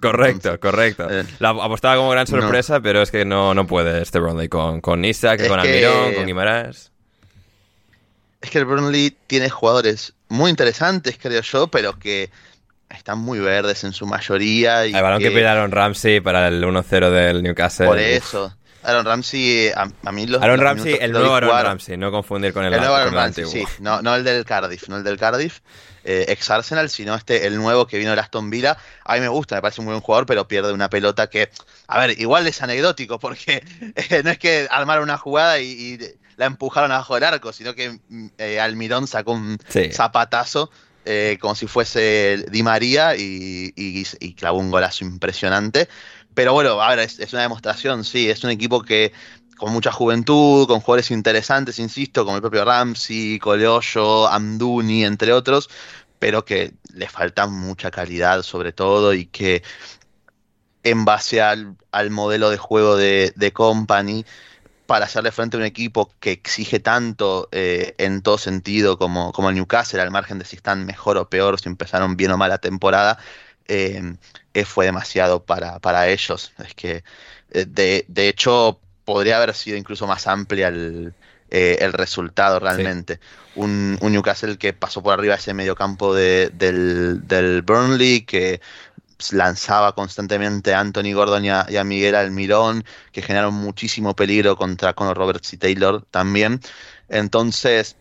correcto, 0.00 0.58
correcto. 0.60 1.08
Eh, 1.10 1.24
La 1.40 1.50
apostaba 1.50 1.96
como 1.96 2.10
gran 2.10 2.26
sorpresa, 2.26 2.80
pero 2.80 3.02
es 3.02 3.10
que 3.10 3.24
no, 3.24 3.54
no 3.54 3.66
puede 3.66 4.02
este 4.02 4.18
Burnley 4.20 4.48
con, 4.48 4.80
con 4.80 5.00
Nisa 5.00 5.31
que 5.36 5.48
con 5.48 5.60
Almirón, 5.60 6.14
con 6.14 6.26
Guimaraes. 6.26 6.90
Es 8.40 8.50
que 8.50 8.58
el 8.58 8.64
Burnley 8.64 9.16
tiene 9.26 9.48
jugadores 9.50 10.14
muy 10.28 10.50
interesantes, 10.50 11.16
creo 11.20 11.42
yo, 11.42 11.68
pero 11.68 11.98
que 11.98 12.30
están 12.90 13.18
muy 13.18 13.38
verdes 13.38 13.84
en 13.84 13.92
su 13.92 14.06
mayoría. 14.06 14.86
Y 14.86 14.94
el 14.94 15.02
balón 15.02 15.20
que, 15.20 15.30
pide 15.30 15.46
Aaron 15.46 15.70
Ramsey 15.70 16.20
para 16.20 16.48
el 16.48 16.62
1-0 16.62 17.10
del 17.10 17.42
Newcastle. 17.42 17.86
Por 17.86 17.98
eso. 17.98 18.54
Aaron 18.82 19.04
Ramsey, 19.04 19.70
a, 19.74 20.12
mí 20.12 20.26
los. 20.26 20.42
Aaron 20.42 20.60
Ramsey, 20.60 20.98
el 21.00 21.12
nuevo 21.12 21.34
Aaron 21.34 21.62
Ramsey, 21.62 21.96
no 21.96 22.10
confundir 22.10 22.52
con 22.52 22.64
el, 22.64 22.72
el 22.72 22.80
nuevo 22.80 22.94
Aaron 22.94 23.14
Ramsey, 23.14 23.44
sí. 23.46 23.64
No, 23.78 24.02
no 24.02 24.16
el 24.16 24.24
del 24.24 24.44
Cardiff, 24.44 24.88
no 24.88 24.96
el 24.96 25.04
del 25.04 25.18
Cardiff, 25.18 25.60
eh, 26.04 26.26
ex 26.28 26.50
Arsenal, 26.50 26.90
sino 26.90 27.14
este, 27.14 27.46
el 27.46 27.56
nuevo 27.56 27.86
que 27.86 27.98
vino 27.98 28.14
de 28.14 28.20
Aston 28.20 28.50
Villa. 28.50 28.76
A 29.04 29.14
mí 29.14 29.20
me 29.20 29.28
gusta, 29.28 29.54
me 29.54 29.62
parece 29.62 29.80
un 29.80 29.86
buen 29.86 30.00
jugador, 30.00 30.26
pero 30.26 30.48
pierde 30.48 30.72
una 30.72 30.90
pelota 30.90 31.28
que. 31.28 31.50
A 31.86 31.98
ver, 31.98 32.20
igual 32.20 32.46
es 32.46 32.62
anecdótico, 32.62 33.18
porque 33.18 33.64
eh, 33.96 34.22
no 34.24 34.30
es 34.30 34.38
que 34.38 34.68
armaron 34.70 35.04
una 35.04 35.18
jugada 35.18 35.60
y, 35.60 35.98
la 36.36 36.46
empujaron 36.46 36.90
abajo 36.90 37.14
del 37.14 37.24
arco, 37.24 37.52
sino 37.52 37.74
que 37.74 38.00
mm, 38.08 38.26
eh, 38.38 38.58
Almirón 38.58 39.06
sacó 39.06 39.32
un 39.32 39.58
zapatazo. 39.92 40.70
como 41.40 41.54
si 41.54 41.66
fuese 41.66 42.46
Di 42.50 42.62
María 42.62 43.16
y, 43.16 43.72
y, 43.76 44.34
clavó 44.34 44.58
un 44.58 44.70
golazo 44.70 45.04
impresionante. 45.04 45.88
Pero 46.34 46.54
bueno, 46.54 46.80
a 46.80 46.94
ver, 46.94 47.00
es, 47.00 47.32
una 47.32 47.42
demostración, 47.42 48.04
sí, 48.04 48.30
es 48.30 48.42
un 48.44 48.50
equipo 48.50 48.82
que 48.82 49.12
con 49.56 49.72
mucha 49.72 49.92
juventud, 49.92 50.66
con 50.66 50.80
jugadores 50.80 51.10
interesantes, 51.10 51.78
insisto, 51.78 52.24
como 52.24 52.36
el 52.36 52.42
propio 52.42 52.64
Ramsey, 52.64 53.38
Coleollo, 53.38 54.28
Amduni, 54.28 55.04
entre 55.04 55.32
otros, 55.32 55.70
pero 56.18 56.44
que 56.44 56.74
le 56.94 57.08
falta 57.08 57.46
mucha 57.46 57.90
calidad 57.90 58.42
sobre 58.42 58.72
todo 58.72 59.14
y 59.14 59.26
que 59.26 59.62
en 60.84 61.04
base 61.04 61.40
al, 61.40 61.76
modelo 62.10 62.50
de 62.50 62.58
juego 62.58 62.96
de, 62.96 63.52
Company, 63.54 64.24
para 64.86 65.06
hacerle 65.06 65.32
frente 65.32 65.56
a 65.56 65.60
un 65.60 65.66
equipo 65.66 66.12
que 66.20 66.32
exige 66.32 66.80
tanto 66.80 67.48
eh, 67.52 67.94
en 67.98 68.22
todo 68.22 68.38
sentido 68.38 68.98
como, 68.98 69.32
como 69.32 69.48
el 69.48 69.54
Newcastle, 69.54 70.00
al 70.00 70.10
margen 70.10 70.38
de 70.38 70.44
si 70.44 70.56
están 70.56 70.84
mejor 70.86 71.16
o 71.18 71.28
peor, 71.28 71.60
si 71.60 71.68
empezaron 71.68 72.16
bien 72.16 72.32
o 72.32 72.36
mal 72.36 72.50
la 72.50 72.58
temporada, 72.58 73.18
eh, 73.68 74.16
fue 74.64 74.86
demasiado 74.86 75.44
para, 75.44 75.78
para, 75.80 76.08
ellos. 76.08 76.52
Es 76.58 76.74
que, 76.74 77.04
eh, 77.50 77.64
de, 77.66 78.04
de, 78.08 78.28
hecho, 78.28 78.80
podría 79.04 79.36
haber 79.36 79.54
sido 79.54 79.76
incluso 79.76 80.06
más 80.06 80.26
amplia 80.26 80.68
el, 80.68 81.14
eh, 81.50 81.78
el 81.80 81.92
resultado 81.92 82.58
realmente. 82.60 83.20
Un, 83.54 83.98
un, 84.00 84.12
Newcastle 84.12 84.56
que 84.56 84.72
pasó 84.72 85.02
por 85.02 85.12
arriba 85.12 85.34
ese 85.34 85.54
mediocampo 85.54 86.14
de, 86.14 86.50
del, 86.54 87.26
del 87.26 87.62
Burnley, 87.62 88.22
que 88.22 88.60
lanzaba 89.30 89.94
constantemente 89.94 90.74
a 90.74 90.80
Anthony 90.80 91.12
Gordon 91.14 91.44
y 91.44 91.50
a, 91.50 91.84
Miguel 91.84 92.16
Almirón, 92.16 92.84
que 93.12 93.22
generaron 93.22 93.54
muchísimo 93.54 94.16
peligro 94.16 94.56
contra 94.56 94.94
Conor 94.94 95.16
Roberts 95.16 95.52
y 95.52 95.58
Taylor 95.58 96.04
también. 96.10 96.60
Entonces, 97.08 97.96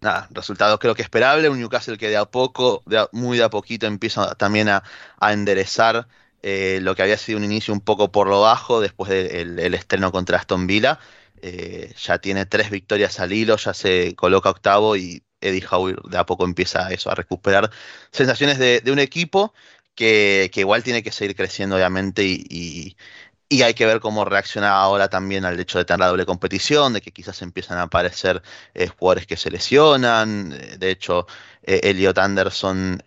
nada, 0.00 0.28
resultado 0.30 0.78
creo 0.78 0.94
que 0.94 1.02
esperable, 1.02 1.48
un 1.48 1.58
Newcastle 1.58 1.98
que 1.98 2.08
de 2.08 2.16
a 2.16 2.26
poco, 2.26 2.82
de 2.86 3.08
muy 3.12 3.38
de 3.38 3.44
a 3.44 3.50
poquito 3.50 3.86
empieza 3.86 4.34
también 4.36 4.68
a, 4.68 4.82
enderezar 5.20 6.06
eh, 6.48 6.78
lo 6.80 6.94
que 6.94 7.02
había 7.02 7.18
sido 7.18 7.38
un 7.38 7.44
inicio 7.44 7.74
un 7.74 7.80
poco 7.80 8.12
por 8.12 8.28
lo 8.28 8.42
bajo 8.42 8.80
después 8.80 9.10
del 9.10 9.74
estreno 9.74 10.12
contra 10.12 10.38
Aston 10.38 10.68
Villa. 10.68 11.00
Eh, 11.42 11.92
ya 11.98 12.18
tiene 12.18 12.46
tres 12.46 12.70
victorias 12.70 13.18
al 13.18 13.32
hilo, 13.32 13.56
ya 13.56 13.74
se 13.74 14.14
coloca 14.14 14.50
octavo 14.50 14.96
y 14.96 15.24
Eddie 15.40 15.66
Howe 15.68 15.96
de 16.08 16.18
a 16.18 16.24
poco 16.24 16.44
empieza 16.44 16.88
eso, 16.92 17.10
a 17.10 17.16
recuperar 17.16 17.72
sensaciones 18.12 18.58
de, 18.58 18.80
un 18.92 19.00
equipo 19.00 19.54
que, 19.96 20.48
igual 20.54 20.84
tiene 20.84 21.02
que 21.02 21.10
seguir 21.10 21.34
creciendo 21.34 21.74
obviamente 21.74 22.22
y, 22.24 22.96
hay 23.64 23.74
que 23.74 23.86
ver 23.86 23.98
cómo 24.00 24.24
reacciona 24.24 24.70
ahora 24.70 25.08
también 25.08 25.44
al 25.44 25.58
hecho 25.58 25.78
de 25.78 25.84
tener 25.84 26.00
la 26.00 26.08
doble 26.08 26.26
competición, 26.26 26.92
de 26.92 27.00
que 27.00 27.12
quizás 27.12 27.42
empiezan 27.42 27.78
a 27.78 27.82
aparecer 27.82 28.42
eh, 28.74 28.86
jugadores 28.88 29.26
que 29.26 29.36
se 29.36 29.50
lesionan. 29.50 30.50
De 30.78 30.90
hecho, 30.90 31.26
Elliot 31.62 32.18
Anderson 32.18 33.02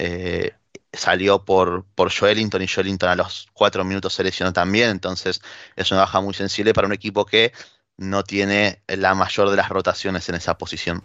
salió 0.93 1.45
por, 1.45 1.85
por 1.95 2.11
Joelinton 2.11 2.61
y 2.61 2.67
Joelinton 2.67 3.09
a 3.09 3.15
los 3.15 3.47
cuatro 3.53 3.83
minutos 3.83 4.13
se 4.13 4.23
lesionó 4.23 4.53
también. 4.53 4.89
Entonces 4.89 5.41
es 5.75 5.91
una 5.91 6.01
baja 6.01 6.21
muy 6.21 6.33
sensible 6.33 6.73
para 6.73 6.87
un 6.87 6.93
equipo 6.93 7.25
que 7.25 7.53
no 7.97 8.23
tiene 8.23 8.81
la 8.87 9.13
mayor 9.15 9.49
de 9.49 9.57
las 9.57 9.69
rotaciones 9.69 10.27
en 10.29 10.35
esa 10.35 10.57
posición. 10.57 11.03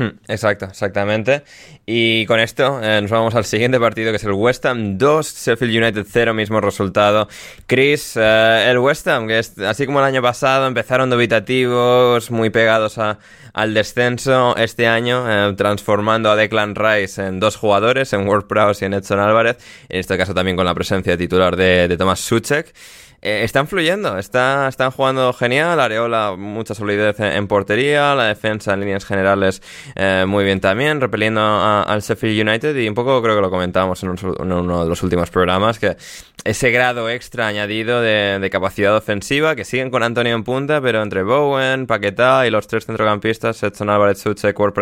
Hmm, 0.00 0.18
exacto, 0.28 0.64
exactamente. 0.64 1.42
Y 1.84 2.24
con 2.24 2.40
esto 2.40 2.80
eh, 2.82 3.02
nos 3.02 3.10
vamos 3.10 3.34
al 3.34 3.44
siguiente 3.44 3.78
partido 3.78 4.12
que 4.12 4.16
es 4.16 4.24
el 4.24 4.32
West 4.32 4.64
Ham 4.64 4.96
2, 4.96 5.44
Sheffield 5.44 5.76
United 5.76 6.06
0, 6.08 6.32
mismo 6.32 6.58
resultado. 6.62 7.28
Chris, 7.66 8.16
eh, 8.16 8.66
el 8.70 8.78
West 8.78 9.06
Ham, 9.08 9.28
que 9.28 9.38
es, 9.38 9.58
así 9.58 9.84
como 9.84 9.98
el 9.98 10.06
año 10.06 10.22
pasado, 10.22 10.66
empezaron 10.66 11.10
dubitativos, 11.10 12.30
muy 12.30 12.48
pegados 12.48 12.96
al 12.96 13.74
descenso 13.74 14.56
este 14.56 14.86
año, 14.86 15.26
eh, 15.28 15.52
transformando 15.54 16.30
a 16.30 16.36
Declan 16.36 16.76
Rice 16.76 17.22
en 17.22 17.38
dos 17.38 17.56
jugadores, 17.56 18.14
en 18.14 18.26
Ward 18.26 18.46
Prowse 18.46 18.82
y 18.82 18.86
en 18.86 18.94
Edson 18.94 19.20
Álvarez, 19.20 19.58
en 19.90 20.00
este 20.00 20.16
caso 20.16 20.32
también 20.32 20.56
con 20.56 20.64
la 20.64 20.72
presencia 20.72 21.14
titular 21.18 21.56
de, 21.56 21.88
de 21.88 21.96
Thomas 21.98 22.20
Suchek. 22.20 22.72
Eh, 23.22 23.42
están 23.44 23.68
fluyendo, 23.68 24.16
está, 24.16 24.66
están 24.68 24.90
jugando 24.90 25.32
genial. 25.32 25.78
Areola, 25.78 26.36
mucha 26.38 26.74
solidez 26.74 27.20
en, 27.20 27.46
portería. 27.48 28.14
La 28.14 28.24
defensa 28.24 28.72
en 28.72 28.80
líneas 28.80 29.04
generales, 29.04 29.62
eh, 29.94 30.24
muy 30.26 30.44
bien 30.44 30.60
también, 30.60 31.00
repeliendo 31.00 31.40
al 31.42 32.00
Sheffield 32.00 32.48
United. 32.48 32.74
Y 32.76 32.88
un 32.88 32.94
poco 32.94 33.20
creo 33.22 33.36
que 33.36 33.42
lo 33.42 33.50
comentábamos 33.50 34.02
en, 34.02 34.10
uno 34.10 34.84
de 34.84 34.88
los 34.88 35.02
últimos 35.02 35.30
programas, 35.30 35.78
que 35.78 35.96
ese 36.44 36.70
grado 36.70 37.10
extra 37.10 37.46
añadido 37.46 38.00
de, 38.00 38.48
capacidad 38.50 38.96
ofensiva, 38.96 39.54
que 39.54 39.64
siguen 39.64 39.90
con 39.90 40.02
Antonio 40.02 40.34
en 40.34 40.42
punta, 40.42 40.80
pero 40.80 41.02
entre 41.02 41.22
Bowen, 41.22 41.86
Paquetá 41.86 42.46
y 42.46 42.50
los 42.50 42.66
tres 42.66 42.86
centrocampistas, 42.86 43.62
Edson 43.62 43.90
Álvarez, 43.90 44.18
Suchek, 44.18 44.58
Ward 44.58 44.74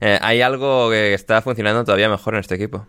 eh, 0.00 0.18
hay 0.20 0.40
algo 0.40 0.90
que 0.90 1.14
está 1.14 1.40
funcionando 1.40 1.84
todavía 1.84 2.08
mejor 2.08 2.34
en 2.34 2.40
este 2.40 2.56
equipo. 2.56 2.86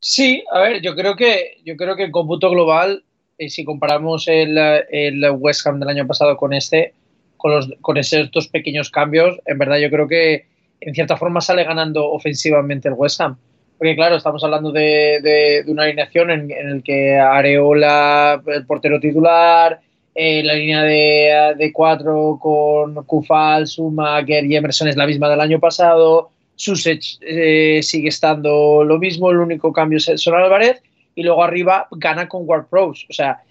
Sí, 0.00 0.44
a 0.50 0.60
ver, 0.60 0.82
yo 0.82 0.94
creo 0.94 1.16
que 1.16 1.58
yo 1.64 1.76
creo 1.76 1.96
que 1.96 2.04
en 2.04 2.10
cómputo 2.10 2.50
global 2.50 3.04
si 3.48 3.64
comparamos 3.64 4.28
el, 4.28 4.56
el, 4.90 5.24
West 5.32 5.66
Ham 5.66 5.80
del 5.80 5.88
año 5.88 6.06
pasado 6.06 6.36
con 6.36 6.52
este, 6.52 6.94
con, 7.36 7.52
los, 7.52 7.70
con 7.80 7.96
estos 7.96 8.48
pequeños 8.48 8.90
cambios, 8.90 9.38
en 9.46 9.58
verdad 9.58 9.78
yo 9.78 9.90
creo 9.90 10.08
que 10.08 10.46
en 10.80 10.94
cierta 10.94 11.16
forma 11.16 11.40
sale 11.40 11.64
ganando 11.64 12.10
ofensivamente 12.10 12.88
el 12.88 12.94
West 12.94 13.20
Ham. 13.20 13.36
Porque 13.78 13.96
claro, 13.96 14.16
estamos 14.16 14.44
hablando 14.44 14.70
de, 14.70 15.20
de, 15.20 15.64
una 15.66 15.84
alineación 15.84 16.30
en, 16.30 16.50
en 16.50 16.68
el 16.68 16.82
que 16.82 17.16
Areola, 17.16 18.42
el 18.46 18.66
portero 18.66 19.00
titular, 19.00 19.80
eh, 20.14 20.44
la 20.44 20.54
línea 20.54 20.82
de, 20.82 21.54
de 21.58 21.72
cuatro 21.72 22.38
con 22.40 22.94
Kufal, 23.04 23.66
Schumacher 23.66 24.44
y 24.44 24.54
Emerson 24.54 24.88
es 24.88 24.96
la 24.96 25.06
misma 25.06 25.28
del 25.28 25.40
año 25.40 25.58
pasado. 25.58 26.30
Susech 26.54 27.18
eh, 27.20 27.80
sigue 27.82 28.08
estando 28.08 28.84
lo 28.84 28.98
mismo, 28.98 29.30
el 29.30 29.38
único 29.38 29.72
cambio 29.72 29.98
es 29.98 30.10
Son 30.16 30.34
Álvarez. 30.34 30.80
Y 31.14 31.22
luego 31.22 31.42
arriba 31.44 31.88
gana 31.92 32.28
con 32.28 32.42
Ward 32.48 32.66
Pros. 32.66 33.06
O 33.08 33.12
sea, 33.12 33.42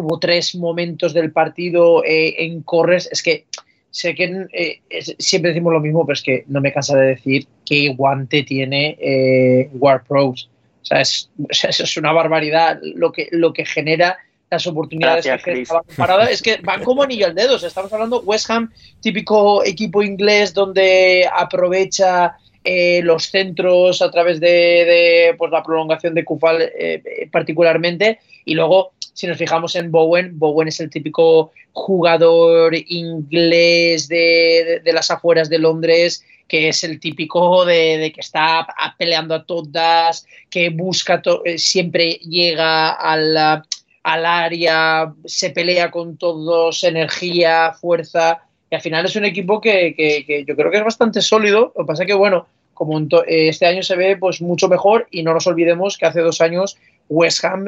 hubo 0.00 0.18
tres 0.18 0.54
momentos 0.54 1.12
del 1.14 1.32
partido 1.32 2.04
eh, 2.04 2.44
en 2.44 2.62
corres. 2.62 3.08
Es 3.10 3.22
que 3.22 3.46
sé 3.90 4.14
que 4.14 4.46
eh, 4.52 4.80
es- 4.90 5.14
siempre 5.18 5.50
decimos 5.50 5.72
lo 5.72 5.80
mismo, 5.80 6.04
pero 6.06 6.14
es 6.14 6.22
que 6.22 6.44
no 6.48 6.60
me 6.60 6.72
cansa 6.72 6.96
de 6.96 7.06
decir 7.08 7.46
qué 7.64 7.88
guante 7.96 8.42
tiene 8.42 8.96
eh, 9.00 9.70
Ward 9.74 10.04
Pros. 10.06 10.48
O 10.82 10.84
sea, 10.84 11.00
es, 11.00 11.30
es 11.48 11.96
una 11.96 12.12
barbaridad 12.12 12.78
lo 12.82 13.12
que, 13.12 13.28
lo 13.30 13.52
que 13.52 13.64
genera 13.64 14.18
las 14.50 14.66
oportunidades 14.66 15.24
Gracias, 15.24 15.44
que 15.44 15.52
Chris. 15.52 15.68
genera 15.68 15.84
la 15.88 15.96
parada. 15.96 16.24
Es 16.30 16.42
que 16.42 16.56
van 16.62 16.84
como 16.84 17.02
anillo 17.02 17.24
al 17.26 17.34
dedo. 17.34 17.54
O 17.56 17.58
sea, 17.58 17.68
estamos 17.68 17.90
hablando 17.92 18.20
West 18.20 18.50
Ham, 18.50 18.70
típico 19.00 19.64
equipo 19.64 20.02
inglés 20.02 20.52
donde 20.52 21.26
aprovecha 21.34 22.36
eh, 22.64 23.00
los 23.02 23.24
centros 23.24 24.02
a 24.02 24.10
través 24.10 24.40
de, 24.40 25.34
pues, 25.38 25.50
la 25.50 25.62
prolongación 25.62 26.14
de 26.14 26.24
Kufal 26.24 26.62
eh, 26.78 27.28
particularmente. 27.30 28.18
Y 28.44 28.54
luego, 28.54 28.92
si 29.12 29.26
nos 29.26 29.38
fijamos 29.38 29.74
en 29.76 29.90
Bowen, 29.90 30.38
Bowen 30.38 30.68
es 30.68 30.80
el 30.80 30.90
típico 30.90 31.52
jugador 31.72 32.74
inglés 32.74 34.08
de, 34.08 34.80
de- 34.84 34.92
las 34.92 35.10
afueras 35.10 35.48
de 35.48 35.58
Londres, 35.58 36.24
que 36.48 36.68
es 36.68 36.84
el 36.84 37.00
típico 37.00 37.64
de, 37.64 38.12
que 38.14 38.20
está 38.20 38.66
peleando 38.98 39.34
a 39.34 39.44
todas, 39.46 40.26
que 40.50 40.68
busca, 40.70 41.22
eh, 41.44 41.56
siempre 41.58 42.14
llega 42.22 42.90
al, 42.90 43.36
al 44.02 44.26
área, 44.26 45.14
se 45.24 45.50
pelea 45.50 45.90
con 45.90 46.16
todos, 46.18 46.84
energía, 46.84 47.72
fuerza. 47.80 48.42
Y 48.72 48.74
al 48.74 48.80
final 48.80 49.04
es 49.04 49.14
un 49.16 49.26
equipo 49.26 49.60
que, 49.60 49.94
que- 49.94 50.24
que 50.26 50.44
yo 50.46 50.56
creo 50.56 50.70
que 50.70 50.78
es 50.78 50.84
bastante 50.84 51.20
sólido. 51.20 51.74
Lo 51.76 51.84
que 51.84 51.88
pasa 51.88 52.06
que, 52.06 52.14
bueno, 52.14 52.46
como 52.72 52.98
eh, 52.98 53.48
este 53.48 53.66
año 53.66 53.82
se 53.82 53.96
ve 53.96 54.16
pues 54.16 54.40
mucho 54.40 54.66
mejor 54.66 55.06
y 55.10 55.22
no 55.22 55.34
nos 55.34 55.46
olvidemos 55.46 55.98
que 55.98 56.06
hace 56.06 56.22
dos 56.22 56.40
años 56.40 56.78
West 57.10 57.44
Ham 57.44 57.66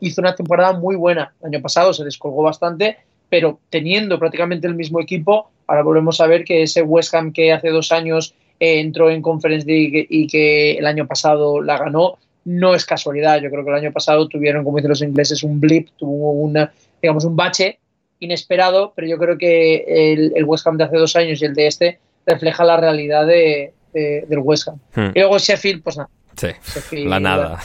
hizo 0.00 0.20
una 0.20 0.34
temporada 0.34 0.72
muy 0.72 0.96
buena. 0.96 1.32
El 1.40 1.54
año 1.54 1.62
pasado 1.62 1.92
se 1.92 2.02
descolgó 2.02 2.42
bastante, 2.42 2.96
pero 3.28 3.60
teniendo 3.70 4.18
prácticamente 4.18 4.66
el 4.66 4.74
mismo 4.74 5.00
equipo, 5.00 5.52
ahora 5.68 5.84
volvemos 5.84 6.20
a 6.20 6.26
ver 6.26 6.42
que 6.44 6.62
ese 6.64 6.82
West 6.82 7.14
Ham 7.14 7.32
que 7.32 7.52
hace 7.52 7.68
dos 7.68 7.92
años 7.92 8.34
eh, 8.58 8.80
entró 8.80 9.10
en 9.10 9.22
Conference 9.22 9.64
League 9.64 10.08
y 10.10 10.26
que 10.26 10.72
el 10.72 10.86
año 10.86 11.06
pasado 11.06 11.60
la 11.62 11.78
ganó, 11.78 12.18
no 12.44 12.74
es 12.74 12.84
casualidad. 12.84 13.40
Yo 13.40 13.48
creo 13.48 13.62
que 13.62 13.70
el 13.70 13.76
año 13.76 13.92
pasado 13.92 14.26
tuvieron, 14.26 14.64
como 14.64 14.78
dicen 14.78 14.88
los 14.90 15.02
ingleses, 15.02 15.44
un 15.44 15.60
blip, 15.60 15.90
tuvo 15.96 16.32
una, 16.32 16.72
digamos, 17.00 17.24
un 17.24 17.36
bache 17.36 17.78
inesperado, 18.20 18.92
pero 18.94 19.08
yo 19.08 19.18
creo 19.18 19.36
que 19.38 19.84
el, 20.12 20.32
el 20.36 20.44
West 20.44 20.66
Ham 20.66 20.76
de 20.76 20.84
hace 20.84 20.96
dos 20.96 21.16
años 21.16 21.40
y 21.42 21.46
el 21.46 21.54
de 21.54 21.66
este 21.66 21.98
refleja 22.26 22.62
la 22.64 22.76
realidad 22.76 23.26
de, 23.26 23.72
de- 23.92 24.24
del 24.28 24.38
West 24.40 24.68
Ham. 24.68 24.78
Hmm. 24.94 25.10
Y 25.14 25.18
luego 25.20 25.38
Sheffield, 25.38 25.82
pues 25.82 25.96
nada, 25.96 26.08
Sí, 26.36 26.48
Sheffield, 26.74 27.08
la 27.08 27.18
nada. 27.20 27.58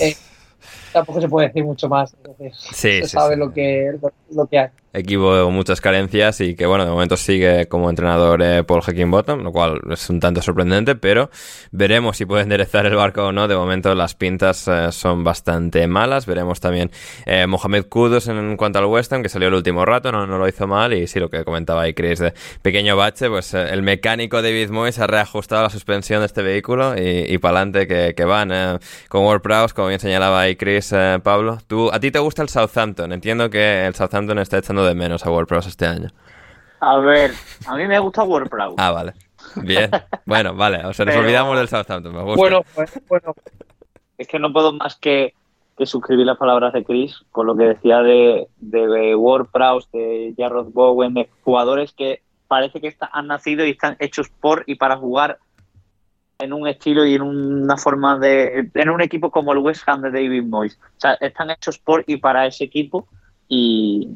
eh, 0.00 0.14
tampoco 0.92 1.20
se 1.20 1.28
puede 1.28 1.46
decir 1.48 1.64
mucho 1.64 1.88
más. 1.88 2.12
Entonces, 2.14 2.56
Sí, 2.58 2.72
se 2.74 3.02
sí, 3.04 3.08
sabe 3.08 3.34
sí. 3.34 3.40
Lo, 3.40 3.52
que, 3.52 3.92
lo, 4.02 4.12
lo 4.34 4.46
que 4.46 4.58
hay. 4.58 4.68
Equipo 4.92 5.30
con 5.44 5.54
muchas 5.54 5.80
carencias 5.80 6.40
y 6.40 6.56
que, 6.56 6.66
bueno, 6.66 6.84
de 6.84 6.90
momento 6.90 7.16
sigue 7.16 7.68
como 7.68 7.88
entrenador 7.90 8.42
eh, 8.42 8.64
Paul 8.64 8.82
Heckingbottom, 8.84 9.44
lo 9.44 9.52
cual 9.52 9.80
es 9.88 10.10
un 10.10 10.18
tanto 10.18 10.42
sorprendente, 10.42 10.96
pero 10.96 11.30
veremos 11.70 12.16
si 12.16 12.26
puede 12.26 12.42
enderezar 12.42 12.86
el 12.86 12.96
barco 12.96 13.26
o 13.26 13.32
no. 13.32 13.46
De 13.46 13.54
momento 13.54 13.94
las 13.94 14.16
pintas 14.16 14.66
eh, 14.66 14.90
son 14.90 15.22
bastante 15.22 15.86
malas. 15.86 16.26
Veremos 16.26 16.58
también 16.58 16.90
eh, 17.24 17.46
Mohamed 17.46 17.86
Kudus 17.86 18.26
en 18.26 18.56
cuanto 18.56 18.80
al 18.80 18.86
West 18.86 19.12
Ham, 19.12 19.22
que 19.22 19.28
salió 19.28 19.46
el 19.46 19.54
último 19.54 19.84
rato, 19.84 20.10
no, 20.10 20.26
no 20.26 20.38
lo 20.38 20.48
hizo 20.48 20.66
mal. 20.66 20.92
Y 20.92 21.06
sí, 21.06 21.20
lo 21.20 21.30
que 21.30 21.44
comentaba 21.44 21.82
ahí 21.82 21.94
Chris, 21.94 22.18
de 22.18 22.34
pequeño 22.60 22.96
bache, 22.96 23.28
pues 23.28 23.54
eh, 23.54 23.68
el 23.70 23.82
mecánico 23.82 24.42
David 24.42 24.70
Moyes 24.70 24.98
ha 24.98 25.06
reajustado 25.06 25.62
la 25.62 25.70
suspensión 25.70 26.18
de 26.18 26.26
este 26.26 26.42
vehículo 26.42 26.96
y, 26.96 27.32
y 27.32 27.38
para 27.38 27.58
adelante 27.58 27.86
que, 27.86 28.16
que 28.16 28.24
van. 28.24 28.80
con 29.08 29.24
Ward 29.24 29.42
Prowse, 29.42 29.72
como 29.72 29.86
bien 29.86 30.00
señalaba 30.00 30.40
ahí 30.40 30.56
Chris, 30.56 30.92
Pablo. 31.22 31.58
¿Tú, 31.68 31.90
¿A 31.92 32.00
ti 32.00 32.10
te 32.10 32.18
gusta 32.18 32.42
el 32.42 32.48
Southampton? 32.48 33.12
Entiendo 33.12 33.48
que 33.50 33.86
el 33.86 33.94
Southampton 33.94 34.40
está 34.40 34.58
echando 34.58 34.79
de 34.84 34.94
menos 34.94 35.24
a 35.26 35.30
Ward 35.30 35.46
Prowse 35.46 35.68
este 35.68 35.86
año. 35.86 36.08
A 36.80 36.96
ver, 36.98 37.32
a 37.66 37.76
mí 37.76 37.86
me 37.86 37.98
gusta 37.98 38.22
WordPress. 38.24 38.74
Ah, 38.78 38.90
vale. 38.90 39.12
Bien. 39.56 39.90
Bueno, 40.24 40.54
vale. 40.54 40.78
O 40.86 40.92
sea, 40.94 41.04
nos 41.04 41.14
Pero- 41.14 41.24
olvidamos 41.26 41.58
del 41.58 41.68
Southampton. 41.68 42.14
Me 42.14 42.22
gusta. 42.22 42.36
Bueno, 42.36 42.62
pues, 42.74 43.00
bueno, 43.08 43.34
Es 44.16 44.26
que 44.28 44.38
no 44.38 44.52
puedo 44.52 44.72
más 44.72 44.96
que, 44.96 45.34
que 45.76 45.84
suscribir 45.86 46.24
las 46.26 46.38
palabras 46.38 46.72
de 46.72 46.84
Chris 46.84 47.22
con 47.32 47.46
lo 47.46 47.56
que 47.56 47.64
decía 47.64 47.98
de, 48.00 48.48
de 48.58 49.14
WordPress, 49.14 49.90
de 49.92 50.34
Jarrod 50.38 50.72
Bowen, 50.72 51.14
de 51.14 51.28
jugadores 51.42 51.92
que 51.92 52.22
parece 52.48 52.80
que 52.80 52.88
está- 52.88 53.10
han 53.12 53.26
nacido 53.26 53.64
y 53.66 53.70
están 53.70 53.96
hechos 53.98 54.28
por 54.40 54.64
y 54.66 54.74
para 54.76 54.96
jugar 54.96 55.38
en 56.38 56.52
un 56.54 56.66
estilo 56.66 57.04
y 57.04 57.14
en 57.14 57.22
una 57.22 57.76
forma 57.76 58.18
de. 58.18 58.70
en 58.74 58.88
un 58.90 59.02
equipo 59.02 59.30
como 59.30 59.52
el 59.52 59.58
West 59.58 59.82
Ham 59.86 60.00
de 60.00 60.10
David 60.10 60.44
Moyes. 60.44 60.78
O 60.96 61.00
sea, 61.00 61.14
están 61.14 61.50
hechos 61.50 61.78
por 61.78 62.04
y 62.06 62.16
para 62.16 62.46
ese 62.46 62.64
equipo 62.64 63.06
y, 63.48 64.08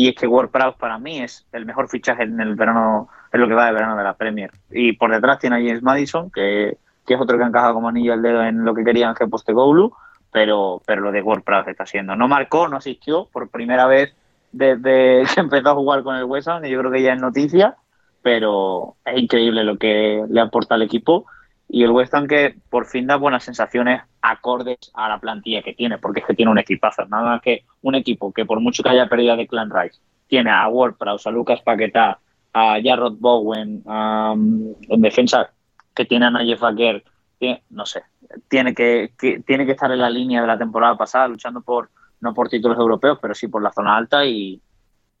y 0.00 0.08
es 0.08 0.14
que 0.14 0.26
WordPress 0.26 0.76
para 0.78 0.98
mí 0.98 1.20
es 1.20 1.46
el 1.52 1.66
mejor 1.66 1.90
fichaje 1.90 2.22
en 2.22 2.40
el 2.40 2.54
verano, 2.54 3.10
en 3.32 3.40
lo 3.42 3.46
que 3.46 3.52
va 3.52 3.66
de 3.66 3.72
verano 3.72 3.98
de 3.98 4.02
la 4.02 4.14
Premier. 4.14 4.50
Y 4.70 4.94
por 4.94 5.12
detrás 5.12 5.38
tiene 5.38 5.56
a 5.56 5.58
James 5.58 5.82
Madison, 5.82 6.30
que, 6.30 6.78
que 7.06 7.14
es 7.14 7.20
otro 7.20 7.36
que 7.36 7.44
encaja 7.44 7.74
como 7.74 7.88
anillo 7.88 8.14
al 8.14 8.22
dedo 8.22 8.42
en 8.42 8.64
lo 8.64 8.72
que 8.74 8.82
quería 8.82 9.10
Ángel 9.10 9.28
Postecoglou, 9.28 9.92
pero, 10.32 10.80
pero 10.86 11.02
lo 11.02 11.12
de 11.12 11.20
WordPress 11.20 11.68
está 11.68 11.84
siendo. 11.84 12.16
No 12.16 12.28
marcó, 12.28 12.66
no 12.66 12.78
asistió 12.78 13.28
por 13.30 13.50
primera 13.50 13.86
vez 13.86 14.14
desde 14.52 15.24
que 15.34 15.40
empezó 15.40 15.68
a 15.68 15.74
jugar 15.74 16.02
con 16.02 16.16
el 16.16 16.24
West 16.24 16.48
Ham, 16.48 16.64
yo 16.64 16.78
creo 16.78 16.90
que 16.90 17.02
ya 17.02 17.12
es 17.12 17.20
noticia, 17.20 17.76
pero 18.22 18.96
es 19.04 19.18
increíble 19.18 19.64
lo 19.64 19.76
que 19.76 20.24
le 20.30 20.40
aporta 20.40 20.76
al 20.76 20.82
equipo. 20.82 21.26
Y 21.72 21.84
el 21.84 21.90
West 21.92 22.12
Ham 22.14 22.26
que 22.26 22.56
por 22.68 22.86
fin 22.86 23.06
da 23.06 23.14
buenas 23.16 23.44
sensaciones 23.44 24.02
acordes 24.22 24.78
a 24.94 25.08
la 25.08 25.18
plantilla 25.20 25.62
que 25.62 25.72
tiene, 25.72 25.98
porque 25.98 26.20
es 26.20 26.26
que 26.26 26.34
tiene 26.34 26.50
un 26.50 26.58
equipazo. 26.58 27.04
Nada 27.06 27.22
más 27.22 27.42
que 27.42 27.64
un 27.82 27.94
equipo 27.94 28.32
que 28.32 28.44
por 28.44 28.58
mucho 28.60 28.82
que 28.82 28.88
haya 28.88 29.08
perdido 29.08 29.36
de 29.36 29.46
Clan 29.46 29.70
Rice, 29.70 30.00
tiene 30.26 30.50
a 30.50 30.66
WordPress, 30.68 31.26
a 31.26 31.30
Lucas 31.30 31.60
Paquetá, 31.62 32.18
a 32.52 32.76
Jarrod 32.82 33.16
Bowen, 33.20 33.82
a, 33.86 34.32
um, 34.32 34.74
en 34.88 35.00
defensa 35.00 35.50
que 35.94 36.04
tiene 36.04 36.26
a 36.26 36.30
Nayef 36.30 36.62
Aguer, 36.64 37.04
tiene- 37.38 37.62
no 37.70 37.86
sé, 37.86 38.02
tiene 38.48 38.74
que, 38.74 39.12
que- 39.16 39.40
tiene 39.40 39.64
que 39.64 39.72
estar 39.72 39.90
en 39.92 40.00
la 40.00 40.10
línea 40.10 40.40
de 40.40 40.46
la 40.48 40.58
temporada 40.58 40.96
pasada, 40.96 41.28
luchando 41.28 41.60
por 41.60 41.90
no 42.20 42.34
por 42.34 42.48
títulos 42.48 42.78
europeos, 42.78 43.18
pero 43.22 43.34
sí 43.34 43.46
por 43.48 43.62
la 43.62 43.70
zona 43.72 43.96
alta 43.96 44.24
y, 44.26 44.60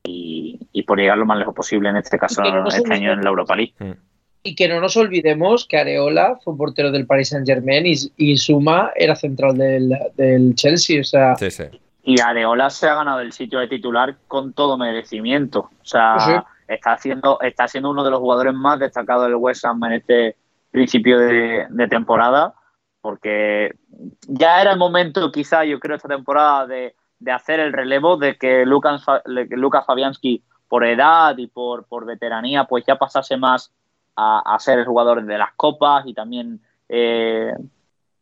y, 0.04 0.58
y 0.72 0.82
por 0.82 0.98
llegar 0.98 1.16
lo 1.16 1.26
más 1.26 1.38
lejos 1.38 1.54
posible, 1.54 1.88
en 1.90 1.96
este 1.96 2.18
caso, 2.18 2.42
este 2.68 2.92
año 2.94 3.12
en 3.12 3.22
la 3.22 3.30
Europa 3.30 3.54
League. 3.56 3.74
Y 4.42 4.54
que 4.54 4.68
no 4.68 4.80
nos 4.80 4.96
olvidemos 4.96 5.66
que 5.66 5.78
Areola 5.78 6.38
fue 6.42 6.56
portero 6.56 6.90
del 6.90 7.06
Paris 7.06 7.28
Saint 7.30 7.46
Germain 7.46 7.86
y, 7.86 7.94
y 8.16 8.36
Suma 8.36 8.90
era 8.96 9.14
central 9.14 9.56
del, 9.58 9.96
del 10.16 10.54
Chelsea. 10.54 11.00
O 11.00 11.04
sea, 11.04 11.36
Sí, 11.36 11.50
sí. 11.50 11.64
Y 12.02 12.20
Areola 12.20 12.70
se 12.70 12.88
ha 12.88 12.94
ganado 12.94 13.20
el 13.20 13.32
sitio 13.32 13.58
de 13.58 13.68
titular 13.68 14.16
con 14.26 14.52
todo 14.54 14.78
merecimiento. 14.78 15.60
O 15.82 15.84
sea, 15.84 16.18
Sí. 16.18 16.32
está 16.68 16.92
haciendo, 16.92 17.38
está 17.42 17.68
siendo 17.68 17.90
uno 17.90 18.02
de 18.02 18.10
los 18.10 18.20
jugadores 18.20 18.54
más 18.54 18.78
destacados 18.78 19.26
del 19.26 19.36
West 19.36 19.64
Ham 19.64 19.84
en 19.84 19.92
este 19.92 20.36
principio 20.70 21.18
de, 21.18 21.66
de 21.68 21.88
temporada, 21.88 22.54
porque 23.02 23.72
ya 24.28 24.62
era 24.62 24.72
el 24.72 24.78
momento, 24.78 25.30
quizá, 25.32 25.64
yo 25.64 25.78
creo, 25.80 25.96
esta 25.96 26.08
temporada 26.08 26.66
de, 26.66 26.94
de 27.18 27.32
hacer 27.32 27.60
el 27.60 27.72
relevo, 27.72 28.16
de 28.16 28.36
que 28.36 28.64
Lucas, 28.64 29.02
Lucas 29.50 29.84
Fabianski, 29.84 30.42
por 30.68 30.86
edad 30.86 31.36
y 31.36 31.48
por, 31.48 31.84
por 31.86 32.06
veteranía, 32.06 32.64
pues 32.64 32.84
ya 32.86 32.96
pasase 32.96 33.36
más 33.36 33.72
a, 34.20 34.58
ser 34.58 34.78
el 34.78 34.86
jugador 34.86 35.24
de 35.24 35.38
las 35.38 35.52
copas 35.54 36.06
y 36.06 36.14
también 36.14 36.60
eh, 36.88 37.52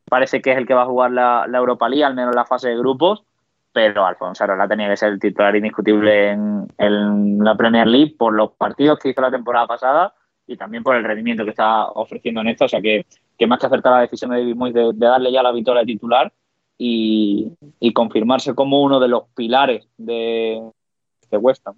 parece 0.04 0.40
que 0.40 0.52
es 0.52 0.58
el 0.58 0.66
que 0.66 0.74
va 0.74 0.82
a 0.82 0.86
jugar 0.86 1.10
la, 1.10 1.46
la 1.48 1.58
Europa 1.58 1.88
League, 1.88 2.04
al 2.04 2.14
menos 2.14 2.34
la 2.34 2.44
fase 2.44 2.68
de 2.68 2.78
grupos 2.78 3.24
pero 3.72 4.04
Alfonso 4.04 4.42
Areola 4.42 4.66
tenía 4.66 4.88
que 4.88 4.96
ser 4.96 5.12
el 5.12 5.20
titular 5.20 5.54
indiscutible 5.54 6.30
en, 6.30 6.66
en 6.78 7.38
la 7.38 7.54
Premier 7.54 7.86
League 7.86 8.16
por 8.18 8.32
los 8.32 8.50
partidos 8.52 8.98
que 8.98 9.10
hizo 9.10 9.20
la 9.20 9.30
temporada 9.30 9.68
pasada 9.68 10.14
y 10.48 10.56
también 10.56 10.82
por 10.82 10.96
el 10.96 11.04
rendimiento 11.04 11.44
que 11.44 11.50
está 11.50 11.86
ofreciendo 11.86 12.40
en 12.40 12.48
esto. 12.48 12.64
O 12.64 12.68
sea 12.68 12.80
que, 12.80 13.06
que 13.38 13.46
más 13.46 13.60
que 13.60 13.66
acertar 13.66 13.92
la 13.92 14.00
decisión 14.00 14.30
de 14.30 14.38
David 14.38 14.56
Moyes 14.56 14.74
de, 14.74 15.06
darle 15.06 15.30
ya 15.30 15.44
la 15.44 15.52
victoria 15.52 15.84
titular 15.84 16.32
y, 16.76 17.52
y 17.78 17.92
confirmarse 17.92 18.54
como 18.54 18.82
uno 18.82 18.98
de 18.98 19.08
los 19.08 19.24
pilares 19.36 19.86
de, 19.96 20.60
de 21.30 21.36
West 21.36 21.66
Ham. 21.68 21.76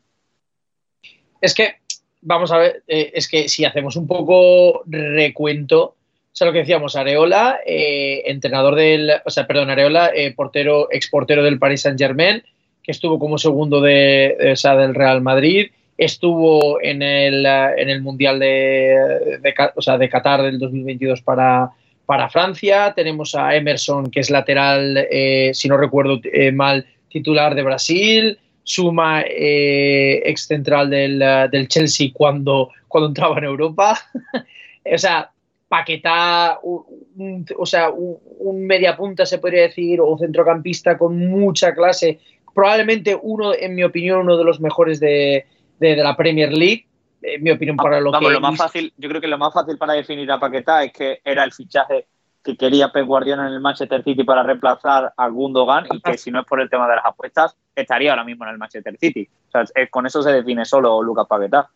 es 1.40 1.54
que, 1.54 1.74
vamos 2.20 2.52
a 2.52 2.58
ver, 2.58 2.82
eh, 2.86 3.12
es 3.14 3.28
que 3.28 3.48
si 3.48 3.64
hacemos 3.64 3.96
un 3.96 4.06
poco 4.06 4.82
recuento, 4.86 5.82
o 5.82 6.36
sea, 6.36 6.46
lo 6.46 6.52
que 6.52 6.60
decíamos, 6.60 6.96
Areola, 6.96 7.58
eh, 7.66 8.22
entrenador 8.26 8.76
del, 8.76 9.10
o 9.24 9.30
sea, 9.30 9.46
perdón, 9.46 9.70
Areola, 9.70 10.10
eh, 10.14 10.32
portero, 10.32 10.88
exportero 10.90 11.42
del 11.42 11.58
Paris 11.58 11.82
Saint 11.82 11.98
Germain, 11.98 12.42
que 12.82 12.92
estuvo 12.92 13.18
como 13.18 13.36
segundo 13.36 13.80
de, 13.80 14.52
o 14.52 14.56
sea, 14.56 14.76
del 14.76 14.94
Real 14.94 15.22
Madrid, 15.22 15.70
estuvo 15.98 16.80
en 16.80 17.02
el, 17.02 17.44
en 17.44 17.90
el 17.90 18.00
Mundial 18.00 18.38
de, 18.38 19.38
de 19.42 19.54
o 19.74 19.82
sea, 19.82 19.98
de 19.98 20.08
Qatar 20.08 20.42
del 20.42 20.58
2022 20.58 21.20
para, 21.20 21.70
para 22.06 22.30
Francia, 22.30 22.92
tenemos 22.94 23.34
a 23.34 23.54
Emerson, 23.54 24.10
que 24.10 24.20
es 24.20 24.30
lateral, 24.30 24.96
eh, 25.10 25.50
si 25.52 25.68
no 25.68 25.76
recuerdo 25.76 26.20
mal, 26.54 26.86
titular 27.10 27.54
de 27.54 27.62
Brasil, 27.62 28.38
Suma, 28.70 29.22
eh, 29.22 30.22
ex 30.24 30.46
central 30.46 30.90
del, 30.90 31.20
eh, 31.20 31.48
del, 31.50 31.66
Chelsea 31.66 32.10
cuando, 32.12 32.70
cuando 32.86 33.08
entraba 33.08 33.38
en 33.38 33.44
Europa. 33.44 33.98
o 34.94 34.98
sea, 34.98 35.30
Paquetá, 35.68 36.60
un, 36.62 37.44
o 37.58 37.66
sea, 37.66 37.90
un, 37.90 38.18
un, 38.38 38.66
media 38.66 38.96
punta 38.96 39.26
se 39.26 39.38
podría 39.38 39.62
decir, 39.62 40.00
o 40.00 40.16
centrocampista 40.16 40.96
con 40.96 41.16
mucha 41.16 41.74
clase. 41.74 42.20
Probablemente 42.54 43.18
uno, 43.20 43.52
en 43.54 43.74
mi 43.74 43.82
opinión, 43.82 44.20
uno 44.20 44.36
de 44.36 44.44
los 44.44 44.60
mejores 44.60 45.00
de, 45.00 45.46
de, 45.78 45.96
de 45.96 46.02
la 46.02 46.16
Premier 46.16 46.52
League. 46.52 46.86
En 47.22 47.42
mi 47.42 47.50
opinión, 47.50 47.76
para 47.76 48.00
lo 48.00 48.12
Vamos, 48.12 48.28
que. 48.28 48.34
Lo 48.34 48.40
más 48.40 48.56
fácil, 48.56 48.92
yo 48.96 49.08
creo 49.08 49.20
que 49.20 49.26
lo 49.26 49.36
más 49.36 49.52
fácil 49.52 49.76
para 49.78 49.94
definir 49.94 50.30
a 50.30 50.38
Paquetá 50.38 50.84
es 50.84 50.92
que 50.92 51.20
era 51.24 51.44
el 51.44 51.52
fichaje 51.52 52.06
que 52.42 52.56
quería 52.56 52.90
Pep 52.90 53.06
Guardiola 53.06 53.46
en 53.46 53.54
el 53.54 53.60
Manchester 53.60 54.02
City 54.02 54.24
para 54.24 54.42
reemplazar 54.42 55.12
a 55.16 55.28
Gundogan 55.28 55.86
y 55.90 56.00
que 56.00 56.16
si 56.16 56.30
no 56.30 56.40
es 56.40 56.46
por 56.46 56.60
el 56.60 56.70
tema 56.70 56.88
de 56.88 56.96
las 56.96 57.04
apuestas, 57.04 57.56
estaría 57.74 58.10
ahora 58.10 58.24
mismo 58.24 58.44
en 58.44 58.52
el 58.52 58.58
Manchester 58.58 58.96
City. 58.98 59.28
O 59.48 59.50
sea, 59.50 59.64
es, 59.74 59.90
con 59.90 60.06
eso 60.06 60.22
se 60.22 60.32
define 60.32 60.64
solo 60.64 61.02
Lucas 61.02 61.26
Paquetá. 61.28 61.68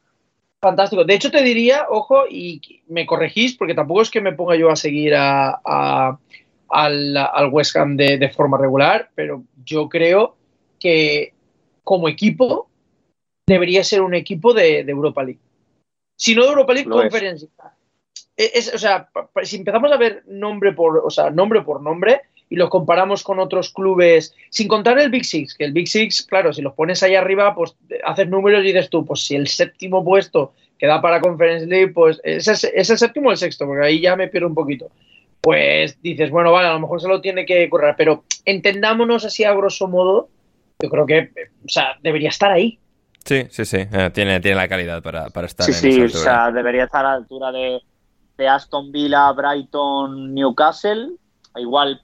Fantástico. 0.61 1.05
De 1.05 1.15
hecho, 1.15 1.31
te 1.31 1.43
diría, 1.43 1.87
ojo, 1.91 2.25
y 2.29 2.83
me 2.89 3.05
corregís, 3.05 3.55
porque 3.57 3.75
tampoco 3.75 4.01
es 4.01 4.11
que 4.11 4.23
me 4.23 4.33
ponga 4.33 4.57
yo 4.57 4.71
a 4.71 4.77
seguir 4.77 5.15
a, 5.15 5.61
a, 5.63 6.19
al, 6.71 7.17
al, 7.17 7.49
West 7.53 7.77
Ham 7.77 7.97
de, 7.97 8.17
de, 8.17 8.31
forma 8.31 8.57
regular, 8.57 9.11
pero 9.15 9.45
yo 9.63 9.91
creo 9.91 10.37
que 10.81 11.35
como 11.83 12.09
equipo 12.09 12.71
debería 13.47 13.85
ser 13.85 14.01
un 14.01 14.15
equipo 14.15 14.55
de, 14.55 14.85
de 14.85 14.93
Europa 14.93 15.23
League. 15.23 15.41
Si 16.17 16.35
no 16.35 16.45
de 16.45 16.49
Europa 16.49 16.73
League, 16.73 16.89
Lo. 16.89 17.03
Es. 17.03 17.47
Es, 18.37 18.73
o 18.75 18.79
sea, 18.79 19.09
si 19.43 19.57
empezamos 19.57 19.93
a 19.93 19.97
ver 19.97 20.25
nombre 20.27 20.73
por, 20.73 20.99
o 20.99 21.11
sea, 21.11 21.31
nombre 21.31 21.63
por 21.63 21.81
nombre 21.81 22.23
y 22.51 22.57
los 22.57 22.69
comparamos 22.69 23.23
con 23.23 23.39
otros 23.39 23.73
clubes, 23.73 24.35
sin 24.51 24.69
contar 24.69 24.99
el 24.99 25.11
Big 25.11 25.25
Six, 25.25 25.55
que 25.55 25.65
el 25.65 25.73
Big 25.73 25.89
Six, 25.89 26.27
claro, 26.27 26.53
si 26.53 26.61
los 26.61 26.75
pones 26.75 27.03
ahí 27.03 27.15
arriba, 27.15 27.55
pues 27.55 27.77
haces 28.05 28.29
números 28.29 28.63
y 28.65 28.69
dices 28.69 28.91
tú, 28.91 29.05
pues 29.05 29.25
si 29.25 29.37
el 29.37 29.47
séptimo 29.47 30.05
puesto 30.05 30.53
que 30.79 30.87
da 30.87 31.01
para 31.01 31.21
Conference 31.21 31.67
League, 31.67 31.93
pues 31.93 32.21
es, 32.25 32.49
es 32.49 32.91
el 32.91 32.99
séptimo 32.99 33.29
o 33.29 33.33
el 33.33 33.39
sexto, 33.39 33.67
porque 33.67 33.87
ahí 33.87 34.01
ya 34.01 34.17
me 34.17 34.29
pierdo 34.29 34.49
un 34.49 34.55
poquito. 34.55 34.91
Pues 35.41 36.01
dices, 36.03 36.31
bueno, 36.31 36.53
vale, 36.53 36.69
a 36.69 36.73
lo 36.73 36.81
mejor 36.81 37.01
se 37.01 37.09
lo 37.09 37.21
tiene 37.21 37.47
que 37.47 37.69
correr, 37.69 37.95
pero 37.97 38.25
entendámonos 38.45 39.25
así 39.25 39.45
a 39.45 39.55
grosso 39.55 39.89
modo, 39.89 40.29
yo 40.81 40.91
creo 40.91 41.07
que, 41.07 41.31
o 41.65 41.69
sea, 41.69 41.97
debería 42.03 42.31
estar 42.31 42.51
ahí. 42.51 42.79
Sí, 43.25 43.47
sí, 43.51 43.65
sí, 43.65 43.79
eh, 43.79 44.11
tiene, 44.13 44.41
tiene 44.41 44.57
la 44.57 44.69
calidad 44.69 45.03
para, 45.03 45.31
para 45.31 45.47
estar 45.47 45.67
sí, 45.67 45.73
en 45.73 45.95
sí, 45.95 46.03
esa 46.03 46.19
o 46.19 46.23
sea, 46.23 46.51
debería 46.51 46.85
estar 46.85 47.05
a 47.07 47.11
la 47.11 47.15
altura 47.15 47.53
de, 47.53 47.81
de 48.37 48.49
Aston 48.49 48.91
Villa, 48.93 49.31
Brighton, 49.33 50.35
Newcastle, 50.35 51.13
igual 51.57 52.01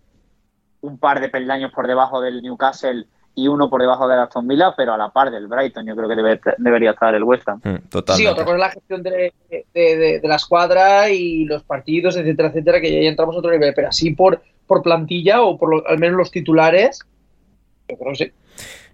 un 0.81 0.99
par 0.99 1.21
de 1.21 1.29
peldaños 1.29 1.73
por 1.73 1.87
debajo 1.87 2.21
del 2.21 2.43
Newcastle 2.43 3.07
y 3.35 3.49
uno 3.49 3.71
por 3.71 3.81
debajo 3.81 4.09
del 4.09 4.19
Aston 4.19 4.47
Villa, 4.47 4.75
pero 4.77 4.93
a 4.93 4.99
la 4.99 5.11
par 5.11 5.31
del 5.31 5.47
Brighton, 5.47 5.87
yo 5.87 5.95
creo 5.95 6.09
que 6.09 6.17
debe, 6.17 6.41
debería 6.59 6.91
estar 6.91 7.15
el 7.15 7.25
West 7.25 7.49
Ham. 7.49 7.61
Mm, 7.63 7.89
totalmente. 7.89 8.15
Sí, 8.15 8.27
otra 8.27 8.45
cosa 8.45 8.57
es 8.57 8.61
la 8.61 8.71
gestión 8.71 9.03
de, 9.03 9.33
de, 9.49 9.67
de, 9.73 10.21
de, 10.21 10.29
la 10.29 10.37
escuadra 10.37 11.11
y 11.11 11.45
los 11.45 11.63
partidos, 11.63 12.17
etcétera, 12.17 12.49
etcétera, 12.49 12.81
que 12.81 13.03
ya 13.03 13.09
entramos 13.09 13.35
a 13.37 13.39
otro 13.39 13.51
nivel, 13.51 13.73
pero 13.75 13.89
así 13.89 14.11
por, 14.13 14.43
por 14.67 14.83
plantilla 14.83 15.43
o 15.43 15.59
por 15.59 15.71
lo, 15.71 15.89
al 15.89 15.99
menos 15.99 16.17
los 16.17 16.31
titulares, 16.31 17.01
yo 17.89 17.97
creo 17.97 18.13
que 18.13 18.17
sí. 18.17 18.33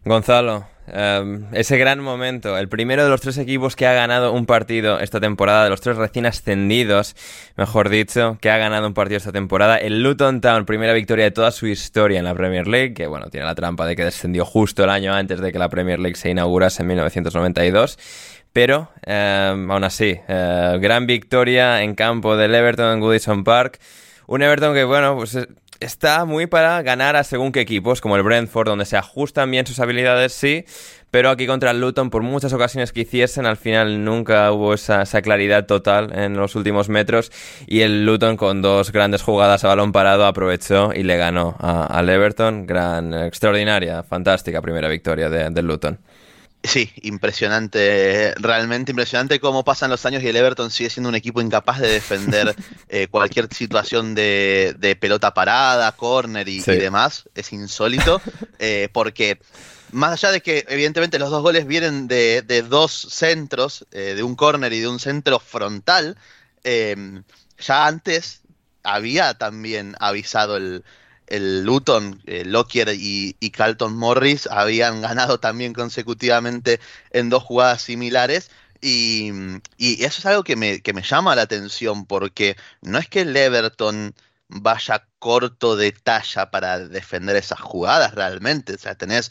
Gonzalo, 0.04 0.64
um, 0.88 1.44
ese 1.52 1.78
gran 1.78 2.00
momento, 2.00 2.56
el 2.56 2.68
primero 2.68 3.04
de 3.04 3.10
los 3.10 3.20
tres 3.20 3.38
equipos 3.38 3.76
que 3.76 3.86
ha 3.86 3.92
ganado 3.92 4.32
un 4.32 4.46
partido 4.46 5.00
esta 5.00 5.20
temporada, 5.20 5.64
de 5.64 5.70
los 5.70 5.80
tres 5.80 5.96
recién 5.96 6.26
ascendidos, 6.26 7.14
mejor 7.56 7.88
dicho, 7.88 8.38
que 8.40 8.50
ha 8.50 8.58
ganado 8.58 8.86
un 8.86 8.94
partido 8.94 9.18
esta 9.18 9.32
temporada, 9.32 9.76
el 9.76 10.02
Luton 10.02 10.40
Town, 10.40 10.64
primera 10.64 10.92
victoria 10.92 11.24
de 11.24 11.30
toda 11.30 11.50
su 11.50 11.66
historia 11.66 12.18
en 12.18 12.24
la 12.24 12.34
Premier 12.34 12.66
League, 12.66 12.94
que 12.94 13.06
bueno, 13.06 13.28
tiene 13.30 13.46
la 13.46 13.54
trampa 13.54 13.86
de 13.86 13.96
que 13.96 14.04
descendió 14.04 14.44
justo 14.44 14.84
el 14.84 14.90
año 14.90 15.14
antes 15.14 15.40
de 15.40 15.52
que 15.52 15.58
la 15.58 15.68
Premier 15.68 15.98
League 15.98 16.16
se 16.16 16.30
inaugurase 16.30 16.82
en 16.82 16.88
1992. 16.88 17.98
Pero, 18.52 18.90
eh, 19.04 19.66
aún 19.68 19.84
así, 19.84 20.18
eh, 20.28 20.78
gran 20.80 21.06
victoria 21.06 21.82
en 21.82 21.94
campo 21.94 22.38
del 22.38 22.54
Everton 22.54 22.94
en 22.94 23.00
Goodison 23.00 23.44
Park. 23.44 23.78
Un 24.28 24.40
Everton 24.40 24.72
que, 24.72 24.84
bueno, 24.84 25.14
pues 25.14 25.36
está 25.80 26.24
muy 26.24 26.46
para 26.46 26.82
ganar 26.82 27.16
a 27.16 27.24
según 27.24 27.52
qué 27.52 27.60
equipos, 27.60 28.00
como 28.00 28.16
el 28.16 28.22
Brentford, 28.22 28.68
donde 28.68 28.84
se 28.84 28.96
ajustan 28.96 29.50
bien 29.50 29.66
sus 29.66 29.80
habilidades, 29.80 30.32
sí, 30.32 30.64
pero 31.10 31.30
aquí 31.30 31.46
contra 31.46 31.70
el 31.70 31.80
Luton, 31.80 32.10
por 32.10 32.22
muchas 32.22 32.52
ocasiones 32.52 32.92
que 32.92 33.00
hiciesen, 33.00 33.46
al 33.46 33.56
final 33.56 34.04
nunca 34.04 34.52
hubo 34.52 34.74
esa, 34.74 35.02
esa, 35.02 35.22
claridad 35.22 35.66
total 35.66 36.12
en 36.18 36.36
los 36.36 36.56
últimos 36.56 36.88
metros 36.88 37.32
y 37.66 37.80
el 37.80 38.04
Luton 38.04 38.36
con 38.36 38.60
dos 38.60 38.92
grandes 38.92 39.22
jugadas 39.22 39.64
a 39.64 39.68
balón 39.68 39.92
parado 39.92 40.26
aprovechó 40.26 40.92
y 40.94 41.04
le 41.04 41.16
ganó 41.16 41.56
al 41.60 42.08
Everton. 42.08 42.66
Gran, 42.66 43.14
extraordinaria, 43.14 44.02
fantástica 44.02 44.60
primera 44.60 44.88
victoria 44.88 45.30
de, 45.30 45.48
del 45.50 45.66
Luton. 45.66 45.98
Sí, 46.66 46.90
impresionante, 47.02 48.34
realmente 48.36 48.92
impresionante 48.92 49.38
cómo 49.40 49.64
pasan 49.64 49.90
los 49.90 50.04
años 50.04 50.22
y 50.22 50.28
el 50.28 50.36
Everton 50.36 50.70
sigue 50.70 50.90
siendo 50.90 51.08
un 51.08 51.14
equipo 51.14 51.40
incapaz 51.40 51.80
de 51.80 51.88
defender 51.88 52.54
eh, 52.88 53.06
cualquier 53.08 53.52
situación 53.54 54.14
de, 54.14 54.74
de, 54.78 54.96
pelota 54.96 55.32
parada, 55.32 55.92
córner 55.92 56.48
y, 56.48 56.60
sí. 56.60 56.72
y, 56.72 56.76
demás. 56.76 57.28
Es 57.34 57.52
insólito, 57.52 58.20
eh, 58.58 58.88
porque 58.92 59.38
más 59.92 60.12
allá 60.12 60.32
de 60.32 60.40
que 60.40 60.64
evidentemente 60.68 61.18
los 61.18 61.30
dos 61.30 61.42
goles 61.42 61.66
vienen 61.66 62.08
de, 62.08 62.42
de 62.42 62.62
dos 62.62 62.92
centros, 63.10 63.86
eh, 63.92 64.14
de 64.16 64.22
un 64.22 64.34
córner 64.34 64.72
y 64.72 64.80
de 64.80 64.88
un 64.88 64.98
centro 64.98 65.38
frontal, 65.38 66.16
em, 66.64 67.22
ya 67.58 67.86
antes 67.86 68.42
había 68.82 69.34
también 69.34 69.94
avisado 70.00 70.56
el, 70.56 70.84
el 71.26 71.64
Luton, 71.64 72.22
eh, 72.26 72.44
Lockyer 72.44 72.88
y, 72.92 73.34
Carlton 73.50 73.96
Morris 73.96 74.46
habían 74.50 75.00
ganado 75.02 75.40
también 75.40 75.72
consecutivamente 75.72 76.80
en 77.10 77.30
dos 77.30 77.42
jugadas 77.42 77.82
similares. 77.82 78.50
Y, 78.80 79.32
y 79.78 80.04
eso 80.04 80.20
es 80.20 80.26
algo 80.26 80.44
que 80.44 80.56
me, 80.56 80.80
que 80.82 80.92
llama 81.02 81.34
la 81.34 81.42
atención 81.42 82.06
porque 82.06 82.56
no 82.82 82.98
es 82.98 83.08
que 83.08 83.22
el 83.22 83.36
Everton 83.36 84.14
vaya 84.48 85.06
corto 85.18 85.76
de 85.76 85.92
talla 85.92 86.50
para 86.50 86.78
defender 86.80 87.36
esas 87.36 87.60
jugadas 87.60 88.14
realmente. 88.14 88.74
O 88.74 88.78
sea, 88.78 88.94
tenés 88.94 89.30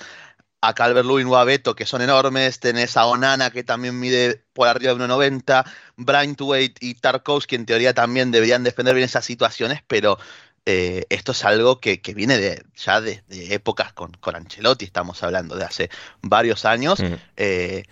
a 0.61 0.73
Calvert-Lewin 0.73 1.27
o 1.27 1.38
a 1.38 1.45
Beto 1.45 1.76
que 1.76 1.85
son 1.85 2.01
enormes, 2.01 2.59
tenés 2.59 2.97
a 2.97 3.05
Onana 3.05 3.51
que 3.51 3.63
también 3.63 3.99
mide 3.99 4.43
por 4.53 4.67
arriba 4.67 4.93
de 4.93 5.05
1,90, 5.05 5.63
Braithwaite 5.97 6.85
y 6.85 6.95
Tarkovsky 6.95 7.55
en 7.55 7.65
teoría 7.65 7.93
también 7.93 8.31
deberían 8.31 8.63
defender 8.63 8.95
bien 8.95 9.05
esas 9.05 9.26
situaciones, 9.26 9.81
pero 9.88 10.17
eh, 10.65 11.05
esto 11.09 11.31
es 11.31 11.45
algo 11.45 11.79
que, 11.79 12.01
que 12.01 12.13
viene 12.13 12.39
de, 12.39 12.63
ya 12.75 12.99
de, 12.99 13.23
de 13.27 13.53
épocas 13.53 13.93
con, 13.93 14.11
con, 14.13 14.35
Ancelotti, 14.35 14.85
estamos 14.85 15.21
hablando 15.21 15.55
de 15.55 15.63
hace 15.63 15.89
varios 16.21 16.65
años, 16.65 16.99
mm. 16.99 17.13
eh, 17.37 17.83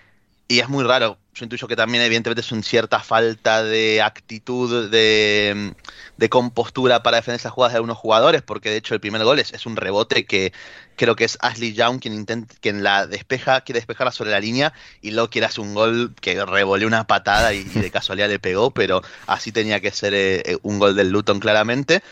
y 0.47 0.59
es 0.59 0.69
muy 0.69 0.83
raro. 0.83 1.17
Yo 1.35 1.45
intuyo 1.45 1.67
que 1.67 1.75
también, 1.75 2.03
evidentemente, 2.03 2.41
es 2.41 2.51
una 2.51 2.61
cierta 2.61 2.99
falta 2.99 3.63
de 3.63 4.03
actitud, 4.03 4.91
de, 4.91 5.73
de, 6.17 6.29
compostura 6.29 7.01
para 7.01 7.17
defender 7.17 7.39
esas 7.39 7.51
jugadas 7.51 7.73
de 7.73 7.77
algunos 7.77 7.97
jugadores, 7.97 8.43
porque 8.43 8.69
de 8.69 8.77
hecho 8.77 8.93
el 8.93 8.99
primer 8.99 9.23
gol 9.23 9.39
es, 9.39 9.51
es 9.51 9.65
un 9.65 9.75
rebote 9.75 10.25
que 10.25 10.53
creo 10.95 11.15
que 11.15 11.23
es 11.23 11.39
Ashley 11.41 11.73
Young 11.73 11.99
quien, 11.99 12.13
intenta, 12.13 12.53
quien 12.61 12.83
la 12.83 13.07
despeja, 13.07 13.61
quiere 13.61 13.79
despejarla 13.79 14.11
sobre 14.11 14.29
la 14.29 14.39
línea 14.39 14.73
y 15.01 15.09
luego 15.09 15.31
quiere 15.31 15.47
hacer 15.47 15.61
un 15.61 15.73
gol 15.73 16.13
que 16.21 16.45
revolvió 16.45 16.85
una 16.85 17.07
patada 17.07 17.51
y, 17.53 17.59
y, 17.61 17.79
de 17.79 17.89
casualidad 17.89 18.29
le 18.29 18.37
pegó, 18.37 18.69
pero 18.69 19.01
así 19.25 19.51
tenía 19.51 19.79
que 19.79 19.89
ser 19.89 20.13
eh, 20.13 20.57
un 20.61 20.77
gol 20.77 20.95
del 20.95 21.09
Luton 21.09 21.39
claramente. 21.39 22.03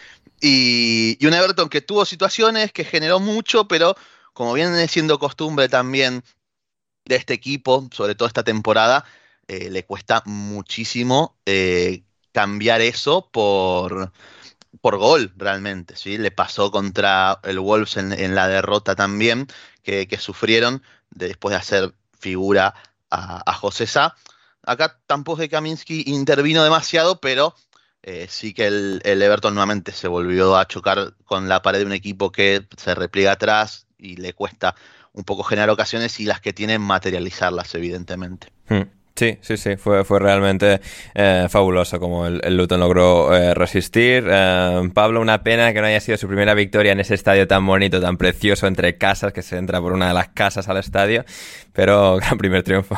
Y, 0.42 1.24
un 1.26 1.34
Everton 1.34 1.70
que 1.70 1.82
tuvo 1.82 2.04
situaciones, 2.04 2.74
que 2.74 2.84
generó 2.84 3.20
mucho, 3.20 3.68
pero 3.68 3.96
como 4.34 4.54
viene 4.54 4.88
siendo 4.88 5.20
costumbre 5.20 5.70
también 5.70 6.24
de 7.06 7.16
este 7.16 7.34
equipo, 7.34 7.88
sobre 7.92 8.16
todo 8.16 8.28
esta 8.28 8.44
temporada, 8.44 9.06
eh, 9.48 9.70
le 9.70 9.86
cuesta 9.86 10.24
muchísimo 10.26 11.38
eh, 11.46 12.04
cambiar 12.32 12.82
eso 12.82 13.30
por, 13.32 14.12
por 14.82 14.98
gol, 14.98 15.32
realmente. 15.38 15.96
¿sí? 15.96 16.18
Le 16.18 16.32
pasó 16.32 16.72
contra 16.72 17.40
el 17.44 17.60
Wolves 17.60 17.98
en, 17.98 18.36
la 18.36 18.48
derrota 18.48 18.96
también, 18.96 19.48
que, 19.84 20.08
sufrieron 20.20 20.82
de, 21.12 21.28
después 21.28 21.52
de 21.52 21.58
hacer 21.58 21.94
figura 22.20 22.74
a, 23.12 23.44
a 23.50 23.54
José 23.54 23.86
Sá. 23.86 24.16
Acá 24.64 25.00
tampoco 25.06 25.42
de 25.42 25.50
Kaminsky 25.50 26.04
intervino 26.08 26.64
demasiado, 26.64 27.20
pero 27.20 27.56
eh, 28.04 28.28
sí 28.30 28.54
que 28.54 28.68
el, 28.68 29.02
el, 29.04 29.22
Everton 29.22 29.54
nuevamente 29.54 29.92
se 29.92 30.08
volvió 30.08 30.58
a 30.58 30.68
chocar 30.68 31.14
con 31.26 31.48
la 31.48 31.62
pared 31.62 31.80
de 31.80 31.86
un 31.86 31.94
equipo 31.94 32.32
que 32.32 32.66
se 32.78 32.96
repliega 32.96 33.34
atrás 33.34 33.88
y 33.98 34.16
le 34.16 34.34
cuesta 34.34 34.76
un 35.14 35.24
poco 35.24 35.44
generar 35.44 35.70
ocasiones 35.70 36.20
y 36.20 36.26
las 36.26 36.42
que 36.42 36.54
tienen 36.54 36.82
materializarlas, 36.82 37.76
evidentemente. 37.76 38.48
Hmm. 38.68 38.84
Sí, 39.14 39.38
sí, 39.42 39.58
sí, 39.58 39.76
fue, 39.76 40.04
fue 40.04 40.20
realmente 40.20 40.80
eh, 41.14 41.46
fabuloso 41.50 42.00
como 42.00 42.26
el, 42.26 42.42
el, 42.44 42.56
Luton 42.58 42.80
logró 42.80 43.36
eh, 43.36 43.54
resistir. 43.54 44.26
Eh, 44.28 44.90
Pablo, 44.94 45.22
una 45.22 45.44
pena 45.44 45.74
que 45.74 45.82
no 45.82 45.88
haya 45.88 46.00
sido 46.00 46.18
su 46.18 46.28
primera 46.28 46.54
victoria 46.54 46.94
en 46.94 47.02
ese 47.02 47.14
estadio 47.14 47.48
tan 47.48 47.66
bonito, 47.68 48.02
tan 48.02 48.18
precioso, 48.18 48.68
entre 48.68 48.98
casas, 48.98 49.34
que 49.34 49.42
se 49.42 49.58
entra 49.58 49.82
por 49.82 49.92
una 49.92 50.08
de 50.08 50.14
las 50.14 50.30
casas 50.30 50.70
al 50.70 50.78
estadio, 50.78 51.26
pero 51.74 52.16
gran 52.22 52.38
primer 52.38 52.64
triunfo. 52.64 52.96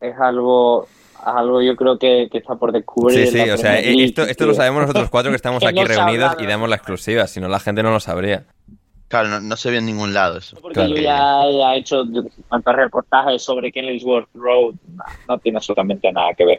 Es 0.00 0.18
algo 0.18 0.88
algo 1.24 1.62
yo 1.62 1.76
creo 1.76 1.98
que, 1.98 2.28
que, 2.30 2.38
está 2.38 2.54
por 2.56 2.72
descubrir. 2.72 3.26
Sí, 3.28 3.38
sí, 3.44 3.50
o 3.50 3.56
sea, 3.56 3.78
esto, 3.78 4.22
esto 4.22 4.46
lo 4.46 4.54
sabemos 4.54 4.82
nosotros 4.82 5.08
cuatro 5.10 5.30
que 5.30 5.36
estamos 5.36 5.62
aquí 5.66 5.82
reunidos 5.84 6.36
y 6.38 6.46
damos 6.46 6.68
la 6.68 6.76
exclusiva, 6.76 7.26
si 7.26 7.40
no 7.40 7.48
la 7.48 7.60
gente 7.60 7.82
no 7.82 7.90
lo 7.90 8.00
sabría. 8.00 8.44
Claro, 9.08 9.28
no, 9.28 9.40
no 9.40 9.56
se 9.56 9.70
ve 9.70 9.76
en 9.76 9.84
ningún 9.86 10.14
lado 10.14 10.38
eso. 10.38 10.56
Porque 10.60 10.74
Claro. 10.74 10.88
yo 11.50 11.58
ya 11.58 11.74
he 11.74 11.78
hecho 11.78 12.02
cuantos 12.48 12.74
reportajes 12.74 13.42
sobre 13.42 13.70
Kenilworth 13.70 14.28
Road, 14.34 14.74
no, 14.96 15.04
no 15.28 15.38
tiene 15.38 15.58
absolutamente 15.58 16.10
nada 16.10 16.32
que 16.32 16.46
ver. 16.46 16.58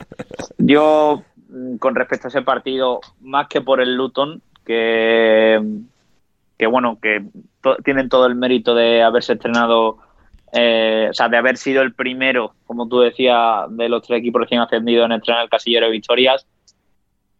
Yo, 0.59 1.23
mm, 1.49 1.77
con 1.77 1.95
respecto 1.95 2.27
a 2.27 2.29
ese 2.29 2.43
partido, 2.43 3.01
más 3.21 3.47
que 3.47 3.61
por 3.61 3.81
el 3.81 3.95
Luton, 3.95 4.41
que, 4.65 5.59
que 6.57 6.67
bueno, 6.67 6.99
que 7.01 7.25
to- 7.61 7.77
tienen 7.83 8.07
todo 8.07 8.27
el 8.27 8.35
mérito 8.35 8.75
de 8.75 9.01
haberse 9.01 9.33
estrenado, 9.33 9.97
eh, 10.55 11.07
o 11.09 11.13
sea, 11.13 11.27
de 11.29 11.37
haber 11.37 11.57
sido 11.57 11.81
el 11.81 11.93
primero, 11.93 12.53
como 12.65 12.87
tú 12.87 12.99
decías, 12.99 13.65
de 13.69 13.89
los 13.89 14.01
tres 14.05 14.19
equipos 14.19 14.41
recién 14.43 14.61
ascendidos 14.61 15.05
en 15.05 15.13
estrenar 15.13 15.43
el 15.43 15.49
casillero 15.49 15.87
de 15.87 15.91
victorias. 15.91 16.45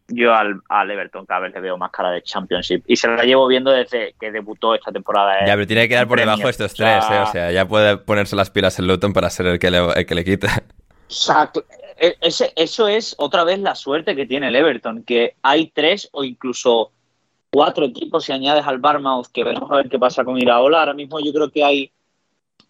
Yo 0.10 0.34
al, 0.34 0.60
al 0.68 0.92
Everton 0.92 1.26
cada 1.26 1.40
vez 1.42 1.54
le 1.54 1.62
veo 1.62 1.78
más 1.78 1.90
cara 1.92 2.12
de 2.12 2.22
Championship 2.22 2.84
y 2.88 2.96
se 2.98 3.08
la 3.08 3.24
llevo 3.24 3.48
viendo 3.48 3.72
desde 3.72 4.14
que 4.20 4.32
debutó 4.32 4.76
esta 4.76 4.92
temporada. 4.92 5.40
en- 5.40 5.48
Ya, 5.48 5.54
pero 5.54 5.66
tiene 5.66 5.84
que 5.84 5.90
quedar 5.90 6.08
por 6.08 6.18
Premier. 6.18 6.36
debajo 6.38 6.48
de 6.48 6.52
estos 6.52 6.74
O 6.74 6.76
sea, 6.76 7.00
tres, 7.00 7.18
¿eh? 7.18 7.22
O 7.22 7.32
sea, 7.32 7.52
ya 7.52 7.68
puede 7.68 7.98
ponerse 7.98 8.36
las 8.36 8.50
pilas 8.50 8.78
el 8.80 8.88
Luton 8.88 9.14
para 9.14 9.30
ser 9.30 9.46
el 9.46 9.60
que 9.60 9.72
le, 9.72 9.78
el 9.96 10.06
que 10.06 10.16
le 10.16 10.26
quite. 10.26 10.48
Exacto. 11.08 11.64
E- 11.98 12.18
ese- 12.22 12.52
eso 12.56 12.88
es 12.88 13.16
otra 13.18 13.44
vez 13.46 13.60
la 13.60 13.76
suerte 13.76 14.16
que 14.16 14.26
tiene 14.26 14.50
el 14.50 14.56
Everton, 14.56 15.04
que 15.04 15.36
hay 15.42 15.68
tres 15.68 16.10
o 16.12 16.24
incluso 16.24 16.92
cuatro 17.52 17.86
equipos 17.86 18.26
si 18.26 18.34
añades 18.34 18.66
al 18.68 18.80
Barmouth, 18.80 19.28
que 19.32 19.44
veremos 19.44 19.72
a 19.72 19.76
ver 19.76 19.90
qué 19.90 20.00
pasa 20.00 20.26
con 20.26 20.38
Iraola. 20.38 20.80
Ahora 20.80 20.94
mismo 20.94 21.20
yo 21.22 21.32
creo 21.32 21.50
que 21.50 21.64
hay 21.64 21.92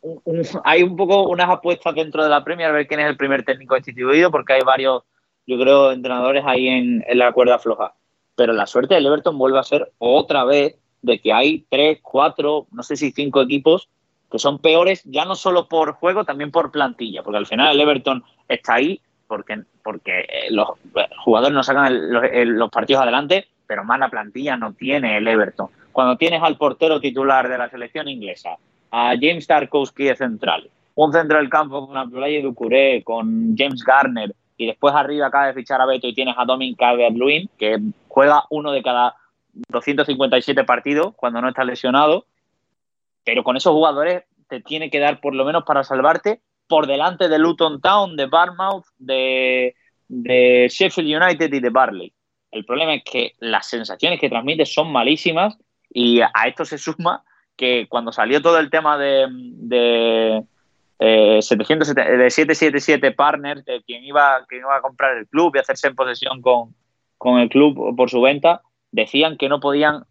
un, 0.03 0.41
hay 0.63 0.83
un 0.83 0.95
poco 0.95 1.23
unas 1.27 1.49
apuestas 1.49 1.95
dentro 1.95 2.23
de 2.23 2.29
la 2.29 2.43
Premier 2.43 2.69
a 2.69 2.73
ver 2.73 2.87
quién 2.87 2.99
es 2.99 3.07
el 3.07 3.17
primer 3.17 3.43
técnico 3.43 3.75
instituido, 3.77 4.29
porque 4.31 4.53
hay 4.53 4.61
varios, 4.61 5.03
yo 5.47 5.57
creo, 5.59 5.91
entrenadores 5.91 6.43
ahí 6.45 6.67
en, 6.67 7.03
en 7.07 7.17
la 7.17 7.31
cuerda 7.31 7.59
floja. 7.59 7.93
Pero 8.35 8.53
la 8.53 8.65
suerte 8.67 8.95
del 8.95 9.05
Everton 9.05 9.37
vuelve 9.37 9.59
a 9.59 9.63
ser 9.63 9.91
otra 9.99 10.43
vez 10.43 10.75
de 11.01 11.19
que 11.19 11.33
hay 11.33 11.65
tres, 11.69 11.99
cuatro, 12.01 12.67
no 12.71 12.81
sé 12.83 12.95
si 12.95 13.11
cinco 13.11 13.41
equipos 13.41 13.89
que 14.31 14.39
son 14.39 14.57
peores 14.57 15.03
ya 15.05 15.25
no 15.25 15.35
solo 15.35 15.67
por 15.67 15.91
juego, 15.93 16.25
también 16.25 16.49
por 16.49 16.71
plantilla, 16.71 17.21
porque 17.21 17.37
al 17.37 17.45
final 17.45 17.75
el 17.75 17.81
Everton 17.81 18.23
está 18.47 18.75
ahí 18.75 18.99
porque, 19.27 19.61
porque 19.83 20.21
eh, 20.21 20.47
los 20.49 20.69
jugadores 21.23 21.53
no 21.53 21.61
sacan 21.63 22.11
los, 22.11 22.23
el- 22.31 22.49
los 22.57 22.69
partidos 22.71 23.03
adelante, 23.03 23.47
pero 23.67 23.83
más 23.83 23.99
la 23.99 24.09
plantilla 24.09 24.57
no 24.57 24.73
tiene 24.73 25.17
el 25.17 25.27
Everton. 25.27 25.69
Cuando 25.91 26.17
tienes 26.17 26.41
al 26.41 26.57
portero 26.57 26.99
titular 26.99 27.47
de 27.47 27.57
la 27.59 27.69
selección 27.69 28.07
inglesa, 28.07 28.57
a 28.95 29.15
James 29.19 29.47
Tarkowski 29.47 30.03
de 30.03 30.15
central, 30.15 30.69
un 30.93 31.11
centro 31.11 31.39
del 31.39 31.49
campo 31.49 31.87
con 31.87 31.97
Abdoulaye 31.97 32.43
Ducouré, 32.43 33.01
con 33.03 33.55
James 33.57 33.83
Garner, 33.83 34.35
y 34.55 34.67
después 34.67 34.93
arriba 34.93 35.25
acaba 35.27 35.47
de 35.47 35.55
fichar 35.55 35.81
a 35.81 35.87
Beto 35.87 36.07
y 36.07 36.13
tienes 36.13 36.35
a 36.37 36.45
Dominic 36.45 36.77
Calvert-Lewin, 36.77 37.49
que 37.57 37.79
juega 38.07 38.43
uno 38.51 38.71
de 38.71 38.83
cada 38.83 39.15
257 39.69 40.63
partidos 40.63 41.15
cuando 41.15 41.41
no 41.41 41.49
está 41.49 41.63
lesionado, 41.63 42.27
pero 43.23 43.43
con 43.43 43.57
esos 43.57 43.73
jugadores 43.73 44.25
te 44.47 44.61
tiene 44.61 44.91
que 44.91 44.99
dar 44.99 45.19
por 45.21 45.33
lo 45.33 45.43
menos 45.43 45.63
para 45.63 45.83
salvarte 45.83 46.41
por 46.67 46.85
delante 46.85 47.29
de 47.29 47.39
Luton 47.39 47.81
Town, 47.81 48.15
de 48.15 48.27
Barmouth, 48.27 48.85
de, 48.99 49.75
de 50.07 50.67
Sheffield 50.69 51.23
United 51.23 51.51
y 51.51 51.59
de 51.59 51.69
Barley. 51.71 52.13
El 52.51 52.63
problema 52.63 52.93
es 52.93 53.03
que 53.03 53.33
las 53.39 53.65
sensaciones 53.65 54.19
que 54.19 54.29
transmite 54.29 54.67
son 54.67 54.91
malísimas 54.91 55.57
y 55.91 56.21
a 56.21 56.31
esto 56.45 56.63
se 56.63 56.77
suma 56.77 57.23
que 57.55 57.87
cuando 57.89 58.11
salió 58.11 58.41
todo 58.41 58.59
el 58.59 58.69
tema 58.69 58.97
de, 58.97 59.27
de, 59.29 60.43
eh, 60.99 61.39
700 61.41 61.93
de 61.93 62.29
777 62.29 63.11
Partners, 63.11 63.63
de 63.65 63.81
quien 63.83 64.03
iba, 64.03 64.45
quien 64.47 64.61
iba 64.61 64.75
a 64.77 64.81
comprar 64.81 65.17
el 65.17 65.27
club 65.27 65.55
y 65.55 65.59
hacerse 65.59 65.87
en 65.87 65.95
posesión 65.95 66.41
con, 66.41 66.75
con 67.17 67.39
el 67.39 67.49
club 67.49 67.95
por 67.95 68.09
su 68.09 68.21
venta, 68.21 68.61
decían 68.91 69.37
que 69.37 69.49
no 69.49 69.59
podían, 69.59 70.03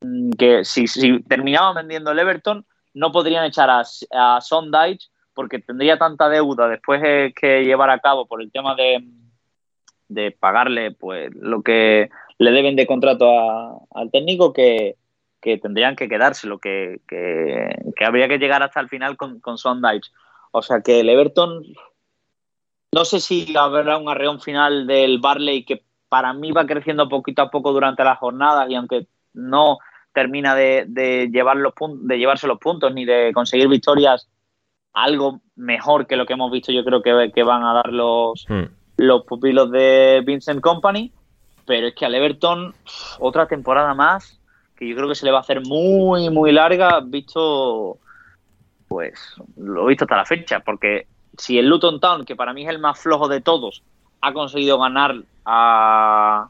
mm, 0.00 0.30
que 0.32 0.64
si, 0.64 0.86
si 0.86 1.20
terminaban 1.22 1.74
vendiendo 1.74 2.10
el 2.12 2.18
Everton, 2.18 2.64
no 2.94 3.12
podrían 3.12 3.44
echar 3.44 3.70
a, 3.70 3.82
a 4.12 4.40
Sondage 4.40 5.08
porque 5.34 5.58
tendría 5.60 5.98
tanta 5.98 6.28
deuda 6.28 6.68
después 6.68 7.00
eh, 7.04 7.32
que 7.38 7.64
llevar 7.64 7.90
a 7.90 8.00
cabo 8.00 8.26
por 8.26 8.42
el 8.42 8.50
tema 8.50 8.74
de, 8.74 9.04
de 10.08 10.30
pagarle 10.32 10.90
pues 10.92 11.30
lo 11.34 11.62
que 11.62 12.10
le 12.38 12.50
deben 12.50 12.74
de 12.76 12.86
contrato 12.86 13.28
a- 13.38 13.78
al 13.94 14.10
técnico 14.10 14.52
que, 14.52 14.96
que 15.40 15.58
tendrían 15.58 15.96
que 15.96 16.08
quedárselo, 16.08 16.58
que, 16.58 17.00
que, 17.08 17.68
que 17.96 18.04
habría 18.04 18.28
que 18.28 18.38
llegar 18.38 18.62
hasta 18.62 18.80
el 18.80 18.88
final 18.88 19.16
con, 19.16 19.40
con 19.40 19.58
Sondage. 19.58 20.10
O 20.52 20.62
sea 20.62 20.80
que 20.80 21.00
el 21.00 21.08
Everton, 21.08 21.62
no 22.92 23.04
sé 23.04 23.20
si 23.20 23.56
habrá 23.56 23.98
un 23.98 24.08
arreón 24.08 24.40
final 24.40 24.86
del 24.86 25.18
Barley 25.18 25.64
que 25.64 25.82
para 26.08 26.32
mí 26.32 26.52
va 26.52 26.66
creciendo 26.66 27.08
poquito 27.08 27.42
a 27.42 27.50
poco 27.50 27.72
durante 27.72 28.02
las 28.02 28.18
jornadas 28.18 28.68
y 28.70 28.74
aunque 28.74 29.06
no 29.34 29.78
termina 30.12 30.54
de, 30.54 30.84
de 30.88 31.28
llevar 31.30 31.56
los 31.56 31.74
de 32.00 32.18
llevarse 32.18 32.46
los 32.46 32.58
puntos 32.58 32.92
ni 32.92 33.04
de 33.04 33.30
conseguir 33.32 33.68
victorias, 33.68 34.28
algo 34.92 35.40
mejor 35.54 36.06
que 36.06 36.16
lo 36.16 36.26
que 36.26 36.32
hemos 36.32 36.50
visto 36.50 36.72
yo 36.72 36.84
creo 36.84 37.02
que, 37.02 37.30
que 37.32 37.42
van 37.42 37.62
a 37.62 37.74
dar 37.74 37.92
los, 37.92 38.46
Hmm. 38.48 38.64
los 38.96 39.24
pupilos 39.24 39.70
de 39.70 40.22
Vincent 40.26 40.60
Company, 40.60 41.12
pero 41.66 41.88
es 41.88 41.94
que 41.94 42.06
al 42.06 42.14
Everton 42.14 42.74
otra 43.20 43.46
temporada 43.46 43.94
más 43.94 44.37
que 44.78 44.88
yo 44.88 44.94
creo 44.94 45.08
que 45.08 45.14
se 45.14 45.26
le 45.26 45.32
va 45.32 45.38
a 45.38 45.40
hacer 45.40 45.60
muy 45.66 46.30
muy 46.30 46.52
larga 46.52 47.00
visto 47.00 47.98
pues 48.86 49.34
lo 49.56 49.86
visto 49.86 50.04
hasta 50.04 50.16
la 50.16 50.24
fecha 50.24 50.60
porque 50.60 51.06
si 51.36 51.58
el 51.58 51.68
Luton 51.68 52.00
Town 52.00 52.24
que 52.24 52.36
para 52.36 52.52
mí 52.52 52.62
es 52.62 52.70
el 52.70 52.78
más 52.78 52.98
flojo 52.98 53.28
de 53.28 53.40
todos 53.40 53.82
ha 54.20 54.32
conseguido 54.32 54.78
ganar 54.78 55.16
a 55.44 56.48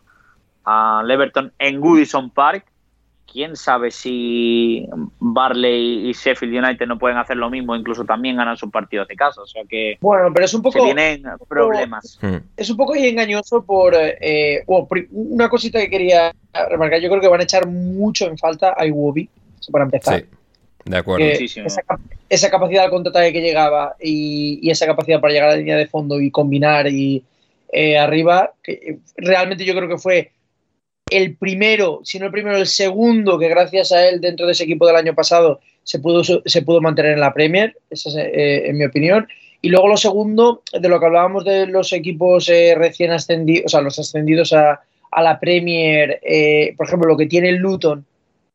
al 0.65 1.11
Everton 1.11 1.53
en 1.59 1.81
Goodison 1.81 2.31
Park 2.31 2.67
quién 3.31 3.57
sabe 3.57 3.91
si 3.91 4.87
Barley 5.19 6.09
y 6.09 6.13
Sheffield 6.13 6.65
United 6.65 6.87
no 6.87 6.99
pueden 6.99 7.19
hacer 7.19 7.37
lo 7.37 7.51
mismo 7.51 7.77
incluso 7.77 8.05
también 8.05 8.37
ganar 8.37 8.57
sus 8.57 8.71
partidos 8.71 9.07
de 9.09 9.17
casa 9.17 9.43
o 9.43 9.47
sea 9.47 9.63
que 9.69 9.99
Bueno, 10.01 10.33
pero 10.33 10.47
es 10.47 10.55
un 10.55 10.61
se 10.63 10.71
poco. 10.71 10.85
vienen 10.85 11.23
problemas 11.49 12.19
Hmm. 12.23 12.37
es 12.57 12.71
un 12.71 12.77
poco 12.77 12.95
engañoso 12.95 13.63
por 13.65 13.95
eh, 13.95 14.65
una 15.11 15.49
cosita 15.49 15.79
que 15.81 15.91
quería 15.91 16.35
remarcar. 16.71 17.01
Yo 17.01 17.09
creo 17.09 17.21
que 17.21 17.29
van 17.29 17.41
a 17.41 17.45
echar 17.45 17.67
mucho 17.67 18.27
en 18.27 18.39
falta 18.39 18.75
a 18.77 18.87
Iwobi, 18.87 19.29
para 19.71 19.85
empezar. 19.85 20.21
Sí, 20.21 20.27
de 20.85 20.97
acuerdo. 20.97 21.27
Esa, 21.27 21.83
esa 22.29 22.51
capacidad 22.51 22.85
al 22.85 22.91
contraataque 22.91 23.33
que 23.33 23.41
llegaba 23.43 23.95
y, 24.01 24.59
y 24.63 24.71
esa 24.71 24.87
capacidad 24.87 25.21
para 25.21 25.33
llegar 25.33 25.49
a 25.51 25.53
la 25.53 25.59
línea 25.59 25.77
de 25.77 25.87
fondo 25.87 26.21
y 26.21 26.31
combinar 26.31 26.87
y 26.89 27.23
eh, 27.73 27.99
arriba, 27.99 28.53
que 28.63 28.73
eh, 28.73 28.99
realmente 29.17 29.65
yo 29.65 29.75
creo 29.75 29.89
que 29.89 29.99
fue 29.99 30.33
el 31.11 31.37
primero, 31.37 32.01
si 32.05 32.19
no 32.19 32.27
el 32.27 32.33
primero, 32.33 32.57
el 32.57 32.67
segundo 32.67 33.39
que 33.39 33.49
gracias 33.49 33.93
a 33.93 34.09
él 34.09 34.21
dentro 34.21 34.47
de 34.47 34.53
ese 34.53 34.65
equipo 34.65 34.87
del 34.87 34.97
año 34.97 35.15
pasado 35.15 35.61
se 35.83 35.99
pudo, 35.99 36.23
se 36.23 36.63
pudo 36.63 36.81
mantener 36.81 37.13
en 37.13 37.21
la 37.21 37.33
Premier, 37.33 37.77
esa 37.91 38.11
es 38.11 38.17
eh, 38.17 38.69
en 38.69 38.79
mi 38.79 38.85
opinión. 38.85 39.27
Y 39.61 39.71
luego 39.71 39.89
lo 39.89 39.97
segundo, 39.97 40.63
de 40.73 40.89
lo 40.89 41.01
que 41.01 41.07
hablábamos 41.07 41.45
de 41.45 41.67
los 41.67 41.93
equipos 41.93 42.49
eh, 42.49 42.75
recién 42.77 43.11
ascendidos, 43.11 43.67
o 43.67 43.69
sea, 43.71 43.81
los 43.81 43.99
ascendidos 43.99 44.53
a, 44.53 44.81
a 45.11 45.23
la 45.23 45.41
Premier, 45.41 46.21
eh, 46.23 46.75
por 46.77 46.87
ejemplo, 46.87 47.09
lo 47.09 47.17
que 47.17 47.27
tiene 47.27 47.49
el 47.49 47.57
Luton, 47.57 48.05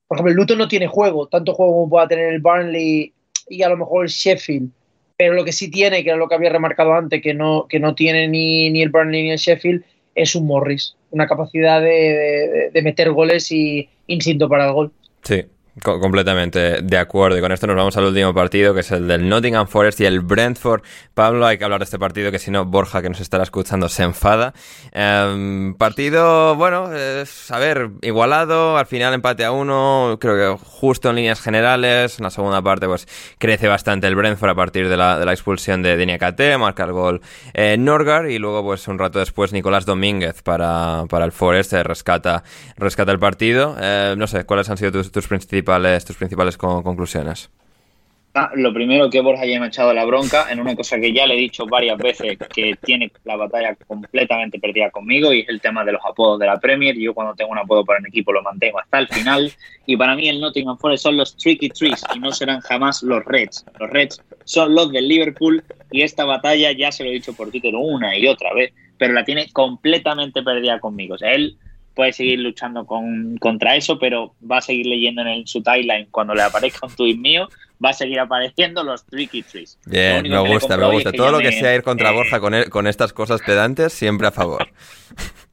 por 0.08 0.18
ejemplo, 0.18 0.32
el 0.32 0.38
Luton 0.38 0.58
no 0.60 0.68
tiene 0.68 0.88
juego, 0.88 1.28
tanto 1.28 1.54
juego 1.54 1.74
como 1.74 1.90
pueda 1.90 2.08
tener 2.08 2.34
el 2.34 2.40
Burnley 2.40 3.12
y 3.50 3.64
a 3.64 3.70
lo 3.70 3.78
mejor 3.78 4.06
el 4.06 4.12
Sheffield, 4.12 4.70
pero 5.18 5.34
lo 5.34 5.44
que 5.44 5.52
sí 5.52 5.72
tiene, 5.72 6.04
que 6.04 6.10
era 6.10 6.18
lo 6.18 6.28
que 6.28 6.36
había 6.36 6.52
remarcado 6.52 6.94
antes, 6.94 7.22
que 7.22 7.34
no, 7.34 7.68
que 7.68 7.80
no 7.80 7.96
tiene 7.96 8.28
ni, 8.28 8.70
ni 8.70 8.82
el 8.82 8.90
Burnley 8.90 9.24
ni 9.24 9.32
el 9.32 9.38
Sheffield, 9.38 9.84
es 10.16 10.36
un 10.36 10.46
Morris, 10.46 10.96
una 11.14 11.28
capacidad 11.28 11.82
de, 11.82 12.70
de- 12.74 12.82
meter 12.82 13.12
goles 13.12 13.52
y 13.52 13.88
instinto 14.08 14.50
para 14.50 14.66
el 14.68 14.74
gol. 14.74 14.92
Sí, 15.24 15.44
co- 15.82 16.00
completamente 16.00 16.82
de 16.82 16.98
acuerdo. 16.98 17.38
Y 17.38 17.42
con 17.42 17.52
esto 17.52 17.68
nos 17.68 17.76
vamos 17.76 17.96
al 17.98 18.06
último 18.06 18.34
partido, 18.34 18.74
que 18.74 18.82
es 18.82 18.92
el 18.92 19.08
del 19.08 19.28
Nottingham 19.28 19.68
Forest 19.68 20.02
y 20.02 20.06
el 20.06 20.20
Brentford. 20.22 20.82
Pablo, 21.14 21.46
hay 21.46 21.58
que 21.58 21.64
hablar 21.64 21.80
de 21.80 21.86
este 21.86 22.00
partido, 22.00 22.32
que 22.32 22.40
si 22.40 22.52
no, 22.52 22.66
Borja, 22.66 23.02
que 23.02 23.10
nos 23.10 23.20
estará 23.22 23.44
escuchando, 23.44 23.90
se 23.90 24.04
enfada. 24.04 24.54
Em, 24.92 25.74
partido, 25.76 26.56
bueno, 26.56 26.94
es, 26.94 27.50
a 27.52 27.60
ver, 27.60 27.90
igualado, 28.02 28.78
al 28.78 28.86
final 28.86 29.14
empate 29.14 29.46
a 29.46 29.52
uno, 29.52 30.18
creo 30.20 30.58
que 30.58 30.64
justo 30.66 31.10
en 31.10 31.16
líneas 31.18 31.42
generales. 31.42 32.20
En 32.20 32.24
la 32.24 32.30
segunda 32.30 32.62
parte, 32.62 32.88
pues 32.88 33.08
crece 33.38 33.68
bastante 33.68 34.08
el 34.08 34.16
Brentford 34.16 34.50
a 34.52 34.56
partir 34.56 34.90
de 34.90 34.98
la, 34.98 35.18
de 35.20 35.26
la 35.26 35.34
expulsión 35.34 35.82
de 35.82 35.98
Diniakate, 35.98 36.58
marca 36.58 36.84
el 36.84 36.92
gol 36.92 37.22
eh, 37.54 37.76
Norgar 37.78 38.30
y 38.30 38.40
luego, 38.40 38.64
pues 38.64 38.88
un 38.88 39.00
rato 39.00 39.20
después, 39.20 39.54
Nicolás 39.54 39.86
Domínguez 39.86 40.42
para, 40.42 41.04
para 41.10 41.26
el 41.26 41.32
Forest 41.32 41.74
eh, 41.74 41.84
rescata, 41.84 42.44
rescata 42.78 43.12
el 43.12 43.20
partido. 43.20 43.76
Eh, 43.80 44.16
no 44.18 44.28
sé, 44.28 44.46
¿cuáles 44.46 44.70
han 44.70 44.78
sido 44.78 44.92
tus, 44.92 45.12
tus 45.12 45.28
principales, 45.28 45.63
tus 45.64 46.16
principales 46.18 46.58
con- 46.58 46.84
conclusiones? 46.84 47.50
Ah, 48.36 48.50
Lo 48.56 48.74
primero 48.74 49.12
que 49.12 49.22
Borja 49.22 49.46
ya 49.46 49.60
me 49.60 49.66
ha 49.66 49.68
echado 49.68 49.94
la 49.94 50.06
bronca 50.06 50.48
en 50.52 50.60
una 50.60 50.76
cosa 50.76 51.00
que 51.00 51.14
ya 51.14 51.28
le 51.28 51.36
he 51.36 51.38
dicho 51.38 51.68
varias 51.68 52.00
veces 52.00 52.36
que 52.52 52.74
tiene 52.84 53.12
la 53.26 53.36
batalla 53.36 53.76
completamente 53.86 54.58
perdida 54.60 54.90
conmigo 54.90 55.32
y 55.32 55.42
es 55.42 55.50
el 55.50 55.62
tema 55.62 55.86
de 55.86 55.92
los 55.92 56.02
apodos 56.04 56.40
de 56.40 56.48
la 56.48 56.60
Premier. 56.60 56.98
Yo 56.98 57.14
cuando 57.14 57.36
tengo 57.36 57.52
un 57.52 57.60
apodo 57.60 57.86
para 57.86 58.00
un 58.00 58.08
equipo 58.08 58.34
lo 58.34 58.42
mantengo 58.42 58.80
hasta 58.80 58.98
el 58.98 59.08
final 59.08 59.52
y 59.86 59.96
para 59.98 60.16
mí 60.16 60.28
el 60.30 60.42
Nottingham 60.42 60.80
Forest 60.80 61.04
son 61.04 61.18
los 61.18 61.38
Tricky 61.38 61.70
Trees 61.70 62.04
y 62.16 62.20
no 62.20 62.32
serán 62.32 62.60
jamás 62.62 63.04
los 63.04 63.24
Reds. 63.24 63.66
Los 63.80 63.90
Reds 63.92 64.20
son 64.46 64.74
los 64.74 64.92
del 64.92 65.08
Liverpool 65.08 65.64
y 65.92 66.02
esta 66.02 66.26
batalla 66.26 66.72
ya 66.72 66.92
se 66.92 67.04
lo 67.04 67.12
he 67.12 67.14
dicho 67.14 67.34
por 67.36 67.52
Twitter 67.52 67.76
una 67.76 68.18
y 68.18 68.28
otra 68.28 68.52
vez, 68.56 68.74
pero 68.98 69.14
la 69.14 69.24
tiene 69.24 69.48
completamente 69.52 70.42
perdida 70.42 70.80
conmigo. 70.80 71.14
O 71.14 71.18
sea, 71.20 71.34
él 71.34 71.56
puede 71.94 72.14
seguir 72.14 72.40
luchando 72.40 72.86
con, 72.86 73.38
contra 73.38 73.76
eso, 73.76 74.00
pero 74.00 74.36
va 74.50 74.58
a 74.58 74.62
seguir 74.62 74.88
leyendo 74.88 75.22
en 75.22 75.46
su 75.48 75.62
timeline 75.62 76.08
cuando 76.12 76.34
le 76.34 76.42
aparezca 76.42 76.88
un 76.88 76.96
tweet 76.96 77.18
mío, 77.18 77.48
va 77.84 77.90
a 77.90 77.94
seguir 77.94 78.20
apareciendo 78.20 78.84
los 78.84 79.06
tricky 79.06 79.44
trees. 79.44 79.78
Bien, 79.86 80.24
me 80.24 80.40
gusta, 80.54 80.78
me 80.78 80.92
gusta. 80.92 81.12
Todo 81.12 81.32
lo 81.32 81.40
que 81.40 81.52
sea 81.52 81.76
ir 81.76 81.84
contra 81.84 82.12
Borja 82.12 82.40
con, 82.40 82.54
con 82.70 82.88
estas 82.88 83.14
cosas 83.14 83.42
pedantes, 83.42 83.94
siempre 83.94 84.28
a 84.28 84.32
favor. 84.32 84.68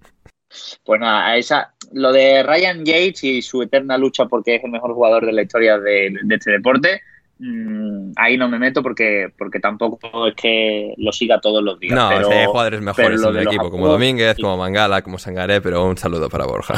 Pues 0.85 1.01
nada, 1.01 1.37
esa, 1.37 1.75
lo 1.93 2.13
de 2.13 2.43
Ryan 2.43 2.85
Yates 2.85 3.23
y 3.25 3.43
su 3.43 3.63
eterna 3.63 3.97
lucha 3.97 4.27
porque 4.27 4.57
es 4.57 4.65
el 4.65 4.71
mejor 4.71 4.95
jugador 4.95 5.27
de 5.27 5.33
la 5.33 5.43
historia 5.43 5.79
de, 5.79 6.13
este 6.29 6.53
deporte, 6.53 7.03
mm, 7.41 8.13
ahí 8.17 8.37
no 8.37 8.49
me 8.49 8.59
meto 8.59 8.83
porque, 8.83 9.33
porque 9.37 9.59
tampoco 9.61 10.29
es 10.29 10.35
que 10.35 10.95
lo 10.97 11.13
siga 11.13 11.41
todos 11.41 11.63
los 11.63 11.81
días. 11.81 11.95
No, 11.95 12.09
hay 12.09 12.47
jugadores 12.47 12.81
mejores 12.81 13.23
en 13.23 13.37
el 13.37 13.47
equipo, 13.47 13.71
como 13.71 13.89
Domínguez, 13.89 14.37
como 14.37 14.57
Mangala, 14.57 15.03
como 15.03 15.19
Sangaré, 15.19 15.61
pero 15.61 15.85
un 15.85 15.97
saludo 15.97 16.29
para 16.29 16.47
Borja. 16.47 16.75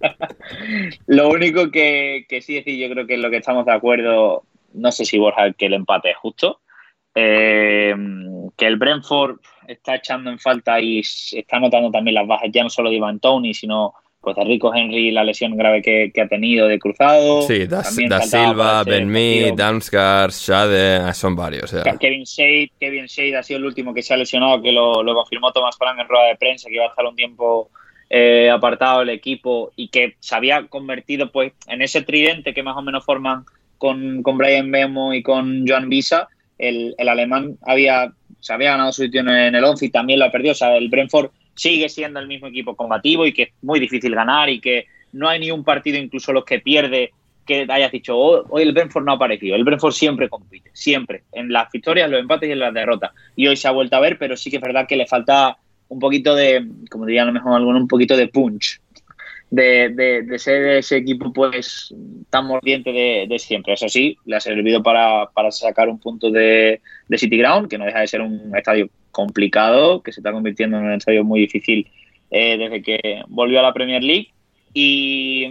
lo 1.06 1.28
único 1.28 1.70
que, 1.70 2.24
que 2.28 2.40
sí 2.40 2.54
decir, 2.54 2.78
yo 2.78 2.92
creo 2.92 3.06
que 3.06 3.14
es 3.14 3.20
lo 3.20 3.30
que 3.30 3.38
estamos 3.38 3.66
de 3.66 3.72
acuerdo, 3.72 4.44
no 4.74 4.92
sé 4.92 5.04
si 5.04 5.18
Borja 5.18 5.52
que 5.52 5.66
el 5.66 5.74
empate 5.74 6.10
es 6.10 6.16
justo, 6.16 6.60
eh, 7.14 7.94
que 8.56 8.66
el 8.66 8.76
Brentford 8.76 9.40
está 9.66 9.96
echando 9.96 10.30
en 10.30 10.38
falta 10.38 10.80
y 10.80 11.00
está 11.00 11.58
notando 11.60 11.90
también 11.90 12.14
las 12.14 12.26
bajas 12.26 12.48
ya 12.52 12.62
no 12.62 12.70
solo 12.70 12.90
de 12.90 12.96
Ivan 12.96 13.20
Tony, 13.20 13.54
sino 13.54 13.94
pues 14.20 14.36
de 14.36 14.44
Rico 14.44 14.74
Henry, 14.74 15.10
la 15.10 15.24
lesión 15.24 15.56
grave 15.56 15.80
que, 15.80 16.12
ha 16.20 16.28
tenido 16.28 16.66
de 16.66 16.78
cruzado. 16.78 17.42
Sí, 17.42 17.66
Da, 17.66 17.84
Silva, 17.84 18.82
Ben 18.84 19.08
Mee, 19.08 19.52
Damsgaard, 19.54 20.32
Shade, 20.32 21.14
son 21.14 21.36
varios. 21.36 21.74
Kevin 22.00 22.24
Shade, 22.24 22.72
Kevin 22.80 23.06
Shade 23.06 23.36
ha 23.36 23.42
sido 23.42 23.58
el 23.58 23.66
último 23.66 23.94
que 23.94 24.02
se 24.02 24.14
ha 24.14 24.16
lesionado, 24.16 24.60
que 24.60 24.72
lo, 24.72 25.02
confirmó 25.14 25.52
Thomas 25.52 25.76
Frank 25.78 25.98
en 26.00 26.08
rueda 26.08 26.26
de 26.26 26.36
prensa, 26.36 26.68
que 26.68 26.74
iba 26.74 26.84
a 26.84 26.88
estar 26.88 27.04
un 27.06 27.14
tiempo 27.14 27.70
eh, 28.10 28.50
apartado 28.50 29.00
del 29.00 29.10
equipo 29.10 29.72
y 29.76 29.88
que 29.88 30.16
se 30.18 30.34
había 30.34 30.66
convertido 30.66 31.30
pues 31.30 31.52
en 31.66 31.82
ese 31.82 32.02
tridente 32.02 32.54
que 32.54 32.62
más 32.62 32.76
o 32.76 32.82
menos 32.82 33.04
forman 33.04 33.44
con, 33.76 34.22
con 34.22 34.36
Brian 34.36 34.70
Bemo 34.70 35.14
y 35.14 35.22
con 35.22 35.66
Joan 35.66 35.88
Visa. 35.88 36.28
El, 36.58 36.96
el 36.98 37.08
alemán 37.08 37.56
había 37.62 38.12
se 38.40 38.52
había 38.52 38.70
ganado 38.72 38.92
su 38.92 39.02
sitio 39.02 39.20
en 39.20 39.54
el 39.54 39.64
11 39.64 39.86
y 39.86 39.90
también 39.90 40.18
lo 40.18 40.26
ha 40.26 40.30
perdido. 40.30 40.52
O 40.52 40.56
sea, 40.56 40.76
el 40.76 40.88
Brentford 40.88 41.30
sigue 41.58 41.88
siendo 41.88 42.20
el 42.20 42.28
mismo 42.28 42.46
equipo 42.46 42.76
combativo 42.76 43.26
y 43.26 43.32
que 43.32 43.42
es 43.42 43.48
muy 43.62 43.80
difícil 43.80 44.14
ganar 44.14 44.48
y 44.48 44.60
que 44.60 44.86
no 45.12 45.28
hay 45.28 45.40
ni 45.40 45.50
un 45.50 45.64
partido, 45.64 45.98
incluso 45.98 46.32
los 46.32 46.44
que 46.44 46.60
pierde, 46.60 47.10
que 47.44 47.66
hayas 47.68 47.90
dicho, 47.90 48.16
oh, 48.16 48.44
hoy 48.50 48.62
el 48.62 48.72
Brentford 48.72 49.04
no 49.04 49.12
ha 49.12 49.16
aparecido. 49.16 49.56
El 49.56 49.64
Brentford 49.64 49.92
siempre 49.92 50.28
compite, 50.28 50.70
siempre, 50.72 51.24
en 51.32 51.50
las 51.50 51.70
victorias, 51.72 52.10
los 52.10 52.20
empates 52.20 52.48
y 52.48 52.52
en 52.52 52.60
las 52.60 52.72
derrotas. 52.72 53.12
Y 53.34 53.48
hoy 53.48 53.56
se 53.56 53.68
ha 53.68 53.72
vuelto 53.72 53.96
a 53.96 54.00
ver, 54.00 54.18
pero 54.18 54.36
sí 54.36 54.50
que 54.50 54.56
es 54.56 54.62
verdad 54.62 54.86
que 54.86 54.96
le 54.96 55.06
falta 55.06 55.58
un 55.88 55.98
poquito 55.98 56.34
de, 56.34 56.66
como 56.90 57.06
diría 57.06 57.22
a 57.22 57.26
lo 57.26 57.32
mejor 57.32 57.54
alguno, 57.54 57.78
un 57.78 57.88
poquito 57.88 58.16
de 58.16 58.28
punch 58.28 58.80
de, 59.50 60.24
de, 60.28 60.38
ser 60.38 60.78
ese 60.78 60.98
equipo 60.98 61.32
pues 61.32 61.94
tan 62.30 62.46
mordiente 62.46 62.92
de, 62.92 63.38
siempre. 63.38 63.74
Eso 63.74 63.88
sí, 63.88 64.16
le 64.24 64.36
ha 64.36 64.40
servido 64.40 64.82
para, 64.82 65.28
sacar 65.50 65.88
un 65.88 65.98
punto 65.98 66.30
de, 66.30 66.80
City 67.16 67.38
Ground, 67.38 67.68
que 67.68 67.78
no 67.78 67.84
deja 67.84 68.00
de 68.00 68.06
ser 68.06 68.20
un 68.20 68.54
estadio 68.56 68.90
complicado, 69.18 70.00
que 70.00 70.12
se 70.12 70.20
está 70.20 70.30
convirtiendo 70.30 70.78
en 70.78 70.84
un 70.84 70.92
estadio 70.92 71.24
muy 71.24 71.40
difícil 71.40 71.90
eh, 72.30 72.56
desde 72.56 72.82
que 72.82 73.22
volvió 73.26 73.58
a 73.58 73.62
la 73.62 73.72
Premier 73.72 74.04
League. 74.04 74.28
Y, 74.72 75.44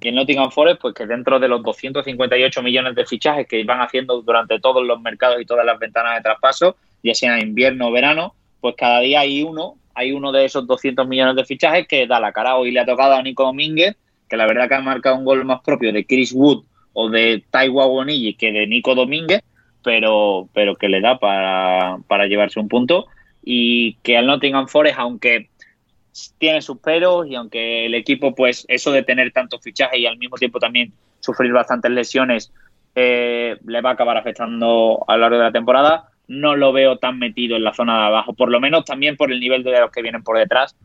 y, 0.00 0.08
el 0.08 0.14
Nottingham 0.14 0.50
Forest, 0.50 0.80
pues 0.80 0.94
que 0.94 1.04
dentro 1.04 1.38
de 1.38 1.46
los 1.46 1.62
258 1.62 2.62
millones 2.62 2.94
de 2.94 3.04
fichajes 3.04 3.46
que 3.46 3.62
van 3.64 3.82
haciendo 3.82 4.22
durante 4.22 4.58
todos 4.60 4.82
los 4.82 4.98
mercados 5.02 5.42
y 5.42 5.44
todas 5.44 5.66
las 5.66 5.78
ventanas 5.78 6.16
de 6.16 6.22
traspaso, 6.22 6.76
ya 7.02 7.14
sea 7.14 7.38
invierno 7.38 7.88
o 7.88 7.92
verano, 7.92 8.34
pues 8.62 8.76
cada 8.78 9.00
día 9.00 9.20
hay 9.20 9.42
uno 9.42 9.76
hay 9.94 10.12
uno 10.12 10.30
de 10.30 10.44
esos 10.44 10.66
200 10.66 11.08
millones 11.08 11.36
de 11.36 11.44
fichajes 11.46 11.88
que 11.88 12.06
da 12.06 12.20
la 12.20 12.30
cara. 12.30 12.56
Hoy 12.56 12.70
le 12.70 12.80
ha 12.80 12.86
tocado 12.86 13.14
a 13.14 13.22
Nico 13.22 13.44
Domínguez, 13.44 13.96
que 14.28 14.36
la 14.36 14.46
verdad 14.46 14.68
que 14.68 14.74
ha 14.74 14.80
marcado 14.80 15.16
un 15.16 15.24
gol 15.24 15.44
más 15.46 15.62
propio 15.62 15.90
de 15.90 16.04
Chris 16.04 16.32
Wood 16.34 16.64
o 16.92 17.08
de 17.08 17.44
Taiwa 17.50 17.86
Bonilli 17.86 18.34
que 18.34 18.52
de 18.52 18.66
Nico 18.66 18.94
Domínguez, 18.94 19.40
pero, 19.86 20.48
pero 20.52 20.74
que 20.74 20.88
le 20.88 21.00
da 21.00 21.20
para, 21.20 21.98
para 22.08 22.26
llevarse 22.26 22.58
un 22.58 22.66
punto. 22.66 23.06
Y 23.44 23.94
que 24.02 24.16
al 24.16 24.26
Nottingham 24.26 24.66
Forest, 24.66 24.98
aunque 24.98 25.48
tiene 26.38 26.60
sus 26.60 26.78
peros 26.78 27.28
y 27.28 27.36
aunque 27.36 27.86
el 27.86 27.94
equipo, 27.94 28.34
pues 28.34 28.64
eso 28.66 28.90
de 28.90 29.04
tener 29.04 29.30
tantos 29.30 29.62
fichajes 29.62 30.00
y 30.00 30.06
al 30.06 30.18
mismo 30.18 30.36
tiempo 30.38 30.58
también 30.58 30.92
sufrir 31.20 31.52
bastantes 31.52 31.92
lesiones, 31.92 32.52
eh, 32.96 33.56
le 33.64 33.80
va 33.80 33.90
a 33.90 33.92
acabar 33.92 34.16
afectando 34.16 35.04
a 35.06 35.14
lo 35.14 35.20
largo 35.20 35.38
de 35.38 35.44
la 35.44 35.52
temporada 35.52 36.10
no 36.28 36.56
lo 36.56 36.72
veo 36.72 36.98
tan 36.98 37.18
metido 37.18 37.56
en 37.56 37.64
la 37.64 37.72
zona 37.72 38.00
de 38.00 38.06
abajo, 38.06 38.34
por 38.34 38.50
lo 38.50 38.60
menos 38.60 38.84
también 38.84 39.16
por 39.16 39.30
el 39.30 39.40
nivel 39.40 39.62
de 39.62 39.78
los 39.78 39.90
que 39.90 40.02
vienen 40.02 40.22
por 40.22 40.36
detrás. 40.36 40.76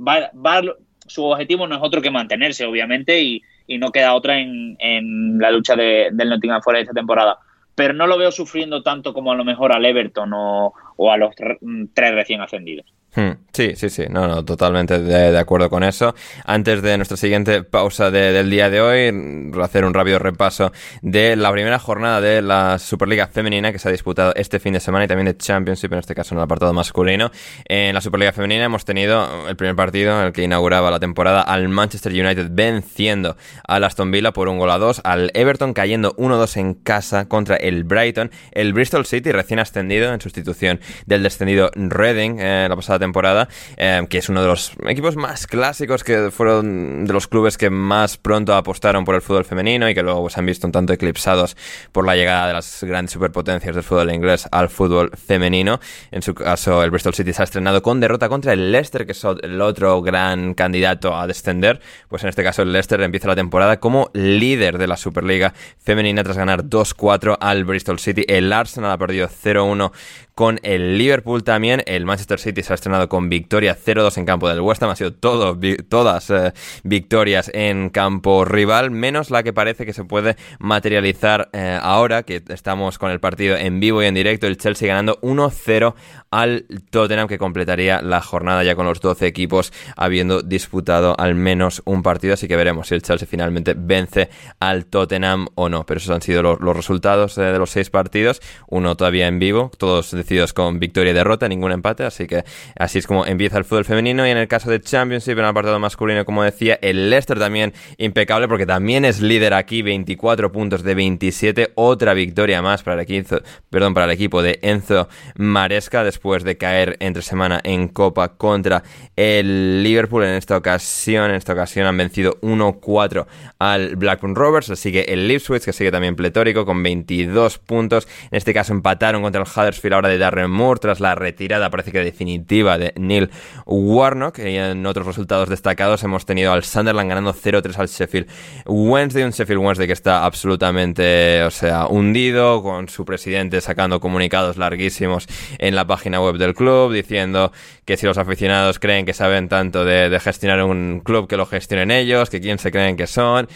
Va, 0.00 0.62
su 1.06 1.24
objetivo 1.24 1.66
no 1.66 1.76
es 1.76 1.82
otro 1.82 2.00
que 2.00 2.10
mantenerse, 2.10 2.64
obviamente, 2.64 3.20
y, 3.20 3.42
no 3.78 3.90
queda 3.90 4.14
otra 4.14 4.38
en, 4.38 5.38
la 5.38 5.50
lucha 5.50 5.76
del 5.76 6.16
Nottingham 6.16 6.62
Forest 6.62 6.82
esta 6.84 6.94
temporada. 6.94 7.38
Pero 7.78 7.94
no 7.94 8.08
lo 8.08 8.18
veo 8.18 8.32
sufriendo 8.32 8.82
tanto 8.82 9.14
como 9.14 9.30
a 9.30 9.36
lo 9.36 9.44
mejor 9.44 9.72
al 9.72 9.84
Everton 9.84 10.32
o, 10.34 10.72
a 11.12 11.16
los 11.16 11.32
tres 11.36 12.12
recién 12.12 12.40
ascendidos. 12.40 12.92
Hmm. 13.14 13.30
Sí, 13.52 13.72
sí, 13.74 13.90
sí, 13.90 14.04
no, 14.08 14.28
no, 14.28 14.44
totalmente 14.44 15.00
de, 15.00 15.36
acuerdo 15.36 15.68
con 15.70 15.82
eso. 15.82 16.14
Antes 16.44 16.82
de 16.82 16.96
nuestra 16.96 17.16
siguiente 17.16 17.64
pausa 17.64 18.10
del 18.10 18.50
día 18.50 18.70
de 18.70 18.80
hoy, 18.80 19.52
hacer 19.60 19.84
un 19.84 19.94
rápido 19.94 20.18
repaso 20.18 20.70
de 21.02 21.34
la 21.34 21.50
primera 21.50 21.78
jornada 21.78 22.20
de 22.20 22.42
la 22.42 22.78
Superliga 22.78 23.26
Femenina 23.26 23.72
que 23.72 23.80
se 23.80 23.88
ha 23.88 23.92
disputado 23.92 24.32
este 24.36 24.60
fin 24.60 24.74
de 24.74 24.80
semana 24.80 25.06
y 25.06 25.08
también 25.08 25.26
de 25.26 25.36
Championship, 25.36 25.92
en 25.92 25.98
este 25.98 26.14
caso 26.14 26.34
en 26.34 26.38
el 26.38 26.44
apartado 26.44 26.72
masculino. 26.72 27.32
En 27.64 27.94
la 27.94 28.00
Superliga 28.00 28.30
Femenina 28.32 28.64
hemos 28.64 28.84
tenido 28.84 29.48
el 29.48 29.56
primer 29.56 29.74
partido, 29.74 30.20
en 30.20 30.26
el 30.26 30.32
que 30.32 30.44
inauguraba 30.44 30.90
la 30.90 31.00
temporada, 31.00 31.40
al 31.42 31.68
Manchester 31.68 32.12
United 32.12 32.48
venciendo 32.50 33.36
al 33.66 33.82
Aston 33.82 34.12
Villa 34.12 34.32
por 34.32 34.48
un 34.48 34.58
gol 34.58 34.70
a 34.70 34.78
dos, 34.78 35.00
al 35.02 35.32
Everton 35.34 35.72
cayendo 35.72 36.14
1-2 36.16 36.58
en 36.58 36.74
casa 36.74 37.26
contra 37.26 37.56
el 37.56 37.82
Brighton, 37.84 38.30
el 38.52 38.72
Bristol 38.72 39.06
City 39.06 39.32
recién 39.32 39.58
ascendido 39.58 40.12
en 40.12 40.20
sustitución 40.20 40.78
del 41.06 41.22
descendido 41.22 41.70
Reading 41.74 42.36
eh, 42.38 42.66
la 42.68 42.76
pasada 42.76 42.98
temporada, 43.08 43.48
eh, 43.76 44.06
que 44.08 44.18
es 44.18 44.28
uno 44.28 44.42
de 44.42 44.48
los 44.48 44.72
equipos 44.86 45.16
más 45.16 45.46
clásicos 45.46 46.04
que 46.04 46.30
fueron 46.30 47.06
de 47.06 47.12
los 47.12 47.26
clubes 47.26 47.56
que 47.56 47.70
más 47.70 48.18
pronto 48.18 48.54
apostaron 48.54 49.04
por 49.04 49.14
el 49.14 49.22
fútbol 49.22 49.44
femenino 49.44 49.88
y 49.88 49.94
que 49.94 50.02
luego 50.02 50.18
se 50.18 50.22
pues, 50.22 50.38
han 50.38 50.46
visto 50.46 50.66
un 50.66 50.72
tanto 50.72 50.92
eclipsados 50.92 51.56
por 51.92 52.04
la 52.04 52.14
llegada 52.16 52.48
de 52.48 52.52
las 52.52 52.84
grandes 52.84 53.12
superpotencias 53.12 53.74
del 53.74 53.84
fútbol 53.84 54.12
inglés 54.12 54.46
al 54.52 54.68
fútbol 54.68 55.10
femenino. 55.16 55.80
En 56.10 56.22
su 56.22 56.34
caso, 56.34 56.82
el 56.82 56.90
Bristol 56.90 57.14
City 57.14 57.32
se 57.32 57.42
ha 57.42 57.44
estrenado 57.44 57.82
con 57.82 58.00
derrota 58.00 58.28
contra 58.28 58.52
el 58.52 58.72
Leicester, 58.72 59.06
que 59.06 59.12
es 59.12 59.24
el 59.24 59.60
otro 59.60 60.02
gran 60.02 60.54
candidato 60.54 61.16
a 61.16 61.26
descender. 61.26 61.80
Pues 62.08 62.22
en 62.22 62.28
este 62.28 62.42
caso, 62.42 62.62
el 62.62 62.72
Leicester 62.72 63.00
empieza 63.00 63.28
la 63.28 63.36
temporada 63.36 63.80
como 63.80 64.10
líder 64.12 64.78
de 64.78 64.86
la 64.86 64.96
Superliga 64.96 65.54
femenina 65.78 66.22
tras 66.24 66.36
ganar 66.36 66.64
2-4 66.64 67.38
al 67.40 67.64
Bristol 67.64 67.98
City. 67.98 68.24
El 68.28 68.52
Arsenal 68.52 68.90
ha 68.90 68.98
perdido 68.98 69.28
0-1 69.28 69.92
con 70.38 70.60
el 70.62 70.98
Liverpool 70.98 71.42
también. 71.42 71.82
El 71.84 72.04
Manchester 72.04 72.38
City 72.38 72.62
se 72.62 72.72
ha 72.72 72.76
estrenado 72.76 73.08
con 73.08 73.28
victoria 73.28 73.76
0-2 73.76 74.18
en 74.18 74.24
campo 74.24 74.48
del 74.48 74.60
West 74.60 74.80
Ham. 74.84 74.90
Ha 74.90 74.94
sido 74.94 75.12
todas 75.12 76.30
eh, 76.30 76.52
victorias 76.84 77.50
en 77.52 77.90
campo 77.90 78.44
rival, 78.44 78.92
menos 78.92 79.32
la 79.32 79.42
que 79.42 79.52
parece 79.52 79.84
que 79.84 79.92
se 79.92 80.04
puede 80.04 80.36
materializar 80.60 81.48
eh, 81.52 81.76
ahora, 81.82 82.22
que 82.22 82.40
estamos 82.50 82.98
con 82.98 83.10
el 83.10 83.18
partido 83.18 83.56
en 83.56 83.80
vivo 83.80 84.00
y 84.00 84.06
en 84.06 84.14
directo. 84.14 84.46
El 84.46 84.58
Chelsea 84.58 84.86
ganando 84.86 85.20
1-0 85.22 85.94
al 86.30 86.66
Tottenham, 86.90 87.26
que 87.26 87.36
completaría 87.36 88.00
la 88.00 88.20
jornada 88.20 88.62
ya 88.62 88.76
con 88.76 88.86
los 88.86 89.00
12 89.00 89.26
equipos 89.26 89.72
habiendo 89.96 90.42
disputado 90.42 91.18
al 91.18 91.34
menos 91.34 91.82
un 91.84 92.04
partido. 92.04 92.34
Así 92.34 92.46
que 92.46 92.54
veremos 92.54 92.86
si 92.86 92.94
el 92.94 93.02
Chelsea 93.02 93.26
finalmente 93.26 93.74
vence 93.76 94.30
al 94.60 94.86
Tottenham 94.86 95.48
o 95.56 95.68
no. 95.68 95.84
Pero 95.84 95.98
esos 95.98 96.10
han 96.14 96.22
sido 96.22 96.44
los, 96.44 96.76
resultados 96.76 97.36
eh, 97.38 97.42
de 97.42 97.58
los 97.58 97.70
seis 97.70 97.90
partidos. 97.90 98.40
Uno 98.68 98.96
todavía 98.96 99.26
en 99.26 99.40
vivo, 99.40 99.72
todos 99.78 100.12
con 100.54 100.78
victoria 100.78 101.10
y 101.12 101.14
derrota, 101.14 101.48
ningún 101.48 101.72
empate, 101.72 102.04
así 102.04 102.26
que 102.26 102.44
así 102.76 102.98
es 102.98 103.06
como 103.06 103.24
empieza 103.24 103.58
el 103.58 103.64
fútbol 103.64 103.84
femenino. 103.84 104.26
Y 104.26 104.30
en 104.30 104.36
el 104.36 104.46
caso 104.46 104.70
de 104.70 104.80
Championship, 104.80 105.32
en 105.32 105.38
el 105.38 105.44
apartado 105.46 105.78
masculino, 105.78 106.24
como 106.24 106.42
decía, 106.42 106.78
el 106.82 107.10
Leicester 107.10 107.38
también 107.38 107.72
impecable 107.96 108.46
porque 108.46 108.66
también 108.66 109.04
es 109.04 109.20
líder 109.20 109.54
aquí, 109.54 109.82
24 109.82 110.52
puntos 110.52 110.82
de 110.82 110.94
27, 110.94 111.72
otra 111.74 112.14
victoria 112.14 112.60
más 112.62 112.82
para 112.82 112.94
el 112.96 113.00
equipo, 113.00 113.36
perdón, 113.70 113.94
para 113.94 114.06
el 114.06 114.12
equipo 114.12 114.42
de 114.42 114.58
Enzo 114.62 115.08
Maresca 115.36 116.04
después 116.04 116.44
de 116.44 116.56
caer 116.56 116.96
entre 117.00 117.22
semana 117.22 117.60
en 117.64 117.88
Copa 117.88 118.36
contra 118.36 118.82
el 119.16 119.82
Liverpool. 119.82 120.24
En 120.24 120.34
esta 120.34 120.56
ocasión, 120.56 121.30
en 121.30 121.36
esta 121.36 121.54
ocasión 121.54 121.86
han 121.86 121.96
vencido 121.96 122.38
1-4 122.42 123.26
al 123.58 123.96
Blackburn 123.96 124.34
Rovers, 124.34 124.78
sigue 124.78 125.12
el 125.12 125.26
Leipzig 125.26 125.60
que 125.64 125.72
sigue 125.72 125.90
también 125.90 126.16
pletórico 126.16 126.66
con 126.66 126.82
22 126.82 127.58
puntos, 127.58 128.06
en 128.30 128.36
este 128.36 128.52
caso 128.52 128.72
empataron 128.72 129.22
contra 129.22 129.42
el 129.42 129.48
Huddersfield 129.48 129.94
ahora 129.94 130.08
de 130.08 130.17
Darren 130.18 130.50
Moore 130.50 130.80
tras 130.80 131.00
la 131.00 131.14
retirada 131.14 131.70
parece 131.70 131.92
que 131.92 132.00
definitiva 132.00 132.78
de 132.78 132.92
Neil 132.96 133.30
Warnock. 133.66 134.38
Y 134.38 134.56
en 134.56 134.84
otros 134.86 135.06
resultados 135.06 135.48
destacados 135.48 136.02
hemos 136.02 136.26
tenido 136.26 136.52
al 136.52 136.64
Sunderland 136.64 137.08
ganando 137.08 137.34
0-3 137.34 137.76
al 137.78 137.88
Sheffield 137.88 138.28
Wednesday, 138.66 139.22
un 139.22 139.30
Sheffield 139.30 139.60
Wednesday 139.60 139.86
que 139.86 139.92
está 139.92 140.24
absolutamente, 140.24 141.42
o 141.44 141.50
sea, 141.50 141.86
hundido, 141.86 142.62
con 142.62 142.88
su 142.88 143.04
presidente 143.04 143.60
sacando 143.60 144.00
comunicados 144.00 144.56
larguísimos 144.56 145.26
en 145.58 145.74
la 145.74 145.86
página 145.86 146.20
web 146.20 146.36
del 146.36 146.54
club, 146.54 146.92
diciendo 146.92 147.52
que 147.84 147.96
si 147.96 148.06
los 148.06 148.18
aficionados 148.18 148.78
creen 148.78 149.06
que 149.06 149.14
saben 149.14 149.48
tanto 149.48 149.84
de, 149.84 150.10
de 150.10 150.20
gestionar 150.20 150.62
un 150.62 151.00
club, 151.04 151.28
que 151.28 151.36
lo 151.36 151.46
gestionen 151.46 151.90
ellos, 151.90 152.30
que 152.30 152.40
quién 152.40 152.58
se 152.58 152.70
creen 152.70 152.96
que 152.96 153.06
son, 153.06 153.48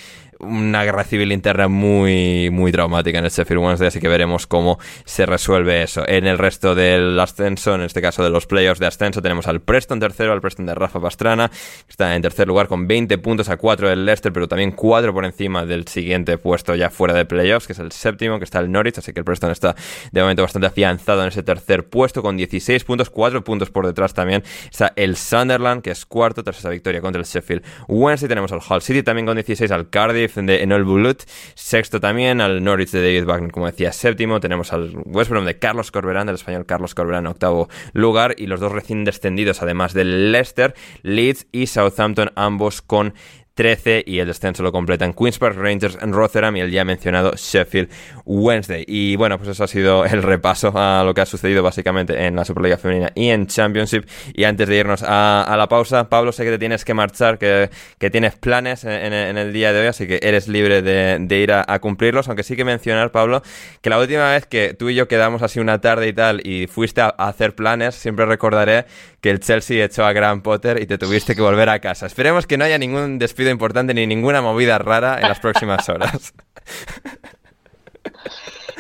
una 0.43 0.85
guerra 0.85 1.05
civil 1.05 1.33
interna 1.33 1.69
muy, 1.69 2.51
muy 2.51 2.73
traumática 2.73 3.19
en 3.19 3.25
el 3.25 3.31
Sheffield 3.31 3.63
Wednesday, 3.63 3.89
así 3.89 4.01
que 4.01 4.09
veremos 4.09 4.47
cómo 4.47 4.79
se 5.05 5.25
resuelve 5.25 5.83
eso. 5.83 6.05
En 6.07 6.27
el 6.27 6.39
resto 6.39 6.75
del 6.75 7.19
ascenso, 7.19 7.75
en 7.75 7.83
este 7.83 8.03
caso 8.03 8.23
de 8.23 8.31
los 8.31 8.47
playoffs 8.47 8.81
de 8.81 8.87
ascenso, 8.87 9.23
tenemos 9.23 9.47
al 9.47 9.61
Preston 9.61 10.01
tercero, 10.01 10.33
al 10.33 10.41
Preston 10.41 10.67
de 10.67 10.75
Rafa 10.75 11.01
Pastrana, 11.01 11.49
que 11.49 11.91
está 11.91 12.15
en 12.17 12.23
tercer 12.23 12.49
lugar 12.49 12.67
con 12.67 12.87
20 12.87 13.19
puntos 13.19 13.49
a 13.49 13.57
4 13.57 13.89
del 13.89 14.05
Leicester, 14.05 14.33
pero 14.33 14.49
también 14.49 14.73
4 14.73 15.13
por 15.15 15.25
encima 15.25 15.65
del 15.65 15.87
siguiente 15.87 16.39
puesto 16.39 16.75
ya 16.75 16.91
fuera 16.91 17.15
de 17.15 17.25
playoffs, 17.25 17.67
que 17.67 17.73
es 17.73 17.79
el 17.79 17.93
séptimo, 17.93 18.39
que 18.39 18.45
está 18.45 18.59
el 18.59 18.71
Norwich, 18.71 18.99
así 18.99 19.13
que 19.13 19.21
el 19.21 19.25
Preston 19.25 19.51
está 19.51 19.77
de 20.11 20.21
momento 20.21 20.43
bastante 20.43 20.67
afianzado 20.67 21.23
en 21.23 21.29
ese 21.29 21.43
tercer 21.43 21.87
puesto 21.89 22.23
con 22.23 22.37
16 22.37 22.85
puntos, 22.85 23.11
4 23.11 23.45
puntos 23.45 23.71
por 23.71 23.87
detrás 23.87 24.13
también 24.15 24.43
está 24.71 24.93
el 24.97 25.17
Sunderland, 25.17 25.83
que 25.83 25.91
es 25.91 26.05
cuarto 26.05 26.43
tras 26.43 26.59
esa 26.59 26.71
victoria 26.71 27.01
contra 27.01 27.21
el 27.21 27.27
Sheffield 27.27 27.63
Wednesday, 27.89 28.29
tenemos 28.29 28.51
al 28.53 28.61
Hull 28.69 28.83
City 28.83 29.03
también 29.03 29.27
con 29.27 29.37
16, 29.37 29.71
al 29.71 29.89
Cardiff 29.89 30.32
de 30.35 30.63
Enol 30.63 30.85
Bulut, 30.85 31.23
sexto 31.55 32.01
también, 32.01 32.41
al 32.41 32.63
Norwich 32.65 32.91
de 32.91 33.03
David 33.03 33.25
Wagner, 33.25 33.51
como 33.51 33.67
decía, 33.67 33.93
séptimo, 33.93 34.41
tenemos 34.41 34.73
al 34.73 34.93
West 35.05 35.31
Brom 35.31 35.45
de 35.45 35.59
Carlos 35.59 35.91
Corberán, 35.91 36.27
del 36.27 36.37
español 36.37 36.67
Carlos 36.67 36.95
Corberán, 36.95 37.27
octavo 37.27 37.69
lugar, 37.93 38.35
y 38.39 38.47
los 38.47 38.61
dos 38.61 38.73
recién 38.73 39.05
descendidos, 39.05 39.63
además 39.63 39.95
del 39.95 40.33
Leicester, 40.33 40.75
Leeds 41.03 41.47
y 41.53 41.67
Southampton, 41.67 42.33
ambos 42.35 42.83
con 42.83 43.15
13 43.55 44.05
y 44.07 44.19
el 44.19 44.27
descenso 44.27 44.63
lo 44.63 44.73
completan 44.73 45.13
Queen's 45.13 45.39
Park 45.39 45.57
Rangers 45.57 45.99
en 46.01 46.13
Rotherham 46.13 46.57
y 46.57 46.61
el 46.61 46.71
ya 46.71 46.85
mencionado 46.85 47.33
Sheffield 47.37 47.91
Wednesday. 48.25 48.85
Y 48.87 49.17
bueno, 49.17 49.39
pues 49.39 49.51
eso 49.51 49.65
ha 49.65 49.69
sido 49.69 50.05
el 50.05 50.23
repaso 50.23 50.73
a 50.75 51.03
lo 51.05 51.15
que 51.15 51.21
ha 51.21 51.27
sucedido 51.27 51.63
básicamente 51.63 52.27
en 52.27 52.37
la 52.37 52.45
Superliga 52.45 52.79
Femenina 52.79 53.11
y 53.15 53.29
en 53.29 53.47
Championship. 53.47 54.07
Y 54.35 54.45
antes 54.45 54.69
de 54.69 54.77
irnos 54.77 55.03
a, 55.07 55.55
la 55.57 55.69
pausa, 55.69 56.09
Pablo, 56.09 56.33
sé 56.33 56.45
que 56.45 56.51
te 56.51 56.59
tienes 56.59 56.85
que 56.85 56.95
marchar, 56.95 57.39
que, 57.39 57.71
tienes 58.11 58.35
planes 58.37 58.85
en, 58.85 59.13
el 59.13 59.53
día 59.53 59.73
de 59.73 59.81
hoy, 59.81 59.87
así 59.87 60.07
que 60.07 60.21
eres 60.23 60.49
libre 60.49 60.83
de, 60.83 61.39
ir 61.39 61.53
a, 61.53 61.79
cumplirlos, 61.81 62.29
aunque 62.29 62.43
sí 62.43 62.57
que 62.57 62.65
mencionar, 62.65 63.13
Pablo, 63.13 63.43
que 63.81 63.91
la 63.91 63.99
última 63.99 64.31
vez 64.31 64.47
que 64.47 64.75
tú 64.75 64.89
y 64.89 64.95
yo 64.95 65.09
quedamos 65.09 65.43
así 65.43 65.61
una 65.61 65.81
tarde 65.81 66.09
y 66.09 66.13
tal 66.13 66.47
y 66.47 66.67
fuiste 66.67 67.01
a, 67.01 67.15
a 67.17 67.29
hacer 67.29 67.55
planes, 67.55 67.95
siempre 67.95 68.27
recordaré 68.27 68.87
que 69.21 69.31
el 69.31 69.41
Chelsea 69.41 69.85
echó 69.85 70.05
a 70.05 70.13
Graham 70.13 70.43
Potter 70.43 70.83
y 70.83 70.87
te 70.87 70.99
tuviste 70.99 71.35
que 71.35 71.43
volver 71.43 71.69
a 71.69 71.79
casa. 71.79 72.07
Esperemos 72.07 72.47
que 72.47 72.59
no 72.59 72.65
haya 72.65 72.77
ningún 72.77 73.19
despido 73.19 73.42
importante 73.51 73.95
ni 73.95 74.07
ninguna 74.07 74.41
movida 74.41 74.79
rara 74.79 75.21
en 75.21 75.29
las 75.29 75.41
próximas 75.41 75.89
horas. 75.89 76.35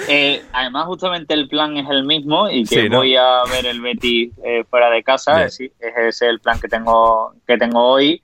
Eh, 0.09 0.43
además, 0.53 0.87
justamente 0.87 1.35
el 1.35 1.49
plan 1.49 1.77
es 1.77 1.89
el 1.89 2.05
mismo 2.05 2.51
y 2.51 2.65
que 2.65 2.89
voy 2.89 3.17
a 3.17 3.43
ver 3.51 3.67
el 3.67 3.81
Betis 3.81 4.33
eh, 4.45 4.65
fuera 4.69 4.91
de 4.91 5.03
casa. 5.03 5.45
ese 5.45 5.73
es 5.79 6.23
el 6.23 6.41
plan 6.41 6.59
que 6.61 6.69
tengo, 6.69 7.35
que 7.47 7.57
tengo 7.57 7.81
hoy. 7.81 8.21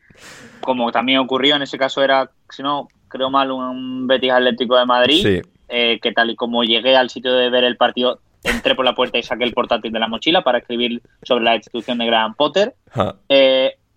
Como 0.61 0.91
también 0.93 1.19
ocurrió, 1.19 1.57
en 1.57 1.63
ese 1.63 1.79
caso 1.79 2.03
era, 2.03 2.31
si 2.51 2.63
no 2.63 2.89
creo 3.09 3.31
mal, 3.31 3.51
un 3.51 4.07
Betis 4.07 4.33
Atlético 4.33 4.77
de 4.77 4.87
Madrid. 4.87 5.43
Eh, 5.71 5.99
que 6.01 6.13
tal 6.13 6.31
y 6.31 6.37
como 6.37 6.65
llegué 6.65 6.97
al 6.97 7.11
sitio 7.11 7.33
de 7.35 7.51
ver 7.51 7.63
el 7.65 7.77
partido, 7.77 8.21
entré 8.43 8.75
por 8.75 8.87
la 8.87 8.95
puerta 8.95 9.19
y 9.19 9.23
saqué 9.23 9.45
el 9.45 9.53
portátil 9.53 9.93
de 9.93 9.99
la 9.99 10.09
mochila 10.09 10.43
para 10.43 10.59
escribir 10.59 11.03
sobre 11.23 11.45
la 11.45 11.57
institución 11.57 11.99
de 11.99 12.07
Graham 12.07 12.35
Potter. 12.35 12.75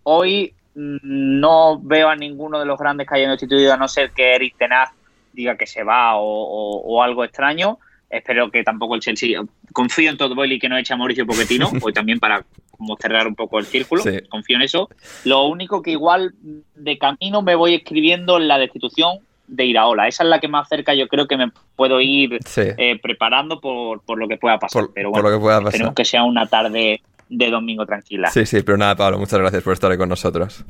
hoy 0.04 0.54
no 0.76 1.80
veo 1.82 2.10
a 2.10 2.16
ninguno 2.16 2.60
de 2.60 2.66
los 2.66 2.80
grandes 2.80 3.08
que 3.08 3.16
hayan 3.16 3.32
instituido, 3.32 3.74
a 3.74 3.78
no 3.78 3.88
ser 3.88 4.12
que 4.12 4.36
Eric 4.36 4.56
Tenaz 4.58 4.92
diga 5.34 5.56
que 5.56 5.68
se 5.68 5.84
va 5.84 6.14
o, 6.16 7.04
algo 7.04 7.24
extraño. 7.24 7.80
Espero 8.10 8.52
que 8.52 8.64
tampoco 8.64 8.96
el 8.96 9.02
Chelsea. 9.02 9.42
Confío 9.72 10.10
en 10.10 10.18
todo 10.18 10.44
y 10.44 10.60
que 10.60 10.68
no 10.68 10.78
eche 10.78 10.94
a 10.94 10.98
Mauricio 10.98 11.26
Pochettino, 11.26 11.72
hoy 11.82 11.94
también 11.94 12.20
para 12.20 12.44
como 12.72 12.98
cerrar 12.98 13.28
un 13.28 13.36
poco 13.36 13.60
el 13.60 13.66
círculo. 13.66 14.04
Confío 14.30 14.58
en 14.58 14.64
eso. 14.64 14.90
Lo 15.24 15.46
único 15.46 15.82
que 15.82 15.92
igual 15.92 16.34
de 16.76 16.98
camino 16.98 17.42
me 17.42 17.56
voy 17.56 17.76
escribiendo 17.76 18.38
en 18.38 18.48
la 18.48 18.58
destitución 18.58 19.20
de 19.48 19.66
Iraola. 19.66 20.08
Esa 20.08 20.24
es 20.24 20.30
la 20.30 20.40
que 20.40 20.48
más 20.48 20.68
cerca 20.68 20.94
yo 20.94 21.08
creo 21.08 21.28
que 21.28 21.38
me 21.38 21.52
puedo 21.76 22.02
ir 22.02 22.40
eh, 22.56 23.00
preparando 23.02 23.60
por, 23.60 24.02
lo 24.18 24.28
que 24.28 24.38
pueda 24.38 24.58
pasar. 24.58 24.86
pero 24.94 25.12
bueno, 25.12 25.70
que 25.70 25.94
que 25.96 26.06
sea 26.06 26.24
una 26.24 26.48
tarde 26.48 27.02
de 27.32 27.50
domingo 27.50 27.86
tranquila. 27.86 28.30
Sí, 28.30 28.46
sí, 28.46 28.62
pero 28.62 28.78
nada, 28.78 28.96
Pablo, 28.96 29.18
muchas 29.18 29.40
gracias 29.40 29.64
por 29.64 29.74
estar 29.74 29.98
con 29.98 30.10
nosotros. 30.10 30.66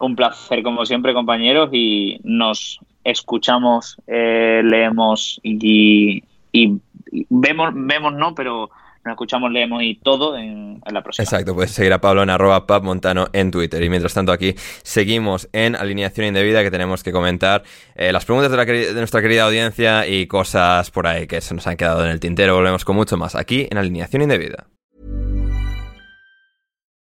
Un 0.00 0.16
placer, 0.16 0.62
como 0.62 0.86
siempre, 0.86 1.12
compañeros, 1.12 1.70
y 1.72 2.20
nos 2.22 2.78
escuchamos, 3.02 3.96
eh, 4.06 4.62
leemos 4.64 5.40
y, 5.42 6.22
vemos, 7.28 7.72
vemos 7.74 8.14
no, 8.14 8.34
pero 8.34 8.70
nos 9.04 9.12
escuchamos, 9.12 9.50
leemos 9.50 9.82
y 9.82 9.96
todo 9.96 10.38
en, 10.38 10.80
la 10.90 11.02
próxima. 11.02 11.24
Exacto, 11.24 11.54
puedes 11.54 11.72
seguir 11.72 11.92
a 11.92 12.00
Pablo 12.00 12.22
en 12.22 12.30
arroba 12.30 12.64
Montano 12.80 13.26
en 13.32 13.50
Twitter. 13.50 13.82
Y 13.82 13.90
mientras 13.90 14.14
tanto 14.14 14.30
aquí 14.30 14.54
seguimos 14.82 15.48
en 15.52 15.74
alineación 15.74 16.26
indebida 16.28 16.62
que 16.62 16.70
tenemos 16.70 17.02
que 17.02 17.10
comentar 17.10 17.64
eh, 17.96 18.12
las 18.12 18.24
preguntas 18.24 18.52
de, 18.52 18.64
de, 18.64 18.94
nuestra 18.94 19.20
querida 19.20 19.44
audiencia 19.44 20.06
y 20.06 20.26
cosas 20.26 20.90
por 20.90 21.06
ahí 21.06 21.26
que 21.26 21.40
se 21.40 21.54
nos 21.54 21.66
han 21.66 21.76
quedado 21.76 22.04
en 22.04 22.10
el 22.10 22.20
tintero. 22.20 22.54
Volvemos 22.54 22.84
con 22.84 22.94
mucho 22.94 23.16
más 23.16 23.34
aquí 23.34 23.66
en 23.70 23.78
alineación 23.78 24.22
indebida. 24.22 24.68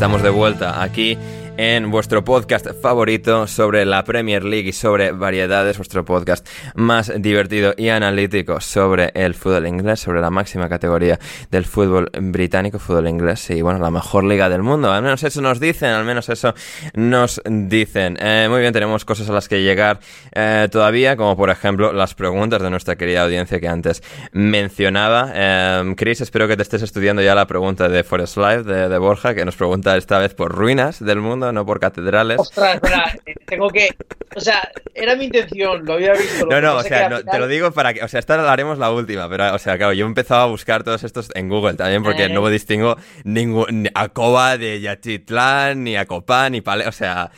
Estamos 0.00 0.22
de 0.22 0.30
vuelta 0.30 0.82
aquí 0.82 1.18
en 1.62 1.90
vuestro 1.90 2.24
podcast 2.24 2.68
favorito 2.80 3.46
sobre 3.46 3.84
la 3.84 4.02
Premier 4.02 4.42
League 4.44 4.70
y 4.70 4.72
sobre 4.72 5.12
variedades, 5.12 5.76
vuestro 5.76 6.06
podcast 6.06 6.48
más 6.74 7.12
divertido 7.18 7.74
y 7.76 7.90
analítico 7.90 8.62
sobre 8.62 9.12
el 9.14 9.34
fútbol 9.34 9.66
inglés, 9.66 10.00
sobre 10.00 10.22
la 10.22 10.30
máxima 10.30 10.70
categoría 10.70 11.18
del 11.50 11.66
fútbol 11.66 12.10
británico, 12.18 12.78
fútbol 12.78 13.08
inglés 13.08 13.50
y 13.50 13.60
bueno, 13.60 13.78
la 13.78 13.90
mejor 13.90 14.24
liga 14.24 14.48
del 14.48 14.62
mundo. 14.62 14.90
Al 14.90 15.02
menos 15.02 15.22
eso 15.22 15.42
nos 15.42 15.60
dicen, 15.60 15.90
al 15.90 16.06
menos 16.06 16.30
eso 16.30 16.54
nos 16.94 17.42
dicen. 17.44 18.16
Eh, 18.18 18.46
muy 18.48 18.60
bien, 18.60 18.72
tenemos 18.72 19.04
cosas 19.04 19.28
a 19.28 19.34
las 19.34 19.46
que 19.46 19.62
llegar 19.62 20.00
eh, 20.32 20.66
todavía, 20.72 21.14
como 21.16 21.36
por 21.36 21.50
ejemplo 21.50 21.92
las 21.92 22.14
preguntas 22.14 22.62
de 22.62 22.70
nuestra 22.70 22.96
querida 22.96 23.24
audiencia 23.24 23.60
que 23.60 23.68
antes 23.68 24.02
mencionaba. 24.32 25.30
Eh, 25.34 25.94
Chris, 25.98 26.22
espero 26.22 26.48
que 26.48 26.56
te 26.56 26.62
estés 26.62 26.80
estudiando 26.80 27.20
ya 27.20 27.34
la 27.34 27.46
pregunta 27.46 27.90
de 27.90 28.02
Forest 28.02 28.38
Live 28.38 28.62
de, 28.62 28.88
de 28.88 28.96
Borja, 28.96 29.34
que 29.34 29.44
nos 29.44 29.56
pregunta 29.56 29.98
esta 29.98 30.18
vez 30.18 30.32
por 30.32 30.54
ruinas 30.54 31.04
del 31.04 31.20
mundo, 31.20 31.49
no 31.52 31.64
por 31.66 31.80
catedrales. 31.80 32.38
Ostras, 32.38 32.74
espera, 32.76 33.14
eh, 33.26 33.34
tengo 33.46 33.68
que. 33.70 33.88
O 34.36 34.40
sea, 34.40 34.70
era 34.94 35.16
mi 35.16 35.24
intención, 35.24 35.84
lo 35.84 35.94
había 35.94 36.12
visto. 36.12 36.46
lo 36.46 36.50
No, 36.52 36.60
no, 36.60 36.76
o 36.76 36.82
sea, 36.82 37.22
te 37.22 37.38
lo 37.38 37.46
digo 37.48 37.70
para 37.72 37.92
que, 37.94 38.02
o 38.02 38.08
sea, 38.08 38.20
esta 38.20 38.36
la 38.36 38.52
haremos 38.52 38.78
la 38.78 38.90
última, 38.90 39.28
pero, 39.28 39.54
o 39.54 39.58
sea, 39.58 39.76
claro, 39.76 39.92
yo 39.92 40.04
he 40.04 40.08
empezado 40.08 40.42
a 40.42 40.46
buscar 40.46 40.84
todos 40.84 41.02
estos 41.04 41.30
en 41.34 41.48
Google 41.48 41.74
también 41.74 42.02
porque 42.02 42.24
Eh. 42.24 42.28
no 42.28 42.48
distingo 42.48 42.96
ningún, 43.24 43.82
ni 43.82 43.88
a 43.94 44.08
Coba 44.08 44.56
de 44.58 44.80
Yachitlán, 44.80 45.84
ni 45.84 45.96
a 45.96 46.06
Copán, 46.06 46.52
ni 46.52 46.60
Pale, 46.60 46.86
o 46.86 46.92
sea, 46.92 47.30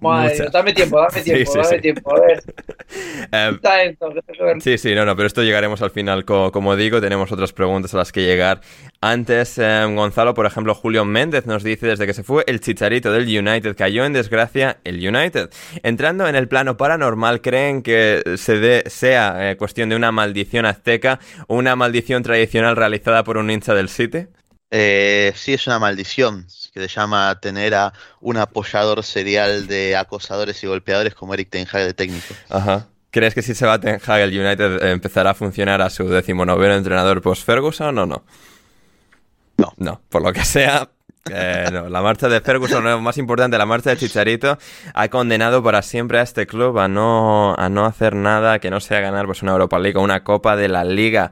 Madre, 0.00 0.48
dame 0.52 0.72
tiempo, 0.72 0.98
dame 1.00 1.20
tiempo, 1.24 1.50
sí, 1.52 1.58
dame 1.58 1.76
sí. 1.76 1.80
tiempo. 1.80 2.14
A 2.16 2.20
ver, 2.20 2.42
ver. 3.30 4.62
Sí, 4.62 4.78
sí, 4.78 4.94
no, 4.94 5.04
no, 5.04 5.16
pero 5.16 5.26
esto 5.26 5.42
llegaremos 5.42 5.82
al 5.82 5.90
final. 5.90 6.24
Co- 6.24 6.52
como 6.52 6.76
digo, 6.76 7.00
tenemos 7.00 7.32
otras 7.32 7.52
preguntas 7.52 7.92
a 7.94 7.98
las 7.98 8.12
que 8.12 8.22
llegar. 8.22 8.60
Antes, 9.00 9.58
eh, 9.58 9.84
Gonzalo, 9.94 10.34
por 10.34 10.46
ejemplo, 10.46 10.74
Julio 10.74 11.04
Méndez 11.04 11.46
nos 11.46 11.62
dice, 11.64 11.86
desde 11.86 12.06
que 12.06 12.14
se 12.14 12.22
fue 12.22 12.44
el 12.46 12.60
chicharito 12.60 13.12
del 13.12 13.24
United, 13.24 13.76
cayó 13.76 14.04
en 14.04 14.12
desgracia 14.12 14.78
el 14.84 14.96
United. 15.06 15.50
Entrando 15.82 16.26
en 16.28 16.36
el 16.36 16.48
plano 16.48 16.76
paranormal, 16.76 17.40
¿creen 17.40 17.82
que 17.82 18.22
se 18.36 18.58
dé- 18.58 18.84
sea 18.88 19.50
eh, 19.50 19.56
cuestión 19.56 19.88
de 19.88 19.96
una 19.96 20.12
maldición 20.12 20.66
azteca 20.66 21.18
o 21.48 21.56
una 21.56 21.76
maldición 21.76 22.22
tradicional 22.22 22.76
realizada 22.76 23.24
por 23.24 23.36
un 23.38 23.50
hincha 23.50 23.74
del 23.74 23.88
City? 23.88 24.26
Eh, 24.70 25.32
sí, 25.34 25.54
es 25.54 25.66
una 25.66 25.78
maldición 25.78 26.46
que 26.74 26.80
se 26.80 26.88
llama 26.88 27.38
tener 27.40 27.74
a 27.74 27.92
un 28.20 28.36
apoyador 28.36 29.02
serial 29.02 29.66
de 29.66 29.96
acosadores 29.96 30.62
y 30.62 30.66
golpeadores 30.66 31.14
como 31.14 31.34
Eric 31.34 31.50
Ten 31.50 31.66
Hag 31.70 31.86
de 31.86 31.94
técnico. 31.94 32.34
Ajá. 32.48 32.86
¿Crees 33.10 33.34
que 33.34 33.42
si 33.42 33.54
se 33.54 33.66
va 33.66 33.80
Ten 33.80 33.98
Hag, 34.04 34.20
el 34.20 34.38
United 34.38 34.84
empezará 34.88 35.30
a 35.30 35.34
funcionar 35.34 35.80
a 35.80 35.88
su 35.88 36.08
decimonoveno 36.08 36.74
entrenador 36.74 37.22
post-Ferguson 37.22 37.98
o 37.98 38.06
no? 38.06 38.24
No. 39.56 39.72
No, 39.76 40.00
por 40.08 40.22
lo 40.22 40.32
que 40.32 40.44
sea, 40.44 40.90
eh, 41.32 41.68
no. 41.72 41.88
la 41.88 42.02
marcha 42.02 42.28
de 42.28 42.40
Ferguson, 42.40 43.02
más 43.02 43.18
importante, 43.18 43.58
la 43.58 43.66
marcha 43.66 43.90
de 43.90 43.96
Chicharito, 43.96 44.58
ha 44.94 45.08
condenado 45.08 45.62
para 45.62 45.82
siempre 45.82 46.18
a 46.18 46.22
este 46.22 46.46
club 46.46 46.78
a 46.78 46.88
no, 46.88 47.54
a 47.56 47.68
no 47.68 47.84
hacer 47.84 48.14
nada 48.14 48.58
que 48.58 48.70
no 48.70 48.80
sea 48.80 49.00
ganar 49.00 49.26
pues, 49.26 49.42
una 49.42 49.52
Europa 49.52 49.78
League 49.78 49.98
o 49.98 50.02
una 50.02 50.24
Copa 50.24 50.56
de 50.56 50.68
la 50.68 50.84
Liga 50.84 51.30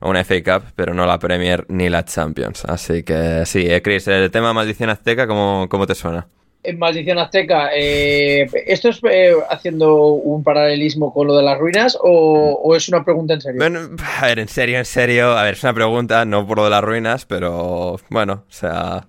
o 0.00 0.10
una 0.10 0.24
FA 0.24 0.42
Cup, 0.42 0.72
pero 0.76 0.94
no 0.94 1.06
la 1.06 1.18
Premier 1.18 1.64
ni 1.68 1.88
la 1.88 2.04
Champions. 2.04 2.64
Así 2.64 3.02
que 3.02 3.44
sí, 3.46 3.66
eh, 3.66 3.82
Chris, 3.82 4.08
el 4.08 4.30
tema 4.30 4.52
maldición 4.52 4.90
azteca, 4.90 5.26
¿cómo, 5.26 5.66
cómo 5.68 5.86
te 5.86 5.94
suena? 5.94 6.26
En 6.64 6.78
Maldición 6.78 7.18
Azteca, 7.18 7.70
eh, 7.74 8.46
¿esto 8.66 8.88
es 8.88 8.98
eh, 9.08 9.34
haciendo 9.50 9.94
un 10.14 10.42
paralelismo 10.42 11.12
con 11.12 11.26
lo 11.26 11.36
de 11.36 11.42
las 11.42 11.58
ruinas 11.58 11.98
o, 12.00 12.58
o 12.62 12.74
es 12.74 12.88
una 12.88 13.04
pregunta 13.04 13.34
en 13.34 13.42
serio? 13.42 13.58
Bueno, 13.58 13.80
a 14.20 14.26
ver, 14.26 14.38
en 14.38 14.48
serio, 14.48 14.78
en 14.78 14.86
serio, 14.86 15.36
a 15.36 15.42
ver, 15.42 15.54
es 15.54 15.62
una 15.62 15.74
pregunta, 15.74 16.24
no 16.24 16.46
por 16.46 16.56
lo 16.56 16.64
de 16.64 16.70
las 16.70 16.82
ruinas, 16.82 17.26
pero 17.26 18.00
bueno, 18.08 18.44
o 18.48 18.52
sea... 18.52 19.06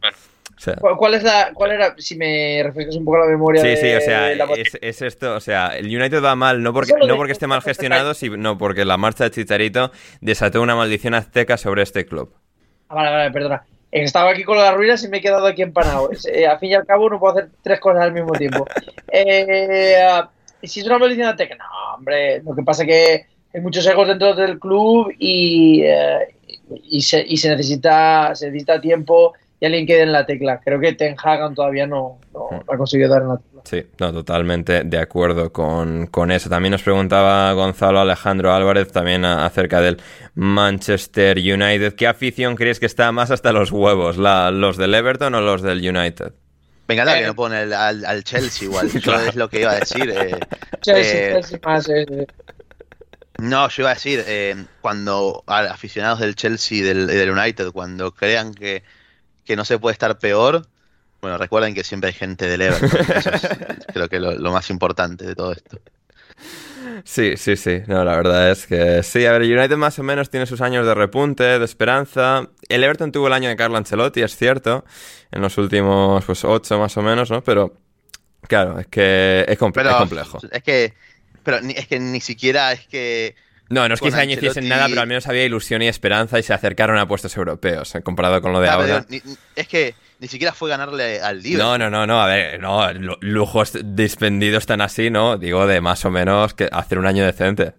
o 0.58 0.60
sea, 0.60 0.76
¿Cuál, 0.76 0.98
cuál 0.98 1.14
es 1.14 1.24
la, 1.24 1.52
¿Cuál 1.54 1.72
era, 1.72 1.96
si 1.98 2.18
me 2.18 2.62
refrescas 2.62 2.98
un 2.98 3.06
poco 3.06 3.20
la 3.20 3.28
memoria? 3.28 3.62
Sí, 3.62 3.70
de 3.70 3.78
sí, 3.78 3.94
o 3.94 4.02
sea, 4.02 4.36
la- 4.36 4.46
es, 4.56 4.78
es 4.82 5.02
esto, 5.02 5.36
o 5.36 5.40
sea, 5.40 5.78
el 5.78 5.86
United 5.86 6.22
va 6.22 6.36
mal, 6.36 6.62
no 6.62 6.74
porque, 6.74 6.94
no 7.08 7.16
porque 7.16 7.32
esté 7.34 7.48
mal 7.48 7.62
gestionado, 7.62 8.14
sino 8.14 8.58
porque 8.58 8.84
la 8.84 8.98
marcha 8.98 9.24
de 9.24 9.32
Chicharito 9.32 9.92
desató 10.20 10.62
una 10.62 10.76
maldición 10.76 11.14
azteca 11.14 11.56
sobre 11.56 11.84
este 11.84 12.06
club. 12.06 12.34
Ah, 12.90 12.96
vale, 12.96 13.10
vale, 13.12 13.32
perdona. 13.32 13.64
Estaba 14.04 14.32
aquí 14.32 14.44
con 14.44 14.58
las 14.58 14.76
ruinas 14.76 15.02
y 15.06 15.08
me 15.08 15.18
he 15.18 15.22
quedado 15.22 15.46
aquí 15.46 15.62
empanado. 15.62 16.10
Eh, 16.28 16.46
al 16.46 16.60
fin 16.60 16.72
y 16.72 16.74
al 16.74 16.86
cabo 16.86 17.10
no 17.10 17.18
puedo 17.18 17.38
hacer 17.38 17.50
tres 17.62 17.80
cosas 17.80 18.04
al 18.04 18.12
mismo 18.12 18.34
tiempo. 18.34 18.66
Eh, 19.08 19.96
ah, 20.06 20.30
si 20.62 20.82
es 20.82 20.86
una 20.86 21.00
maldición 21.00 21.30
azteca, 21.30 21.56
no, 21.56 21.96
hombre. 21.96 22.42
Lo 22.44 22.54
que 22.54 22.64
pasa 22.64 22.84
es 22.84 22.90
que 22.90 23.26
hay 23.54 23.62
muchos 23.62 23.88
egos 23.88 24.10
dentro 24.10 24.36
del 24.36 24.60
club 24.60 25.14
y, 25.18 25.84
eh, 25.86 26.36
y, 26.84 27.02
se, 27.02 27.24
y 27.26 27.38
se 27.38 27.50
necesita 27.50 28.36
se 28.36 28.48
necesita 28.48 28.82
tiempo 28.82 29.34
y 29.60 29.66
alguien 29.66 29.86
quede 29.88 30.02
en 30.04 30.12
la 30.12 30.26
tecla. 30.26 30.60
Creo 30.64 30.80
que 30.80 30.94
Ten 30.94 31.16
Hag 31.24 31.54
todavía 31.56 31.88
no, 31.88 32.20
no, 32.34 32.50
no 32.52 32.74
ha 32.74 32.78
conseguido 32.78 33.10
dar 33.10 33.22
en 33.24 33.28
la 33.30 33.38
tecla. 33.38 33.62
Sí, 33.64 33.84
no, 34.00 34.14
totalmente 34.14 34.84
de 34.84 34.98
acuerdo 35.00 35.52
con, 35.52 36.08
con 36.08 36.30
eso. 36.32 36.50
También 36.50 36.72
nos 36.74 36.84
preguntaba 36.84 37.52
Gonzalo 37.54 38.00
Alejandro 38.00 38.54
Álvarez 38.54 38.92
también 38.92 39.26
a- 39.26 39.46
acerca 39.46 39.82
del 39.82 39.98
Manchester 40.36 41.38
United. 41.40 41.96
¿Qué 41.96 42.08
afición 42.08 42.56
crees 42.56 42.80
que 42.80 42.86
está 42.86 43.12
más 43.12 43.32
hasta 43.32 43.52
los 43.52 43.72
huevos? 43.72 44.18
¿La, 44.18 44.52
¿Los 44.52 44.78
del 44.78 44.94
Everton 44.94 45.34
o 45.36 45.42
los 45.42 45.62
del 45.64 45.80
United? 45.80 46.34
Venga, 46.88 47.04
dale, 47.04 47.18
Eh. 47.18 47.22
que 47.22 47.28
no 47.28 47.36
pone 47.36 47.64
el- 47.64 47.74
al, 47.74 48.06
al 48.06 48.24
Chelsea 48.24 48.68
igual. 48.68 48.88
Claro. 49.04 49.26
es 49.30 49.36
lo 49.36 49.50
que 49.50 49.62
iba 49.62 49.72
a 49.72 49.80
decir. 49.80 50.08
eh, 50.10 50.38
Chelsea, 50.82 51.30
eh, 51.30 51.34
Chelsea 51.34 51.60
más, 51.64 51.90
eh, 51.90 52.06
eh. 52.08 52.28
No, 53.40 53.68
yo 53.70 53.82
iba 53.82 53.92
a 53.92 53.94
decir, 53.96 54.24
eh, 54.28 54.56
cuando 54.82 55.44
a- 55.48 55.62
aficionados 55.72 56.20
del 56.20 56.36
Chelsea 56.36 56.78
y 56.78 56.82
del, 56.82 57.10
y 57.10 57.16
del 57.16 57.32
United, 57.32 57.72
cuando 57.72 58.12
crean 58.14 58.54
que, 58.54 58.84
que 59.46 59.56
no 59.56 59.64
se 59.66 59.80
puede 59.80 59.94
estar 59.94 60.18
peor, 60.20 60.68
bueno, 61.22 61.38
recuerden 61.38 61.74
que 61.74 61.84
siempre 61.84 62.10
hay 62.10 62.14
gente 62.14 62.48
del 62.48 62.62
Everton. 62.62 63.00
Eso 63.18 63.30
es 63.32 63.42
creo 63.94 64.10
que 64.10 64.20
lo, 64.20 64.32
lo 64.34 64.52
más 64.52 64.70
importante 64.70 65.26
de 65.26 65.36
todo 65.36 65.52
esto. 65.54 65.80
Sí, 67.04 67.36
sí, 67.38 67.56
sí. 67.56 67.82
No, 67.88 68.04
la 68.04 68.16
verdad 68.16 68.52
es 68.52 68.68
que 68.68 69.02
sí. 69.04 69.26
A 69.26 69.32
ver, 69.34 69.44
el 69.44 69.58
United 69.58 69.78
más 69.78 69.98
o 70.00 70.04
menos 70.04 70.30
tiene 70.30 70.46
sus 70.46 70.62
años 70.62 70.86
de 70.86 70.94
repunte, 70.94 71.44
de 71.44 71.66
esperanza. 71.66 72.48
El 72.70 72.84
Everton 72.84 73.12
tuvo 73.12 73.28
el 73.28 73.34
año 73.34 73.50
de 73.50 73.56
Carlo 73.56 73.78
Ancelotti, 73.78 74.22
es 74.22 74.36
cierto. 74.36 74.86
En 75.32 75.42
los 75.42 75.58
últimos, 75.58 76.24
pues, 76.26 76.44
ocho 76.44 76.80
más 76.80 76.96
o 76.98 77.02
menos, 77.02 77.32
¿no? 77.32 77.44
Pero, 77.44 77.74
claro, 78.48 78.80
es 78.80 78.88
que 78.88 79.46
es, 79.48 79.58
comple- 79.60 79.74
Pero 79.76 79.90
es 79.92 79.96
complejo. 79.96 80.40
es 80.52 80.64
que, 80.64 80.94
pero 81.44 81.62
ni- 81.62 81.74
es 81.74 81.88
que 81.88 82.00
ni 82.00 82.22
siquiera 82.22 82.72
es 82.72 82.88
que 82.88 83.36
No, 83.70 83.88
no 83.88 83.96
es 83.96 84.02
que 84.02 84.10
ese 84.10 84.20
año 84.20 84.34
hiciesen 84.34 84.68
nada, 84.70 84.88
pero 84.88 85.02
al 85.02 85.08
menos 85.08 85.28
había 85.28 85.44
ilusión 85.44 85.82
y 85.82 85.88
esperanza 85.88 86.38
y 86.38 86.44
se 86.44 86.54
acercaron 86.54 86.98
a 87.00 87.08
puestos 87.08 87.36
europeos, 87.36 87.96
eh, 87.96 88.02
comparado 88.04 88.42
con 88.42 88.54
lo 88.54 88.60
de 88.62 88.70
Ah, 88.70 88.74
ahora. 88.74 89.06
ni- 89.10 89.22
es 89.56 89.68
que 89.68 89.96
ni 90.20 90.28
siquiera 90.28 90.54
fue 90.54 90.70
ganarle 90.70 91.20
al 91.22 91.42
Liverpool. 91.42 91.68
No, 91.68 91.78
no, 91.78 91.90
no, 91.90 92.06
no, 92.06 92.22
a 92.22 92.28
ver, 92.28 92.60
no, 92.60 92.94
lu- 92.94 93.18
lujos 93.22 93.72
despendidos 93.84 94.66
tan 94.68 94.82
así, 94.82 95.10
¿no? 95.10 95.38
Digo, 95.38 95.66
de 95.68 95.82
más 95.82 96.06
o 96.06 96.12
menos 96.12 96.54
que 96.54 96.70
hacer 96.72 97.00
un 97.00 97.08
año 97.08 97.26
decente. 97.26 97.74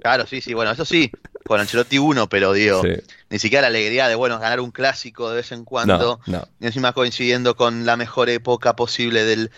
Claro, 0.00 0.26
sí, 0.26 0.40
sí, 0.40 0.54
bueno, 0.54 0.70
eso 0.72 0.84
sí, 0.86 1.10
con 1.44 1.60
Ancelotti 1.60 1.98
uno, 1.98 2.26
pero 2.28 2.52
digo, 2.54 2.82
Sí. 2.82 2.88
ni 3.28 3.38
siquiera 3.38 3.62
la 3.62 3.68
alegría 3.68 4.08
de, 4.08 4.14
bueno, 4.14 4.38
ganar 4.38 4.60
un 4.60 4.70
clásico 4.70 5.28
de 5.28 5.36
vez 5.36 5.52
en 5.52 5.64
cuando, 5.64 6.20
No, 6.26 6.38
no. 6.38 6.48
y 6.60 6.66
encima 6.66 6.92
coincidiendo 6.94 7.54
con 7.54 7.84
la 7.84 7.96
mejor 7.98 8.30
época 8.30 8.76
posible 8.76 9.24
del, 9.24 9.50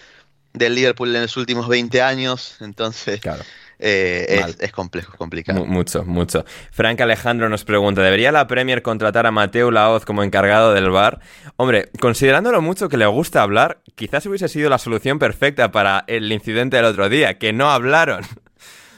del 0.53 0.75
Liverpool 0.75 1.15
en 1.15 1.23
los 1.23 1.37
últimos 1.37 1.69
20 1.69 2.03
años, 2.03 2.57
entonces 2.61 3.21
Claro. 3.21 3.45
Eh, 3.79 4.43
es, 4.49 4.59
es 4.61 4.73
complejo, 4.73 5.13
es 5.13 5.19
complicado. 5.19 5.59
Mu- 5.61 5.67
mucho, 5.67 6.05
mucho. 6.05 6.45
Frank 6.71 7.01
Alejandro 7.01 7.49
nos 7.49 7.65
pregunta, 7.65 8.03
¿debería 8.03 8.33
la 8.33 8.47
Premier 8.47 8.83
contratar 8.83 9.27
a 9.27 9.31
Mateo 9.31 9.71
Laoz 9.71 10.05
como 10.05 10.23
encargado 10.23 10.73
del 10.75 10.91
bar? 10.91 11.21
Hombre, 11.57 11.91
considerando 12.01 12.53
lo 12.53 12.63
mucho 12.63 12.89
que 12.89 12.97
le 12.97 13.07
gusta 13.07 13.43
hablar, 13.43 13.79
quizás 13.95 14.25
hubiese 14.27 14.49
sido 14.49 14.71
la 14.71 14.79
solución 14.79 15.19
perfecta 15.19 15.71
para 15.71 16.05
el 16.07 16.31
incidente 16.33 16.77
del 16.77 16.87
otro 16.87 17.09
día, 17.09 17.39
que 17.39 17.53
no 17.53 17.71
hablaron. 17.71 18.23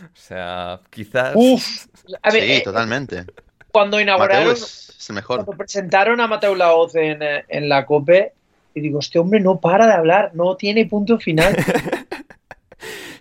O 0.00 0.20
sea, 0.30 0.80
quizás... 0.90 1.32
Uf, 1.34 1.86
a 2.22 2.30
ver, 2.30 2.42
sí, 2.42 2.52
eh, 2.52 2.60
totalmente. 2.62 3.24
cuando 3.72 3.98
inauguraron, 3.98 4.48
Mateo 4.48 4.52
es, 4.52 4.94
es 4.98 5.08
el 5.08 5.14
mejor. 5.14 5.36
cuando 5.44 5.56
presentaron 5.56 6.20
a 6.20 6.26
Mateo 6.26 6.54
Laoz 6.54 6.94
en, 6.96 7.22
eh, 7.22 7.44
en 7.48 7.68
la 7.68 7.86
COPE, 7.86 8.32
y 8.74 8.80
digo, 8.80 8.98
este 8.98 9.18
hombre 9.18 9.40
no 9.40 9.58
para 9.58 9.86
de 9.86 9.94
hablar, 9.94 10.32
no 10.34 10.54
tiene 10.56 10.84
punto 10.86 11.18
final. 11.18 11.56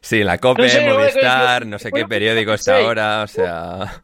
Sí, 0.02 0.24
la 0.24 0.38
COPE, 0.38 0.64
No 0.64 0.70
sé, 0.70 0.90
Movistar, 0.90 1.66
no, 1.66 1.72
no 1.72 1.80
sé 1.80 1.92
qué 1.92 2.06
periódico 2.06 2.54
está 2.54 2.78
ahora, 2.78 3.24
o 3.24 3.28
sea... 3.28 4.04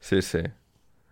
Sí, 0.00 0.22
sí. 0.22 0.38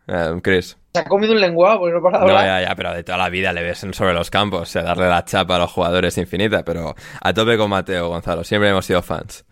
Eh, 0.06 0.40
Chris. 0.42 0.76
Se 0.94 1.00
ha 1.00 1.04
comido 1.04 1.32
un 1.32 1.40
lenguado 1.40 1.78
porque 1.80 1.94
no 1.94 2.02
para 2.02 2.18
de 2.20 2.26
No, 2.26 2.30
hablar. 2.38 2.62
ya, 2.62 2.68
ya, 2.68 2.74
pero 2.76 2.92
de 2.94 3.02
toda 3.02 3.18
la 3.18 3.28
vida 3.30 3.52
le 3.52 3.62
ves 3.62 3.78
sobre 3.92 4.12
los 4.12 4.30
campos, 4.30 4.62
o 4.62 4.66
sea, 4.66 4.82
darle 4.82 5.08
la 5.08 5.24
chapa 5.24 5.56
a 5.56 5.58
los 5.60 5.70
jugadores 5.72 6.18
infinita, 6.18 6.64
pero 6.64 6.94
a 7.20 7.32
tope 7.32 7.56
con 7.56 7.70
Mateo, 7.70 8.08
Gonzalo, 8.08 8.44
siempre 8.44 8.68
hemos 8.70 8.84
sido 8.84 9.02
fans. 9.02 9.44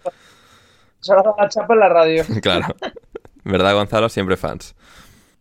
Se 1.00 1.12
ha 1.12 1.16
dado 1.16 1.34
la 1.38 1.48
chapa 1.48 1.72
en 1.74 1.80
la 1.80 1.88
radio. 1.88 2.24
Claro. 2.42 2.66
¿Verdad, 3.44 3.72
Gonzalo? 3.74 4.08
Siempre 4.10 4.36
fans. 4.36 4.74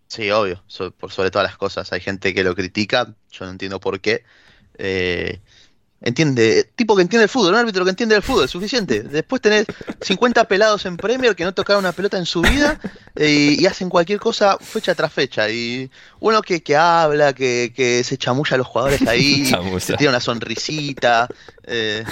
Sí, 0.08 0.32
obvio, 0.32 0.64
so- 0.68 0.92
por 0.92 1.12
sobre 1.12 1.32
todas 1.32 1.48
las 1.50 1.58
cosas. 1.58 1.92
Hay 1.92 2.00
gente 2.00 2.34
que 2.34 2.44
lo 2.46 2.56
critica, 2.56 3.14
yo 3.32 3.46
no 3.46 3.52
entiendo 3.52 3.80
por 3.82 4.00
qué. 4.00 4.24
Eh, 4.78 5.42
entiende, 6.02 6.70
tipo 6.76 6.96
que 6.96 7.02
entiende 7.02 7.24
el 7.24 7.30
fútbol, 7.30 7.54
un 7.54 7.60
árbitro 7.60 7.84
que 7.84 7.90
entiende 7.90 8.16
el 8.16 8.22
fútbol, 8.22 8.46
es 8.46 8.52
suficiente. 8.52 9.02
Después 9.04 9.42
tenés 9.42 9.66
50 10.02 10.46
pelados 10.46 10.86
en 10.86 10.98
Premier 10.98 11.36
que 11.36 11.44
no 11.44 11.54
tocaron 11.54 11.84
una 11.84 11.92
pelota 11.92 12.18
en 12.18 12.26
su 12.26 12.42
vida 12.42 12.80
eh, 13.16 13.56
y, 13.60 13.66
hacen 13.66 13.90
cualquier 13.90 14.20
cosa 14.20 14.58
fecha 14.60 14.96
tras 14.96 15.12
fecha. 15.12 15.50
Y 15.50 15.90
uno 16.20 16.42
que, 16.42 16.62
que 16.62 16.76
habla, 16.76 17.34
que, 17.34 17.74
que 17.76 18.04
se 18.04 18.18
chamulla 18.18 18.56
a 18.56 18.58
los 18.58 18.68
jugadores 18.68 19.06
ahí, 19.08 19.46
se 19.80 19.98
tira 19.98 20.10
una 20.10 20.20
sonrisita. 20.20 21.28
eh, 21.64 22.04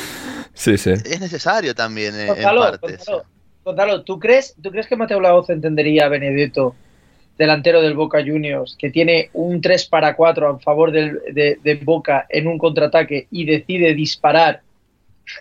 Sí, 0.54 0.78
sí. 0.78 0.90
es 0.90 1.20
necesario 1.20 1.76
también 1.76 2.16
eh, 2.16 2.28
en 2.36 2.44
parte. 2.44 2.98
Gonzalo, 2.98 3.26
Gonzalo, 3.64 4.04
¿tú 4.04 4.20
crees, 4.20 4.56
¿tú 4.62 4.72
crees 4.72 4.88
que 4.88 4.96
Mateo 4.96 5.20
Laoz 5.20 5.50
entendería 5.50 6.06
a 6.06 6.10
Benedetto, 6.10 6.76
delantero 7.38 7.82
del 7.82 7.94
Boca 7.94 8.20
Juniors, 8.26 8.76
que 8.80 8.90
tiene 8.90 9.30
un 9.34 9.62
3 9.62 9.86
para 9.88 10.16
4 10.16 10.50
a 10.50 10.60
favor 10.60 10.92
del- 10.92 11.20
de, 11.32 11.60
de 11.64 11.76
Boca 11.76 12.26
en 12.30 12.48
un 12.48 12.58
contraataque 12.58 13.28
y 13.32 13.46
decide 13.46 13.94
disparar 13.94 14.62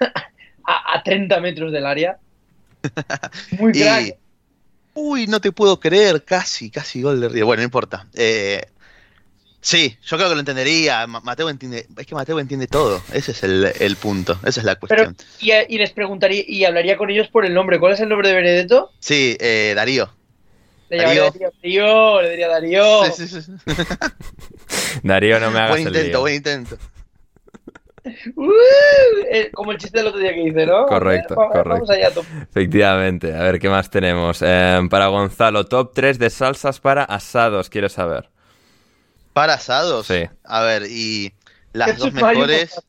a, 0.64 0.94
a 0.94 1.02
30 1.02 1.40
metros 1.40 1.72
del 1.72 1.86
área? 1.86 2.18
Muy 3.58 3.72
Y- 3.74 3.80
crack. 3.82 4.16
Uy, 4.98 5.26
no 5.26 5.40
te 5.40 5.52
puedo 5.52 5.78
creer, 5.78 6.24
casi, 6.24 6.70
casi 6.70 7.02
gol 7.02 7.20
de 7.20 7.28
River. 7.28 7.44
Bueno, 7.44 7.60
no 7.60 7.64
importa. 7.64 8.06
Eh, 8.14 8.62
sí, 9.60 9.94
yo 10.02 10.16
creo 10.16 10.28
que 10.30 10.34
lo 10.34 10.40
entendería. 10.40 11.06
Ma- 11.06 11.20
Mateo 11.20 11.50
entiende, 11.50 11.86
es 11.98 12.06
que 12.06 12.14
Mateo 12.14 12.40
entiende 12.40 12.66
todo. 12.66 13.02
Ese 13.12 13.32
es 13.32 13.42
el, 13.42 13.72
el 13.78 13.96
punto, 13.96 14.38
esa 14.46 14.60
es 14.60 14.64
la 14.64 14.76
Pero, 14.76 15.04
cuestión. 15.04 15.16
y, 15.40 15.74
y 15.74 15.78
les 15.78 15.90
preguntaría, 15.92 16.42
y 16.46 16.64
hablaría 16.64 16.96
con 16.96 17.10
ellos 17.10 17.28
por 17.28 17.44
el 17.44 17.52
nombre. 17.52 17.78
¿Cuál 17.78 17.92
es 17.92 18.00
el 18.00 18.08
nombre 18.08 18.28
de 18.30 18.36
Benedetto? 18.36 18.90
Sí, 18.98 19.36
eh, 19.38 19.74
Darío. 19.76 20.08
Le 20.88 20.98
llamaría 20.98 21.22
Darío. 21.24 21.50
Darío, 21.62 22.22
le 22.22 22.30
diría 22.30 22.48
Darío. 22.48 23.04
Sí, 23.12 23.28
sí, 23.28 23.42
sí. 23.42 23.52
Darío, 25.02 25.40
no 25.40 25.50
me 25.50 25.58
hagas 25.58 25.70
Buen 25.70 25.82
el 25.82 25.88
intento, 25.88 26.08
lío. 26.10 26.20
buen 26.20 26.34
intento. 26.34 26.78
Uh, 28.36 28.52
eh, 29.32 29.50
como 29.52 29.72
el 29.72 29.78
chiste 29.78 29.98
del 29.98 30.06
otro 30.06 30.20
día 30.20 30.32
que 30.32 30.42
hice, 30.42 30.64
¿no? 30.64 30.86
Correcto, 30.86 31.34
Vamos- 31.34 31.50
correcto. 31.52 31.70
Vamos 31.70 31.90
allá, 31.90 32.14
Tom. 32.14 32.24
Efectivamente. 32.40 33.34
A 33.34 33.42
ver, 33.42 33.58
¿qué 33.58 33.68
más 33.68 33.90
tenemos? 33.90 34.42
Eh, 34.42 34.80
para 34.88 35.08
Gonzalo, 35.08 35.66
top 35.66 35.92
3 35.92 36.16
de 36.20 36.30
salsas 36.30 36.78
para 36.78 37.02
asados, 37.02 37.68
quiero 37.68 37.88
saber. 37.88 38.30
Para 39.32 39.54
asados. 39.54 40.06
Sí. 40.06 40.22
A 40.44 40.60
ver, 40.62 40.84
y 40.88 41.34
las 41.72 41.98
dos 41.98 42.12
mejores. 42.12 42.80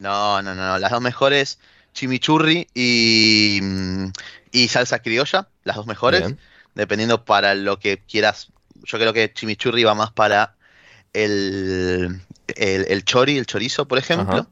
No, 0.00 0.42
no, 0.42 0.56
no, 0.56 0.66
no. 0.72 0.78
Las 0.80 0.90
dos 0.90 1.00
mejores, 1.00 1.60
chimichurri 1.92 2.66
y, 2.74 3.60
mm, 3.62 4.06
y 4.50 4.66
salsa 4.66 4.98
criolla. 5.02 5.48
Las 5.62 5.76
dos 5.76 5.86
mejores. 5.86 6.20
Bien. 6.22 6.38
Dependiendo 6.74 7.24
para 7.24 7.54
lo 7.54 7.78
que 7.78 7.98
quieras. 7.98 8.48
Yo 8.84 8.98
creo 8.98 9.12
que 9.12 9.32
chimichurri 9.32 9.84
va 9.84 9.94
más 9.94 10.10
para 10.12 10.54
el, 11.12 12.20
el, 12.56 12.86
el 12.88 13.04
chori, 13.04 13.38
el 13.38 13.46
chorizo, 13.46 13.86
por 13.86 13.98
ejemplo. 13.98 14.34
Ajá. 14.40 14.48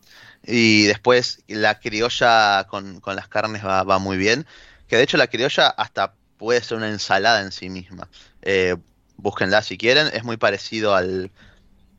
Y 0.47 0.85
después 0.85 1.41
la 1.49 1.79
criolla 1.81 2.67
con, 2.69 3.01
con 3.01 3.17
las 3.17 3.29
carnes 3.29 3.65
va, 3.65 3.83
va 3.83 3.99
muy 3.99 4.17
bien. 4.17 4.47
Que 4.89 4.97
de 4.97 5.03
hecho 5.03 5.17
la 5.17 5.27
criolla 5.27 5.69
hasta 5.69 6.15
puede 6.39 6.63
ser 6.63 6.79
una 6.79 6.89
ensalada 6.89 7.43
en 7.43 7.53
sí 7.53 7.69
misma. 7.69 8.09
Eh, 8.43 8.77
búsquenla 9.17 9.63
si 9.63 9.77
quieren. 9.77 10.09
Es 10.13 10.25
muy 10.25 10.37
parecido 10.37 10.95
al, 10.95 11.31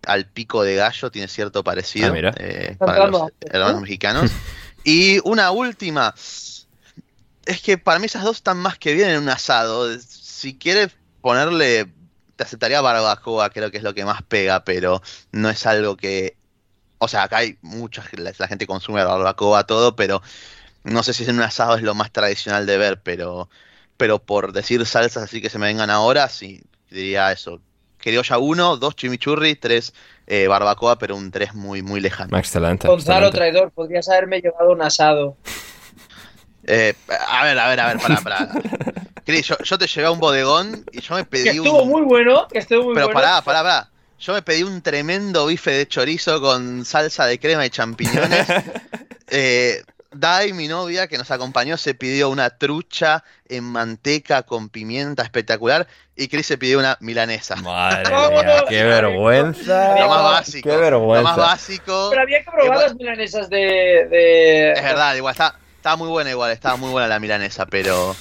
al 0.06 0.26
pico 0.26 0.64
de 0.64 0.76
gallo, 0.76 1.12
tiene 1.12 1.28
cierto 1.28 1.64
parecido 1.64 2.08
Ah, 2.08 2.12
mira. 2.12 2.34
eh, 2.38 2.76
para 2.80 3.08
los 3.08 3.82
mexicanos. 3.82 4.32
y 4.84 5.20
una 5.24 5.52
última. 5.52 6.14
Es 7.46 7.62
que 7.62 7.78
para 7.78 8.00
mí 8.00 8.06
esas 8.06 8.24
dos 8.24 8.38
están 8.38 8.58
más 8.58 8.78
que 8.78 8.94
bien 8.94 9.10
en 9.10 9.18
un 9.24 9.30
asado. 9.30 9.88
Si 10.42 10.58
quieres 10.58 10.90
ponerle, 11.22 11.86
te 12.36 12.44
aceptaría 12.44 12.82
barbacoa, 12.82 13.52
creo 13.52 13.70
que 13.70 13.78
es 13.78 13.84
lo 13.84 13.94
que 13.94 14.06
más 14.06 14.24
pega, 14.24 14.64
pero 14.64 15.00
no 15.32 15.52
es 15.52 15.68
algo 15.68 15.96
que... 15.96 16.36
O 16.98 17.08
sea, 17.08 17.22
acá 17.22 17.38
hay 17.38 17.60
mucha 17.62 18.04
la, 18.14 18.34
la 18.36 18.48
gente 18.48 18.66
consume 18.66 19.04
barbacoa, 19.04 19.68
todo, 19.68 19.96
pero 19.96 20.24
no 20.84 21.04
sé 21.04 21.14
si 21.14 21.26
en 21.26 21.36
un 21.36 21.44
asado 21.44 21.76
es 21.76 21.84
lo 21.84 21.94
más 21.94 22.12
tradicional 22.12 22.66
de 22.66 22.80
ver, 22.80 23.04
pero, 23.04 23.50
pero 23.98 24.18
por 24.18 24.52
decir 24.52 24.84
salsas 24.88 25.22
así 25.22 25.44
que 25.44 25.50
se 25.52 25.60
me 25.60 25.68
vengan 25.68 25.92
ahora, 25.92 26.28
sí, 26.28 26.64
diría 26.90 27.32
eso. 27.32 27.62
Criolla 28.00 28.40
1, 28.40 28.78
2 28.78 28.96
chimichurri, 28.96 29.54
3 29.54 29.94
barbacoa, 30.50 30.98
pero 30.98 31.16
un 31.18 31.30
3 31.30 31.54
muy, 31.54 31.84
muy 31.84 32.00
lejano. 32.00 32.36
Excelente. 32.36 32.88
Gonzalo, 32.88 33.28
excelente. 33.28 33.38
traidor, 33.38 33.72
podrías 33.74 34.10
haberme 34.10 34.42
llevado 34.42 34.72
un 34.72 34.82
asado. 34.82 35.38
Eh, 36.64 36.96
a 37.28 37.44
ver, 37.44 37.60
a 37.60 37.68
ver, 37.70 37.80
a 37.80 37.88
ver, 37.88 38.00
pará, 38.00 38.22
pará. 38.22 38.50
Cris, 39.26 39.46
yo, 39.48 39.58
yo 39.64 39.78
te 39.78 39.88
llevé 39.88 40.08
a 40.08 40.12
un 40.12 40.20
bodegón 40.20 40.86
y 40.92 41.02
yo 41.02 41.16
me 41.16 41.24
Que 41.24 41.30
pedí 41.30 41.50
estuvo 41.50 41.84
un... 41.84 41.90
muy 41.90 42.02
bueno, 42.02 42.48
que 42.48 42.60
estuvo 42.60 42.84
muy 42.86 42.94
Pero 42.96 43.08
bueno. 43.08 43.20
pará, 43.22 43.42
pará, 43.42 43.62
pará. 43.64 43.90
Yo 44.20 44.34
me 44.34 44.42
pedí 44.42 44.64
un 44.64 44.82
tremendo 44.82 45.48
bife 45.48 45.72
de 45.72 45.88
chorizo 45.88 46.40
con 46.42 46.86
salsa 46.86 47.26
de 47.26 47.40
crema 47.40 47.66
y 47.66 47.70
champiñones. 47.70 48.48
Eh, 49.34 49.82
Dai, 50.14 50.52
mi 50.52 50.68
novia, 50.68 51.08
que 51.08 51.18
nos 51.18 51.32
acompañó, 51.32 51.78
se 51.78 51.94
pidió 51.94 52.30
una 52.30 52.50
trucha 52.50 53.24
en 53.48 53.64
manteca 53.64 54.44
con 54.44 54.68
pimienta 54.68 55.24
espectacular. 55.24 55.88
Y 56.18 56.28
Chris 56.28 56.48
se 56.48 56.58
pidió 56.58 56.80
una 56.80 56.98
milanesa. 57.00 57.56
Madre 57.56 58.10
mía, 58.30 58.66
qué 58.68 58.84
vergüenza. 58.84 59.98
Lo 59.98 60.10
más 60.10 60.24
básico. 60.24 60.70
Qué 60.70 60.76
Lo 60.76 60.82
vergüenza. 60.82 61.24
más 61.24 61.38
básico. 61.38 62.08
Pero 62.10 62.22
había 62.24 62.44
que 62.44 62.52
probar 62.52 62.78
las 62.80 62.96
milanesas 62.96 63.50
de. 63.50 63.58
de... 64.10 64.72
Es 64.74 64.84
verdad, 64.84 65.16
igual 65.16 65.32
está, 65.32 65.56
estaba 65.78 65.96
muy 65.96 66.10
buena 66.10 66.30
igual, 66.30 66.52
estaba 66.52 66.76
muy 66.76 66.92
buena 66.92 67.08
la 67.08 67.20
milanesa, 67.20 67.66
pero 67.66 68.14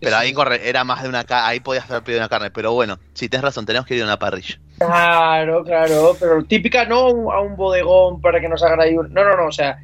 pero 0.00 0.16
ahí 0.16 0.32
corre, 0.32 0.68
era 0.68 0.84
más 0.84 1.02
de 1.02 1.08
una 1.08 1.24
ahí 1.28 1.60
podías 1.60 1.88
haber 1.90 2.02
pedido 2.02 2.20
una 2.20 2.28
carne, 2.28 2.50
pero 2.50 2.72
bueno, 2.72 2.98
sí 3.14 3.28
tienes 3.28 3.44
razón, 3.44 3.66
tenemos 3.66 3.86
que 3.86 3.94
ir 3.96 4.02
a 4.02 4.04
una 4.06 4.18
parrilla. 4.18 4.58
Claro, 4.78 5.64
claro, 5.64 6.16
pero 6.18 6.44
típica 6.44 6.84
no 6.84 7.30
a 7.32 7.40
un 7.40 7.56
bodegón 7.56 8.20
para 8.20 8.40
que 8.40 8.48
nos 8.48 8.62
hagan 8.62 8.80
ahí 8.80 8.96
un... 8.96 9.12
No, 9.12 9.24
no, 9.24 9.36
no, 9.36 9.46
o 9.46 9.52
sea, 9.52 9.78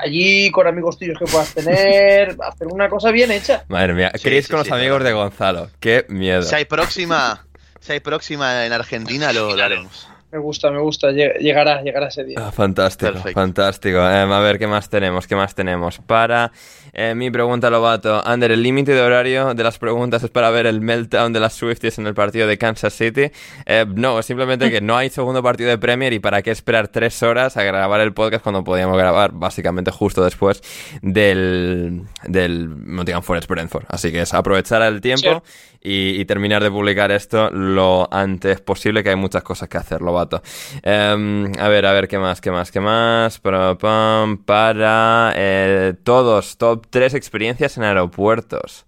allí 0.00 0.50
con 0.50 0.66
amigos 0.66 0.98
tuyos 0.98 1.18
que 1.18 1.26
puedas 1.26 1.52
tener, 1.54 2.36
hacer 2.42 2.66
una 2.68 2.88
cosa 2.88 3.10
bien 3.10 3.30
hecha. 3.30 3.64
Madre 3.68 3.94
mía, 3.94 4.10
Sí, 4.14 4.22
Chris 4.22 4.46
sí, 4.46 4.52
con 4.52 4.64
sí, 4.64 4.70
los 4.70 4.78
amigos 4.78 5.02
de 5.04 5.12
Gonzalo. 5.12 5.70
Qué 5.80 6.06
miedo. 6.08 6.42
Si 6.42 6.54
hay 6.54 6.64
próxima, 6.64 7.44
si 7.80 7.92
hay 7.92 8.00
próxima 8.00 8.66
en 8.66 8.72
Argentina 8.72 9.32
lo, 9.32 9.54
lo 9.54 9.62
haremos. 9.62 10.08
Me 10.32 10.40
gusta, 10.40 10.68
me 10.72 10.80
gusta, 10.80 11.12
lle- 11.12 11.38
llegará, 11.38 11.80
llegará 11.82 12.08
ese 12.08 12.24
día. 12.24 12.36
Ah, 12.40 12.50
fantástico, 12.50 13.12
Perfecto. 13.12 13.40
fantástico. 13.40 13.98
Em, 13.98 14.32
a 14.32 14.40
ver, 14.40 14.58
¿qué 14.58 14.66
más 14.66 14.88
tenemos? 14.90 15.28
¿Qué 15.28 15.36
más 15.36 15.54
tenemos? 15.54 15.98
Para 16.00 16.50
eh, 16.94 17.14
mi 17.14 17.30
pregunta, 17.30 17.70
Lobato. 17.70 18.26
Ander, 18.26 18.52
el 18.52 18.62
límite 18.62 18.92
de 18.92 19.00
horario 19.00 19.54
de 19.54 19.62
las 19.62 19.78
preguntas 19.78 20.22
es 20.22 20.30
para 20.30 20.50
ver 20.50 20.66
el 20.66 20.80
meltdown 20.80 21.32
de 21.32 21.40
las 21.40 21.54
Swifties 21.54 21.98
en 21.98 22.06
el 22.06 22.14
partido 22.14 22.46
de 22.46 22.56
Kansas 22.56 22.94
City. 22.94 23.30
Eh, 23.66 23.84
no, 23.88 24.22
simplemente 24.22 24.70
que 24.70 24.80
no 24.80 24.96
hay 24.96 25.10
segundo 25.10 25.42
partido 25.42 25.70
de 25.70 25.78
Premier 25.78 26.12
y 26.12 26.20
para 26.20 26.42
qué 26.42 26.50
esperar 26.50 26.88
tres 26.88 27.22
horas 27.22 27.56
a 27.56 27.62
grabar 27.64 28.00
el 28.00 28.12
podcast 28.12 28.42
cuando 28.42 28.64
podíamos 28.64 28.96
grabar 28.96 29.32
básicamente 29.32 29.90
justo 29.90 30.24
después 30.24 30.62
del, 31.02 32.02
del 32.24 32.94
Nottingham 32.94 33.22
Forest 33.22 33.48
Brentford. 33.48 33.84
Así 33.88 34.12
que 34.12 34.22
es 34.22 34.32
aprovechar 34.32 34.82
el 34.82 35.00
tiempo 35.00 35.42
y, 35.84 36.20
y 36.20 36.24
terminar 36.24 36.62
de 36.62 36.70
publicar 36.70 37.12
esto 37.12 37.50
lo 37.50 38.08
antes 38.12 38.60
posible, 38.62 39.02
que 39.02 39.10
hay 39.10 39.16
muchas 39.16 39.42
cosas 39.42 39.68
que 39.68 39.76
hacer, 39.76 40.00
Lobato. 40.00 40.42
Em, 40.82 41.52
a 41.58 41.68
ver, 41.68 41.84
a 41.86 41.92
ver, 41.92 42.08
¿qué 42.08 42.18
más? 42.18 42.40
¿Qué 42.40 42.50
más? 42.50 42.70
¿Qué 42.72 42.80
más? 42.80 43.38
Para, 43.38 43.76
para 43.76 45.32
eh, 45.36 45.94
todos, 46.02 46.56
top 46.84 46.90
3 46.90 47.14
experiencias 47.14 47.76
en 47.76 47.84
aeropuertos. 47.84 48.86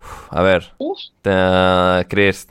Uf, 0.00 0.26
a 0.30 0.42
ver, 0.42 0.72
Uf, 0.78 0.98
eh, 1.24 2.04
Chris, 2.08 2.48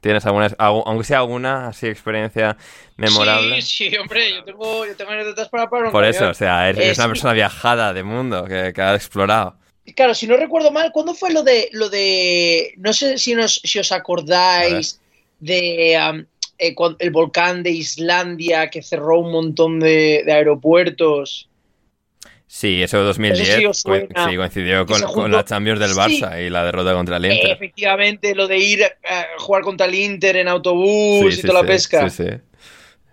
¿tienes 0.00 0.24
alguna, 0.26 0.48
algu- 0.50 0.82
aunque 0.86 1.04
sea 1.04 1.18
alguna 1.18 1.68
así 1.68 1.86
experiencia 1.86 2.56
memorable? 2.96 3.60
Sí, 3.62 3.90
sí, 3.90 3.96
hombre, 3.96 4.32
yo 4.34 4.44
tengo, 4.44 4.86
yo 4.86 4.96
tengo 4.96 5.10
anécdotas 5.10 5.48
para 5.48 5.68
Por 5.68 6.04
eso, 6.04 6.18
camión. 6.18 6.30
o 6.30 6.34
sea, 6.34 6.68
eres, 6.68 6.92
Es- 6.92 6.98
una 6.98 7.08
persona 7.08 7.32
viajada 7.32 7.92
de 7.92 8.02
mundo 8.02 8.44
que, 8.44 8.72
que 8.74 8.82
ha 8.82 8.94
explorado. 8.94 9.56
Claro, 9.96 10.14
si 10.14 10.26
no 10.26 10.36
recuerdo 10.36 10.70
mal, 10.70 10.92
¿cuándo 10.92 11.14
fue 11.14 11.32
lo 11.32 11.42
de 11.42 11.70
lo 11.72 11.88
de 11.88 12.74
no 12.76 12.92
sé 12.92 13.16
si 13.16 13.34
nos 13.34 13.54
si 13.54 13.78
os 13.78 13.90
acordáis 13.90 15.00
de 15.40 15.94
eh, 15.94 16.26
el 16.98 17.10
volcán 17.10 17.62
de 17.62 17.70
Islandia 17.70 18.68
que 18.68 18.82
cerró 18.82 19.20
un 19.20 19.32
montón 19.32 19.80
de, 19.80 20.24
de 20.26 20.32
aeropuertos? 20.32 21.48
Sí, 22.50 22.82
eso 22.82 22.96
de 22.98 23.04
2010 23.04 23.48
Eso 23.48 23.74
sí 23.74 23.80
suena. 23.82 24.36
coincidió 24.36 24.86
con, 24.86 25.00
con 25.02 25.10
juntó- 25.10 25.28
la 25.28 25.44
Champions 25.44 25.78
del 25.80 25.90
Sí. 25.90 25.98
Barça 25.98 26.44
y 26.44 26.48
la 26.48 26.64
derrota 26.64 26.94
contra 26.94 27.18
el 27.18 27.26
Inter. 27.26 27.50
Efectivamente, 27.50 28.34
lo 28.34 28.48
de 28.48 28.58
ir 28.58 28.84
a 28.84 29.26
jugar 29.38 29.62
contra 29.62 29.86
el 29.86 29.94
Inter 29.94 30.36
en 30.38 30.48
autobús 30.48 31.20
Sí, 31.34 31.38
y 31.40 31.42
sí, 31.42 31.46
toda 31.46 31.60
la 31.62 31.66
pesca. 31.66 32.08
sí, 32.08 32.24
sí. 32.24 32.30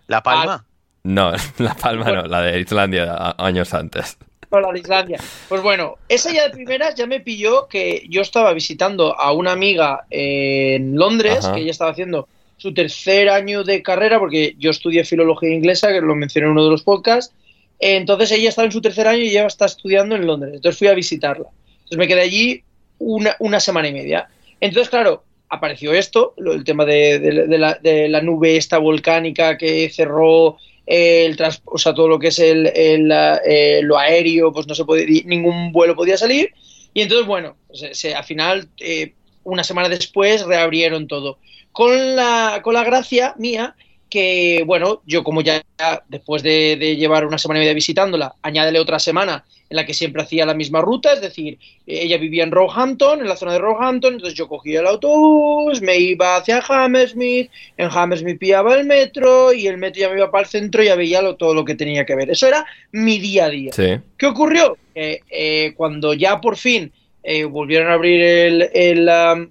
La 0.08 0.24
Palma. 0.24 0.66
No, 1.04 1.32
La 1.60 1.76
Palma 1.76 2.12
no, 2.12 2.24
la 2.24 2.42
de 2.42 2.60
Islandia 2.62 3.36
años 3.38 3.74
antes. 3.74 4.18
No, 4.52 4.62
la 4.62 4.72
de 4.72 4.80
Islandia. 4.80 5.20
Pues 5.50 5.62
bueno, 5.62 5.96
esa 6.08 6.32
ya 6.32 6.46
de 6.46 6.52
primeras 6.52 6.96
ya 6.96 7.06
me 7.06 7.20
pilló 7.20 7.68
que 7.68 8.06
yo 8.10 8.22
estaba 8.22 8.54
visitando 8.54 9.20
a 9.20 9.34
una 9.34 9.52
amiga 9.52 10.06
en 10.10 10.96
Londres, 10.96 11.44
Ajá. 11.44 11.56
que 11.56 11.62
ella 11.62 11.72
estaba 11.72 11.92
haciendo 11.92 12.30
su 12.58 12.74
tercer 12.74 13.28
año 13.30 13.66
de 13.66 13.84
carrera, 13.84 14.18
porque 14.18 14.56
yo 14.58 14.72
estudié 14.72 15.04
filología 15.04 15.54
inglesa, 15.54 15.90
que 15.92 16.00
lo 16.00 16.16
mencioné 16.16 16.46
en 16.46 16.52
uno 16.54 16.64
de 16.64 16.70
los 16.72 16.84
podcasts. 16.84 17.36
Entonces 17.80 18.32
ella 18.32 18.50
estaba 18.50 18.66
en 18.66 18.72
su 18.72 18.82
tercer 18.82 19.08
año 19.08 19.22
y 19.24 19.30
ella 19.30 19.48
está 19.48 19.66
estudiando 19.66 20.16
en 20.16 20.26
Londres. 20.26 20.54
Entonces 20.56 20.78
fui 20.80 20.88
a 20.88 20.94
visitarla. 20.94 21.48
Entonces 21.76 21.98
me 21.98 22.08
quedé 22.08 22.22
allí 22.22 22.64
una, 23.00 23.60
semana 23.60 23.88
y 23.88 23.94
media. 23.94 24.28
Entonces, 24.62 24.90
claro, 24.90 25.24
apareció 25.50 25.94
esto, 25.94 26.34
el 26.38 26.64
tema 26.64 26.86
de, 26.86 28.08
la, 28.10 28.22
nube 28.22 28.58
esta 28.58 28.78
volcánica 28.78 29.58
que 29.58 29.90
cerró 29.90 30.58
el 30.86 31.36
trans- 31.36 31.62
o 31.66 31.78
sea, 31.78 31.94
todo 31.94 32.08
lo 32.08 32.20
que 32.20 32.28
es 32.28 32.40
el, 32.40 32.68
el, 32.68 33.12
eh, 33.46 33.80
lo 33.84 33.98
aéreo, 33.98 34.52
pues 34.54 34.68
no 34.68 34.76
se 34.76 34.86
podía, 34.86 35.24
ningún 35.26 35.72
vuelo 35.72 35.96
podía 35.96 36.18
salir. 36.18 36.52
Y 36.94 37.02
entonces, 37.02 37.28
bueno, 37.28 37.58
se- 37.74 37.94
se- 37.94 38.16
al 38.16 38.24
final, 38.24 38.70
eh, 38.80 39.14
una 39.44 39.64
semana 39.64 39.90
después, 39.90 40.46
reabrieron 40.46 41.08
todo. 41.08 41.40
Con 41.72 42.16
la, 42.16 42.62
con 42.64 42.74
la 42.74 42.84
gracia 42.84 43.34
mía 43.38 43.76
que, 44.10 44.64
bueno, 44.66 45.02
yo 45.06 45.24
como 45.24 45.42
ya 45.42 45.62
después 46.08 46.44
de, 46.44 46.78
de 46.78 46.96
llevar 46.96 47.26
una 47.26 47.38
semana 47.38 47.60
y 47.60 47.64
media 47.64 47.74
visitándola, 47.74 48.36
añádele 48.42 48.80
otra 48.80 49.00
semana 49.00 49.44
en 49.70 49.76
la 49.78 49.86
que 49.86 49.96
siempre 49.96 50.22
hacía 50.22 50.46
la 50.46 50.54
misma 50.54 50.80
ruta, 50.82 51.12
es 51.14 51.22
decir, 51.22 51.58
ella 51.88 52.18
vivía 52.18 52.44
en 52.44 52.52
Roehampton, 52.52 53.20
en 53.22 53.28
la 53.28 53.36
zona 53.36 53.54
de 53.54 53.60
Roehampton, 53.60 54.14
entonces 54.14 54.38
yo 54.38 54.48
cogía 54.48 54.80
el 54.82 54.88
autobús, 54.88 55.82
me 55.82 55.98
iba 55.98 56.36
hacia 56.38 56.64
Hammersmith, 56.68 57.50
en 57.78 57.90
Hammersmith 57.92 58.38
pillaba 58.38 58.76
el 58.76 58.86
metro 58.86 59.52
y 59.54 59.66
el 59.68 59.78
metro 59.78 60.02
ya 60.02 60.10
me 60.10 60.18
iba 60.18 60.30
para 60.32 60.44
el 60.44 60.50
centro 60.50 60.84
y 60.84 60.86
ya 60.86 60.96
veía 60.96 61.22
lo- 61.24 61.36
todo 61.36 61.54
lo 61.56 61.66
que 61.66 61.74
tenía 61.76 62.06
que 62.06 62.16
ver. 62.16 62.30
Eso 62.30 62.48
era 62.48 62.64
mi 62.92 63.18
día 63.18 63.46
a 63.46 63.50
día. 63.50 63.72
Sí. 63.74 63.98
¿Qué 64.18 64.26
ocurrió? 64.28 64.78
Eh, 64.94 65.74
cuando 65.76 66.14
ya 66.14 66.40
por 66.40 66.58
fin 66.58 66.92
eh, 67.24 67.44
volvieron 67.44 67.90
a 67.90 67.96
abrir 67.96 68.22
el, 68.22 68.70
el, 68.72 69.50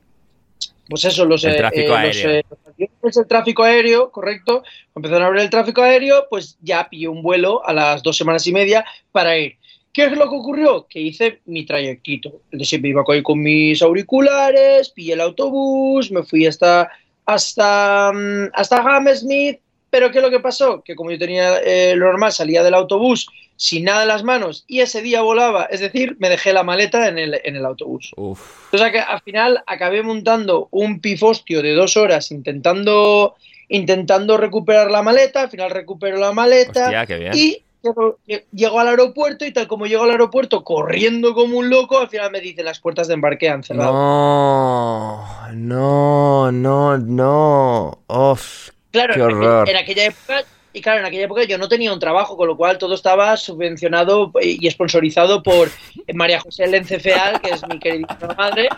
pues 0.88 1.04
eso, 1.06 1.24
los, 1.24 1.42
El 1.44 1.54
eh, 1.54 1.56
tráfico 1.56 1.92
eh, 1.92 1.96
aéreo. 1.96 2.42
los 2.48 2.58
aviones, 2.74 3.16
el 3.16 3.26
tráfico 3.26 3.62
aéreo, 3.62 4.10
correcto, 4.10 4.62
empezaron 4.94 5.22
a 5.22 5.26
abrir 5.26 5.42
el 5.42 5.50
tráfico 5.50 5.82
aéreo, 5.82 6.26
pues 6.28 6.58
ya 6.60 6.88
pillé 6.88 7.08
un 7.08 7.22
vuelo 7.22 7.66
a 7.66 7.72
las 7.72 8.02
dos 8.02 8.16
semanas 8.16 8.46
y 8.46 8.52
media 8.52 8.84
para 9.12 9.36
ir. 9.38 9.56
¿Qué 9.92 10.06
es 10.06 10.12
lo 10.12 10.28
que 10.28 10.36
ocurrió? 10.36 10.86
Que 10.88 11.00
hice 11.00 11.40
mi 11.44 11.64
trayectito. 11.64 12.40
De 12.50 12.64
siempre 12.64 12.90
iba 12.90 13.04
con 13.04 13.40
mis 13.40 13.80
auriculares, 13.80 14.90
pillé 14.90 15.12
el 15.12 15.20
autobús, 15.20 16.10
me 16.10 16.24
fui 16.24 16.46
hasta, 16.46 16.90
hasta, 17.24 18.12
mm, 18.12 18.50
hasta 18.52 18.82
Hammersmith. 18.82 19.60
Pero 19.90 20.10
¿qué 20.10 20.18
es 20.18 20.24
lo 20.24 20.30
que 20.30 20.40
pasó? 20.40 20.82
Que 20.82 20.96
como 20.96 21.12
yo 21.12 21.18
tenía 21.18 21.58
eh, 21.58 21.94
lo 21.94 22.06
normal, 22.06 22.32
salía 22.32 22.64
del 22.64 22.74
autobús 22.74 23.28
sin 23.56 23.84
nada 23.84 24.02
en 24.02 24.08
las 24.08 24.24
manos 24.24 24.64
y 24.66 24.80
ese 24.80 25.00
día 25.02 25.22
volaba, 25.22 25.64
es 25.64 25.80
decir, 25.80 26.16
me 26.18 26.28
dejé 26.28 26.52
la 26.52 26.62
maleta 26.64 27.08
en 27.08 27.18
el, 27.18 27.40
en 27.44 27.56
el 27.56 27.64
autobús. 27.64 28.12
Uf. 28.16 28.72
O 28.74 28.78
sea 28.78 28.90
que 28.90 28.98
al 29.00 29.20
final 29.20 29.62
acabé 29.66 30.02
montando 30.02 30.68
un 30.70 31.00
pifostio 31.00 31.62
de 31.62 31.72
dos 31.74 31.96
horas 31.96 32.30
intentando, 32.30 33.34
intentando 33.68 34.36
recuperar 34.36 34.90
la 34.90 35.02
maleta, 35.02 35.42
al 35.42 35.50
final 35.50 35.70
recupero 35.70 36.16
la 36.16 36.32
maleta 36.32 36.84
Hostia, 36.84 37.06
qué 37.06 37.18
bien. 37.18 37.32
y 37.34 37.62
llego, 37.82 38.18
llego 38.52 38.80
al 38.80 38.88
aeropuerto 38.88 39.44
y 39.44 39.52
tal 39.52 39.68
como 39.68 39.86
llego 39.86 40.02
al 40.04 40.10
aeropuerto 40.10 40.64
corriendo 40.64 41.34
como 41.34 41.58
un 41.58 41.70
loco, 41.70 41.98
al 41.98 42.08
final 42.08 42.30
me 42.32 42.40
dice 42.40 42.62
las 42.62 42.80
puertas 42.80 43.06
de 43.08 43.14
embarque 43.14 43.48
han 43.48 43.62
cerrado. 43.62 43.92
No, 43.92 45.52
no, 45.52 46.50
no, 46.52 46.98
no. 46.98 47.98
Uf, 48.08 48.70
Claro, 48.90 49.14
qué 49.14 49.22
horror. 49.22 49.68
en 49.68 49.76
aquella 49.76 50.04
época, 50.06 50.44
y 50.74 50.82
claro, 50.82 51.00
en 51.00 51.06
aquella 51.06 51.24
época 51.24 51.44
yo 51.44 51.56
no 51.56 51.68
tenía 51.68 51.92
un 51.92 51.98
trabajo, 52.00 52.36
con 52.36 52.48
lo 52.48 52.56
cual 52.56 52.76
todo 52.76 52.94
estaba 52.94 53.36
subvencionado 53.36 54.30
y 54.42 54.68
sponsorizado 54.70 55.42
por 55.42 55.70
María 56.12 56.40
José 56.40 56.66
Lencefeal, 56.66 57.40
que 57.40 57.50
es 57.50 57.66
mi 57.68 57.78
queridísima 57.78 58.34
madre. 58.36 58.68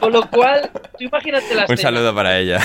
Con 0.00 0.12
lo 0.12 0.28
cual, 0.30 0.70
tú 0.98 1.04
imagínate 1.04 1.54
la 1.54 1.64
Un 1.66 1.72
escena. 1.74 1.82
saludo 1.82 2.14
para 2.14 2.38
ella. 2.38 2.60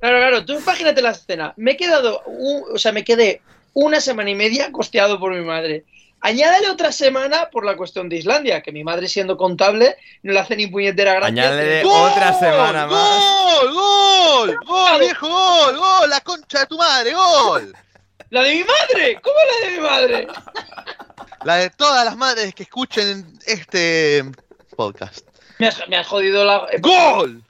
Claro, 0.00 0.18
claro, 0.18 0.44
tú 0.44 0.52
imagínate 0.54 1.02
la 1.02 1.10
escena. 1.10 1.54
Me 1.56 1.72
he 1.72 1.76
quedado, 1.76 2.22
un- 2.26 2.62
o 2.74 2.78
sea, 2.78 2.92
me 2.92 3.04
quedé 3.04 3.42
una 3.74 4.00
semana 4.00 4.30
y 4.30 4.34
media 4.34 4.70
costeado 4.72 5.18
por 5.20 5.34
mi 5.34 5.44
madre. 5.44 5.84
Añádale 6.20 6.68
otra 6.70 6.90
semana 6.90 7.48
por 7.50 7.64
la 7.64 7.76
cuestión 7.76 8.08
de 8.08 8.16
Islandia, 8.16 8.60
que 8.60 8.72
mi 8.72 8.82
madre 8.82 9.08
siendo 9.08 9.36
contable 9.36 9.96
no 10.22 10.32
le 10.32 10.40
hace 10.40 10.56
ni 10.56 10.66
puñetera 10.66 11.14
gracia. 11.14 11.28
Añádele 11.28 11.82
¡Gol! 11.82 12.10
otra 12.10 12.32
semana 12.38 12.86
más. 12.86 13.22
¡Gol! 13.62 13.74
¡Gol! 13.74 14.58
¡Gol, 14.66 15.00
viejo! 15.00 15.28
¡Gol! 15.28 15.76
¡Gol! 15.76 16.10
¡La 16.10 16.20
concha 16.20 16.60
de 16.60 16.66
tu 16.66 16.76
madre! 16.76 17.12
¡Gol! 17.14 17.72
¡La 18.30 18.42
de 18.42 18.54
mi 18.54 18.64
madre! 18.64 19.20
¿Cómo 19.22 19.36
la 19.36 19.68
de 19.68 19.74
mi 19.74 19.80
madre? 19.80 20.28
La 21.44 21.56
de 21.56 21.70
todas 21.70 22.04
las 22.04 22.16
madres 22.16 22.52
que 22.54 22.64
escuchen 22.64 23.38
este 23.46 24.24
podcast. 24.76 25.26
Me 25.58 25.68
has, 25.68 25.88
me 25.88 25.96
has 25.96 26.06
jodido 26.06 26.44
la. 26.44 26.66
¡Gol! 26.80 27.42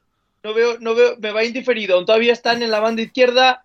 No 0.42 0.54
veo, 0.54 0.78
no 0.78 0.94
veo, 0.94 1.16
me 1.18 1.32
va 1.32 1.42
indiferido. 1.42 2.04
Todavía 2.04 2.32
están 2.32 2.62
en 2.62 2.70
la 2.70 2.80
banda 2.80 3.02
izquierda, 3.02 3.64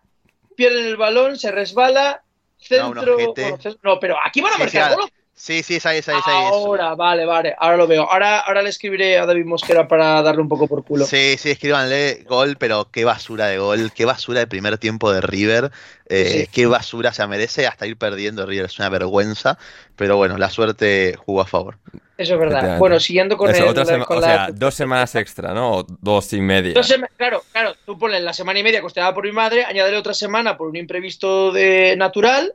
pierden 0.55 0.85
el 0.85 0.97
balón, 0.97 1.37
se 1.37 1.51
resbala, 1.51 2.22
centro. 2.63 3.15
bueno, 3.15 3.33
centro- 3.35 3.79
no, 3.83 3.99
pero 3.99 4.15
aquí 4.23 4.41
van 4.41 4.53
a 4.53 4.55
sí, 4.55 4.77
marcar. 4.77 4.97
Sí, 5.35 5.63
sí, 5.63 5.75
es 5.75 5.85
ahí, 5.85 5.97
es 5.97 6.07
ahí, 6.07 6.17
es 6.19 6.27
ahí, 6.27 6.45
eso. 6.45 6.53
Ahora, 6.55 6.95
vale, 6.95 7.25
vale, 7.25 7.55
ahora 7.57 7.75
lo 7.75 7.87
veo. 7.87 8.03
Ahora, 8.09 8.39
ahora 8.41 8.61
le 8.61 8.69
escribiré 8.69 9.17
a 9.17 9.25
David 9.25 9.45
Mosquera 9.45 9.87
para 9.87 10.21
darle 10.21 10.41
un 10.41 10.47
poco 10.47 10.67
por 10.67 10.85
culo. 10.85 11.05
Sí, 11.05 11.35
sí, 11.37 11.49
escríbanle 11.51 12.23
gol, 12.29 12.55
pero 12.57 12.89
qué 12.91 13.03
basura 13.03 13.47
de 13.47 13.57
gol, 13.57 13.91
qué 13.93 14.05
basura 14.05 14.39
de 14.39 14.47
primer 14.47 14.77
tiempo 14.77 15.11
de 15.11 15.21
River, 15.21 15.71
eh, 16.07 16.43
Sí. 16.45 16.47
qué 16.53 16.65
basura 16.67 17.11
se 17.13 17.25
merece 17.27 17.65
hasta 17.67 17.87
ir 17.87 17.97
perdiendo 17.97 18.45
River, 18.45 18.65
es 18.67 18.77
una 18.79 18.89
vergüenza, 18.89 19.57
pero 19.95 20.17
bueno, 20.17 20.37
la 20.37 20.49
suerte 20.51 21.15
jugó 21.25 21.41
a 21.41 21.45
favor. 21.47 21.77
Eso 22.15 22.35
es 22.35 22.39
verdad. 22.39 22.77
Bueno, 22.77 22.99
siguiendo 22.99 23.35
con, 23.35 23.49
Eso, 23.49 23.63
el- 23.63 23.69
otra 23.71 23.83
la- 23.85 23.91
sema- 23.91 24.05
con 24.05 24.17
o 24.17 24.21
la- 24.21 24.27
sea, 24.27 24.47
dos 24.53 24.75
semanas 24.75 25.15
extra, 25.15 25.51
¿no? 25.53 25.77
O 25.79 25.83
dos 25.99 26.31
y 26.31 26.41
media. 26.41 26.73
Dos 26.75 26.87
sema- 26.87 27.09
claro, 27.17 27.43
claro, 27.51 27.73
tú 27.87 27.97
pones 27.97 28.21
la 28.21 28.33
semana 28.33 28.59
y 28.59 28.63
media 28.63 28.81
costeada 28.81 29.13
por 29.15 29.25
mi 29.25 29.31
madre, 29.31 29.65
añádele 29.65 29.97
otra 29.97 30.13
semana 30.13 30.55
por 30.55 30.67
un 30.67 30.75
imprevisto 30.75 31.51
de 31.51 31.95
natural, 31.97 32.53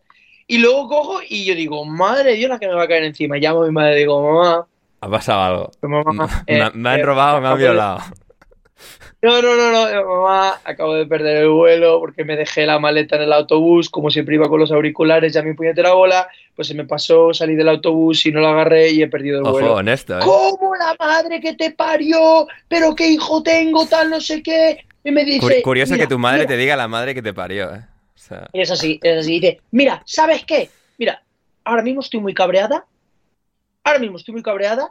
y 0.49 0.59
luego 0.59 0.89
cojo 0.89 1.21
y 1.29 1.45
yo 1.45 1.55
digo, 1.55 1.85
madre 1.85 2.31
de 2.31 2.37
Dios, 2.37 2.51
la 2.51 2.59
que 2.59 2.67
me 2.67 2.75
va 2.75 2.83
a 2.83 2.89
caer 2.89 3.05
encima. 3.05 3.37
Llamo 3.37 3.63
a 3.63 3.67
mi 3.67 3.73
madre 3.73 3.95
y 3.97 3.99
digo, 4.01 4.21
mamá, 4.21 4.67
Ha 5.01 5.09
pasado 5.09 5.43
algo. 5.43 5.71
mamá, 5.83 6.45
Me, 6.49 6.59
eh, 6.59 6.71
me 6.75 6.89
han 6.91 6.99
eh, 7.01 7.03
robado, 7.05 7.41
me 7.41 7.47
han 7.49 7.59
violado. 7.59 8.01
No, 9.21 9.43
no, 9.43 9.57
no, 9.57 9.73
no, 9.73 10.05
mamá, 10.23 10.61
acabo 10.65 10.95
de 10.95 11.05
perder 11.05 11.39
el 11.39 11.49
vuelo 11.49 11.99
porque 11.99 12.25
me 12.25 12.37
dejé 12.37 12.65
la 12.67 12.79
maleta 12.79 13.17
en 13.17 13.23
el 13.23 13.33
autobús, 13.33 13.91
como 13.91 14.11
siempre 14.11 14.37
iba 14.37 14.49
con 14.49 14.61
los 14.61 14.71
auriculares, 14.71 15.33
ya 15.33 15.43
mi 15.43 15.55
puñetera 15.55 15.93
bola, 15.93 16.29
pues 16.55 16.69
se 16.69 16.75
me 16.75 16.85
pasó, 16.85 17.35
salí 17.35 17.57
del 17.57 17.69
autobús 17.69 18.25
y 18.27 18.31
no 18.31 18.39
lo 18.41 18.47
agarré 18.49 18.91
y 18.93 19.03
he 19.03 19.09
perdido 19.09 19.39
el 19.41 19.45
Ojo, 19.45 19.53
vuelo. 19.55 19.75
honesto, 19.75 20.17
¿eh? 20.17 20.23
¿Cómo 20.25 20.77
la 20.77 20.95
madre 21.01 21.41
que 21.41 21.55
te 21.55 21.73
parió? 21.73 22.47
¿Pero 22.69 22.95
qué 22.95 23.09
hijo 23.09 23.43
tengo? 23.43 23.87
Tal, 23.87 24.09
no 24.09 24.21
sé 24.21 24.41
qué. 24.41 24.85
Y 25.03 25.11
me 25.11 25.25
dice. 25.25 25.41
Cur- 25.45 25.63
Curioso 25.63 25.95
"Mira, 25.95 26.05
que 26.05 26.09
tu 26.09 26.19
madre 26.21 26.39
mira". 26.39 26.49
te 26.51 26.57
diga 26.57 26.77
la 26.77 26.87
madre 26.87 27.13
que 27.15 27.23
te 27.23 27.35
parió, 27.35 27.75
¿eh? 27.75 27.81
Sea, 28.29 28.49
Y 28.53 28.61
es 28.61 28.71
así, 28.71 29.01
es 29.03 29.19
así. 29.21 29.41
Dice, 29.41 29.61
mira, 29.71 30.03
¿sabes 30.07 30.45
qué? 30.45 30.69
Mira, 30.99 31.23
ahora 31.65 31.83
mismo 31.83 32.01
estoy 32.01 32.21
muy 32.21 32.35
cabreada. 32.35 32.85
Ahora 33.85 33.99
mismo 33.99 34.17
estoy 34.19 34.33
muy 34.35 34.43
cabreada. 34.43 34.91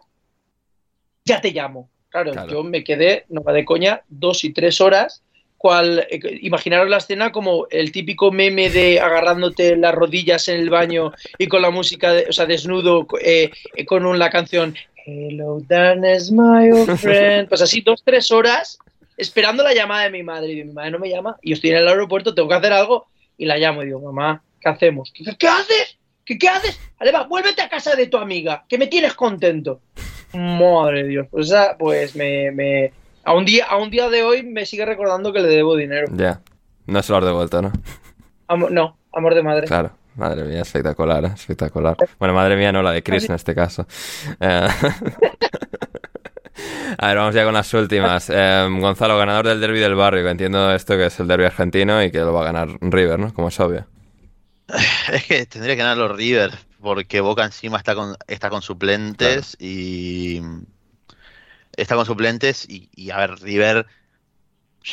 Ya 1.26 1.42
te 1.42 1.52
llamo. 1.52 1.90
Claro, 2.10 2.32
Claro. 2.32 2.52
yo 2.52 2.64
me 2.64 2.84
quedé, 2.84 3.26
no 3.30 3.44
va 3.44 3.54
de 3.54 3.66
coña, 3.66 4.02
dos 4.08 4.44
y 4.44 4.54
tres 4.54 4.82
horas. 4.82 5.22
Cual, 5.58 6.06
eh, 6.12 6.20
imaginaros 6.44 6.88
la 6.88 6.98
escena 6.98 7.32
como 7.32 7.66
el 7.72 7.92
típico 7.92 8.32
meme 8.32 8.70
de 8.70 9.00
agarrándote 9.00 9.76
las 9.76 9.94
rodillas 9.94 10.48
en 10.50 10.60
el 10.62 10.70
baño 10.70 11.12
y 11.40 11.48
con 11.48 11.64
la 11.64 11.72
música, 11.72 12.14
de- 12.14 12.28
o 12.30 12.32
sea, 12.32 12.46
desnudo, 12.46 13.08
eh, 13.24 13.50
eh, 13.76 13.86
con 13.86 14.06
un- 14.06 14.20
la 14.20 14.30
canción 14.30 14.76
Hello, 15.08 15.60
darkness, 15.68 16.32
my 16.32 16.70
old 16.72 16.98
friend. 16.98 17.50
Pues 17.50 17.62
así, 17.62 17.82
dos, 17.82 18.04
tres 18.04 18.30
horas 18.30 18.78
esperando 19.16 19.64
la 19.64 19.74
llamada 19.74 20.04
de 20.04 20.10
mi 20.12 20.22
madre. 20.22 20.52
Y 20.54 20.64
mi 20.64 20.74
madre 20.74 20.92
no 20.92 21.00
me 21.00 21.10
llama. 21.10 21.38
Y 21.42 21.50
yo 21.50 21.54
estoy 21.56 21.72
en 21.72 21.78
el 21.78 21.88
aeropuerto, 21.88 22.36
tengo 22.36 22.50
que 22.50 22.56
hacer 22.56 22.74
algo. 22.74 23.08
Y 23.38 23.46
la 23.46 23.58
llamo 23.58 23.84
y 23.84 23.88
digo, 23.88 24.00
mamá, 24.02 24.42
¿qué 24.60 24.70
hacemos? 24.70 25.12
¿Qué, 25.14 25.24
qué 25.38 25.48
haces? 25.48 25.98
¿Qué, 26.26 26.38
¿Qué 26.38 26.50
haces? 26.50 26.80
Va, 27.14 27.24
vuélvete 27.24 27.62
a 27.62 27.70
casa 27.70 27.96
de 27.96 28.08
tu 28.08 28.18
amiga, 28.18 28.66
que 28.68 28.78
me 28.78 28.88
tienes 28.88 29.14
contento. 29.14 29.82
Madre 30.34 31.04
de 31.04 31.10
Dios. 31.10 31.28
Pues, 31.32 31.48
esa, 31.48 31.78
pues 31.78 32.16
me, 32.16 32.52
me- 32.52 32.92
a, 33.24 33.34
un 33.34 33.46
día, 33.46 33.66
a 33.66 33.78
un 33.78 33.90
día 33.90 34.10
de 34.10 34.24
hoy 34.24 34.44
me 34.44 34.66
sigue 34.66 34.86
recordando 34.86 35.32
que 35.32 35.40
le 35.40 35.48
debo 35.48 35.76
dinero. 35.76 36.08
ya. 36.14 36.42
No 36.86 37.04
se 37.04 37.12
lo 37.12 37.18
has 37.18 37.26
devuelto, 37.26 37.62
¿no? 37.62 37.72
No, 38.70 38.98
amor 39.12 39.36
de 39.36 39.44
madre. 39.44 39.68
Claro. 39.68 39.92
Madre 40.16 40.44
mía, 40.46 40.62
espectacular, 40.62 41.26
¿eh? 41.26 41.32
espectacular. 41.36 41.96
Bueno, 42.18 42.34
madre 42.34 42.56
mía, 42.56 42.72
no 42.72 42.82
la 42.82 42.92
de 42.92 43.04
Chris 43.04 43.30
en 43.30 43.36
este 43.36 43.54
caso. 43.54 43.86
Eh, 44.40 44.68
A 47.00 47.08
ver, 47.08 47.18
vamos 47.18 47.36
ya 47.36 47.44
con 47.44 47.54
las 47.54 47.72
últimas. 47.74 48.30
Eh, 48.34 48.68
Gonzalo, 48.80 49.18
ganador 49.18 49.48
del 49.48 49.62
derby 49.62 49.80
del 49.80 49.94
barrio, 49.94 50.24
que 50.24 50.32
entiendo 50.32 50.74
esto 50.74 50.96
que 50.96 51.06
es 51.06 51.20
el 51.20 51.28
derby 51.28 51.46
argentino 51.46 52.04
y 52.04 52.12
que 52.12 52.20
lo 52.20 52.34
va 52.34 52.42
a 52.42 52.46
ganar 52.46 52.70
River, 52.82 53.20
¿no? 53.20 53.34
Como 53.34 53.50
es 53.50 53.60
obvio. 53.60 53.86
Es 55.12 55.24
que 55.26 55.46
tendría 55.46 55.76
que 55.76 55.82
ganarlo 55.84 56.10
River, 56.10 56.52
porque 56.82 57.22
Boca 57.22 57.46
encima 57.46 57.78
está 57.78 57.96
con, 57.96 58.18
está 58.28 58.50
con 58.50 58.62
suplentes 58.62 59.56
y 59.60 60.42
está 61.78 61.96
con 61.96 62.06
suplentes 62.06 62.68
y, 62.68 62.90
y, 62.96 63.12
a 63.12 63.18
ver, 63.18 63.40
River 63.40 63.86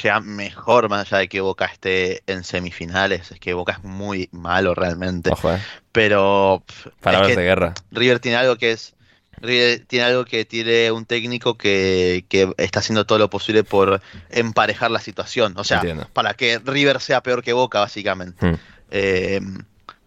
llega 0.02 0.20
mejor 0.20 0.88
más 0.88 1.06
allá 1.06 1.18
de 1.18 1.28
que 1.28 1.40
Boca 1.40 1.64
esté 1.64 2.22
en 2.26 2.44
semifinales, 2.44 3.30
es 3.30 3.40
que 3.40 3.54
Boca 3.54 3.72
es 3.72 3.84
muy 3.84 4.28
malo 4.30 4.74
realmente, 4.74 5.30
Ojo, 5.30 5.52
¿eh? 5.52 5.58
pero 5.90 6.62
es 6.68 6.92
Palabras 7.00 7.30
que 7.30 7.36
de 7.36 7.44
guerra. 7.44 7.74
River 7.90 8.20
tiene 8.20 8.36
algo 8.36 8.56
que 8.56 8.72
es 8.72 8.94
River 9.44 9.84
tiene 9.86 10.04
algo 10.06 10.24
que 10.24 10.44
tiene 10.44 10.90
un 10.90 11.06
técnico 11.06 11.56
que, 11.56 12.24
que 12.28 12.52
está 12.58 12.80
haciendo 12.80 13.06
todo 13.06 13.18
lo 13.18 13.30
posible 13.30 13.62
por 13.64 14.00
emparejar 14.30 14.90
la 14.90 15.00
situación, 15.00 15.54
o 15.56 15.62
sea, 15.64 15.78
Entiendo. 15.78 16.08
para 16.12 16.34
que 16.34 16.58
River 16.64 17.00
sea 17.00 17.22
peor 17.22 17.42
que 17.42 17.52
Boca 17.52 17.78
básicamente. 17.80 18.44
Hmm. 18.46 18.54
Eh, 18.90 19.40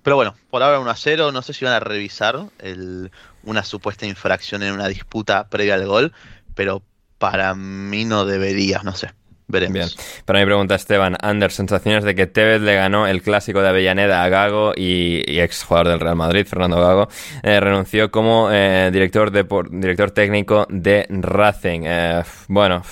pero 0.03 0.15
bueno, 0.15 0.35
por 0.49 0.64
ahora 0.64 0.80
1 0.80 0.89
a 0.89 0.95
0. 0.95 1.31
No 1.31 1.41
sé 1.41 1.53
si 1.53 1.65
van 1.65 1.73
a 1.73 1.80
revisar 1.80 2.45
el- 2.59 3.11
una 3.43 3.64
supuesta 3.64 4.05
infracción 4.05 4.64
en 4.64 4.73
una 4.73 4.88
disputa 4.88 5.47
previa 5.49 5.73
al 5.76 5.85
gol, 5.85 6.14
pero 6.55 6.81
para 7.18 7.53
mí 7.55 8.05
no 8.05 8.26
debería, 8.26 8.81
no 8.84 8.95
sé. 8.95 9.11
Veremos. 9.47 9.73
Bien. 9.73 9.87
Para 10.25 10.39
mi 10.39 10.45
pregunta, 10.45 10.75
Esteban, 10.75 11.15
Anders, 11.21 11.53
sensaciones 11.53 12.03
de 12.03 12.15
que 12.15 12.27
Tevez 12.27 12.61
le 12.61 12.75
ganó 12.75 13.07
el 13.07 13.21
clásico 13.21 13.61
de 13.61 13.69
Avellaneda 13.69 14.23
a 14.23 14.29
Gago 14.29 14.73
y, 14.75 15.23
ex 15.39 15.63
jugador 15.63 15.89
del 15.89 15.99
Real 15.99 16.15
Madrid, 16.15 16.45
Fernando 16.45 16.79
Gago, 16.79 17.07
eh, 17.43 17.59
renunció 17.59 18.11
como 18.11 18.49
eh, 18.51 18.89
director, 18.91 19.31
de, 19.31 19.45
director 19.71 20.11
técnico 20.11 20.65
de 20.69 21.05
Racing. 21.09 21.81
Eh, 21.85 22.23
bueno, 22.47 22.83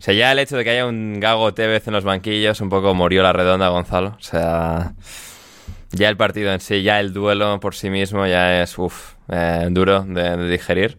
o 0.00 0.02
sea, 0.02 0.14
ya 0.14 0.32
el 0.32 0.38
hecho 0.38 0.56
de 0.56 0.64
que 0.64 0.70
haya 0.70 0.86
un 0.86 1.20
Gago 1.20 1.52
Tevez 1.52 1.86
en 1.86 1.92
los 1.92 2.04
banquillos 2.04 2.62
un 2.62 2.70
poco 2.70 2.94
murió 2.94 3.22
la 3.22 3.34
redonda, 3.34 3.68
Gonzalo. 3.68 4.16
O 4.18 4.22
sea, 4.22 4.94
ya 5.92 6.08
el 6.08 6.16
partido 6.16 6.50
en 6.54 6.60
sí, 6.60 6.82
ya 6.82 7.00
el 7.00 7.12
duelo 7.12 7.60
por 7.60 7.74
sí 7.74 7.90
mismo 7.90 8.26
ya 8.26 8.62
es 8.62 8.78
uf, 8.78 9.14
eh, 9.28 9.66
duro 9.70 10.02
de 10.04 10.48
digerir. 10.48 10.96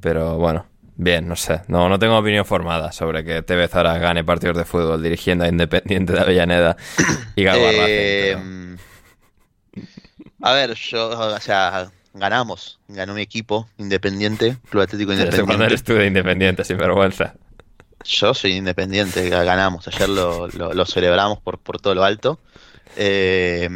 Pero 0.00 0.38
bueno, 0.38 0.66
bien, 0.96 1.28
no 1.28 1.36
sé. 1.36 1.62
No, 1.68 1.88
no 1.88 1.98
tengo 1.98 2.16
opinión 2.18 2.44
formada 2.44 2.92
sobre 2.92 3.24
que 3.24 3.42
Tevez 3.42 3.74
ahora 3.74 3.98
gane 3.98 4.24
partidos 4.24 4.56
de 4.56 4.64
fútbol 4.64 5.02
dirigiendo 5.02 5.44
a 5.44 5.48
Independiente 5.48 6.12
de 6.12 6.20
Avellaneda 6.20 6.76
y 7.36 7.44
Gago 7.44 7.62
a 7.66 7.72
Racing, 7.72 7.84
Eh, 7.88 8.76
A 10.42 10.52
ver, 10.52 10.74
yo, 10.74 11.08
o 11.10 11.40
sea, 11.40 11.90
ganamos. 12.14 12.78
Ganó 12.88 13.14
mi 13.14 13.22
equipo, 13.22 13.68
Independiente, 13.78 14.56
Club 14.70 14.82
Atlético 14.82 15.12
eso 15.12 15.20
cuando 15.20 15.64
Independiente. 15.64 15.64
eres 15.66 15.84
tú 15.84 15.94
de 15.94 16.06
Independiente, 16.06 16.64
sin 16.64 16.76
vergüenza. 16.78 17.34
Yo 18.04 18.34
soy 18.34 18.52
Independiente, 18.52 19.30
ga- 19.30 19.44
ganamos. 19.44 19.86
Ayer 19.88 20.08
lo, 20.08 20.48
lo- 20.48 20.74
lo 20.74 20.84
celebramos 20.86 21.38
por, 21.40 21.58
por 21.58 21.80
todo 21.80 21.94
lo 21.94 22.02
alto. 22.04 22.40
Eh, 22.96 23.68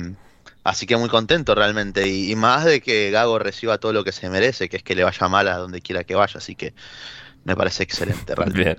así 0.67 0.87
que 0.87 0.97
muy 0.97 1.09
contento 1.09 1.55
realmente. 1.55 2.09
Y, 2.09 2.31
y 2.31 2.37
más 2.37 2.65
de 2.65 2.81
que 2.81 3.11
Gago 3.11 3.39
reciba 3.39 3.79
todo 3.79 3.93
lo 3.93 4.05
que 4.05 4.13
se 4.13 4.29
merece, 4.29 4.69
que 4.69 4.77
es 4.79 4.83
que 4.83 4.95
le 4.95 5.05
vaya 5.05 5.29
mal 5.29 5.49
a 5.49 5.57
donde 5.57 5.81
quiera 5.81 6.05
que 6.05 6.15
vaya. 6.15 6.39
Así 6.39 6.55
que 6.55 6.75
me 7.45 7.55
parece 7.57 7.85
excelente 7.85 8.35
realmente. 8.35 8.77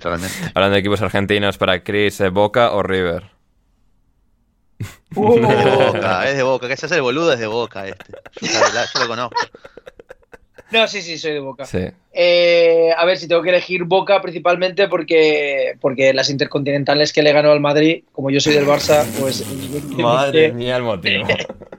Hablando 0.54 0.74
de 0.74 0.80
equipos 0.80 1.00
argentinos 1.00 1.56
para 1.56 1.82
Chris, 1.82 2.22
¿Boca 2.30 2.72
o 2.72 2.82
River? 2.82 3.38
Uh, 5.14 5.36
Es 5.36 5.64
de 5.64 5.64
boca, 5.64 6.28
es 6.28 6.36
de 6.36 6.42
boca. 6.42 6.68
Que 6.68 6.76
se 6.76 6.86
hace 6.86 6.96
el 6.96 7.02
boludo 7.02 7.32
es 7.32 7.40
de 7.40 7.46
boca 7.46 7.86
este. 7.88 8.12
Yo, 8.42 9.00
lo 9.00 9.08
conozco. 9.08 9.36
no, 10.70 10.86
sí, 10.86 11.02
sí, 11.02 11.18
soy 11.18 11.32
de 11.32 11.40
Boca. 11.40 11.64
Sí. 11.64 11.86
Eh, 12.12 12.90
a 12.96 13.04
ver, 13.04 13.16
si 13.16 13.26
tengo 13.26 13.42
que 13.42 13.48
elegir 13.48 13.84
Boca 13.84 14.20
principalmente 14.20 14.86
porque, 14.86 15.76
porque 15.80 16.12
las 16.12 16.30
intercontinentales 16.30 17.12
que 17.12 17.22
le 17.22 17.32
ganó 17.32 17.52
al 17.52 17.60
Madrid, 17.60 18.04
como 18.12 18.30
yo 18.30 18.40
soy 18.40 18.54
del 18.54 18.66
Barça, 18.66 19.04
pues... 19.18 19.44
Madre 19.96 20.52
mía, 20.52 20.76
el 20.76 20.82
motivo. 20.82 21.26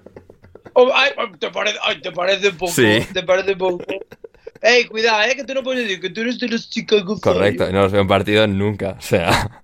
Oh, 0.73 0.91
ay, 0.93 1.11
te 1.39 1.49
parece, 1.49 1.77
ay, 1.83 2.01
te 2.01 2.11
parece 2.11 2.51
poco, 2.51 2.71
Sí. 2.71 2.99
te 3.13 3.23
parece 3.23 3.55
poco. 3.55 3.83
Ey, 4.61 4.85
cuidado, 4.85 5.21
eh, 5.23 5.35
que 5.35 5.43
tú 5.43 5.53
no 5.53 5.63
puedes 5.63 5.83
decir 5.83 6.01
que 6.01 6.09
tú 6.09 6.21
eres 6.21 6.37
de 6.39 6.47
los 6.49 6.69
Chicago. 6.69 7.19
Correcto, 7.21 7.69
y 7.69 7.73
no 7.73 7.81
los 7.83 7.91
veo 7.91 8.01
en 8.01 8.07
partido 8.07 8.45
nunca. 8.47 8.95
O 8.97 9.01
sea, 9.01 9.61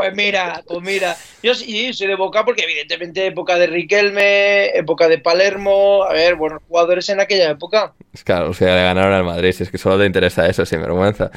Pues 0.00 0.14
mira, 0.16 0.62
pues 0.66 0.80
mira, 0.82 1.16
yo 1.42 1.54
sí 1.54 1.92
soy 1.92 2.06
de 2.08 2.14
Boca 2.16 2.44
porque 2.44 2.64
evidentemente 2.64 3.26
época 3.26 3.56
de 3.58 3.66
Riquelme, 3.66 4.66
época 4.76 5.08
de 5.08 5.18
Palermo, 5.18 6.04
a 6.04 6.12
ver, 6.12 6.36
buenos 6.36 6.62
jugadores 6.68 7.08
en 7.10 7.20
aquella 7.20 7.50
época. 7.50 7.92
es 8.12 8.24
claro, 8.24 8.50
o 8.50 8.54
sea, 8.54 8.74
le 8.74 8.82
ganaron 8.82 9.12
al 9.12 9.24
Madrid. 9.24 9.52
Si 9.52 9.62
es 9.62 9.70
que 9.70 9.78
solo 9.78 9.98
te 9.98 10.06
interesa 10.06 10.46
eso, 10.46 10.64
sin 10.64 10.80
vergüenza. 10.80 11.30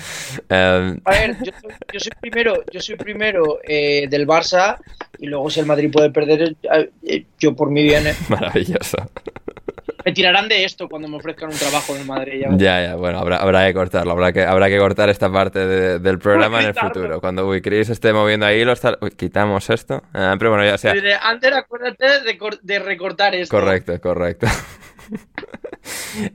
Eh, 0.50 0.98
A 1.04 1.12
ver, 1.12 1.38
yo 1.44 1.52
soy, 1.62 1.72
yo 1.94 2.00
soy 2.00 2.12
primero, 2.22 2.64
yo 2.72 2.80
soy 2.82 2.96
primero 2.96 3.60
eh, 3.64 4.08
del 4.10 4.26
Barça 4.28 4.78
y 5.20 5.28
luego 5.28 5.50
si 5.50 5.60
el 5.60 5.66
Madrid 5.66 5.92
puede 5.92 6.10
perder, 6.10 6.56
eh, 7.04 7.26
yo 7.40 7.56
por 7.56 7.70
mí 7.70 7.84
bien. 7.84 8.08
eh. 8.08 8.16
maravilloso. 8.30 8.98
Me 10.06 10.12
tirarán 10.12 10.48
de 10.50 10.64
esto 10.66 10.90
cuando 10.90 11.08
me 11.08 11.18
ofrezcan 11.18 11.50
un 11.50 11.58
trabajo 11.58 11.96
en 11.96 12.06
Madrid. 12.06 12.42
ya. 12.42 12.50
Ya, 12.58 12.88
ya, 12.88 12.96
bueno, 12.96 13.20
habrá, 13.20 13.38
habrá 13.38 13.66
que 13.68 13.74
cortarlo. 13.74 14.12
Habrá 14.12 14.34
que, 14.34 14.44
habrá 14.44 14.68
que 14.70 14.78
cortar 14.78 15.10
esta 15.10 15.32
parte 15.32 15.66
de- 15.66 16.00
del 16.00 16.20
programa 16.20 16.60
en 16.62 16.68
el 16.68 16.74
futuro. 16.76 17.22
Cuando 17.22 17.48
Uy, 17.48 17.62
Chris 17.62 17.90
esté 17.90 18.12
moviendo 18.14 18.46
ahí, 18.46 18.64
lo 18.66 18.74
está... 18.74 18.98
Uy, 19.02 19.12
quitamos 19.12 19.70
esto. 19.70 20.04
Ah, 20.14 20.36
pero 20.38 20.52
bueno, 20.52 20.66
ya 20.66 20.78
sea. 20.78 20.94
Ander, 21.24 21.54
acuérdate 21.54 22.22
de, 22.22 22.38
cor- 22.38 22.60
de 22.62 22.80
recortar 22.80 23.34
esto. 23.36 23.56
Correcto, 23.58 24.00
correcto. 24.02 24.48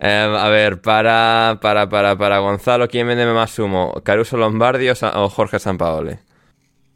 Em, 0.00 0.34
a 0.34 0.48
ver, 0.48 0.80
para, 0.80 1.58
para, 1.62 1.88
para, 1.88 2.16
para 2.18 2.38
Gonzalo, 2.38 2.88
¿quién 2.88 3.06
vende 3.06 3.24
más 3.26 3.58
humo? 3.58 3.94
¿Caruso 4.04 4.36
Lombardi 4.36 4.88
o, 4.90 4.94
Sa- 4.94 5.18
o 5.22 5.28
Jorge 5.30 5.58
Sampaoli? 5.58 6.16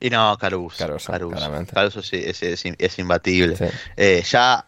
Y 0.01 0.11
no, 0.11 0.37
Caruso. 0.39 0.77
Caruso, 0.79 1.13
claramente. 1.13 1.73
Caruso 1.73 2.03
sí, 2.03 2.21
es, 2.25 2.43
es- 2.43 2.65
es 2.77 2.99
imbatible. 2.99 3.57
Sí. 3.57 3.65
Eh, 3.97 4.23
ya 4.25 4.67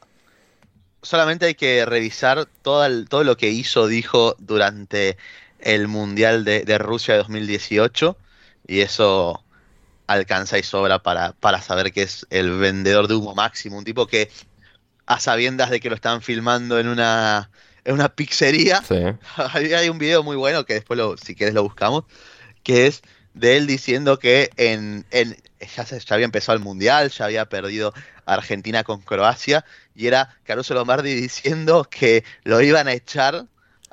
solamente 1.04 1.46
hay 1.46 1.54
que 1.54 1.84
revisar 1.86 2.46
todo, 2.62 2.84
el- 2.86 3.08
todo 3.08 3.24
lo 3.24 3.36
que 3.36 3.50
hizo, 3.50 3.86
dijo 3.86 4.36
durante 4.38 5.16
el 5.60 5.88
Mundial 5.88 6.44
de, 6.44 6.64
de 6.64 6.78
Rusia 6.78 7.14
de 7.14 7.18
2018 7.18 8.18
y 8.66 8.80
eso 8.80 9.44
alcanza 10.06 10.58
y 10.58 10.62
sobra 10.62 11.02
para, 11.02 11.32
para 11.34 11.62
saber 11.62 11.92
que 11.92 12.02
es 12.02 12.26
el 12.30 12.50
vendedor 12.58 13.08
de 13.08 13.14
humo 13.14 13.34
máximo, 13.34 13.78
un 13.78 13.84
tipo 13.84 14.06
que 14.06 14.30
a 15.06 15.20
sabiendas 15.20 15.70
de 15.70 15.80
que 15.80 15.88
lo 15.90 15.94
están 15.96 16.22
filmando 16.22 16.78
en 16.78 16.88
una, 16.88 17.50
en 17.84 17.94
una 17.94 18.08
pizzería, 18.10 18.82
Sí. 18.82 18.96
hay, 19.52 19.88
un 19.88 19.98
video 19.98 20.22
muy 20.22 20.36
bueno 20.36 20.64
que 20.64 20.74
después, 20.74 20.98
lo, 20.98 21.16
si 21.16 21.34
quieres, 21.34 21.54
lo 21.54 21.62
buscamos, 21.62 22.04
que 22.62 22.86
es 22.86 23.02
de 23.34 23.56
él 23.56 23.66
diciendo 23.66 24.18
que 24.18 24.50
en, 24.56 25.06
en- 25.10 25.36
ya, 25.76 25.86
se- 25.86 26.00
ya 26.00 26.14
había 26.14 26.24
empezado 26.26 26.56
el 26.56 26.64
Mundial, 26.64 27.10
ya 27.10 27.26
había 27.26 27.46
perdido 27.48 27.92
Argentina 28.26 28.84
con 28.84 29.00
Croacia, 29.02 29.64
y 29.94 30.06
era 30.06 30.36
Caruso 30.44 30.74
Lombardi 30.74 31.14
diciendo 31.14 31.84
que 31.90 32.24
lo 32.44 32.60
iban 32.60 32.88
a 32.88 32.92
echar 32.92 33.46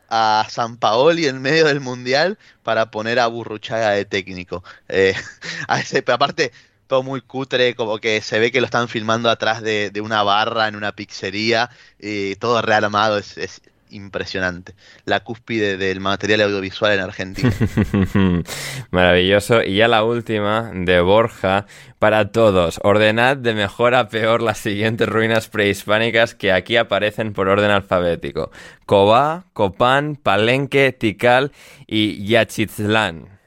a 0.09 0.45
San 0.49 0.77
Paoli 0.77 1.27
en 1.27 1.41
medio 1.41 1.65
del 1.67 1.79
Mundial 1.79 2.37
para 2.63 2.91
poner 2.91 3.19
a 3.19 3.27
Burruchaga 3.27 3.91
de 3.91 4.05
técnico. 4.05 4.63
Eh, 4.89 5.15
a 5.67 5.79
ese, 5.79 6.01
pero 6.01 6.15
aparte, 6.17 6.51
todo 6.87 7.03
muy 7.03 7.21
cutre, 7.21 7.75
como 7.75 7.99
que 7.99 8.21
se 8.21 8.37
ve 8.39 8.51
que 8.51 8.59
lo 8.59 8.65
están 8.65 8.89
filmando 8.89 9.29
atrás 9.29 9.61
de, 9.61 9.89
de 9.91 10.01
una 10.01 10.23
barra 10.23 10.67
en 10.67 10.75
una 10.75 10.91
pizzería, 10.93 11.69
y 11.97 12.35
todo 12.35 12.61
rearmado, 12.61 13.17
es, 13.17 13.37
es 13.37 13.61
impresionante. 13.91 14.73
La 15.05 15.21
cúspide 15.21 15.77
del 15.77 15.99
material 15.99 16.41
audiovisual 16.41 16.93
en 16.93 16.99
Argentina. 17.01 17.51
Maravilloso. 18.91 19.61
Y 19.63 19.75
ya 19.75 19.87
la 19.87 20.03
última 20.03 20.71
de 20.73 21.01
Borja. 21.01 21.65
Para 21.99 22.31
todos, 22.31 22.79
ordenad 22.83 23.37
de 23.37 23.53
mejor 23.53 23.93
a 23.93 24.09
peor 24.09 24.41
las 24.41 24.57
siguientes 24.57 25.07
ruinas 25.07 25.47
prehispánicas 25.49 26.33
que 26.33 26.51
aquí 26.51 26.75
aparecen 26.77 27.31
por 27.33 27.47
orden 27.47 27.69
alfabético. 27.69 28.49
Cobá, 28.87 29.45
Copán, 29.53 30.15
Palenque, 30.15 30.93
Tikal 30.93 31.51
y 31.85 32.25
Yachitzlán. 32.25 33.39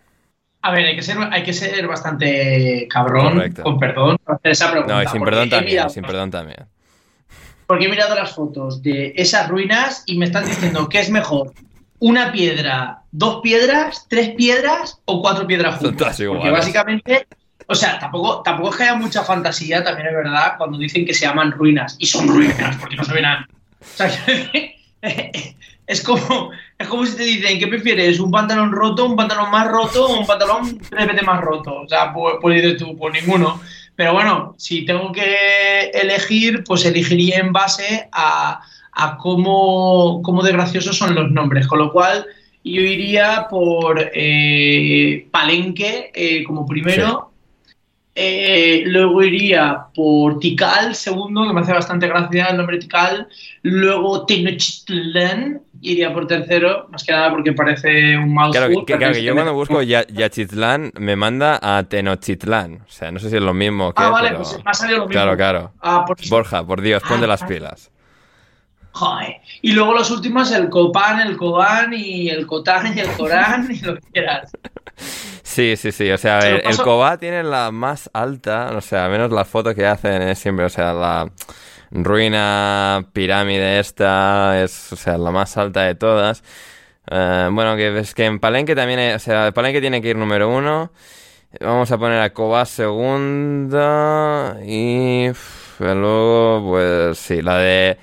A 0.63 0.71
ver, 0.71 0.87
hay 0.87 0.95
que 0.97 1.03
ser, 1.03 1.17
hay 1.31 1.43
que 1.43 1.53
ser 1.53 1.87
bastante 1.87 2.87
cabrón, 2.89 3.35
Correcto. 3.35 3.63
con 3.65 3.79
perdón, 3.79 4.17
para 4.25 4.37
hacer 4.37 4.53
esa 4.53 4.71
pregunta. 4.71 4.95
No, 4.95 5.03
y 5.03 5.07
sin 5.09 5.23
perdón 5.25 5.51
también, 5.51 5.73
mirado- 5.75 5.89
sin 5.91 6.03
perdón 6.05 6.31
también. 6.31 6.67
Porque 7.67 7.87
he 7.87 7.89
mirado 7.89 8.15
las 8.15 8.33
fotos 8.33 8.83
de 8.83 9.13
esas 9.17 9.49
ruinas 9.49 10.03
y 10.07 10.19
me 10.19 10.27
están 10.27 10.45
diciendo 10.45 10.89
que 10.89 11.01
es 11.01 11.11
mejor 11.11 11.53
una 11.99 12.33
piedra, 12.33 13.03
dos 13.13 13.41
piedras, 13.43 14.07
tres 14.09 14.31
piedras 14.31 15.01
o 15.07 15.23
cuatro 15.23 15.47
piedras 15.47 15.77
juntas. 15.79 16.21
Porque 16.27 16.51
básicamente, 16.51 17.27
o 17.67 17.75
sea, 17.75 17.99
tampoco, 17.99 18.43
tampoco 18.43 18.71
es 18.71 18.77
que 18.77 18.83
haya 18.83 18.97
mucha 18.97 19.25
fantasía, 19.25 19.83
también 19.83 20.09
es 20.09 20.15
verdad, 20.15 20.55
cuando 20.59 20.77
dicen 20.77 21.07
que 21.07 21.15
se 21.15 21.25
llaman 21.25 21.53
ruinas. 21.53 21.97
Y 21.99 22.07
son 22.07 22.29
ruinas, 22.29 22.77
porque 22.77 22.97
no 22.97 23.05
se 23.05 23.15
ven 23.15 23.25
a... 23.25 23.49
O 23.81 23.97
sea, 23.97 24.11
es 25.87 26.03
como, 26.03 26.51
es 26.79 26.89
como 26.89 27.07
si 27.07 27.17
te 27.17 27.23
dicen, 27.23 27.59
¿qué 27.59 27.67
prefieres? 27.67 28.21
¿Un 28.21 28.31
pantalón 28.31 28.73
roto, 28.73 29.07
un 29.07 29.17
pantalón 29.17 29.51
más 29.51 29.69
roto 29.69 30.07
o 30.07 30.21
un 30.21 30.27
pantalón 30.27 30.79
tres 30.79 31.07
veces 31.07 31.23
más 31.25 31.41
roto? 31.41 31.83
O 31.83 31.89
sea, 31.89 32.13
pues, 32.13 32.37
pues 32.41 32.63
dices 32.63 32.79
tú, 32.79 32.97
pues 32.97 33.15
ninguno. 33.15 33.61
Pero 33.97 34.13
bueno, 34.13 34.55
si 34.59 34.85
tengo 34.85 35.13
que 35.13 35.91
elegir, 35.95 36.65
pues 36.65 36.85
elegiría 36.85 37.39
en 37.39 37.53
base 37.53 38.09
a, 38.13 38.61
a 38.93 39.17
cómo, 39.19 40.21
cómo 40.23 40.43
de 40.43 40.53
graciosos 40.53 40.97
son 40.97 41.15
los 41.15 41.31
nombres. 41.31 41.67
Con 41.67 41.79
lo 41.79 41.93
cual, 41.93 42.27
yo 42.65 42.81
iría 42.81 43.47
por 43.51 44.11
eh, 44.15 45.27
Palenque 45.31 46.11
eh, 46.15 46.45
como 46.45 46.67
primero. 46.67 47.31
Eh, 48.17 48.85
luego 48.87 49.23
iría 49.25 49.87
por 49.95 50.39
Tikal, 50.39 50.95
segundo, 50.95 51.47
que 51.47 51.53
me 51.53 51.61
hace 51.61 51.73
bastante 51.73 52.09
gracia 52.09 52.47
el 52.47 52.57
nombre 52.57 52.79
Tikal. 52.79 53.29
Luego 53.63 54.25
Tenochtitlán, 54.25 55.61
iría 55.85 56.13
por 56.13 56.27
tercero, 56.27 56.87
más 56.91 57.05
que 57.05 57.13
nada 57.13 57.31
porque 57.31 57.53
parece 57.53 58.17
un 58.17 58.33
mouse. 58.35 58.57
Claro, 58.57 58.69
que, 58.69 58.85
que- 58.87 58.99
claro, 58.99 59.13
que 59.15 59.23
yo 59.23 59.35
cuando 59.35 59.55
busco 59.55 59.83
Ya- 59.83 60.07
Yachitlán 60.09 60.93
me 60.99 61.15
manda 61.17 61.59
a 61.63 61.83
Tenochtitlán. 61.85 62.81
O 62.87 62.91
sea, 62.91 63.11
no 63.13 63.19
sé 63.19 63.31
si 63.31 63.37
es 63.37 63.43
lo 63.43 63.55
mismo 63.55 63.93
que. 63.93 64.03
Ah, 64.03 64.09
vale, 64.11 64.29
pero- 64.31 64.43
pues 64.43 64.57
me 64.65 64.71
ha 64.71 64.75
salido 64.75 64.99
lo 64.99 65.05
mismo. 65.07 65.13
Claro, 65.13 65.37
claro. 65.37 65.73
Ah, 65.81 66.05
por- 66.07 66.17
Borja, 66.29 66.65
por 66.67 66.81
Dios, 66.81 67.03
ponte 67.03 67.25
Ah, 67.25 67.29
las 67.29 67.41
vale. 67.43 67.55
pilas. 67.55 67.91
Joder. 68.93 69.37
Y 69.61 69.73
luego 69.73 69.93
los 69.93 70.11
últimos, 70.13 70.53
el 70.53 70.69
Copán, 70.69 71.21
el 71.21 71.37
Cobán 71.37 71.93
y 71.93 72.29
el 72.29 72.47
Cotán 72.47 72.97
y 72.97 73.01
el 73.01 73.09
Corán 73.17 73.67
y 73.71 73.81
lo 73.81 73.95
que 73.97 74.01
quieras. 74.13 74.53
Sí, 75.43 75.77
sí, 75.77 75.91
sí. 75.93 76.11
O 76.11 76.19
sea, 76.19 76.39
a 76.39 76.43
ver, 76.43 76.63
el 76.65 76.77
Cobá 76.79 77.17
tiene 77.19 77.43
la 77.45 77.71
más 77.73 78.09
alta, 78.13 78.71
o 78.77 78.81
sea, 78.81 79.09
menos 79.09 79.31
la 79.33 79.45
foto 79.45 79.75
que 79.75 79.85
hacen 79.87 80.23
es 80.23 80.39
siempre, 80.39 80.65
o 80.65 80.69
sea, 80.69 80.93
la 80.93 81.31
ruina 81.95 83.07
pirámide 83.13 83.79
esta 83.79 84.63
es, 84.63 84.93
o 84.93 84.97
sea, 84.97 85.17
la 85.19 85.31
más 85.31 85.57
alta 85.57 85.83
de 85.83 85.95
todas. 85.95 86.43
Eh, 87.11 87.49
bueno, 87.53 87.77
que 87.77 87.99
es 87.99 88.15
que 88.15 88.25
en 88.27 88.41
Palenque 88.41 88.75
también, 88.75 88.99
hay- 88.99 89.13
o 89.15 89.19
sea, 89.19 89.53
Palenque 89.53 89.81
tiene 89.81 90.03
que 90.03 90.11
ir 90.11 90.17
número 90.17 90.49
uno. 90.49 90.93
Vamos 91.61 91.91
a 91.93 91.99
poner 91.99 92.21
a 92.21 92.33
Cobas 92.33 92.69
segunda 92.69 94.57
y 94.67 95.29
luego, 95.79 96.65
pues 96.71 97.19
sí, 97.19 97.43
la 97.43 97.59
de... 97.59 97.99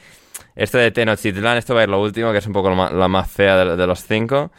Este 0.56 0.78
de 0.78 0.92
Tenochtitlan, 0.92 1.58
esto 1.58 1.74
va 1.74 1.82
a 1.82 1.84
ir 1.84 1.90
lo 1.90 2.02
último, 2.02 2.32
que 2.32 2.38
es 2.40 2.48
un 2.48 2.54
poco 2.54 2.70
la 2.70 3.08
más 3.08 3.32
fea 3.32 3.58
de, 3.58 3.76
de 3.78 3.88
los 3.88 4.06
cinco. 4.06 4.52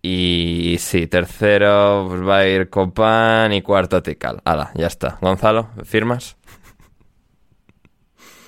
Y 0.00 0.76
sí, 0.80 1.06
tercero 1.06 2.06
pues 2.08 2.26
va 2.26 2.38
a 2.38 2.46
ir 2.48 2.70
Copan 2.70 3.52
y 3.52 3.62
cuarto 3.62 4.02
Tikal. 4.02 4.40
Hala, 4.44 4.72
ya 4.74 4.86
está. 4.88 5.18
Gonzalo, 5.20 5.70
¿firmas? 5.84 6.36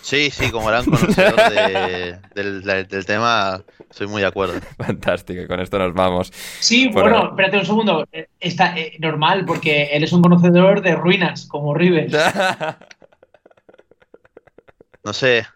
Sí, 0.05 0.31
sí, 0.31 0.51
como 0.51 0.67
gran 0.67 0.85
conocedor 0.85 1.35
de- 1.51 2.19
del, 2.35 3.07
tema, 3.07 3.63
soy 3.89 4.07
muy 4.07 4.21
de 4.21 4.27
acuerdo. 4.29 4.61
Fantástico, 4.77 5.47
con 5.49 5.61
esto 5.61 5.79
nos 5.79 5.95
vamos. 5.95 6.31
Sí, 6.61 6.91
Por 6.91 7.05
bueno, 7.05 7.17
ahora. 7.17 7.29
espérate 7.31 7.57
un 7.57 7.65
segundo. 7.67 8.07
Eh, 8.13 8.29
Está 8.39 8.77
eh, 8.77 8.97
normal, 9.01 9.47
porque 9.47 9.85
él 9.93 10.05
es 10.05 10.13
un 10.13 10.21
conocedor 10.21 10.83
de 10.83 10.95
ruinas, 10.95 11.47
como 11.47 11.75
River. 11.75 12.09
No 15.05 15.13
sé, 15.13 15.47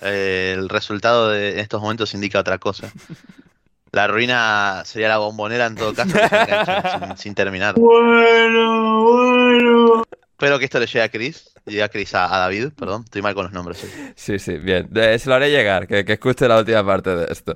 eh, 0.00 0.54
el 0.56 0.68
resultado 0.70 1.28
de 1.28 1.52
en 1.52 1.58
estos 1.58 1.80
momentos 1.82 2.14
indica 2.14 2.38
otra 2.40 2.56
cosa. 2.58 2.90
La 3.92 4.06
ruina 4.06 4.82
sería 4.86 5.08
la 5.08 5.18
bombonera 5.18 5.66
en 5.66 5.74
todo 5.76 5.92
caso, 5.94 6.16
engancha 6.18 6.98
sin, 7.08 7.16
sin 7.18 7.34
terminar. 7.34 7.74
Bueno, 7.78 9.02
bueno. 9.04 10.02
Espero 10.30 10.58
que 10.58 10.64
esto 10.64 10.80
le 10.80 10.86
llegue 10.86 11.02
a 11.02 11.10
Chris, 11.10 11.52
llegue 11.66 11.82
a 11.82 11.88
Chris 11.88 12.14
a, 12.14 12.34
a 12.34 12.38
David, 12.38 12.68
perdón, 12.76 13.02
estoy 13.04 13.22
mal 13.22 13.34
con 13.34 13.44
los 13.44 13.52
nombres. 13.52 13.82
hoy. 13.82 13.90
Sí, 14.16 14.38
sí, 14.38 14.58
bien. 14.58 14.88
Eh, 14.94 15.18
se 15.18 15.28
lo 15.28 15.34
haré 15.34 15.50
llegar, 15.50 15.86
que, 15.86 16.04
que 16.04 16.14
escuche 16.14 16.46
la 16.46 16.58
última 16.58 16.84
parte 16.84 17.14
de 17.14 17.26
esto. 17.30 17.54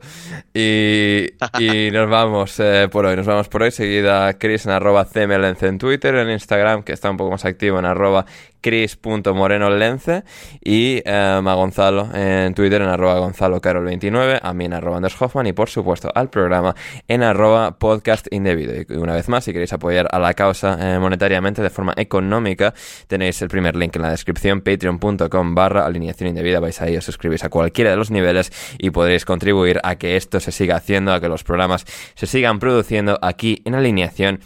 Y, 0.55 1.27
y 1.59 1.91
nos 1.93 2.09
vamos 2.09 2.59
eh, 2.61 2.89
por 2.91 3.07
hoy. 3.07 3.17
Nos 3.17 3.27
vamos 3.27 3.49
por 3.49 3.63
hoy. 3.63 3.71
Seguida 3.71 4.33
Chris 4.39 4.67
en 4.67 4.73
arroba 4.73 5.05
cmlence 5.05 5.67
en 5.67 5.79
Twitter, 5.79 6.15
en 6.15 6.31
Instagram, 6.31 6.83
que 6.83 6.93
está 6.93 7.11
un 7.11 7.17
poco 7.17 7.31
más 7.33 7.45
activo 7.45 7.79
en 7.79 7.85
arroba 7.85 8.25
chris.morenolence 8.61 10.25
y 10.63 10.97
eh, 10.99 11.03
a 11.05 11.55
Gonzalo 11.55 12.09
en 12.15 12.55
Twitter 12.55 12.83
en 12.83 12.89
arroba 12.89 13.21
gonzalocarol29, 13.21 14.41
a 14.43 14.53
mí 14.53 14.65
en 14.65 14.73
arroba 14.73 14.97
Anders 14.97 15.21
Hoffman 15.21 15.47
y 15.47 15.53
por 15.53 15.69
supuesto 15.69 16.11
al 16.15 16.29
programa 16.29 16.75
en 17.07 17.23
arroba 17.23 17.79
podcast 17.79 18.27
indebido. 18.31 18.75
Y 18.75 18.97
una 18.97 19.15
vez 19.15 19.29
más, 19.29 19.45
si 19.45 19.53
queréis 19.53 19.73
apoyar 19.73 20.09
a 20.11 20.19
la 20.19 20.35
causa 20.35 20.77
eh, 20.81 20.99
monetariamente 20.99 21.63
de 21.63 21.71
forma 21.71 21.95
económica, 21.97 22.75
tenéis 23.07 23.41
el 23.43 23.49
primer 23.49 23.77
link 23.77 23.97
en 23.99 24.03
la 24.03 24.11
descripción, 24.11 24.61
patreon.com 24.61 25.55
barra 25.55 25.87
alineación 25.87 26.31
indebida. 26.31 26.61
Vais 26.61 26.81
ahí, 26.81 26.97
os 26.97 27.05
suscribís 27.05 27.45
a 27.45 27.51
cualquiera 27.51 27.91
de 27.91 27.97
los 27.97 28.11
niveles 28.11 28.51
y 28.79 28.91
podréis 28.91 29.25
contribuir 29.25 29.81
a 29.85 29.97
que 29.97 30.17
esto 30.17 30.41
se 30.41 30.53
siga 30.53 30.77
haciendo, 30.77 31.13
a 31.13 31.21
que 31.21 31.29
los 31.29 31.45
programas 31.45 31.85
se 32.15 32.27
sigan 32.27 32.59
produciendo 32.59 33.19
aquí 33.23 33.63
en 33.65 33.75
alineación 33.75 34.41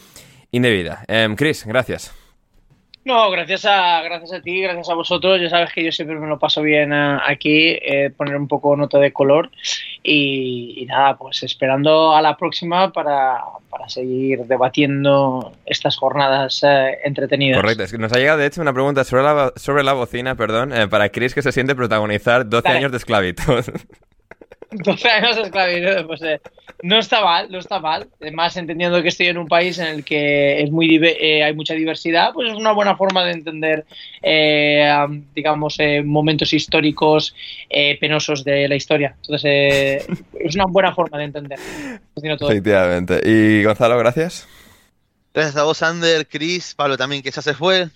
indebida. 0.50 1.04
Em, 1.08 1.36
Chris, 1.36 1.64
gracias. 1.66 2.12
No, 3.04 3.30
gracias 3.32 3.64
a, 3.64 4.00
gracias 4.02 4.32
a 4.32 4.40
ti, 4.40 4.60
gracias 4.60 4.88
a 4.88 4.94
vosotros. 4.94 5.40
Ya 5.40 5.50
sabes 5.50 5.72
que 5.72 5.82
yo 5.82 5.90
siempre 5.90 6.18
me 6.20 6.28
lo 6.28 6.38
paso 6.38 6.62
bien 6.62 6.92
eh, 6.92 7.18
aquí, 7.26 7.70
eh, 7.82 8.10
poner 8.16 8.36
un 8.36 8.46
poco 8.46 8.76
nota 8.76 8.98
de 8.98 9.12
color. 9.12 9.50
Y, 10.04 10.74
y 10.82 10.86
nada, 10.86 11.16
pues 11.16 11.42
esperando 11.44 12.12
a 12.12 12.20
la 12.20 12.36
próxima 12.36 12.92
para, 12.92 13.40
para 13.70 13.88
seguir 13.88 14.40
debatiendo 14.46 15.52
estas 15.64 15.96
jornadas 15.96 16.60
eh, 16.64 16.98
entretenidas. 17.04 17.60
Correcto, 17.60 17.84
es 17.84 17.92
que 17.92 17.98
nos 17.98 18.12
ha 18.12 18.18
llegado 18.18 18.38
de 18.38 18.46
hecho 18.46 18.60
una 18.60 18.72
pregunta 18.72 19.04
sobre 19.04 19.22
la, 19.22 19.52
sobre 19.56 19.84
la 19.84 19.92
bocina, 19.92 20.34
perdón, 20.34 20.72
eh, 20.72 20.88
para 20.88 21.08
Chris 21.10 21.34
que 21.34 21.42
se 21.42 21.52
siente 21.52 21.74
protagonizar 21.74 22.48
12 22.48 22.62
Dale. 22.62 22.78
años 22.78 22.90
de 22.90 22.98
esclavitud. 22.98 23.64
12 24.72 25.08
años 25.08 25.36
de 25.36 25.42
esclavitud, 25.42 26.06
pues 26.06 26.22
eh, 26.22 26.40
no 26.82 26.98
está 26.98 27.22
mal, 27.22 27.50
no 27.50 27.58
está 27.58 27.78
mal. 27.78 28.08
Además, 28.20 28.56
entendiendo 28.56 29.02
que 29.02 29.08
estoy 29.08 29.28
en 29.28 29.38
un 29.38 29.46
país 29.46 29.78
en 29.78 29.86
el 29.86 30.04
que 30.04 30.62
es 30.62 30.70
muy 30.70 31.00
eh, 31.02 31.44
hay 31.44 31.54
mucha 31.54 31.74
diversidad, 31.74 32.32
pues 32.32 32.50
es 32.50 32.56
una 32.56 32.72
buena 32.72 32.96
forma 32.96 33.24
de 33.24 33.32
entender, 33.32 33.84
eh, 34.22 34.88
am, 34.88 35.24
digamos, 35.34 35.76
eh, 35.78 36.02
momentos 36.02 36.52
históricos 36.52 37.34
eh, 37.70 37.98
penosos 38.00 38.44
de 38.44 38.68
la 38.68 38.74
historia. 38.74 39.14
Entonces, 39.20 39.44
eh, 39.44 40.06
es 40.40 40.54
una 40.54 40.66
buena 40.66 40.94
forma 40.94 41.18
de 41.18 41.24
entender. 41.24 41.58
Todo. 42.38 42.50
Efectivamente. 42.50 43.20
Y 43.24 43.62
Gonzalo, 43.64 43.98
gracias. 43.98 44.48
Gracias 45.34 45.56
a 45.56 45.64
vos, 45.64 45.82
Ander, 45.82 46.26
Chris, 46.26 46.74
Pablo 46.74 46.96
también 46.96 47.22
que 47.22 47.30
ya 47.30 47.40
se 47.40 47.54
fue. 47.54 47.88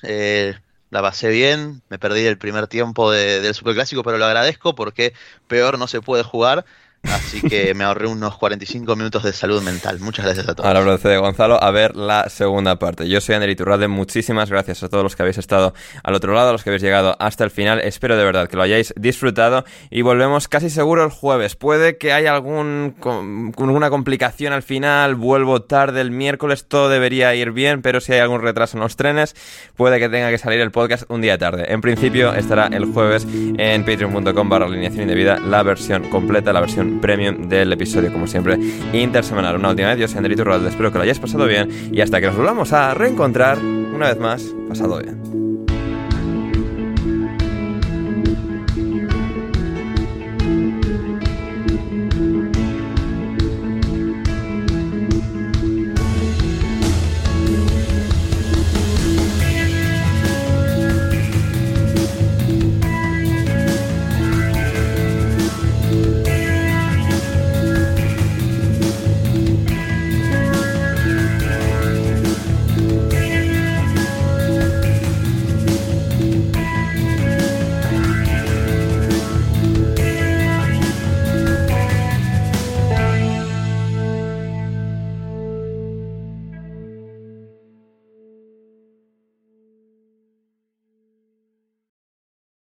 La 0.90 1.02
pasé 1.02 1.28
bien, 1.30 1.82
me 1.88 1.98
perdí 1.98 2.26
el 2.26 2.38
primer 2.38 2.66
tiempo 2.68 3.10
de- 3.10 3.40
del 3.40 3.54
Superclásico, 3.54 4.02
pero 4.02 4.18
lo 4.18 4.24
agradezco 4.26 4.74
porque 4.74 5.12
peor 5.46 5.78
no 5.78 5.86
se 5.88 6.00
puede 6.00 6.22
jugar. 6.22 6.64
Así 7.12 7.40
que 7.40 7.74
me 7.74 7.84
ahorré 7.84 8.06
unos 8.06 8.36
45 8.36 8.96
minutos 8.96 9.22
de 9.22 9.32
salud 9.32 9.62
mental. 9.62 9.98
Muchas 10.00 10.24
gracias 10.24 10.48
a 10.48 10.54
todos. 10.54 10.66
Ahora 10.66 10.82
procede 10.82 11.18
Gonzalo 11.18 11.62
a 11.62 11.70
ver 11.70 11.96
la 11.96 12.28
segunda 12.28 12.78
parte. 12.78 13.08
Yo 13.08 13.20
soy 13.20 13.34
Ander 13.34 13.50
Iturralde, 13.50 13.88
muchísimas 13.88 14.50
gracias 14.50 14.82
a 14.82 14.88
todos 14.88 15.02
los 15.02 15.16
que 15.16 15.22
habéis 15.22 15.38
estado 15.38 15.74
al 16.02 16.14
otro 16.14 16.34
lado, 16.34 16.50
a 16.50 16.52
los 16.52 16.62
que 16.64 16.70
habéis 16.70 16.82
llegado 16.82 17.16
hasta 17.20 17.44
el 17.44 17.50
final. 17.50 17.80
Espero 17.80 18.16
de 18.16 18.24
verdad 18.24 18.48
que 18.48 18.56
lo 18.56 18.62
hayáis 18.62 18.92
disfrutado 18.96 19.64
y 19.90 20.02
volvemos 20.02 20.48
casi 20.48 20.70
seguro 20.70 21.04
el 21.04 21.10
jueves. 21.10 21.56
Puede 21.56 21.96
que 21.98 22.12
haya 22.12 22.34
algún, 22.34 22.94
com- 22.98 23.52
alguna 23.58 23.90
complicación 23.90 24.52
al 24.52 24.62
final, 24.62 25.14
vuelvo 25.14 25.62
tarde 25.62 26.00
el 26.00 26.10
miércoles, 26.10 26.66
todo 26.68 26.88
debería 26.88 27.34
ir 27.34 27.52
bien, 27.52 27.82
pero 27.82 28.00
si 28.00 28.12
hay 28.12 28.20
algún 28.20 28.42
retraso 28.42 28.76
en 28.76 28.82
los 28.82 28.96
trenes, 28.96 29.34
puede 29.76 29.98
que 29.98 30.08
tenga 30.08 30.30
que 30.30 30.38
salir 30.38 30.60
el 30.60 30.70
podcast 30.70 31.04
un 31.08 31.20
día 31.20 31.38
tarde. 31.38 31.72
En 31.72 31.80
principio 31.80 32.34
estará 32.34 32.66
el 32.66 32.84
jueves 32.86 33.26
en 33.58 33.84
patreon.com 33.84 34.48
barra 34.48 34.66
alineación 34.66 35.02
indebida 35.02 35.38
la 35.38 35.62
versión 35.62 36.08
completa, 36.10 36.52
la 36.52 36.60
versión 36.60 36.95
premium 37.00 37.48
del 37.48 37.72
episodio, 37.72 38.12
como 38.12 38.26
siempre, 38.26 38.58
intersemanal. 38.92 39.56
Una 39.56 39.70
última 39.70 39.88
vez, 39.88 39.98
yo 39.98 40.08
soy 40.08 40.18
Andrito 40.18 40.44
Ruralde, 40.44 40.68
espero 40.68 40.90
que 40.90 40.98
lo 40.98 41.02
hayáis 41.02 41.18
pasado 41.18 41.46
bien 41.46 41.68
y 41.92 42.00
hasta 42.00 42.20
que 42.20 42.26
nos 42.26 42.36
volvamos 42.36 42.72
a 42.72 42.94
reencontrar, 42.94 43.58
una 43.58 44.08
vez 44.08 44.18
más, 44.18 44.54
pasado 44.68 44.98
bien. 44.98 45.65